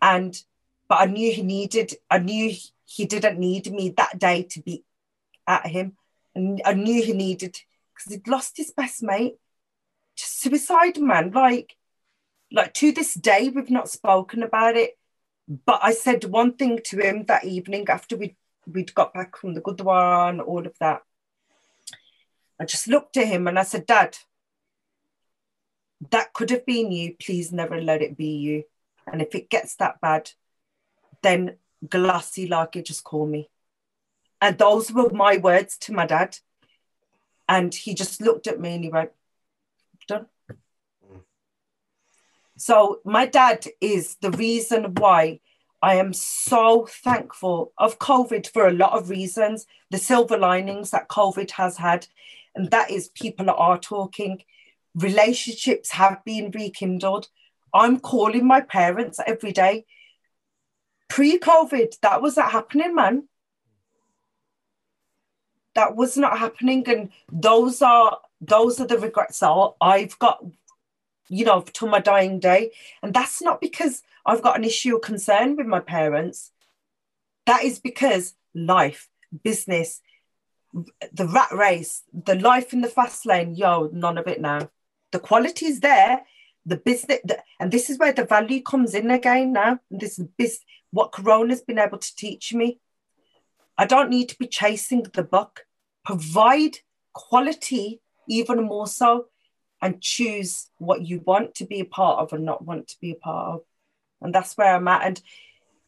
And, 0.00 0.40
but 0.88 1.00
I 1.00 1.06
knew 1.06 1.32
he 1.32 1.42
needed, 1.42 1.94
I 2.10 2.18
knew 2.18 2.54
he 2.84 3.06
didn't 3.06 3.38
need 3.38 3.72
me 3.72 3.90
that 3.90 4.18
day 4.18 4.42
to 4.50 4.60
be 4.60 4.84
at 5.46 5.66
him. 5.66 5.96
And 6.34 6.60
I 6.64 6.74
knew 6.74 7.02
he 7.02 7.12
needed, 7.12 7.58
because 7.94 8.12
he'd 8.12 8.28
lost 8.28 8.56
his 8.56 8.72
best 8.72 9.02
mate 9.02 9.36
to 10.16 10.24
suicide, 10.24 10.98
man. 10.98 11.30
Like, 11.30 11.76
like 12.52 12.74
to 12.74 12.92
this 12.92 13.14
day, 13.14 13.48
we've 13.48 13.70
not 13.70 13.88
spoken 13.88 14.42
about 14.42 14.76
it 14.76 14.98
but 15.48 15.80
I 15.82 15.92
said 15.92 16.24
one 16.24 16.54
thing 16.54 16.80
to 16.86 16.98
him 16.98 17.24
that 17.26 17.44
evening 17.44 17.86
after 17.88 18.16
we 18.16 18.36
we'd 18.66 18.94
got 18.94 19.12
back 19.12 19.36
from 19.36 19.54
the 19.54 19.60
Gurdwara 19.60 20.30
and 20.30 20.40
all 20.40 20.66
of 20.66 20.72
that. 20.80 21.02
I 22.58 22.64
just 22.64 22.88
looked 22.88 23.16
at 23.18 23.26
him 23.26 23.46
and 23.46 23.58
I 23.58 23.62
said, 23.62 23.84
Dad, 23.84 24.16
that 26.10 26.32
could 26.32 26.50
have 26.50 26.66
been 26.66 26.92
you. 26.92 27.14
Please 27.20 27.52
never 27.52 27.80
let 27.80 28.02
it 28.02 28.16
be 28.16 28.36
you. 28.36 28.64
And 29.10 29.20
if 29.22 29.34
it 29.34 29.50
gets 29.50 29.76
that 29.76 30.00
bad, 30.00 30.30
then 31.22 31.56
glassy 31.88 32.46
like 32.46 32.76
it, 32.76 32.86
just 32.86 33.04
call 33.04 33.26
me. 33.26 33.50
And 34.40 34.58
those 34.58 34.92
were 34.92 35.10
my 35.10 35.36
words 35.36 35.78
to 35.78 35.92
my 35.92 36.06
dad. 36.06 36.38
And 37.48 37.74
he 37.74 37.94
just 37.94 38.20
looked 38.20 38.46
at 38.46 38.60
me 38.60 38.74
and 38.74 38.84
he 38.84 38.90
went, 38.90 39.10
done. 40.06 40.26
So 42.56 43.00
my 43.04 43.26
dad 43.26 43.66
is 43.80 44.16
the 44.20 44.30
reason 44.30 44.94
why 44.94 45.40
I 45.82 45.96
am 45.96 46.12
so 46.12 46.86
thankful 46.86 47.72
of 47.76 47.98
COVID 47.98 48.46
for 48.46 48.66
a 48.66 48.72
lot 48.72 48.92
of 48.92 49.10
reasons, 49.10 49.66
the 49.90 49.98
silver 49.98 50.38
linings 50.38 50.90
that 50.90 51.08
COVID 51.08 51.50
has 51.52 51.76
had, 51.76 52.06
and 52.54 52.70
that 52.70 52.90
is 52.90 53.08
people 53.08 53.50
are 53.50 53.78
talking, 53.78 54.42
relationships 54.94 55.92
have 55.92 56.24
been 56.24 56.50
rekindled. 56.50 57.28
I'm 57.72 57.98
calling 57.98 58.46
my 58.46 58.60
parents 58.60 59.20
every 59.26 59.52
day. 59.52 59.84
Pre 61.08 61.38
COVID, 61.38 62.00
that 62.00 62.22
was 62.22 62.36
not 62.36 62.52
happening, 62.52 62.94
man. 62.94 63.28
That 65.74 65.96
was 65.96 66.16
not 66.16 66.38
happening. 66.38 66.88
And 66.88 67.10
those 67.30 67.82
are 67.82 68.18
those 68.40 68.80
are 68.80 68.86
the 68.86 68.98
regrets 68.98 69.40
that 69.40 69.72
I've 69.80 70.18
got 70.18 70.44
you 71.28 71.44
know, 71.44 71.62
till 71.62 71.88
my 71.88 72.00
dying 72.00 72.38
day. 72.38 72.70
And 73.02 73.14
that's 73.14 73.42
not 73.42 73.60
because 73.60 74.02
I've 74.26 74.42
got 74.42 74.58
an 74.58 74.64
issue 74.64 74.96
or 74.96 75.00
concern 75.00 75.56
with 75.56 75.66
my 75.66 75.80
parents. 75.80 76.50
That 77.46 77.64
is 77.64 77.78
because 77.78 78.34
life, 78.54 79.08
business, 79.42 80.00
the 81.12 81.26
rat 81.26 81.52
race, 81.52 82.02
the 82.12 82.34
life 82.34 82.72
in 82.72 82.80
the 82.80 82.88
fast 82.88 83.26
lane, 83.26 83.54
yo, 83.54 83.90
none 83.92 84.18
of 84.18 84.26
it 84.26 84.40
now. 84.40 84.70
The 85.14 85.20
quality 85.20 85.66
is 85.66 85.78
there, 85.78 86.22
the 86.66 86.76
business, 86.76 87.20
the, 87.22 87.38
and 87.60 87.70
this 87.70 87.88
is 87.88 88.00
where 88.00 88.12
the 88.12 88.24
value 88.24 88.60
comes 88.60 88.94
in 88.94 89.12
again 89.12 89.52
now. 89.52 89.78
This 89.88 90.20
is 90.38 90.58
what 90.90 91.12
Corona's 91.12 91.62
been 91.62 91.78
able 91.78 91.98
to 91.98 92.16
teach 92.16 92.52
me. 92.52 92.80
I 93.78 93.86
don't 93.86 94.10
need 94.10 94.28
to 94.30 94.36
be 94.36 94.48
chasing 94.48 95.04
the 95.04 95.22
buck. 95.22 95.66
Provide 96.04 96.78
quality 97.12 98.00
even 98.28 98.64
more 98.64 98.88
so 98.88 99.26
and 99.80 100.00
choose 100.00 100.68
what 100.78 101.06
you 101.06 101.20
want 101.24 101.54
to 101.54 101.64
be 101.64 101.78
a 101.78 101.84
part 101.84 102.18
of 102.18 102.32
and 102.32 102.44
not 102.44 102.64
want 102.64 102.88
to 102.88 102.96
be 103.00 103.12
a 103.12 103.14
part 103.14 103.54
of. 103.54 103.60
And 104.20 104.34
that's 104.34 104.56
where 104.56 104.74
I'm 104.74 104.88
at. 104.88 105.06
And 105.06 105.22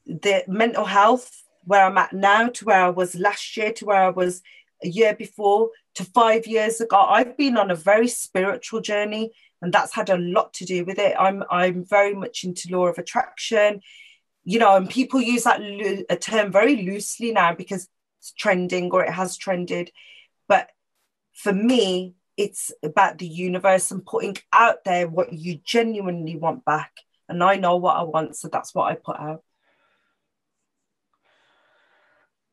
the 0.07 0.45
mental 0.47 0.85
health, 0.85 1.43
where 1.65 1.85
I'm 1.85 1.99
at 1.99 2.13
now, 2.13 2.47
to 2.47 2.65
where 2.65 2.85
I 2.85 2.91
was 2.91 3.17
last 3.17 3.57
year, 3.57 3.73
to 3.73 3.87
where 3.87 4.05
I 4.05 4.11
was 4.11 4.41
a 4.85 4.89
year 4.89 5.17
before, 5.17 5.71
to 5.97 6.05
five 6.05 6.47
years 6.47 6.81
ago, 6.81 6.99
I've 6.99 7.37
been 7.37 7.57
on 7.59 7.71
a 7.71 7.75
very 7.75 8.09
spiritual 8.09 8.81
journey. 8.81 9.33
And 9.63 9.73
that's 9.73 9.95
had 9.95 10.11
a 10.11 10.19
lot 10.19 10.53
to 10.55 10.67
do 10.67 10.85
with 10.85 10.99
it. 10.99 11.17
I'm 11.19 11.43
I'm 11.51 11.83
very 11.83 12.13
much 12.13 12.45
into 12.45 12.69
law 12.71 12.89
of 12.89 12.99
attraction, 12.99 13.81
you 14.45 14.59
know, 14.59 14.77
and 14.77 14.89
people 14.89 15.21
use 15.21 15.45
that 15.45 15.63
lo- 15.63 16.05
a 16.11 16.17
term 16.17 16.53
very 16.53 16.83
loosely 16.83 17.33
now 17.33 17.55
because 17.55 17.89
it's 18.19 18.33
trending 18.35 18.91
or 18.91 19.03
it 19.03 19.13
has 19.13 19.39
trended. 19.39 19.91
But 20.47 20.69
for 21.33 21.55
me, 21.55 22.17
it's 22.37 22.71
about 22.83 23.17
the 23.17 23.27
universe 23.27 23.91
and 23.91 24.05
putting 24.05 24.37
out 24.53 24.85
there 24.85 25.09
what 25.09 25.33
you 25.33 25.59
genuinely 25.65 26.37
want 26.37 26.67
back. 26.67 26.93
And 27.29 27.43
I 27.43 27.57
know 27.57 27.77
what 27.77 27.97
I 27.97 28.03
want, 28.03 28.37
so 28.37 28.49
that's 28.49 28.75
what 28.75 28.93
I 28.93 28.95
put 28.95 29.19
out. 29.19 29.43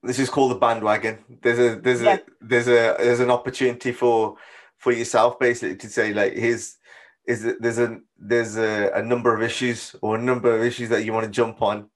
This 0.03 0.19
is 0.19 0.29
called 0.29 0.51
the 0.51 0.55
bandwagon. 0.55 1.19
There's 1.41 1.59
a 1.59 1.79
there's 1.79 2.01
yeah. 2.01 2.15
a 2.15 2.19
there's 2.41 2.67
a 2.67 2.95
there's 2.99 3.19
an 3.21 3.31
opportunity 3.31 3.91
for 3.91 4.35
for 4.77 4.91
yourself 4.91 5.39
basically 5.39 5.77
to 5.77 5.89
say 5.89 6.13
like 6.13 6.33
here's 6.33 6.77
is 7.25 7.55
there's 7.59 7.79
a 7.79 7.99
there's 8.17 8.57
a, 8.57 8.91
a 8.95 9.01
number 9.01 9.33
of 9.33 9.41
issues 9.41 9.95
or 10.01 10.17
a 10.17 10.21
number 10.21 10.55
of 10.55 10.63
issues 10.63 10.89
that 10.89 11.05
you 11.05 11.13
want 11.13 11.25
to 11.25 11.31
jump 11.31 11.61
on. 11.61 11.89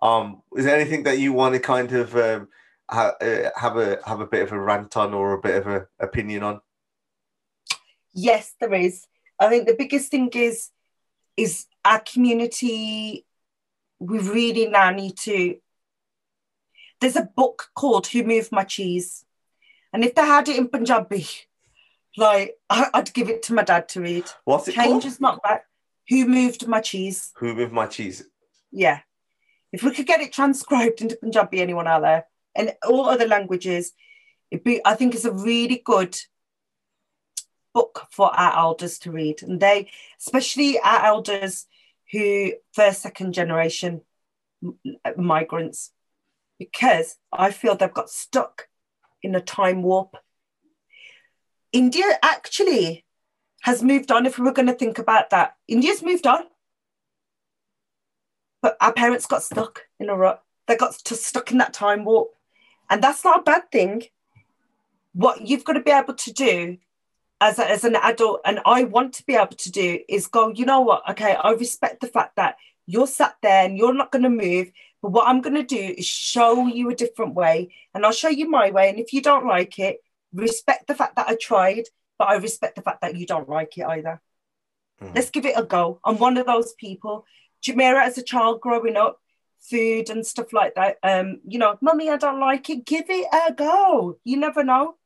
Um, 0.00 0.42
is 0.56 0.64
there 0.64 0.78
anything 0.78 1.04
that 1.04 1.18
you 1.18 1.32
want 1.32 1.54
to 1.54 1.60
kind 1.60 1.92
of 1.92 2.16
um, 2.16 2.48
ha- 2.90 3.14
uh, 3.20 3.50
have 3.56 3.76
a 3.76 3.98
have 4.04 4.20
a 4.20 4.26
bit 4.26 4.42
of 4.42 4.52
a 4.52 4.60
rant 4.60 4.96
on 4.96 5.14
or 5.14 5.34
a 5.34 5.40
bit 5.40 5.54
of 5.54 5.66
a 5.68 5.86
opinion 6.00 6.42
on? 6.42 6.60
Yes, 8.12 8.54
there 8.60 8.74
is. 8.74 9.06
I 9.38 9.48
think 9.48 9.66
the 9.66 9.76
biggest 9.78 10.10
thing 10.10 10.28
is 10.34 10.70
is 11.36 11.66
our 11.84 12.00
community. 12.00 13.24
We 14.00 14.18
really 14.18 14.66
now 14.66 14.90
need 14.90 15.16
to. 15.18 15.56
There's 17.02 17.16
a 17.16 17.28
book 17.36 17.70
called 17.74 18.06
"Who 18.06 18.22
Moved 18.22 18.52
My 18.52 18.62
Cheese," 18.62 19.24
and 19.92 20.04
if 20.04 20.14
they 20.14 20.22
had 20.22 20.48
it 20.48 20.56
in 20.56 20.68
Punjabi, 20.68 21.26
like 22.16 22.56
I'd 22.70 23.12
give 23.12 23.28
it 23.28 23.42
to 23.44 23.54
my 23.54 23.64
dad 23.64 23.88
to 23.90 24.00
read. 24.00 24.24
What's 24.44 24.68
it 24.68 24.76
Change 24.76 25.02
called? 25.02 25.04
is 25.06 25.20
not 25.20 25.42
back. 25.42 25.66
Who 26.08 26.26
moved 26.26 26.68
my 26.68 26.80
cheese? 26.80 27.32
Who 27.38 27.56
moved 27.56 27.72
my 27.72 27.86
cheese? 27.86 28.24
Yeah. 28.70 29.00
If 29.72 29.82
we 29.82 29.90
could 29.92 30.06
get 30.06 30.20
it 30.20 30.32
transcribed 30.32 31.00
into 31.00 31.16
Punjabi, 31.16 31.60
anyone 31.60 31.88
out 31.88 32.02
there, 32.02 32.26
and 32.54 32.72
all 32.86 33.08
other 33.08 33.26
languages, 33.26 33.92
it'd 34.52 34.62
be. 34.62 34.80
I 34.84 34.94
think 34.94 35.16
it's 35.16 35.24
a 35.24 35.32
really 35.32 35.82
good 35.84 36.16
book 37.74 38.06
for 38.12 38.32
our 38.32 38.56
elders 38.58 39.00
to 39.00 39.10
read. 39.10 39.42
And 39.42 39.58
they, 39.58 39.90
especially 40.20 40.78
our 40.78 41.04
elders 41.06 41.66
who 42.12 42.52
first, 42.72 43.02
second 43.02 43.32
generation 43.32 44.02
migrants, 45.16 45.90
because 46.64 47.16
I 47.32 47.50
feel 47.50 47.74
they've 47.74 47.92
got 47.92 48.10
stuck 48.10 48.68
in 49.22 49.34
a 49.34 49.40
time 49.40 49.82
warp. 49.82 50.16
India 51.72 52.04
actually 52.22 53.04
has 53.62 53.82
moved 53.82 54.10
on. 54.10 54.26
If 54.26 54.38
we 54.38 54.44
were 54.44 54.52
going 54.52 54.68
to 54.68 54.74
think 54.74 54.98
about 54.98 55.30
that, 55.30 55.56
India's 55.68 56.02
moved 56.02 56.26
on. 56.26 56.44
But 58.60 58.76
our 58.80 58.92
parents 58.92 59.26
got 59.26 59.42
stuck 59.42 59.86
in 59.98 60.08
a 60.08 60.16
rut. 60.16 60.42
They 60.66 60.76
got 60.76 60.94
stuck 60.94 61.50
in 61.50 61.58
that 61.58 61.72
time 61.72 62.04
warp. 62.04 62.30
And 62.90 63.02
that's 63.02 63.24
not 63.24 63.40
a 63.40 63.42
bad 63.42 63.70
thing 63.72 64.04
what 65.14 65.46
you've 65.46 65.64
got 65.64 65.74
to 65.74 65.80
be 65.80 65.90
able 65.90 66.14
to 66.14 66.32
do 66.32 66.78
as, 67.40 67.58
a, 67.58 67.68
as 67.68 67.84
an 67.84 67.96
adult, 67.96 68.40
and 68.44 68.60
I 68.64 68.84
want 68.84 69.14
to 69.14 69.26
be 69.26 69.34
able 69.34 69.56
to 69.56 69.70
do, 69.70 69.98
is 70.08 70.26
go, 70.26 70.50
you 70.50 70.64
know 70.64 70.80
what? 70.80 71.02
Okay, 71.10 71.34
I 71.34 71.50
respect 71.52 72.00
the 72.00 72.06
fact 72.06 72.36
that 72.36 72.56
you're 72.86 73.06
sat 73.06 73.36
there 73.42 73.64
and 73.64 73.76
you're 73.76 73.94
not 73.94 74.12
going 74.12 74.22
to 74.22 74.30
move. 74.30 74.70
But 75.02 75.10
what 75.10 75.26
I'm 75.26 75.40
going 75.40 75.56
to 75.56 75.64
do 75.64 75.94
is 75.98 76.06
show 76.06 76.68
you 76.68 76.88
a 76.88 76.94
different 76.94 77.34
way, 77.34 77.74
and 77.92 78.06
I'll 78.06 78.12
show 78.12 78.28
you 78.28 78.48
my 78.48 78.70
way. 78.70 78.88
And 78.88 78.98
if 78.98 79.12
you 79.12 79.20
don't 79.20 79.46
like 79.46 79.78
it, 79.78 79.98
respect 80.32 80.86
the 80.86 80.94
fact 80.94 81.16
that 81.16 81.28
I 81.28 81.36
tried, 81.40 81.84
but 82.18 82.28
I 82.28 82.36
respect 82.36 82.76
the 82.76 82.82
fact 82.82 83.02
that 83.02 83.16
you 83.16 83.26
don't 83.26 83.48
like 83.48 83.76
it 83.76 83.84
either. 83.84 84.22
Mm. 85.02 85.14
Let's 85.14 85.30
give 85.30 85.44
it 85.44 85.58
a 85.58 85.64
go. 85.64 85.98
I'm 86.04 86.18
one 86.18 86.38
of 86.38 86.46
those 86.46 86.72
people. 86.74 87.26
Jamira, 87.62 88.02
as 88.04 88.16
a 88.16 88.22
child 88.22 88.60
growing 88.60 88.96
up, 88.96 89.18
food 89.60 90.10
and 90.10 90.26
stuff 90.26 90.52
like 90.52 90.74
that. 90.76 90.98
Um, 91.02 91.40
you 91.46 91.58
know, 91.58 91.78
mummy, 91.80 92.08
I 92.08 92.16
don't 92.16 92.40
like 92.40 92.70
it. 92.70 92.84
Give 92.84 93.04
it 93.08 93.26
a 93.32 93.52
go. 93.52 94.18
You 94.24 94.36
never 94.36 94.62
know. 94.62 94.96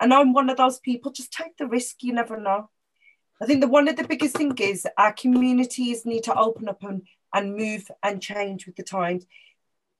And 0.00 0.12
I'm 0.12 0.32
one 0.32 0.50
of 0.50 0.56
those 0.56 0.78
people. 0.80 1.12
Just 1.12 1.32
take 1.32 1.56
the 1.56 1.66
risk. 1.66 2.02
You 2.02 2.12
never 2.12 2.38
know. 2.38 2.70
I 3.40 3.46
think 3.46 3.60
the 3.60 3.68
one 3.68 3.88
of 3.88 3.96
the 3.96 4.06
biggest 4.06 4.36
thing 4.36 4.56
is 4.58 4.86
our 4.96 5.12
communities 5.12 6.06
need 6.06 6.24
to 6.24 6.36
open 6.36 6.68
up 6.68 6.82
and, 6.82 7.02
and 7.34 7.56
move 7.56 7.90
and 8.02 8.22
change 8.22 8.64
with 8.64 8.76
the 8.76 8.82
times. 8.82 9.26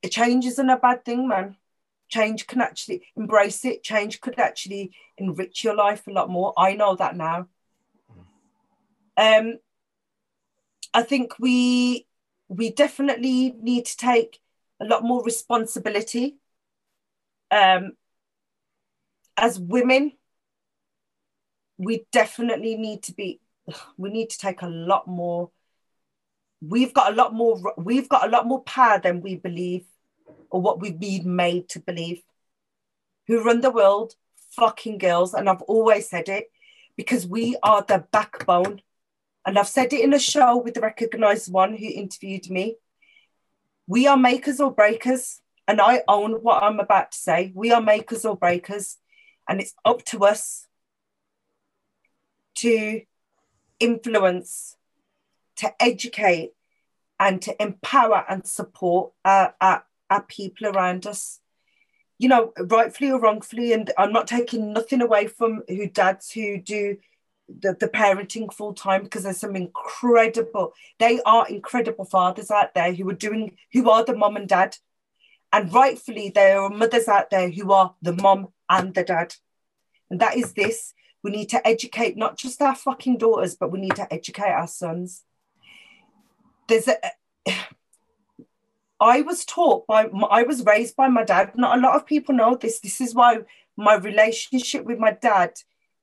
Change 0.08 0.46
isn't 0.46 0.70
a 0.70 0.78
bad 0.78 1.04
thing, 1.04 1.28
man. 1.28 1.56
Change 2.08 2.46
can 2.46 2.60
actually 2.60 3.02
embrace 3.16 3.64
it. 3.64 3.82
Change 3.82 4.20
could 4.20 4.38
actually 4.38 4.92
enrich 5.18 5.64
your 5.64 5.74
life 5.74 6.06
a 6.06 6.12
lot 6.12 6.30
more. 6.30 6.54
I 6.56 6.74
know 6.74 6.94
that 6.96 7.16
now. 7.16 7.48
Um, 9.16 9.58
I 10.92 11.02
think 11.02 11.38
we 11.38 12.06
we 12.48 12.70
definitely 12.70 13.54
need 13.60 13.86
to 13.86 13.96
take 13.96 14.40
a 14.80 14.84
lot 14.84 15.02
more 15.02 15.24
responsibility 15.24 16.36
um, 17.50 17.92
as 19.36 19.58
women 19.58 20.12
we 21.78 22.06
definitely 22.12 22.76
need 22.76 23.02
to 23.02 23.12
be 23.12 23.40
we 23.96 24.10
need 24.10 24.30
to 24.30 24.38
take 24.38 24.62
a 24.62 24.68
lot 24.68 25.08
more 25.08 25.50
we've 26.68 26.94
got 26.94 27.12
a 27.12 27.16
lot 27.16 27.34
more 27.34 27.74
we've 27.76 28.08
got 28.08 28.26
a 28.26 28.30
lot 28.30 28.46
more 28.46 28.62
power 28.62 29.00
than 29.00 29.20
we 29.20 29.36
believe 29.36 29.84
or 30.50 30.60
what 30.60 30.80
we've 30.80 31.00
been 31.00 31.34
made 31.34 31.68
to 31.68 31.80
believe 31.80 32.22
who 33.26 33.42
run 33.42 33.60
the 33.60 33.70
world 33.70 34.14
fucking 34.52 34.98
girls 34.98 35.34
and 35.34 35.48
i've 35.48 35.62
always 35.62 36.08
said 36.08 36.28
it 36.28 36.50
because 36.96 37.26
we 37.26 37.56
are 37.62 37.82
the 37.82 38.04
backbone 38.12 38.80
and 39.46 39.58
I've 39.58 39.68
said 39.68 39.92
it 39.92 40.00
in 40.00 40.14
a 40.14 40.18
show 40.18 40.56
with 40.56 40.74
the 40.74 40.80
recognized 40.80 41.52
one 41.52 41.76
who 41.76 41.86
interviewed 41.86 42.50
me. 42.50 42.76
We 43.86 44.06
are 44.06 44.16
makers 44.16 44.60
or 44.60 44.72
breakers. 44.72 45.40
And 45.66 45.80
I 45.80 46.02
own 46.08 46.32
what 46.34 46.62
I'm 46.62 46.80
about 46.80 47.12
to 47.12 47.18
say. 47.18 47.52
We 47.54 47.72
are 47.72 47.80
makers 47.80 48.24
or 48.24 48.36
breakers. 48.36 48.98
And 49.48 49.60
it's 49.60 49.74
up 49.84 50.04
to 50.06 50.24
us 50.24 50.66
to 52.56 53.02
influence, 53.80 54.76
to 55.64 55.82
educate, 55.82 56.52
and 57.18 57.40
to 57.42 57.62
empower 57.62 58.24
and 58.28 58.46
support 58.46 59.12
our, 59.24 59.54
our, 59.60 59.84
our 60.10 60.22
people 60.22 60.66
around 60.66 61.06
us. 61.06 61.40
You 62.18 62.28
know, 62.28 62.52
rightfully 62.58 63.10
or 63.10 63.20
wrongfully, 63.20 63.72
and 63.72 63.90
I'm 63.98 64.12
not 64.12 64.26
taking 64.26 64.72
nothing 64.72 65.00
away 65.00 65.26
from 65.26 65.62
who 65.68 65.88
dads 65.88 66.30
who 66.30 66.58
do 66.58 66.96
the, 67.48 67.76
the 67.78 67.88
parenting 67.88 68.52
full 68.52 68.72
time 68.72 69.02
because 69.02 69.24
there's 69.24 69.40
some 69.40 69.56
incredible 69.56 70.72
they 70.98 71.20
are 71.26 71.46
incredible 71.46 72.06
fathers 72.06 72.50
out 72.50 72.72
there 72.72 72.94
who 72.94 73.08
are 73.10 73.14
doing 73.14 73.56
who 73.72 73.90
are 73.90 74.04
the 74.04 74.16
mom 74.16 74.36
and 74.36 74.48
dad. 74.48 74.76
And 75.52 75.72
rightfully 75.72 76.30
there 76.30 76.60
are 76.60 76.70
mothers 76.70 77.08
out 77.08 77.30
there 77.30 77.50
who 77.50 77.70
are 77.72 77.94
the 78.02 78.12
mom 78.12 78.48
and 78.68 78.94
the 78.94 79.04
dad. 79.04 79.34
And 80.10 80.20
that 80.20 80.36
is 80.36 80.52
this. 80.52 80.94
We 81.22 81.30
need 81.30 81.48
to 81.50 81.66
educate 81.66 82.16
not 82.16 82.36
just 82.36 82.62
our 82.62 82.74
fucking 82.74 83.18
daughters 83.18 83.56
but 83.56 83.70
we 83.72 83.80
need 83.80 83.96
to 83.96 84.12
educate 84.12 84.52
our 84.52 84.68
sons 84.68 85.24
there's 86.68 86.88
a 86.88 86.96
I 89.00 89.20
was 89.22 89.44
taught 89.44 89.86
by 89.86 90.08
I 90.30 90.44
was 90.44 90.64
raised 90.64 90.96
by 90.96 91.08
my 91.08 91.24
dad. 91.24 91.52
Not 91.56 91.78
a 91.78 91.80
lot 91.80 91.96
of 91.96 92.06
people 92.06 92.34
know 92.34 92.56
this. 92.56 92.80
This 92.80 93.00
is 93.00 93.14
why 93.14 93.38
my 93.76 93.96
relationship 93.96 94.84
with 94.84 94.98
my 94.98 95.12
dad 95.12 95.52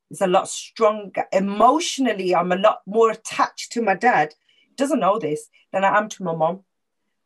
is 0.10 0.22
a 0.22 0.28
lot 0.28 0.50
stronger. 0.50 1.26
Emotionally, 1.32 2.36
I'm 2.36 2.52
a 2.52 2.58
lot 2.58 2.82
more 2.86 3.12
attached 3.12 3.72
to 3.74 3.82
my 3.82 3.96
dad. 3.96 4.36
Doesn't 4.76 5.00
know 5.00 5.20
this 5.20 5.50
than 5.72 5.84
I 5.84 5.98
am 5.98 6.10
to 6.10 6.24
my 6.24 6.36
mom. 6.36 6.62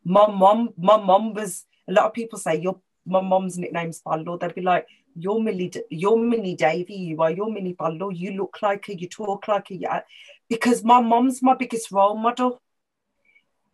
My 0.04 0.28
mom, 0.30 0.70
my 0.78 0.96
mom 0.96 1.34
was. 1.34 1.64
A 1.88 1.92
lot 1.92 2.06
of 2.06 2.14
people 2.14 2.38
say 2.38 2.56
your 2.56 2.80
my 3.04 3.20
mom's 3.20 3.58
nickname's 3.58 4.00
Ballo. 4.00 4.38
They'd 4.38 4.54
be 4.54 4.60
like, 4.62 4.86
"You're 5.14 5.40
Millie, 5.40 5.72
you're 5.90 6.16
Mini 6.16 6.56
Davy. 6.56 6.94
You 6.94 7.22
are. 7.22 7.30
You're 7.30 7.50
Mini 7.50 7.74
Ballo. 7.74 8.10
You 8.10 8.32
look 8.32 8.58
like 8.62 8.86
her. 8.86 8.92
You 8.92 9.08
talk 9.08 9.46
like 9.48 9.68
her." 9.68 9.74
Yeah. 9.74 10.00
Because 10.48 10.82
my 10.84 11.00
mom's 11.00 11.42
my 11.42 11.54
biggest 11.54 11.90
role 11.90 12.16
model. 12.16 12.60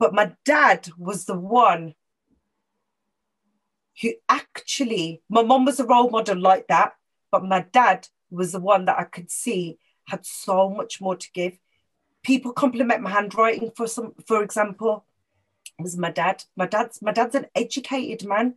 But 0.03 0.13
my 0.13 0.33
dad 0.45 0.89
was 0.99 1.27
the 1.27 1.39
one 1.39 1.95
who 4.01 4.15
actually, 4.29 5.23
my 5.29 5.45
mom 5.45 5.65
was 5.65 5.79
a 5.79 5.87
role 5.87 6.11
model 6.11 6.41
like 6.41 6.67
that, 6.67 6.95
but 7.31 7.45
my 7.45 7.67
dad 7.73 8.09
was 8.29 8.51
the 8.51 8.59
one 8.59 8.87
that 8.87 8.99
I 8.99 9.05
could 9.05 9.31
see 9.31 9.79
had 10.09 10.27
so 10.27 10.69
much 10.69 11.01
more 11.01 11.15
to 11.15 11.29
give. 11.33 11.57
People 12.25 12.53
compliment 12.53 13.03
my 13.03 13.11
handwriting 13.11 13.71
for 13.77 13.87
some, 13.87 14.15
for 14.27 14.43
example, 14.43 15.05
it 15.79 15.83
was 15.85 15.97
my 15.97 16.11
dad. 16.11 16.43
My 16.57 16.67
dad's 16.67 17.01
my 17.01 17.13
dad's 17.13 17.37
an 17.37 17.47
educated 17.55 18.29
man, 18.29 18.57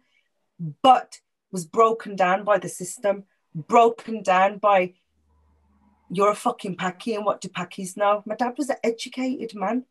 but 0.81 1.19
was 1.51 1.67
broken 1.67 2.15
down 2.15 2.43
by 2.43 2.57
the 2.57 2.69
system, 2.69 3.25
broken 3.53 4.23
down 4.23 4.57
by 4.57 4.95
you're 6.09 6.31
a 6.31 6.35
fucking 6.35 6.77
packy 6.77 7.13
and 7.13 7.23
what 7.23 7.39
do 7.39 7.49
packies 7.49 7.95
know? 7.95 8.23
My 8.25 8.33
dad 8.33 8.55
was 8.57 8.71
an 8.71 8.77
educated 8.83 9.53
man. 9.53 9.85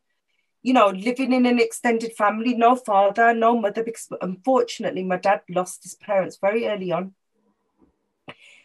You 0.64 0.72
know, 0.72 0.88
living 0.88 1.32
in 1.32 1.46
an 1.46 1.60
extended 1.60 2.14
family, 2.14 2.54
no 2.54 2.74
father, 2.74 3.34
no 3.34 3.60
mother, 3.60 3.84
because 3.84 4.08
unfortunately 4.20 5.04
my 5.04 5.18
dad 5.18 5.42
lost 5.48 5.82
his 5.82 5.94
parents 5.94 6.38
very 6.40 6.66
early 6.66 6.90
on. 6.90 7.14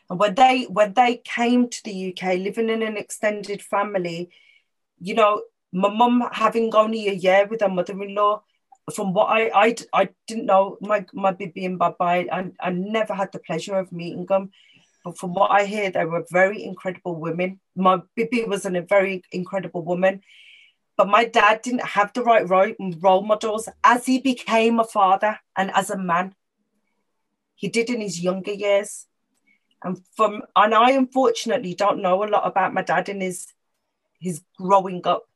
And 0.09 0.17
when 0.17 0.33
they 0.33 0.63
when 0.63 0.93
they 0.93 1.17
came 1.17 1.69
to 1.69 1.83
the 1.83 2.09
UK, 2.09 2.39
living 2.39 2.69
in 2.69 2.81
an 2.81 2.97
extended 2.97 3.61
family, 3.61 4.29
you 4.99 5.13
know, 5.13 5.43
my 5.71 5.89
mum 5.89 6.23
having 6.31 6.73
only 6.73 7.09
a 7.09 7.13
year 7.13 7.45
with 7.45 7.61
her 7.61 7.69
mother-in-law, 7.69 8.43
from 8.95 9.13
what 9.13 9.25
I 9.25 9.51
I, 9.53 9.75
I 9.93 10.09
didn't 10.25 10.45
know 10.45 10.77
my 10.81 11.05
my 11.13 11.31
Bibi 11.33 11.65
and 11.65 11.77
Baba, 11.77 12.03
I, 12.31 12.51
I 12.59 12.69
never 12.71 13.13
had 13.13 13.33
the 13.33 13.39
pleasure 13.39 13.75
of 13.75 13.91
meeting 13.91 14.25
them. 14.25 14.51
But 15.03 15.17
from 15.17 15.33
what 15.33 15.51
I 15.51 15.65
hear, 15.65 15.91
they 15.91 16.05
were 16.05 16.25
very 16.31 16.63
incredible 16.63 17.15
women. 17.19 17.59
My 17.75 18.01
Bibi 18.15 18.45
was 18.45 18.65
a 18.65 18.81
very 18.81 19.23
incredible 19.31 19.83
woman. 19.83 20.21
But 20.99 21.07
my 21.07 21.23
dad 21.23 21.61
didn't 21.61 21.85
have 21.95 22.11
the 22.11 22.23
right 22.23 22.45
role, 22.45 23.21
models 23.21 23.69
as 23.85 24.05
he 24.05 24.19
became 24.19 24.81
a 24.81 24.83
father 24.83 25.39
and 25.55 25.71
as 25.71 25.89
a 25.89 25.97
man. 25.97 26.35
He 27.55 27.69
did 27.69 27.89
in 27.89 28.01
his 28.01 28.19
younger 28.19 28.51
years. 28.51 29.07
And 29.81 30.01
from 30.17 30.41
and 30.57 30.75
I 30.75 30.91
unfortunately 30.91 31.73
don't 31.73 32.01
know 32.01 32.21
a 32.21 32.27
lot 32.27 32.45
about 32.45 32.73
my 32.73 32.81
dad 32.81 33.07
in 33.07 33.21
his 33.21 33.53
his 34.19 34.41
growing 34.57 34.99
up. 35.05 35.29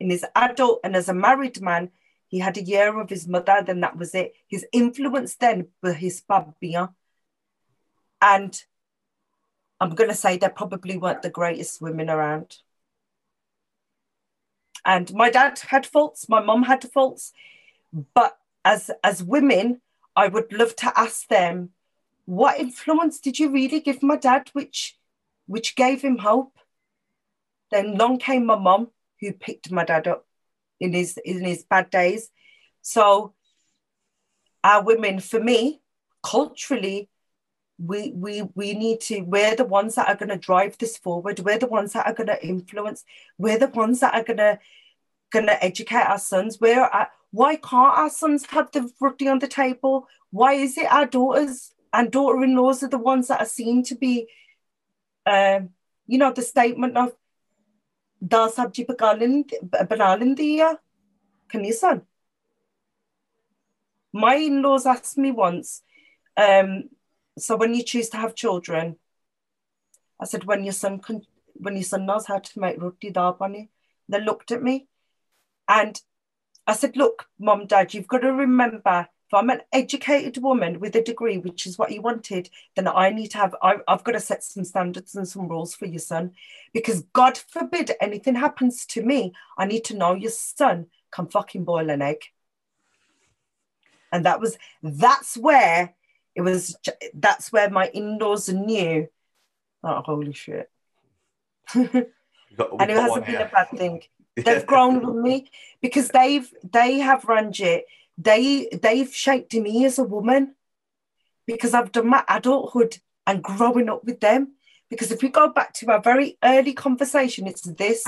In 0.00 0.10
his 0.10 0.26
adult 0.34 0.80
and 0.82 0.96
as 0.96 1.08
a 1.08 1.14
married 1.14 1.60
man, 1.62 1.92
he 2.26 2.40
had 2.40 2.56
a 2.56 2.62
year 2.64 2.98
of 2.98 3.08
his 3.08 3.28
mother, 3.28 3.62
then 3.64 3.78
that 3.82 3.96
was 3.96 4.16
it. 4.16 4.32
His 4.48 4.66
influence 4.72 5.36
then 5.36 5.68
was 5.80 5.94
his 5.94 6.22
babia. 6.28 6.92
And 8.20 8.60
I'm 9.78 9.94
gonna 9.94 10.14
say 10.14 10.38
they 10.38 10.48
probably 10.48 10.98
weren't 10.98 11.22
the 11.22 11.30
greatest 11.30 11.80
women 11.80 12.10
around. 12.10 12.58
And 14.88 15.12
my 15.12 15.28
dad 15.28 15.58
had 15.58 15.84
faults, 15.84 16.30
my 16.30 16.40
mom 16.40 16.62
had 16.62 16.82
faults, 16.90 17.34
but 18.14 18.38
as 18.64 18.90
as 19.04 19.22
women, 19.22 19.82
I 20.16 20.28
would 20.28 20.50
love 20.50 20.74
to 20.76 20.98
ask 20.98 21.28
them 21.28 21.70
what 22.24 22.58
influence 22.58 23.20
did 23.20 23.38
you 23.38 23.50
really 23.50 23.80
give 23.80 24.02
my 24.02 24.16
dad 24.16 24.48
which 24.54 24.96
which 25.46 25.76
gave 25.76 26.00
him 26.00 26.16
hope? 26.16 26.58
Then 27.70 27.98
long 27.98 28.16
came 28.18 28.46
my 28.46 28.58
mom 28.58 28.88
who 29.20 29.34
picked 29.34 29.70
my 29.70 29.84
dad 29.84 30.08
up 30.08 30.26
in 30.80 30.94
his 30.94 31.18
in 31.22 31.44
his 31.44 31.64
bad 31.64 31.90
days. 31.90 32.30
So 32.80 33.34
our 34.64 34.82
women 34.82 35.20
for 35.20 35.38
me 35.38 35.82
culturally 36.22 37.10
we 37.78 38.12
we 38.12 38.42
we 38.54 38.74
need 38.74 39.00
to 39.00 39.20
we're 39.20 39.54
the 39.54 39.64
ones 39.64 39.94
that 39.94 40.08
are 40.08 40.16
going 40.16 40.30
to 40.30 40.36
drive 40.36 40.78
this 40.78 40.96
forward. 40.96 41.40
We're 41.40 41.58
the 41.58 41.66
ones 41.66 41.92
that 41.92 42.06
are 42.06 42.12
going 42.12 42.26
to 42.26 42.44
influence. 42.44 43.04
We're 43.38 43.58
the 43.58 43.68
ones 43.68 44.00
that 44.00 44.14
are 44.14 44.24
going 44.24 44.38
to 44.38 44.58
going 45.30 45.46
to 45.46 45.64
educate 45.64 46.08
our 46.08 46.18
sons. 46.18 46.60
Where 46.60 46.90
why 47.30 47.56
can't 47.56 47.98
our 47.98 48.10
sons 48.10 48.46
have 48.46 48.72
the 48.72 48.90
rugby 49.00 49.28
on 49.28 49.38
the 49.38 49.48
table? 49.48 50.08
Why 50.30 50.54
is 50.54 50.76
it 50.76 50.90
our 50.90 51.06
daughters 51.06 51.72
and 51.92 52.10
daughter-in-laws 52.10 52.82
are 52.82 52.88
the 52.88 52.98
ones 52.98 53.28
that 53.28 53.40
are 53.40 53.46
seen 53.46 53.82
to 53.84 53.94
be, 53.94 54.28
uh, 55.26 55.60
you 56.06 56.18
know, 56.18 56.32
the 56.32 56.42
statement 56.42 56.96
of 56.96 57.12
da 58.26 58.48
sabji 58.48 58.86
banalin 58.86 60.36
diya 60.36 60.78
kanisan. 61.48 62.02
My 64.12 64.36
in-laws 64.36 64.86
asked 64.86 65.18
me 65.18 65.30
once, 65.30 65.82
um, 66.36 66.88
so 67.40 67.56
when 67.56 67.74
you 67.74 67.82
choose 67.82 68.08
to 68.10 68.16
have 68.16 68.34
children, 68.34 68.96
I 70.20 70.24
said, 70.24 70.44
when 70.44 70.64
your 70.64 70.72
son 70.72 71.00
can, 71.00 71.22
when 71.54 71.74
your 71.74 71.84
son 71.84 72.06
knows 72.06 72.26
how 72.26 72.38
to 72.38 72.60
make 72.60 72.80
roti 72.80 73.10
dal 73.10 73.34
pani, 73.34 73.70
they 74.08 74.20
looked 74.20 74.50
at 74.50 74.62
me, 74.62 74.88
and 75.68 76.00
I 76.66 76.72
said, 76.74 76.96
look, 76.96 77.26
mom, 77.38 77.66
dad, 77.66 77.94
you've 77.94 78.08
got 78.08 78.18
to 78.18 78.32
remember 78.32 79.08
if 79.28 79.34
I'm 79.34 79.50
an 79.50 79.60
educated 79.74 80.42
woman 80.42 80.80
with 80.80 80.96
a 80.96 81.02
degree, 81.02 81.36
which 81.36 81.66
is 81.66 81.76
what 81.76 81.92
you 81.92 82.00
wanted, 82.00 82.48
then 82.74 82.88
I 82.88 83.10
need 83.10 83.28
to 83.32 83.38
have, 83.38 83.54
I, 83.62 83.76
have 83.86 84.02
got 84.02 84.12
to 84.12 84.20
set 84.20 84.42
some 84.42 84.64
standards 84.64 85.14
and 85.14 85.28
some 85.28 85.48
rules 85.48 85.74
for 85.74 85.84
your 85.84 85.98
son. 85.98 86.32
Because 86.72 87.02
God 87.12 87.36
forbid 87.36 87.92
anything 88.00 88.36
happens 88.36 88.86
to 88.86 89.02
me, 89.02 89.34
I 89.58 89.66
need 89.66 89.84
to 89.84 89.96
know 89.96 90.14
your 90.14 90.30
son 90.30 90.86
can 91.10 91.26
fucking 91.26 91.64
boil 91.64 91.90
an 91.90 92.00
egg. 92.00 92.22
And 94.10 94.24
that 94.24 94.40
was, 94.40 94.56
that's 94.82 95.36
where 95.36 95.94
it 96.38 96.42
was, 96.42 96.76
that's 97.14 97.52
where 97.52 97.68
my 97.68 97.90
in 97.92 98.18
laws 98.18 98.48
knew, 98.48 99.08
oh, 99.84 100.02
holy 100.02 100.32
shit. 100.32 100.70
and 101.74 101.94
it 102.54 102.96
hasn't 102.96 103.26
been 103.26 103.42
a 103.42 103.50
bad 103.52 103.68
thing. 103.76 104.02
They've 104.36 104.64
grown 104.64 105.04
with 105.04 105.16
me 105.16 105.50
because 105.82 106.08
they've, 106.08 106.48
they 106.62 107.00
have 107.00 107.24
run 107.24 107.52
it 107.58 107.84
they 108.18 108.68
they've 108.82 109.14
shaped 109.14 109.54
me 109.54 109.84
as 109.84 109.98
a 109.98 110.04
woman 110.04 110.56
because 111.46 111.72
I've 111.72 111.92
done 111.92 112.08
my 112.08 112.24
adulthood 112.28 112.98
and 113.26 113.42
growing 113.42 113.88
up 113.88 114.04
with 114.04 114.20
them. 114.20 114.54
Because 114.90 115.12
if 115.12 115.22
we 115.22 115.28
go 115.28 115.48
back 115.50 115.72
to 115.74 115.90
our 115.90 116.02
very 116.02 116.36
early 116.42 116.72
conversation, 116.72 117.46
it's 117.46 117.62
this. 117.62 118.04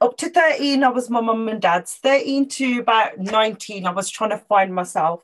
Up 0.00 0.16
to 0.18 0.28
13, 0.28 0.82
I 0.82 0.88
was 0.88 1.08
my 1.08 1.20
mum 1.20 1.48
and 1.48 1.60
dad's. 1.60 1.94
13 1.94 2.48
to 2.48 2.80
about 2.80 3.18
19, 3.18 3.86
I 3.86 3.92
was 3.92 4.10
trying 4.10 4.30
to 4.30 4.38
find 4.38 4.74
myself. 4.74 5.22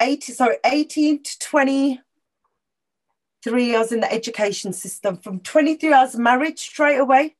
80, 0.00 0.32
sorry, 0.32 0.56
18 0.64 1.22
to 1.22 1.38
23, 1.38 3.74
I 3.74 3.78
was 3.78 3.92
in 3.92 4.00
the 4.00 4.12
education 4.12 4.72
system. 4.72 5.16
From 5.16 5.40
23, 5.40 5.92
I 5.92 6.02
was 6.02 6.16
married 6.16 6.58
straight 6.58 6.98
away. 6.98 7.36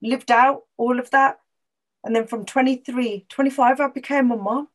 Lived 0.00 0.30
out 0.30 0.62
all 0.76 0.98
of 0.98 1.10
that. 1.10 1.38
And 2.04 2.16
then 2.16 2.26
from 2.26 2.44
23, 2.44 3.26
25, 3.28 3.80
I 3.80 3.88
became 3.88 4.30
a 4.30 4.36
mom. 4.36 4.68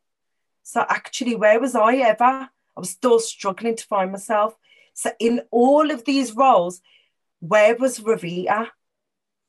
So 0.64 0.86
actually, 0.88 1.36
where 1.36 1.60
was 1.60 1.76
I 1.76 1.98
ever? 1.98 2.24
I 2.24 2.80
was 2.80 2.90
still 2.90 3.20
struggling 3.20 3.76
to 3.76 3.86
find 3.86 4.12
myself. 4.12 4.56
So 4.94 5.12
in 5.20 5.42
all 5.52 5.92
of 5.92 6.06
these 6.06 6.36
roles, 6.36 6.82
where 7.40 7.76
was 7.76 8.00
Ravita? 8.00 8.70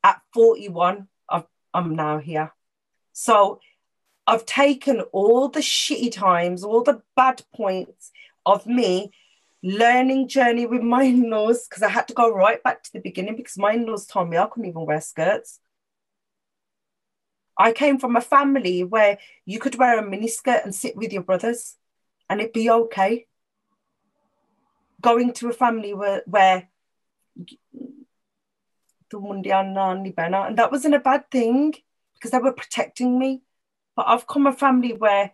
At 0.05 0.21
41, 0.33 1.09
i 1.29 1.45
am 1.75 1.97
now 1.97 2.19
here. 2.19 2.53
So 3.13 3.61
I've 4.29 4.45
taken 4.45 5.01
all 5.13 5.49
the 5.49 5.61
shitty 5.61 6.13
times, 6.13 6.63
all 6.63 6.83
the 6.83 7.01
bad 7.17 7.43
points 7.57 8.13
of 8.45 8.67
me 8.67 9.11
learning 9.63 10.29
journey 10.29 10.67
with 10.67 10.83
my 10.83 11.03
in-laws 11.15 11.67
because 11.67 11.83
I 11.83 11.89
had 11.89 12.07
to 12.09 12.15
go 12.15 12.31
right 12.31 12.63
back 12.63 12.83
to 12.83 12.93
the 12.93 13.01
beginning 13.01 13.37
because 13.37 13.57
my 13.57 13.73
in-laws 13.73 14.07
told 14.07 14.29
me 14.29 14.37
I 14.37 14.45
couldn't 14.45 14.69
even 14.69 14.85
wear 14.85 15.01
skirts. 15.01 15.61
I 17.57 17.73
came 17.73 17.99
from 17.99 18.17
a 18.17 18.21
family 18.21 18.85
where 18.85 19.17
you 19.47 19.59
could 19.59 19.77
wear 19.77 19.99
a 19.99 20.03
miniskirt 20.03 20.63
and 20.63 20.75
sit 20.75 20.95
with 20.95 21.11
your 21.11 21.23
brothers 21.23 21.77
and 22.29 22.39
it'd 22.39 22.53
be 22.53 22.69
okay. 22.69 23.27
Going 25.01 25.33
to 25.33 25.49
a 25.49 25.55
family 25.55 25.95
where, 25.95 26.23
where 26.27 26.69
and 30.49 30.59
that 30.59 30.71
wasn't 30.71 30.97
a 30.97 31.01
bad 31.01 31.31
thing 31.31 31.73
because 32.13 32.33
they 32.33 32.39
were 32.39 32.53
protecting 32.53 33.19
me. 33.19 33.41
But 33.99 34.07
I've 34.07 34.29
come 34.29 34.47
a 34.47 34.53
family 34.53 34.93
where 34.93 35.33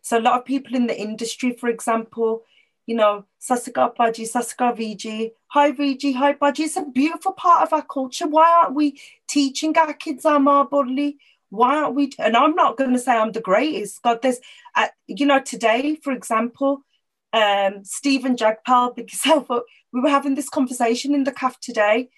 so 0.00 0.16
a 0.16 0.20
lot 0.20 0.38
of 0.38 0.44
people 0.44 0.76
in 0.76 0.86
the 0.86 0.96
industry, 0.96 1.56
for 1.58 1.68
example, 1.68 2.44
you 2.86 2.94
know, 2.94 3.24
Sasika 3.40 3.92
Baji, 3.96 4.26
Sasika 4.26 4.76
Viji, 4.76 5.32
Hi 5.48 5.72
Viji, 5.72 6.14
Hi 6.14 6.34
Baji. 6.34 6.62
It's 6.62 6.76
a 6.76 6.84
beautiful 6.84 7.32
part 7.32 7.64
of 7.64 7.72
our 7.72 7.82
culture. 7.82 8.28
Why 8.28 8.62
aren't 8.62 8.76
we 8.76 9.00
teaching 9.26 9.76
our 9.76 9.92
kids 9.92 10.24
our 10.24 10.38
bodily? 10.64 11.18
Why 11.48 11.82
aren't 11.82 11.96
we? 11.96 12.12
And 12.20 12.36
I'm 12.36 12.54
not 12.54 12.76
going 12.76 12.92
to 12.92 12.98
say 13.00 13.16
I'm 13.16 13.32
the 13.32 13.40
greatest. 13.40 14.02
God, 14.02 14.22
there's, 14.22 14.38
uh, 14.76 14.86
you 15.08 15.26
know, 15.26 15.40
today, 15.40 15.96
for 15.96 16.12
example, 16.12 16.84
um, 17.32 17.82
Stephen 17.82 18.36
Jagpal, 18.36 18.94
big 18.94 19.10
yourself 19.10 19.50
up. 19.50 19.64
We 19.92 20.00
were 20.00 20.10
having 20.10 20.36
this 20.36 20.48
conversation 20.48 21.12
in 21.12 21.24
the 21.24 21.32
CAF 21.32 21.58
today. 21.58 22.10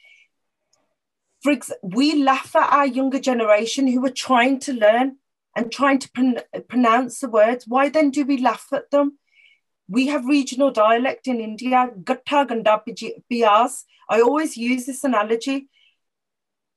For 1.43 1.53
ex- 1.53 1.73
we 1.83 2.23
laugh 2.23 2.55
at 2.55 2.73
our 2.73 2.87
younger 2.87 3.19
generation 3.19 3.87
who 3.87 4.05
are 4.07 4.11
trying 4.11 4.61
to 4.61 4.73
learn 4.73 5.17
and 5.57 5.71
trying 5.71 5.99
to 5.99 6.11
pron- 6.13 6.41
pronounce 6.69 7.21
the 7.21 7.29
words. 7.29 7.67
Why 7.67 7.89
then 7.89 8.11
do 8.11 8.25
we 8.25 8.39
laugh 8.39 8.69
at 8.73 8.91
them? 8.91 9.19
we 9.93 10.07
have 10.07 10.27
regional 10.27 10.71
dialect 10.71 11.27
in 11.27 11.39
India, 11.41 11.91
Gatta 12.03 12.47
Ganda 12.49 12.83
Bias. 13.31 13.85
I 14.09 14.23
always 14.23 14.57
use 14.57 14.87
this 14.87 15.05
analogy. 15.05 15.69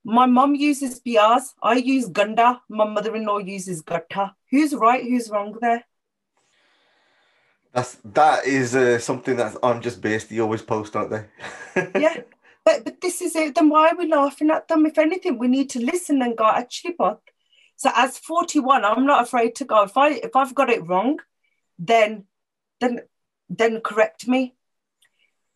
My 0.04 0.26
mum 0.26 0.54
uses 0.54 1.00
Bias, 1.00 1.54
I 1.64 1.76
use 1.76 2.08
Ganda, 2.10 2.62
my 2.70 2.86
mother 2.86 3.16
in 3.16 3.26
law 3.26 3.38
uses 3.38 3.82
Gatta. 3.82 4.36
Who's 4.52 4.74
right, 4.76 5.02
who's 5.02 5.30
wrong 5.30 5.58
there? 5.62 5.86
That's 7.74 7.98
that 8.04 8.46
is 8.46 8.76
uh, 8.76 9.00
something 9.00 9.38
that 9.38 9.56
I'm 9.64 9.82
just 9.82 10.02
based. 10.02 10.32
You 10.32 10.44
always 10.44 10.62
post, 10.62 10.96
aren't 10.96 11.12
they? 11.12 11.26
yeah, 12.00 12.22
but 12.66 12.84
but 12.84 13.02
this 13.02 13.22
is 13.22 13.36
it. 13.36 13.56
Then 13.56 13.70
why 13.70 13.90
are 13.90 13.98
we 13.98 14.08
laughing 14.08 14.50
at 14.50 14.68
them? 14.68 14.86
If 14.86 14.98
anything, 14.98 15.38
we 15.38 15.48
need 15.48 15.70
to 15.72 15.80
listen 15.80 16.22
and 16.22 16.38
go. 16.38 16.46
Actually, 16.46 16.96
but 16.98 17.22
so 17.76 17.92
as 17.96 18.18
41, 18.18 18.84
I'm 18.84 19.06
not 19.06 19.24
afraid 19.24 19.56
to 19.56 19.66
go. 19.66 19.84
If 19.84 19.98
I 19.98 20.10
if 20.10 20.36
I've 20.36 20.56
got 20.56 20.70
it 20.70 20.86
wrong, 20.88 21.20
then 21.78 22.26
then 22.82 23.02
then 23.50 23.82
correct 23.82 24.28
me. 24.28 24.56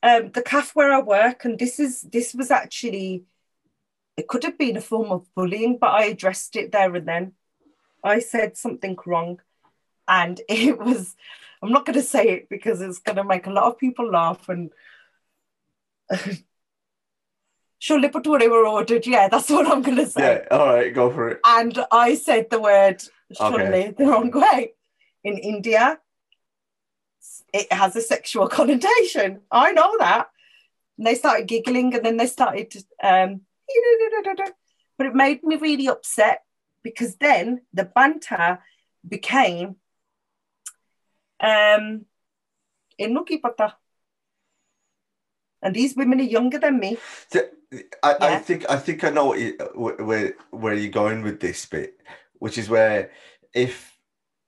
Um, 0.02 0.31
the 0.31 0.41
CAF 0.41 0.76
where 0.76 0.94
I 0.94 1.02
work, 1.02 1.44
and 1.45 1.60
this 1.60 1.80
is 1.80 2.02
this 2.02 2.34
was 2.34 2.52
actually 2.52 3.26
it 4.18 4.27
could 4.27 4.44
have 4.44 4.57
been 4.57 4.77
a 4.77 4.81
form 4.81 5.11
of 5.11 5.34
bullying, 5.34 5.77
but 5.80 5.91
I 5.91 6.03
addressed 6.06 6.56
it 6.56 6.72
there 6.72 6.94
and 6.94 7.07
then. 7.07 7.34
I 8.03 8.19
said 8.19 8.57
something 8.57 8.98
wrong, 9.06 9.40
and 10.07 10.40
it 10.49 10.77
was. 10.77 11.15
I'm 11.61 11.72
not 11.72 11.86
going 11.86 11.95
to 11.95 12.03
say 12.03 12.30
it 12.30 12.49
because 12.49 12.80
it's 12.81 12.99
going 12.99 13.18
to 13.18 13.23
make 13.23 13.45
a 13.48 13.52
lot 13.52 13.65
of 13.65 13.80
people 13.80 14.10
laugh 14.10 14.48
and. 14.49 14.72
Surely 17.80 18.10
they 18.10 18.47
were 18.47 18.68
ordered. 18.68 19.07
Yeah, 19.07 19.30
that's 19.30 19.49
what 19.49 19.65
I'm 19.65 19.81
going 19.81 19.97
to 19.97 20.06
say. 20.06 20.45
Yeah, 20.51 20.57
all 20.57 20.68
right, 20.68 20.93
go 20.93 21.10
for 21.10 21.30
it. 21.30 21.39
And 21.45 21.85
I 21.91 22.15
said 22.15 22.49
the 22.49 22.60
word 22.60 23.01
surely 23.35 23.61
okay. 23.61 23.95
the 23.97 24.06
wrong 24.06 24.31
way. 24.31 24.73
In 25.23 25.38
India, 25.38 25.99
it 27.53 27.72
has 27.72 27.95
a 27.95 28.01
sexual 28.01 28.47
connotation. 28.60 29.41
I 29.49 29.72
know 29.72 29.97
that. 29.99 30.27
And 30.97 31.07
they 31.07 31.15
started 31.15 31.47
giggling 31.47 31.95
and 31.95 32.06
then 32.06 32.18
they 32.18 32.27
started, 32.27 32.76
um, 33.01 33.41
but 34.97 35.07
it 35.07 35.15
made 35.15 35.43
me 35.43 35.56
really 35.56 35.88
upset 35.88 36.43
because 36.84 37.15
then 37.15 37.61
the 37.73 37.85
banter 37.85 38.60
became 39.07 39.77
um, 41.39 42.06
pata. 42.99 43.76
And 45.61 45.76
these 45.76 45.95
women 45.95 46.19
are 46.19 46.23
younger 46.23 46.60
than 46.60 46.80
me. 46.80 46.98
So, 47.31 47.41
I, 48.03 48.11
yeah. 48.11 48.15
I 48.22 48.38
think 48.38 48.65
I 48.69 48.77
think 48.77 49.03
I 49.03 49.10
know 49.10 49.34
you, 49.36 49.53
where 49.76 50.34
where 50.52 50.73
you're 50.73 50.91
going 50.91 51.22
with 51.22 51.40
this 51.40 51.65
bit, 51.65 51.99
which 52.40 52.57
is 52.57 52.69
where 52.69 53.11
if 53.53 53.98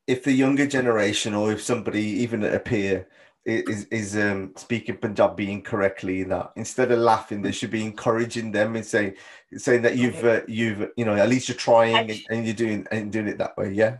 if 0.08 0.24
the 0.24 0.32
younger 0.32 0.66
generation 0.66 1.34
or 1.34 1.52
if 1.52 1.62
somebody 1.62 2.02
even 2.02 2.44
a 2.44 2.60
peer 2.60 3.08
is 3.46 3.86
is 3.86 4.16
um, 4.18 4.54
speaking 4.56 4.98
Punjabi 4.98 5.52
incorrectly 5.52 6.24
that 6.24 6.52
instead 6.56 6.92
of 6.92 7.00
laughing 7.00 7.42
they 7.42 7.52
should 7.52 7.72
be 7.72 7.84
encouraging 7.84 8.52
them 8.52 8.76
and 8.76 8.86
saying 8.86 9.16
saying 9.58 9.82
that 9.82 9.98
you've 9.98 10.24
uh, 10.24 10.42
you've 10.48 10.92
you 10.96 11.06
know 11.06 11.16
at 11.16 11.30
least 11.30 11.50
you're 11.50 11.58
trying 11.58 11.96
and, 12.12 12.22
and, 12.30 12.46
you're 12.46 12.54
doing 12.54 12.86
and 12.92 13.12
doing 13.12 13.28
it 13.28 13.40
that 13.40 13.58
way 13.58 13.72
yeah 13.72 13.98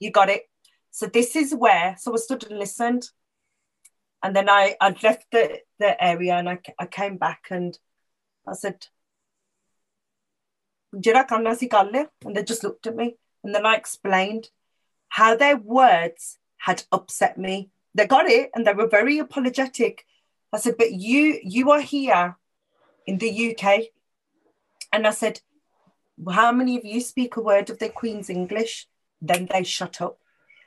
you 0.00 0.10
got 0.10 0.28
it 0.28 0.48
so 0.90 1.06
this 1.06 1.36
is 1.36 1.54
where 1.54 1.94
so 2.00 2.12
I 2.14 2.16
stood 2.16 2.50
and 2.50 2.58
listened 2.58 3.10
and 4.22 4.34
then 4.36 4.48
I 4.48 4.76
I 4.80 4.94
left 5.02 5.26
the 5.32 5.60
the 5.78 6.02
area 6.02 6.34
and 6.34 6.48
I, 6.48 6.58
I 6.78 6.86
came 6.86 7.16
back 7.16 7.46
and 7.50 7.78
I 8.46 8.54
said 8.54 8.86
and 12.24 12.36
they 12.36 12.42
just 12.42 12.64
looked 12.64 12.86
at 12.86 12.96
me 12.96 13.16
and 13.44 13.54
then 13.54 13.64
I 13.64 13.76
explained 13.76 14.48
how 15.08 15.36
their 15.36 15.56
words 15.56 16.38
had 16.58 16.82
upset 16.92 17.38
me. 17.38 17.70
They 17.94 18.06
got 18.06 18.26
it 18.26 18.50
and 18.54 18.66
they 18.66 18.74
were 18.74 18.88
very 18.88 19.18
apologetic. 19.18 20.04
I 20.52 20.58
said, 20.58 20.76
but 20.76 20.92
you 20.92 21.40
you 21.42 21.70
are 21.70 21.80
here 21.80 22.36
in 23.06 23.18
the 23.18 23.56
UK. 23.56 23.84
And 24.92 25.06
I 25.06 25.10
said, 25.10 25.40
how 26.30 26.52
many 26.52 26.76
of 26.76 26.84
you 26.84 27.00
speak 27.00 27.36
a 27.36 27.40
word 27.40 27.70
of 27.70 27.78
the 27.78 27.88
Queen's 27.88 28.28
English? 28.28 28.88
Then 29.22 29.48
they 29.50 29.62
shut 29.62 30.00
up. 30.00 30.18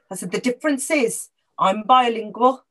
I 0.10 0.16
said, 0.16 0.32
the 0.32 0.40
difference 0.40 0.90
is 0.90 1.30
I'm 1.60 1.84
bilingual 1.84 2.64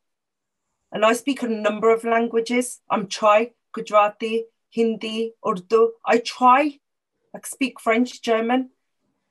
and 0.93 1.05
I 1.05 1.14
speak 1.14 1.43
a 1.43 1.48
number 1.48 1.90
of 1.93 2.05
languages. 2.05 2.81
I'm 2.90 3.09
Chai, 3.09 3.52
Gujarati, 3.73 4.44
Hindi, 4.70 5.32
Urdu. 5.47 5.93
I 6.05 6.19
try. 6.19 6.78
I 7.35 7.40
speak 7.44 7.81
French, 7.81 8.20
German. 8.20 8.70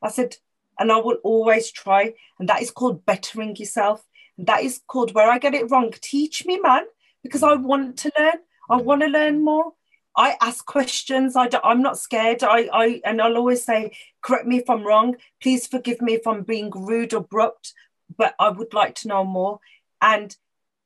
I 0.02 0.10
said, 0.10 0.38
and 0.80 0.92
I 0.92 0.98
will 0.98 1.18
always 1.24 1.72
try. 1.72 2.16
And 2.40 2.50
that 2.50 2.64
is 2.64 2.72
called 2.72 3.06
bettering 3.06 3.56
yourself. 3.56 4.04
And 4.38 4.48
that 4.48 4.64
is 4.64 4.82
called 4.88 5.14
where 5.14 5.30
I 5.30 5.38
get 5.38 5.54
it 5.54 5.70
wrong. 5.70 5.94
Teach 6.02 6.46
me, 6.48 6.60
man, 6.60 6.86
because 7.22 7.44
I 7.44 7.54
want 7.54 7.98
to 8.00 8.12
learn. 8.18 8.40
I 8.70 8.78
want 8.78 9.02
to 9.02 9.08
learn 9.08 9.44
more. 9.44 9.74
I 10.18 10.36
ask 10.42 10.66
questions. 10.66 11.36
I 11.36 11.48
I 11.64 11.72
am 11.72 11.84
not 11.84 12.00
scared. 12.00 12.44
I, 12.44 12.70
I 12.74 13.02
and 13.06 13.22
I'll 13.22 13.38
always 13.38 13.64
say, 13.64 13.92
correct 14.22 14.48
me 14.48 14.58
if 14.58 14.70
I'm 14.70 14.84
wrong. 14.84 15.16
Please 15.42 15.68
forgive 15.68 16.02
me 16.02 16.16
if 16.16 16.26
I'm 16.26 16.42
being 16.44 16.72
rude 16.72 17.14
or 17.14 17.18
abrupt, 17.18 17.74
but 18.18 18.34
I 18.40 18.50
would 18.50 18.74
like 18.74 18.96
to 18.96 19.08
know 19.08 19.24
more. 19.24 19.60
And 20.02 20.36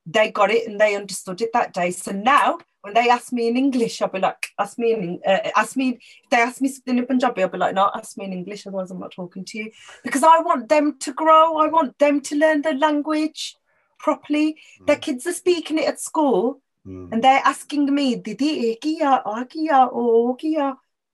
they 0.06 0.32
got 0.32 0.52
it 0.52 0.68
and 0.68 0.80
they 0.80 0.96
understood 0.96 1.42
it 1.42 1.52
that 1.54 1.74
day. 1.74 1.92
So 1.92 2.12
now 2.12 2.60
when 2.82 2.94
they 2.94 3.10
ask 3.10 3.34
me 3.34 3.48
in 3.48 3.58
English, 3.58 4.02
I'll 4.02 4.10
be 4.10 4.20
like, 4.20 4.48
ask 4.60 4.78
me 4.78 4.94
in 4.94 5.20
uh, 5.26 5.50
ask 5.56 5.76
me 5.76 5.98
if 6.24 6.30
they 6.30 6.38
ask 6.38 6.62
me 6.62 6.70
something 6.70 7.00
in 7.00 7.06
Punjabi, 7.08 7.42
I'll 7.42 7.50
be 7.50 7.58
like, 7.58 7.74
no, 7.74 7.90
ask 7.96 8.16
me 8.18 8.26
in 8.26 8.34
English, 8.34 8.68
otherwise 8.68 8.92
I'm 8.92 9.00
not 9.00 9.12
talking 9.12 9.44
to 9.46 9.58
you. 9.58 9.72
Because 10.04 10.24
I 10.24 10.40
want 10.40 10.70
them 10.70 10.98
to 11.00 11.14
grow, 11.14 11.58
I 11.58 11.68
want 11.68 11.98
them 11.98 12.22
to 12.22 12.36
learn 12.36 12.62
the 12.62 12.74
language 12.74 13.56
properly. 13.98 14.58
Mm. 14.82 14.88
Their 14.88 14.98
kids 14.98 15.26
are 15.26 15.34
speaking 15.34 15.80
it 15.80 15.88
at 15.88 16.00
school 16.00 16.62
mm. 16.86 17.12
and 17.12 17.24
they're 17.24 17.42
asking 17.44 17.94
me, 17.94 18.16
Didi, 18.16 18.78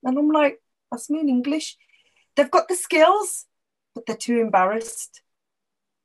and 0.04 0.18
I'm 0.18 0.30
like, 0.30 0.62
ask 0.94 1.10
me 1.10 1.20
in 1.22 1.30
English. 1.30 1.78
They've 2.36 2.52
got 2.52 2.68
the 2.68 2.76
skills, 2.76 3.46
but 3.96 4.06
they're 4.06 4.18
too 4.18 4.42
embarrassed. 4.42 5.22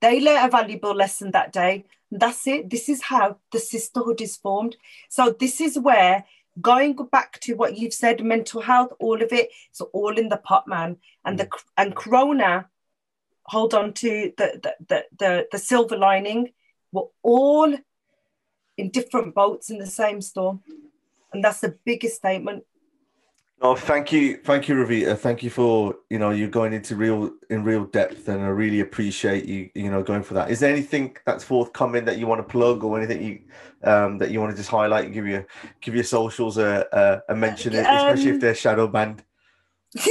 They 0.00 0.20
learned 0.20 0.46
a 0.46 0.50
valuable 0.50 0.94
lesson 0.94 1.32
that 1.32 1.52
day 1.52 1.86
that's 2.10 2.46
it. 2.46 2.70
This 2.70 2.88
is 2.88 3.02
how 3.02 3.38
the 3.52 3.58
sisterhood 3.58 4.20
is 4.20 4.36
formed. 4.36 4.76
So 5.08 5.34
this 5.38 5.60
is 5.60 5.78
where 5.78 6.24
going 6.60 6.94
back 7.12 7.40
to 7.40 7.54
what 7.54 7.76
you've 7.76 7.94
said, 7.94 8.24
mental 8.24 8.60
health, 8.60 8.92
all 8.98 9.22
of 9.22 9.32
it, 9.32 9.50
it's 9.70 9.80
all 9.80 10.16
in 10.16 10.28
the 10.28 10.36
pot, 10.36 10.66
man. 10.66 10.96
And 11.24 11.38
the 11.38 11.46
mm. 11.46 11.64
and 11.76 11.94
Corona, 11.94 12.68
hold 13.44 13.74
on 13.74 13.92
to 13.94 14.32
the 14.36 14.60
the 14.62 14.74
the 14.88 15.04
the, 15.18 15.46
the 15.52 15.58
silver 15.58 15.96
lining. 15.96 16.52
We're 16.92 17.04
all 17.22 17.76
in 18.76 18.90
different 18.90 19.34
boats 19.34 19.70
in 19.70 19.78
the 19.78 19.86
same 19.86 20.20
storm, 20.20 20.62
and 21.32 21.44
that's 21.44 21.60
the 21.60 21.76
biggest 21.84 22.16
statement. 22.16 22.64
No, 23.62 23.74
thank 23.74 24.12
you, 24.12 24.36
thank 24.36 24.68
you, 24.68 24.74
Ravita. 24.74 25.16
Thank 25.16 25.42
you 25.42 25.48
for 25.48 25.96
you 26.10 26.18
know 26.18 26.30
you're 26.30 26.48
going 26.48 26.74
into 26.74 26.94
real 26.94 27.30
in 27.48 27.64
real 27.64 27.84
depth, 27.84 28.28
and 28.28 28.42
I 28.42 28.48
really 28.48 28.80
appreciate 28.80 29.46
you 29.46 29.70
you 29.74 29.90
know 29.90 30.02
going 30.02 30.22
for 30.22 30.34
that. 30.34 30.50
Is 30.50 30.60
there 30.60 30.70
anything 30.70 31.16
that's 31.24 31.42
forthcoming 31.42 32.04
that 32.04 32.18
you 32.18 32.26
want 32.26 32.46
to 32.46 32.50
plug, 32.50 32.84
or 32.84 32.98
anything 32.98 33.22
you 33.22 33.40
um, 33.90 34.18
that 34.18 34.30
you 34.30 34.40
want 34.40 34.50
to 34.50 34.56
just 34.56 34.68
highlight 34.68 35.06
and 35.06 35.14
give 35.14 35.26
your 35.26 35.46
give 35.80 35.94
your 35.94 36.04
socials 36.04 36.58
a 36.58 36.86
a, 36.92 37.32
a 37.32 37.34
mention, 37.34 37.74
um, 37.74 37.86
especially 37.86 38.30
if 38.32 38.40
they're 38.40 38.54
shadow 38.54 38.86
banned? 38.86 39.24
yeah, 39.94 40.02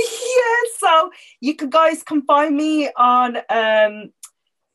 so 0.80 1.11
you 1.39 1.55
can 1.55 1.69
guys 1.69 2.01
can 2.01 2.23
find 2.23 2.57
me 2.57 2.89
on 2.97 3.38
um, 3.49 4.11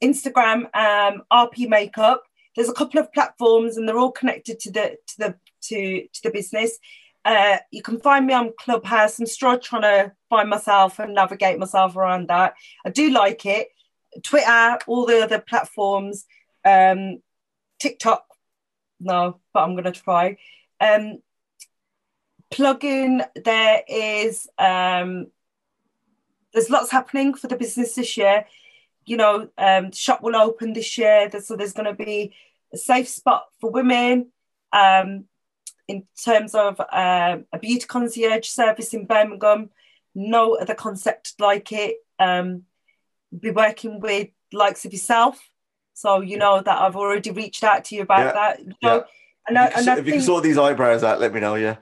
Instagram, 0.00 0.72
um, 0.76 1.22
RP 1.32 1.68
Makeup. 1.68 2.22
There's 2.54 2.68
a 2.68 2.74
couple 2.74 3.00
of 3.00 3.12
platforms, 3.12 3.76
and 3.76 3.88
they're 3.88 3.98
all 3.98 4.12
connected 4.12 4.60
to 4.60 4.70
the 4.70 4.96
to 5.08 5.18
the 5.18 5.34
to 5.62 6.02
to 6.12 6.22
the 6.22 6.30
business. 6.30 6.78
Uh, 7.24 7.58
you 7.70 7.82
can 7.82 8.00
find 8.00 8.26
me 8.26 8.34
on 8.34 8.52
Clubhouse. 8.58 9.18
I'm 9.18 9.26
still 9.26 9.58
trying 9.58 9.82
to 9.82 10.12
find 10.28 10.48
myself 10.48 10.98
and 10.98 11.14
navigate 11.14 11.58
myself 11.58 11.96
around 11.96 12.28
that. 12.28 12.54
I 12.84 12.90
do 12.90 13.10
like 13.10 13.44
it. 13.44 13.68
Twitter, 14.22 14.78
all 14.86 15.06
the 15.06 15.22
other 15.22 15.38
platforms, 15.38 16.24
um, 16.64 17.20
TikTok, 17.78 18.24
no, 18.98 19.40
but 19.52 19.60
I'm 19.62 19.72
going 19.72 19.84
to 19.84 19.92
try. 19.92 20.36
Um, 20.80 21.18
plugin, 22.50 23.24
there 23.44 23.82
is, 23.88 24.48
um, 24.58 25.28
there's 26.52 26.70
lots 26.70 26.90
happening 26.90 27.34
for 27.34 27.46
the 27.46 27.56
business 27.56 27.94
this 27.94 28.16
year. 28.16 28.46
You 29.04 29.16
know, 29.16 29.48
um, 29.56 29.92
shop 29.92 30.22
will 30.22 30.36
open 30.36 30.72
this 30.72 30.98
year, 30.98 31.30
so 31.40 31.56
there's 31.56 31.72
going 31.72 31.86
to 31.86 32.04
be 32.04 32.34
a 32.72 32.76
safe 32.76 33.08
spot 33.08 33.44
for 33.60 33.70
women. 33.70 34.32
Um, 34.72 35.24
in 35.90 36.04
terms 36.24 36.54
of 36.54 36.80
um, 36.80 37.46
a 37.52 37.58
beauty 37.60 37.84
concierge 37.86 38.46
service 38.46 38.94
in 38.94 39.06
Birmingham. 39.06 39.70
No 40.14 40.54
other 40.54 40.74
concept 40.74 41.34
like 41.40 41.72
it. 41.72 41.96
Um, 42.20 42.62
be 43.38 43.50
working 43.50 43.98
with 43.98 44.28
likes 44.52 44.84
of 44.84 44.92
yourself. 44.92 45.50
So 45.94 46.20
you 46.20 46.38
know 46.38 46.62
that 46.62 46.80
I've 46.80 46.94
already 46.94 47.32
reached 47.32 47.64
out 47.64 47.84
to 47.86 47.96
you 47.96 48.02
about 48.02 48.26
yeah. 48.26 48.32
that. 48.32 48.66
Know, 48.66 48.74
yeah. 48.82 49.00
and 49.48 49.58
I, 49.58 49.66
and 49.66 49.88
if, 49.88 49.98
you, 49.98 50.02
think, 50.04 50.14
you 50.14 50.20
sort 50.20 50.44
these 50.44 50.58
eyebrows 50.58 51.02
out, 51.02 51.20
let 51.20 51.34
me 51.34 51.40
know. 51.40 51.56
Yeah. 51.56 51.76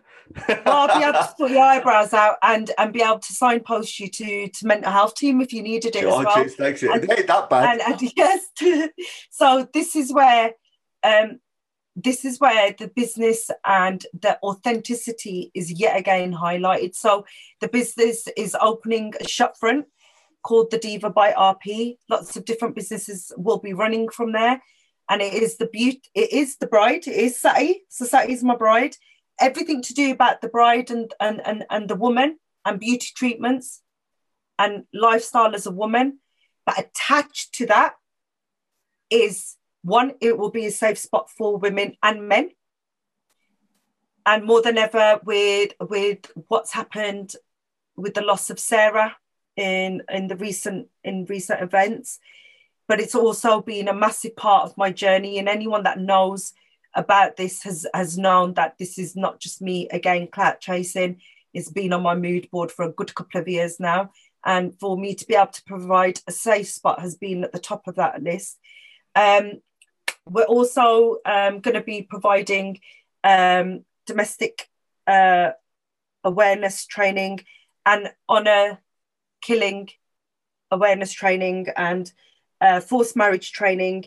well, 0.49 0.89
I'll 0.89 0.99
be 0.99 1.05
able 1.05 1.19
to 1.19 1.35
put 1.39 1.51
your 1.51 1.63
eyebrows 1.63 2.15
out 2.15 2.37
and 2.43 2.71
and 2.79 2.93
be 2.93 3.03
able 3.03 3.19
to 3.19 3.33
signpost 3.33 4.01
you 4.01 4.09
to 4.09 4.49
to 4.49 4.67
mental 4.67 4.91
health 4.91 5.17
team 5.17 5.43
if 5.43 5.53
you 5.53 5.63
needed 5.63 5.97
it 5.97 6.05
as 6.05 6.25
well. 6.25 6.49
Thanks. 6.49 6.83
And, 6.83 7.05
it 7.05 7.11
ain't 7.11 7.27
that 7.27 7.51
bad. 7.51 7.81
And, 7.81 7.93
and 7.93 8.13
yes, 8.17 8.47
so 9.31 9.69
this 9.75 9.95
is 9.97 10.13
where 10.13 10.53
um, 11.05 11.41
this 12.05 12.25
is 12.25 12.39
where 12.39 12.73
the 12.79 12.89
business 12.89 13.51
and 13.65 14.07
the 14.21 14.39
authenticity 14.43 15.51
is 15.53 15.73
yet 15.73 15.97
again 15.97 16.33
highlighted. 16.33 16.95
So 16.95 17.27
the 17.61 17.69
business 17.69 18.29
is 18.37 18.57
opening 18.61 19.15
a 19.21 19.27
shop 19.27 19.57
front 19.57 19.87
called 20.43 20.71
the 20.71 20.79
Diva 20.79 21.11
by 21.11 21.33
RP. 21.33 21.99
Lots 22.09 22.37
of 22.37 22.45
different 22.45 22.77
businesses 22.77 23.33
will 23.37 23.59
be 23.59 23.73
running 23.73 24.09
from 24.09 24.33
there. 24.33 24.63
And 25.11 25.21
it 25.21 25.35
is 25.35 25.57
the 25.57 25.67
beauty, 25.67 26.03
it 26.15 26.33
is 26.33 26.59
the 26.59 26.69
bride, 26.69 27.07
it 27.09 27.17
is 27.17 27.41
Sati. 27.41 27.83
So 27.89 28.05
Sati 28.05 28.33
is 28.33 28.45
my 28.45 28.55
bride. 28.55 28.95
Everything 29.41 29.83
to 29.83 29.95
do 29.95 30.13
about 30.13 30.41
the 30.41 30.49
bride 30.49 30.91
and, 30.91 31.13
and, 31.19 31.41
and, 31.45 31.65
and 31.69 31.89
the 31.89 31.97
woman 31.97 32.39
and 32.65 32.79
beauty 32.79 33.09
treatments 33.15 33.83
and 34.59 34.85
lifestyle 34.95 35.55
as 35.55 35.67
a 35.67 35.73
woman. 35.73 36.21
But 36.65 36.79
attached 36.79 37.55
to 37.55 37.67
that 37.67 37.95
is 39.11 39.58
one, 39.83 40.13
it 40.21 40.37
will 40.37 40.51
be 40.51 40.67
a 40.67 40.71
safe 40.71 40.99
spot 40.99 41.31
for 41.31 41.57
women 41.57 41.97
and 42.03 42.29
men. 42.29 42.51
And 44.27 44.45
more 44.45 44.61
than 44.61 44.77
ever, 44.77 45.21
with 45.25 45.73
with 45.81 46.31
what's 46.49 46.73
happened 46.73 47.35
with 47.97 48.15
the 48.15 48.21
loss 48.21 48.51
of 48.51 48.59
Sarah 48.59 49.17
in 49.57 50.03
in 50.11 50.29
the 50.29 50.37
recent 50.37 50.89
in 51.03 51.25
recent 51.25 51.63
events, 51.63 52.19
but 52.87 53.01
it's 53.01 53.15
also 53.15 53.63
been 53.63 53.89
a 53.89 53.95
massive 53.95 54.37
part 54.37 54.65
of 54.65 54.77
my 54.77 54.91
journey. 54.91 55.39
And 55.39 55.49
anyone 55.49 55.85
that 55.85 55.99
knows 55.99 56.53
about 56.95 57.37
this 57.37 57.63
has 57.63 57.87
has 57.95 58.19
known 58.19 58.55
that 58.55 58.77
this 58.79 58.99
is 58.99 59.17
not 59.17 59.41
just 59.41 59.63
me 59.63 59.89
again 59.89 60.27
clout 60.27 60.61
chasing. 60.61 61.21
It's 61.55 61.71
been 61.71 61.93
on 61.95 62.03
my 62.03 62.15
mood 62.15 62.51
board 62.51 62.71
for 62.71 62.85
a 62.85 62.93
good 62.93 63.15
couple 63.15 63.41
of 63.41 63.49
years 63.49 63.81
now. 63.81 64.11
And 64.45 64.79
for 64.79 64.97
me 64.97 65.15
to 65.15 65.27
be 65.27 65.35
able 65.35 65.53
to 65.53 65.65
provide 65.65 66.21
a 66.27 66.33
safe 66.33 66.69
spot 66.69 67.01
has 67.01 67.17
been 67.17 67.45
at 67.45 67.53
the 67.53 67.59
top 67.59 67.89
of 67.89 67.97
that 67.97 68.23
list. 68.23 68.59
Um, 69.15 69.61
we're 70.31 70.45
also 70.45 71.17
um, 71.25 71.61
going 71.61 71.75
to 71.75 71.83
be 71.83 72.03
providing 72.03 72.81
um, 73.25 73.85
domestic 74.07 74.69
uh, 75.07 75.51
awareness 76.25 76.87
training 76.87 77.41
and 77.87 78.11
honour 78.29 78.79
killing 79.41 79.89
awareness 80.71 81.13
training 81.13 81.67
and 81.77 82.13
uh, 82.61 82.81
forced 82.81 83.17
marriage 83.17 83.53
training 83.53 84.05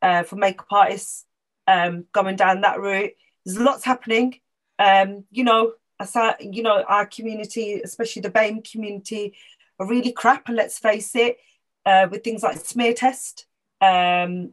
uh, 0.00 0.22
for 0.22 0.36
makeup 0.36 0.66
artists 0.70 1.26
um, 1.66 2.04
going 2.12 2.36
down 2.36 2.62
that 2.62 2.80
route. 2.80 3.12
There's 3.44 3.58
lots 3.58 3.84
happening. 3.84 4.40
Um, 4.78 5.24
you 5.30 5.44
know, 5.44 5.72
as 6.00 6.16
our, 6.16 6.36
you 6.40 6.62
know, 6.62 6.82
our 6.88 7.06
community, 7.06 7.80
especially 7.82 8.22
the 8.22 8.30
BAME 8.30 8.70
community, 8.70 9.34
are 9.78 9.86
really 9.86 10.12
crap. 10.12 10.48
And 10.48 10.56
let's 10.56 10.78
face 10.78 11.14
it, 11.14 11.36
uh, 11.84 12.08
with 12.10 12.24
things 12.24 12.42
like 12.42 12.56
smear 12.56 12.94
test, 12.94 13.46
um, 13.80 14.52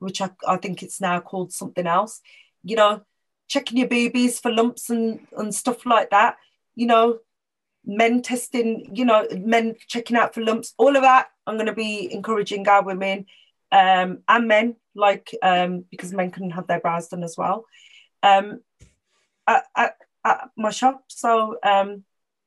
which 0.00 0.20
I, 0.20 0.30
I 0.46 0.56
think 0.56 0.82
it's 0.82 1.00
now 1.00 1.20
called 1.20 1.52
something 1.52 1.86
else, 1.86 2.20
you 2.64 2.76
know, 2.76 3.02
checking 3.48 3.78
your 3.78 3.88
babies 3.88 4.40
for 4.40 4.50
lumps 4.50 4.90
and, 4.90 5.26
and 5.36 5.54
stuff 5.54 5.86
like 5.86 6.10
that, 6.10 6.36
you 6.74 6.86
know, 6.86 7.18
men 7.84 8.22
testing, 8.22 8.90
you 8.94 9.04
know, 9.04 9.26
men 9.38 9.76
checking 9.86 10.16
out 10.16 10.34
for 10.34 10.42
lumps, 10.42 10.74
all 10.78 10.96
of 10.96 11.02
that. 11.02 11.28
I'm 11.46 11.56
going 11.56 11.66
to 11.66 11.72
be 11.72 12.12
encouraging 12.12 12.68
our 12.68 12.82
women 12.82 13.26
um, 13.72 14.18
and 14.28 14.48
men, 14.48 14.76
like, 14.94 15.34
um, 15.42 15.84
because 15.90 16.12
men 16.12 16.30
can 16.30 16.50
have 16.50 16.66
their 16.66 16.80
brows 16.80 17.08
done 17.08 17.22
as 17.22 17.36
well, 17.38 17.64
um, 18.22 18.60
at, 19.46 19.64
at, 19.76 19.96
at 20.24 20.50
my 20.56 20.70
shop. 20.70 21.04
So, 21.08 21.58
um, 21.62 22.04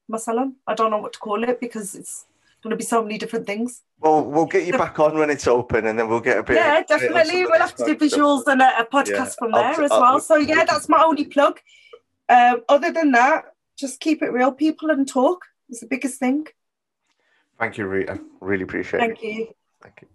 my 0.07 0.17
salon, 0.17 0.55
I 0.67 0.73
don't 0.73 0.91
know 0.91 0.97
what 0.97 1.13
to 1.13 1.19
call 1.19 1.43
it 1.43 1.59
because 1.59 1.95
it's 1.95 2.25
going 2.63 2.71
to 2.71 2.77
be 2.77 2.83
so 2.83 3.03
many 3.03 3.17
different 3.17 3.45
things. 3.45 3.81
Well, 3.99 4.23
we'll 4.23 4.45
get 4.45 4.65
you 4.65 4.73
back 4.73 4.97
on 4.99 5.17
when 5.17 5.29
it's 5.29 5.47
open, 5.47 5.85
and 5.85 5.99
then 5.99 6.09
we'll 6.09 6.21
get 6.21 6.37
a 6.37 6.43
bit. 6.43 6.55
Yeah, 6.55 6.81
definitely. 6.83 7.45
We'll 7.45 7.59
have 7.59 7.75
to 7.75 7.85
do 7.85 7.95
visuals 7.95 8.47
and 8.47 8.61
a, 8.61 8.79
a 8.79 8.85
podcast 8.85 9.09
yeah. 9.09 9.25
from 9.39 9.51
there 9.51 9.63
I'll, 9.63 9.83
as 9.83 9.91
well. 9.91 10.03
I'll, 10.03 10.19
so 10.19 10.35
yeah, 10.37 10.65
that's 10.65 10.89
my 10.89 11.03
only 11.03 11.25
plug. 11.25 11.59
Um, 12.29 12.61
other 12.69 12.91
than 12.91 13.11
that, 13.11 13.53
just 13.77 13.99
keep 13.99 14.23
it 14.23 14.31
real, 14.31 14.51
people, 14.51 14.89
and 14.89 15.07
talk. 15.07 15.45
is 15.69 15.81
the 15.81 15.87
biggest 15.87 16.19
thing. 16.19 16.47
Thank 17.59 17.77
you, 17.77 17.85
Rita. 17.85 18.19
Really 18.39 18.63
appreciate 18.63 18.99
Thank 18.99 19.13
it. 19.13 19.21
Thank 19.21 19.37
you. 19.37 19.47
Thank 19.81 20.01
you. 20.01 20.07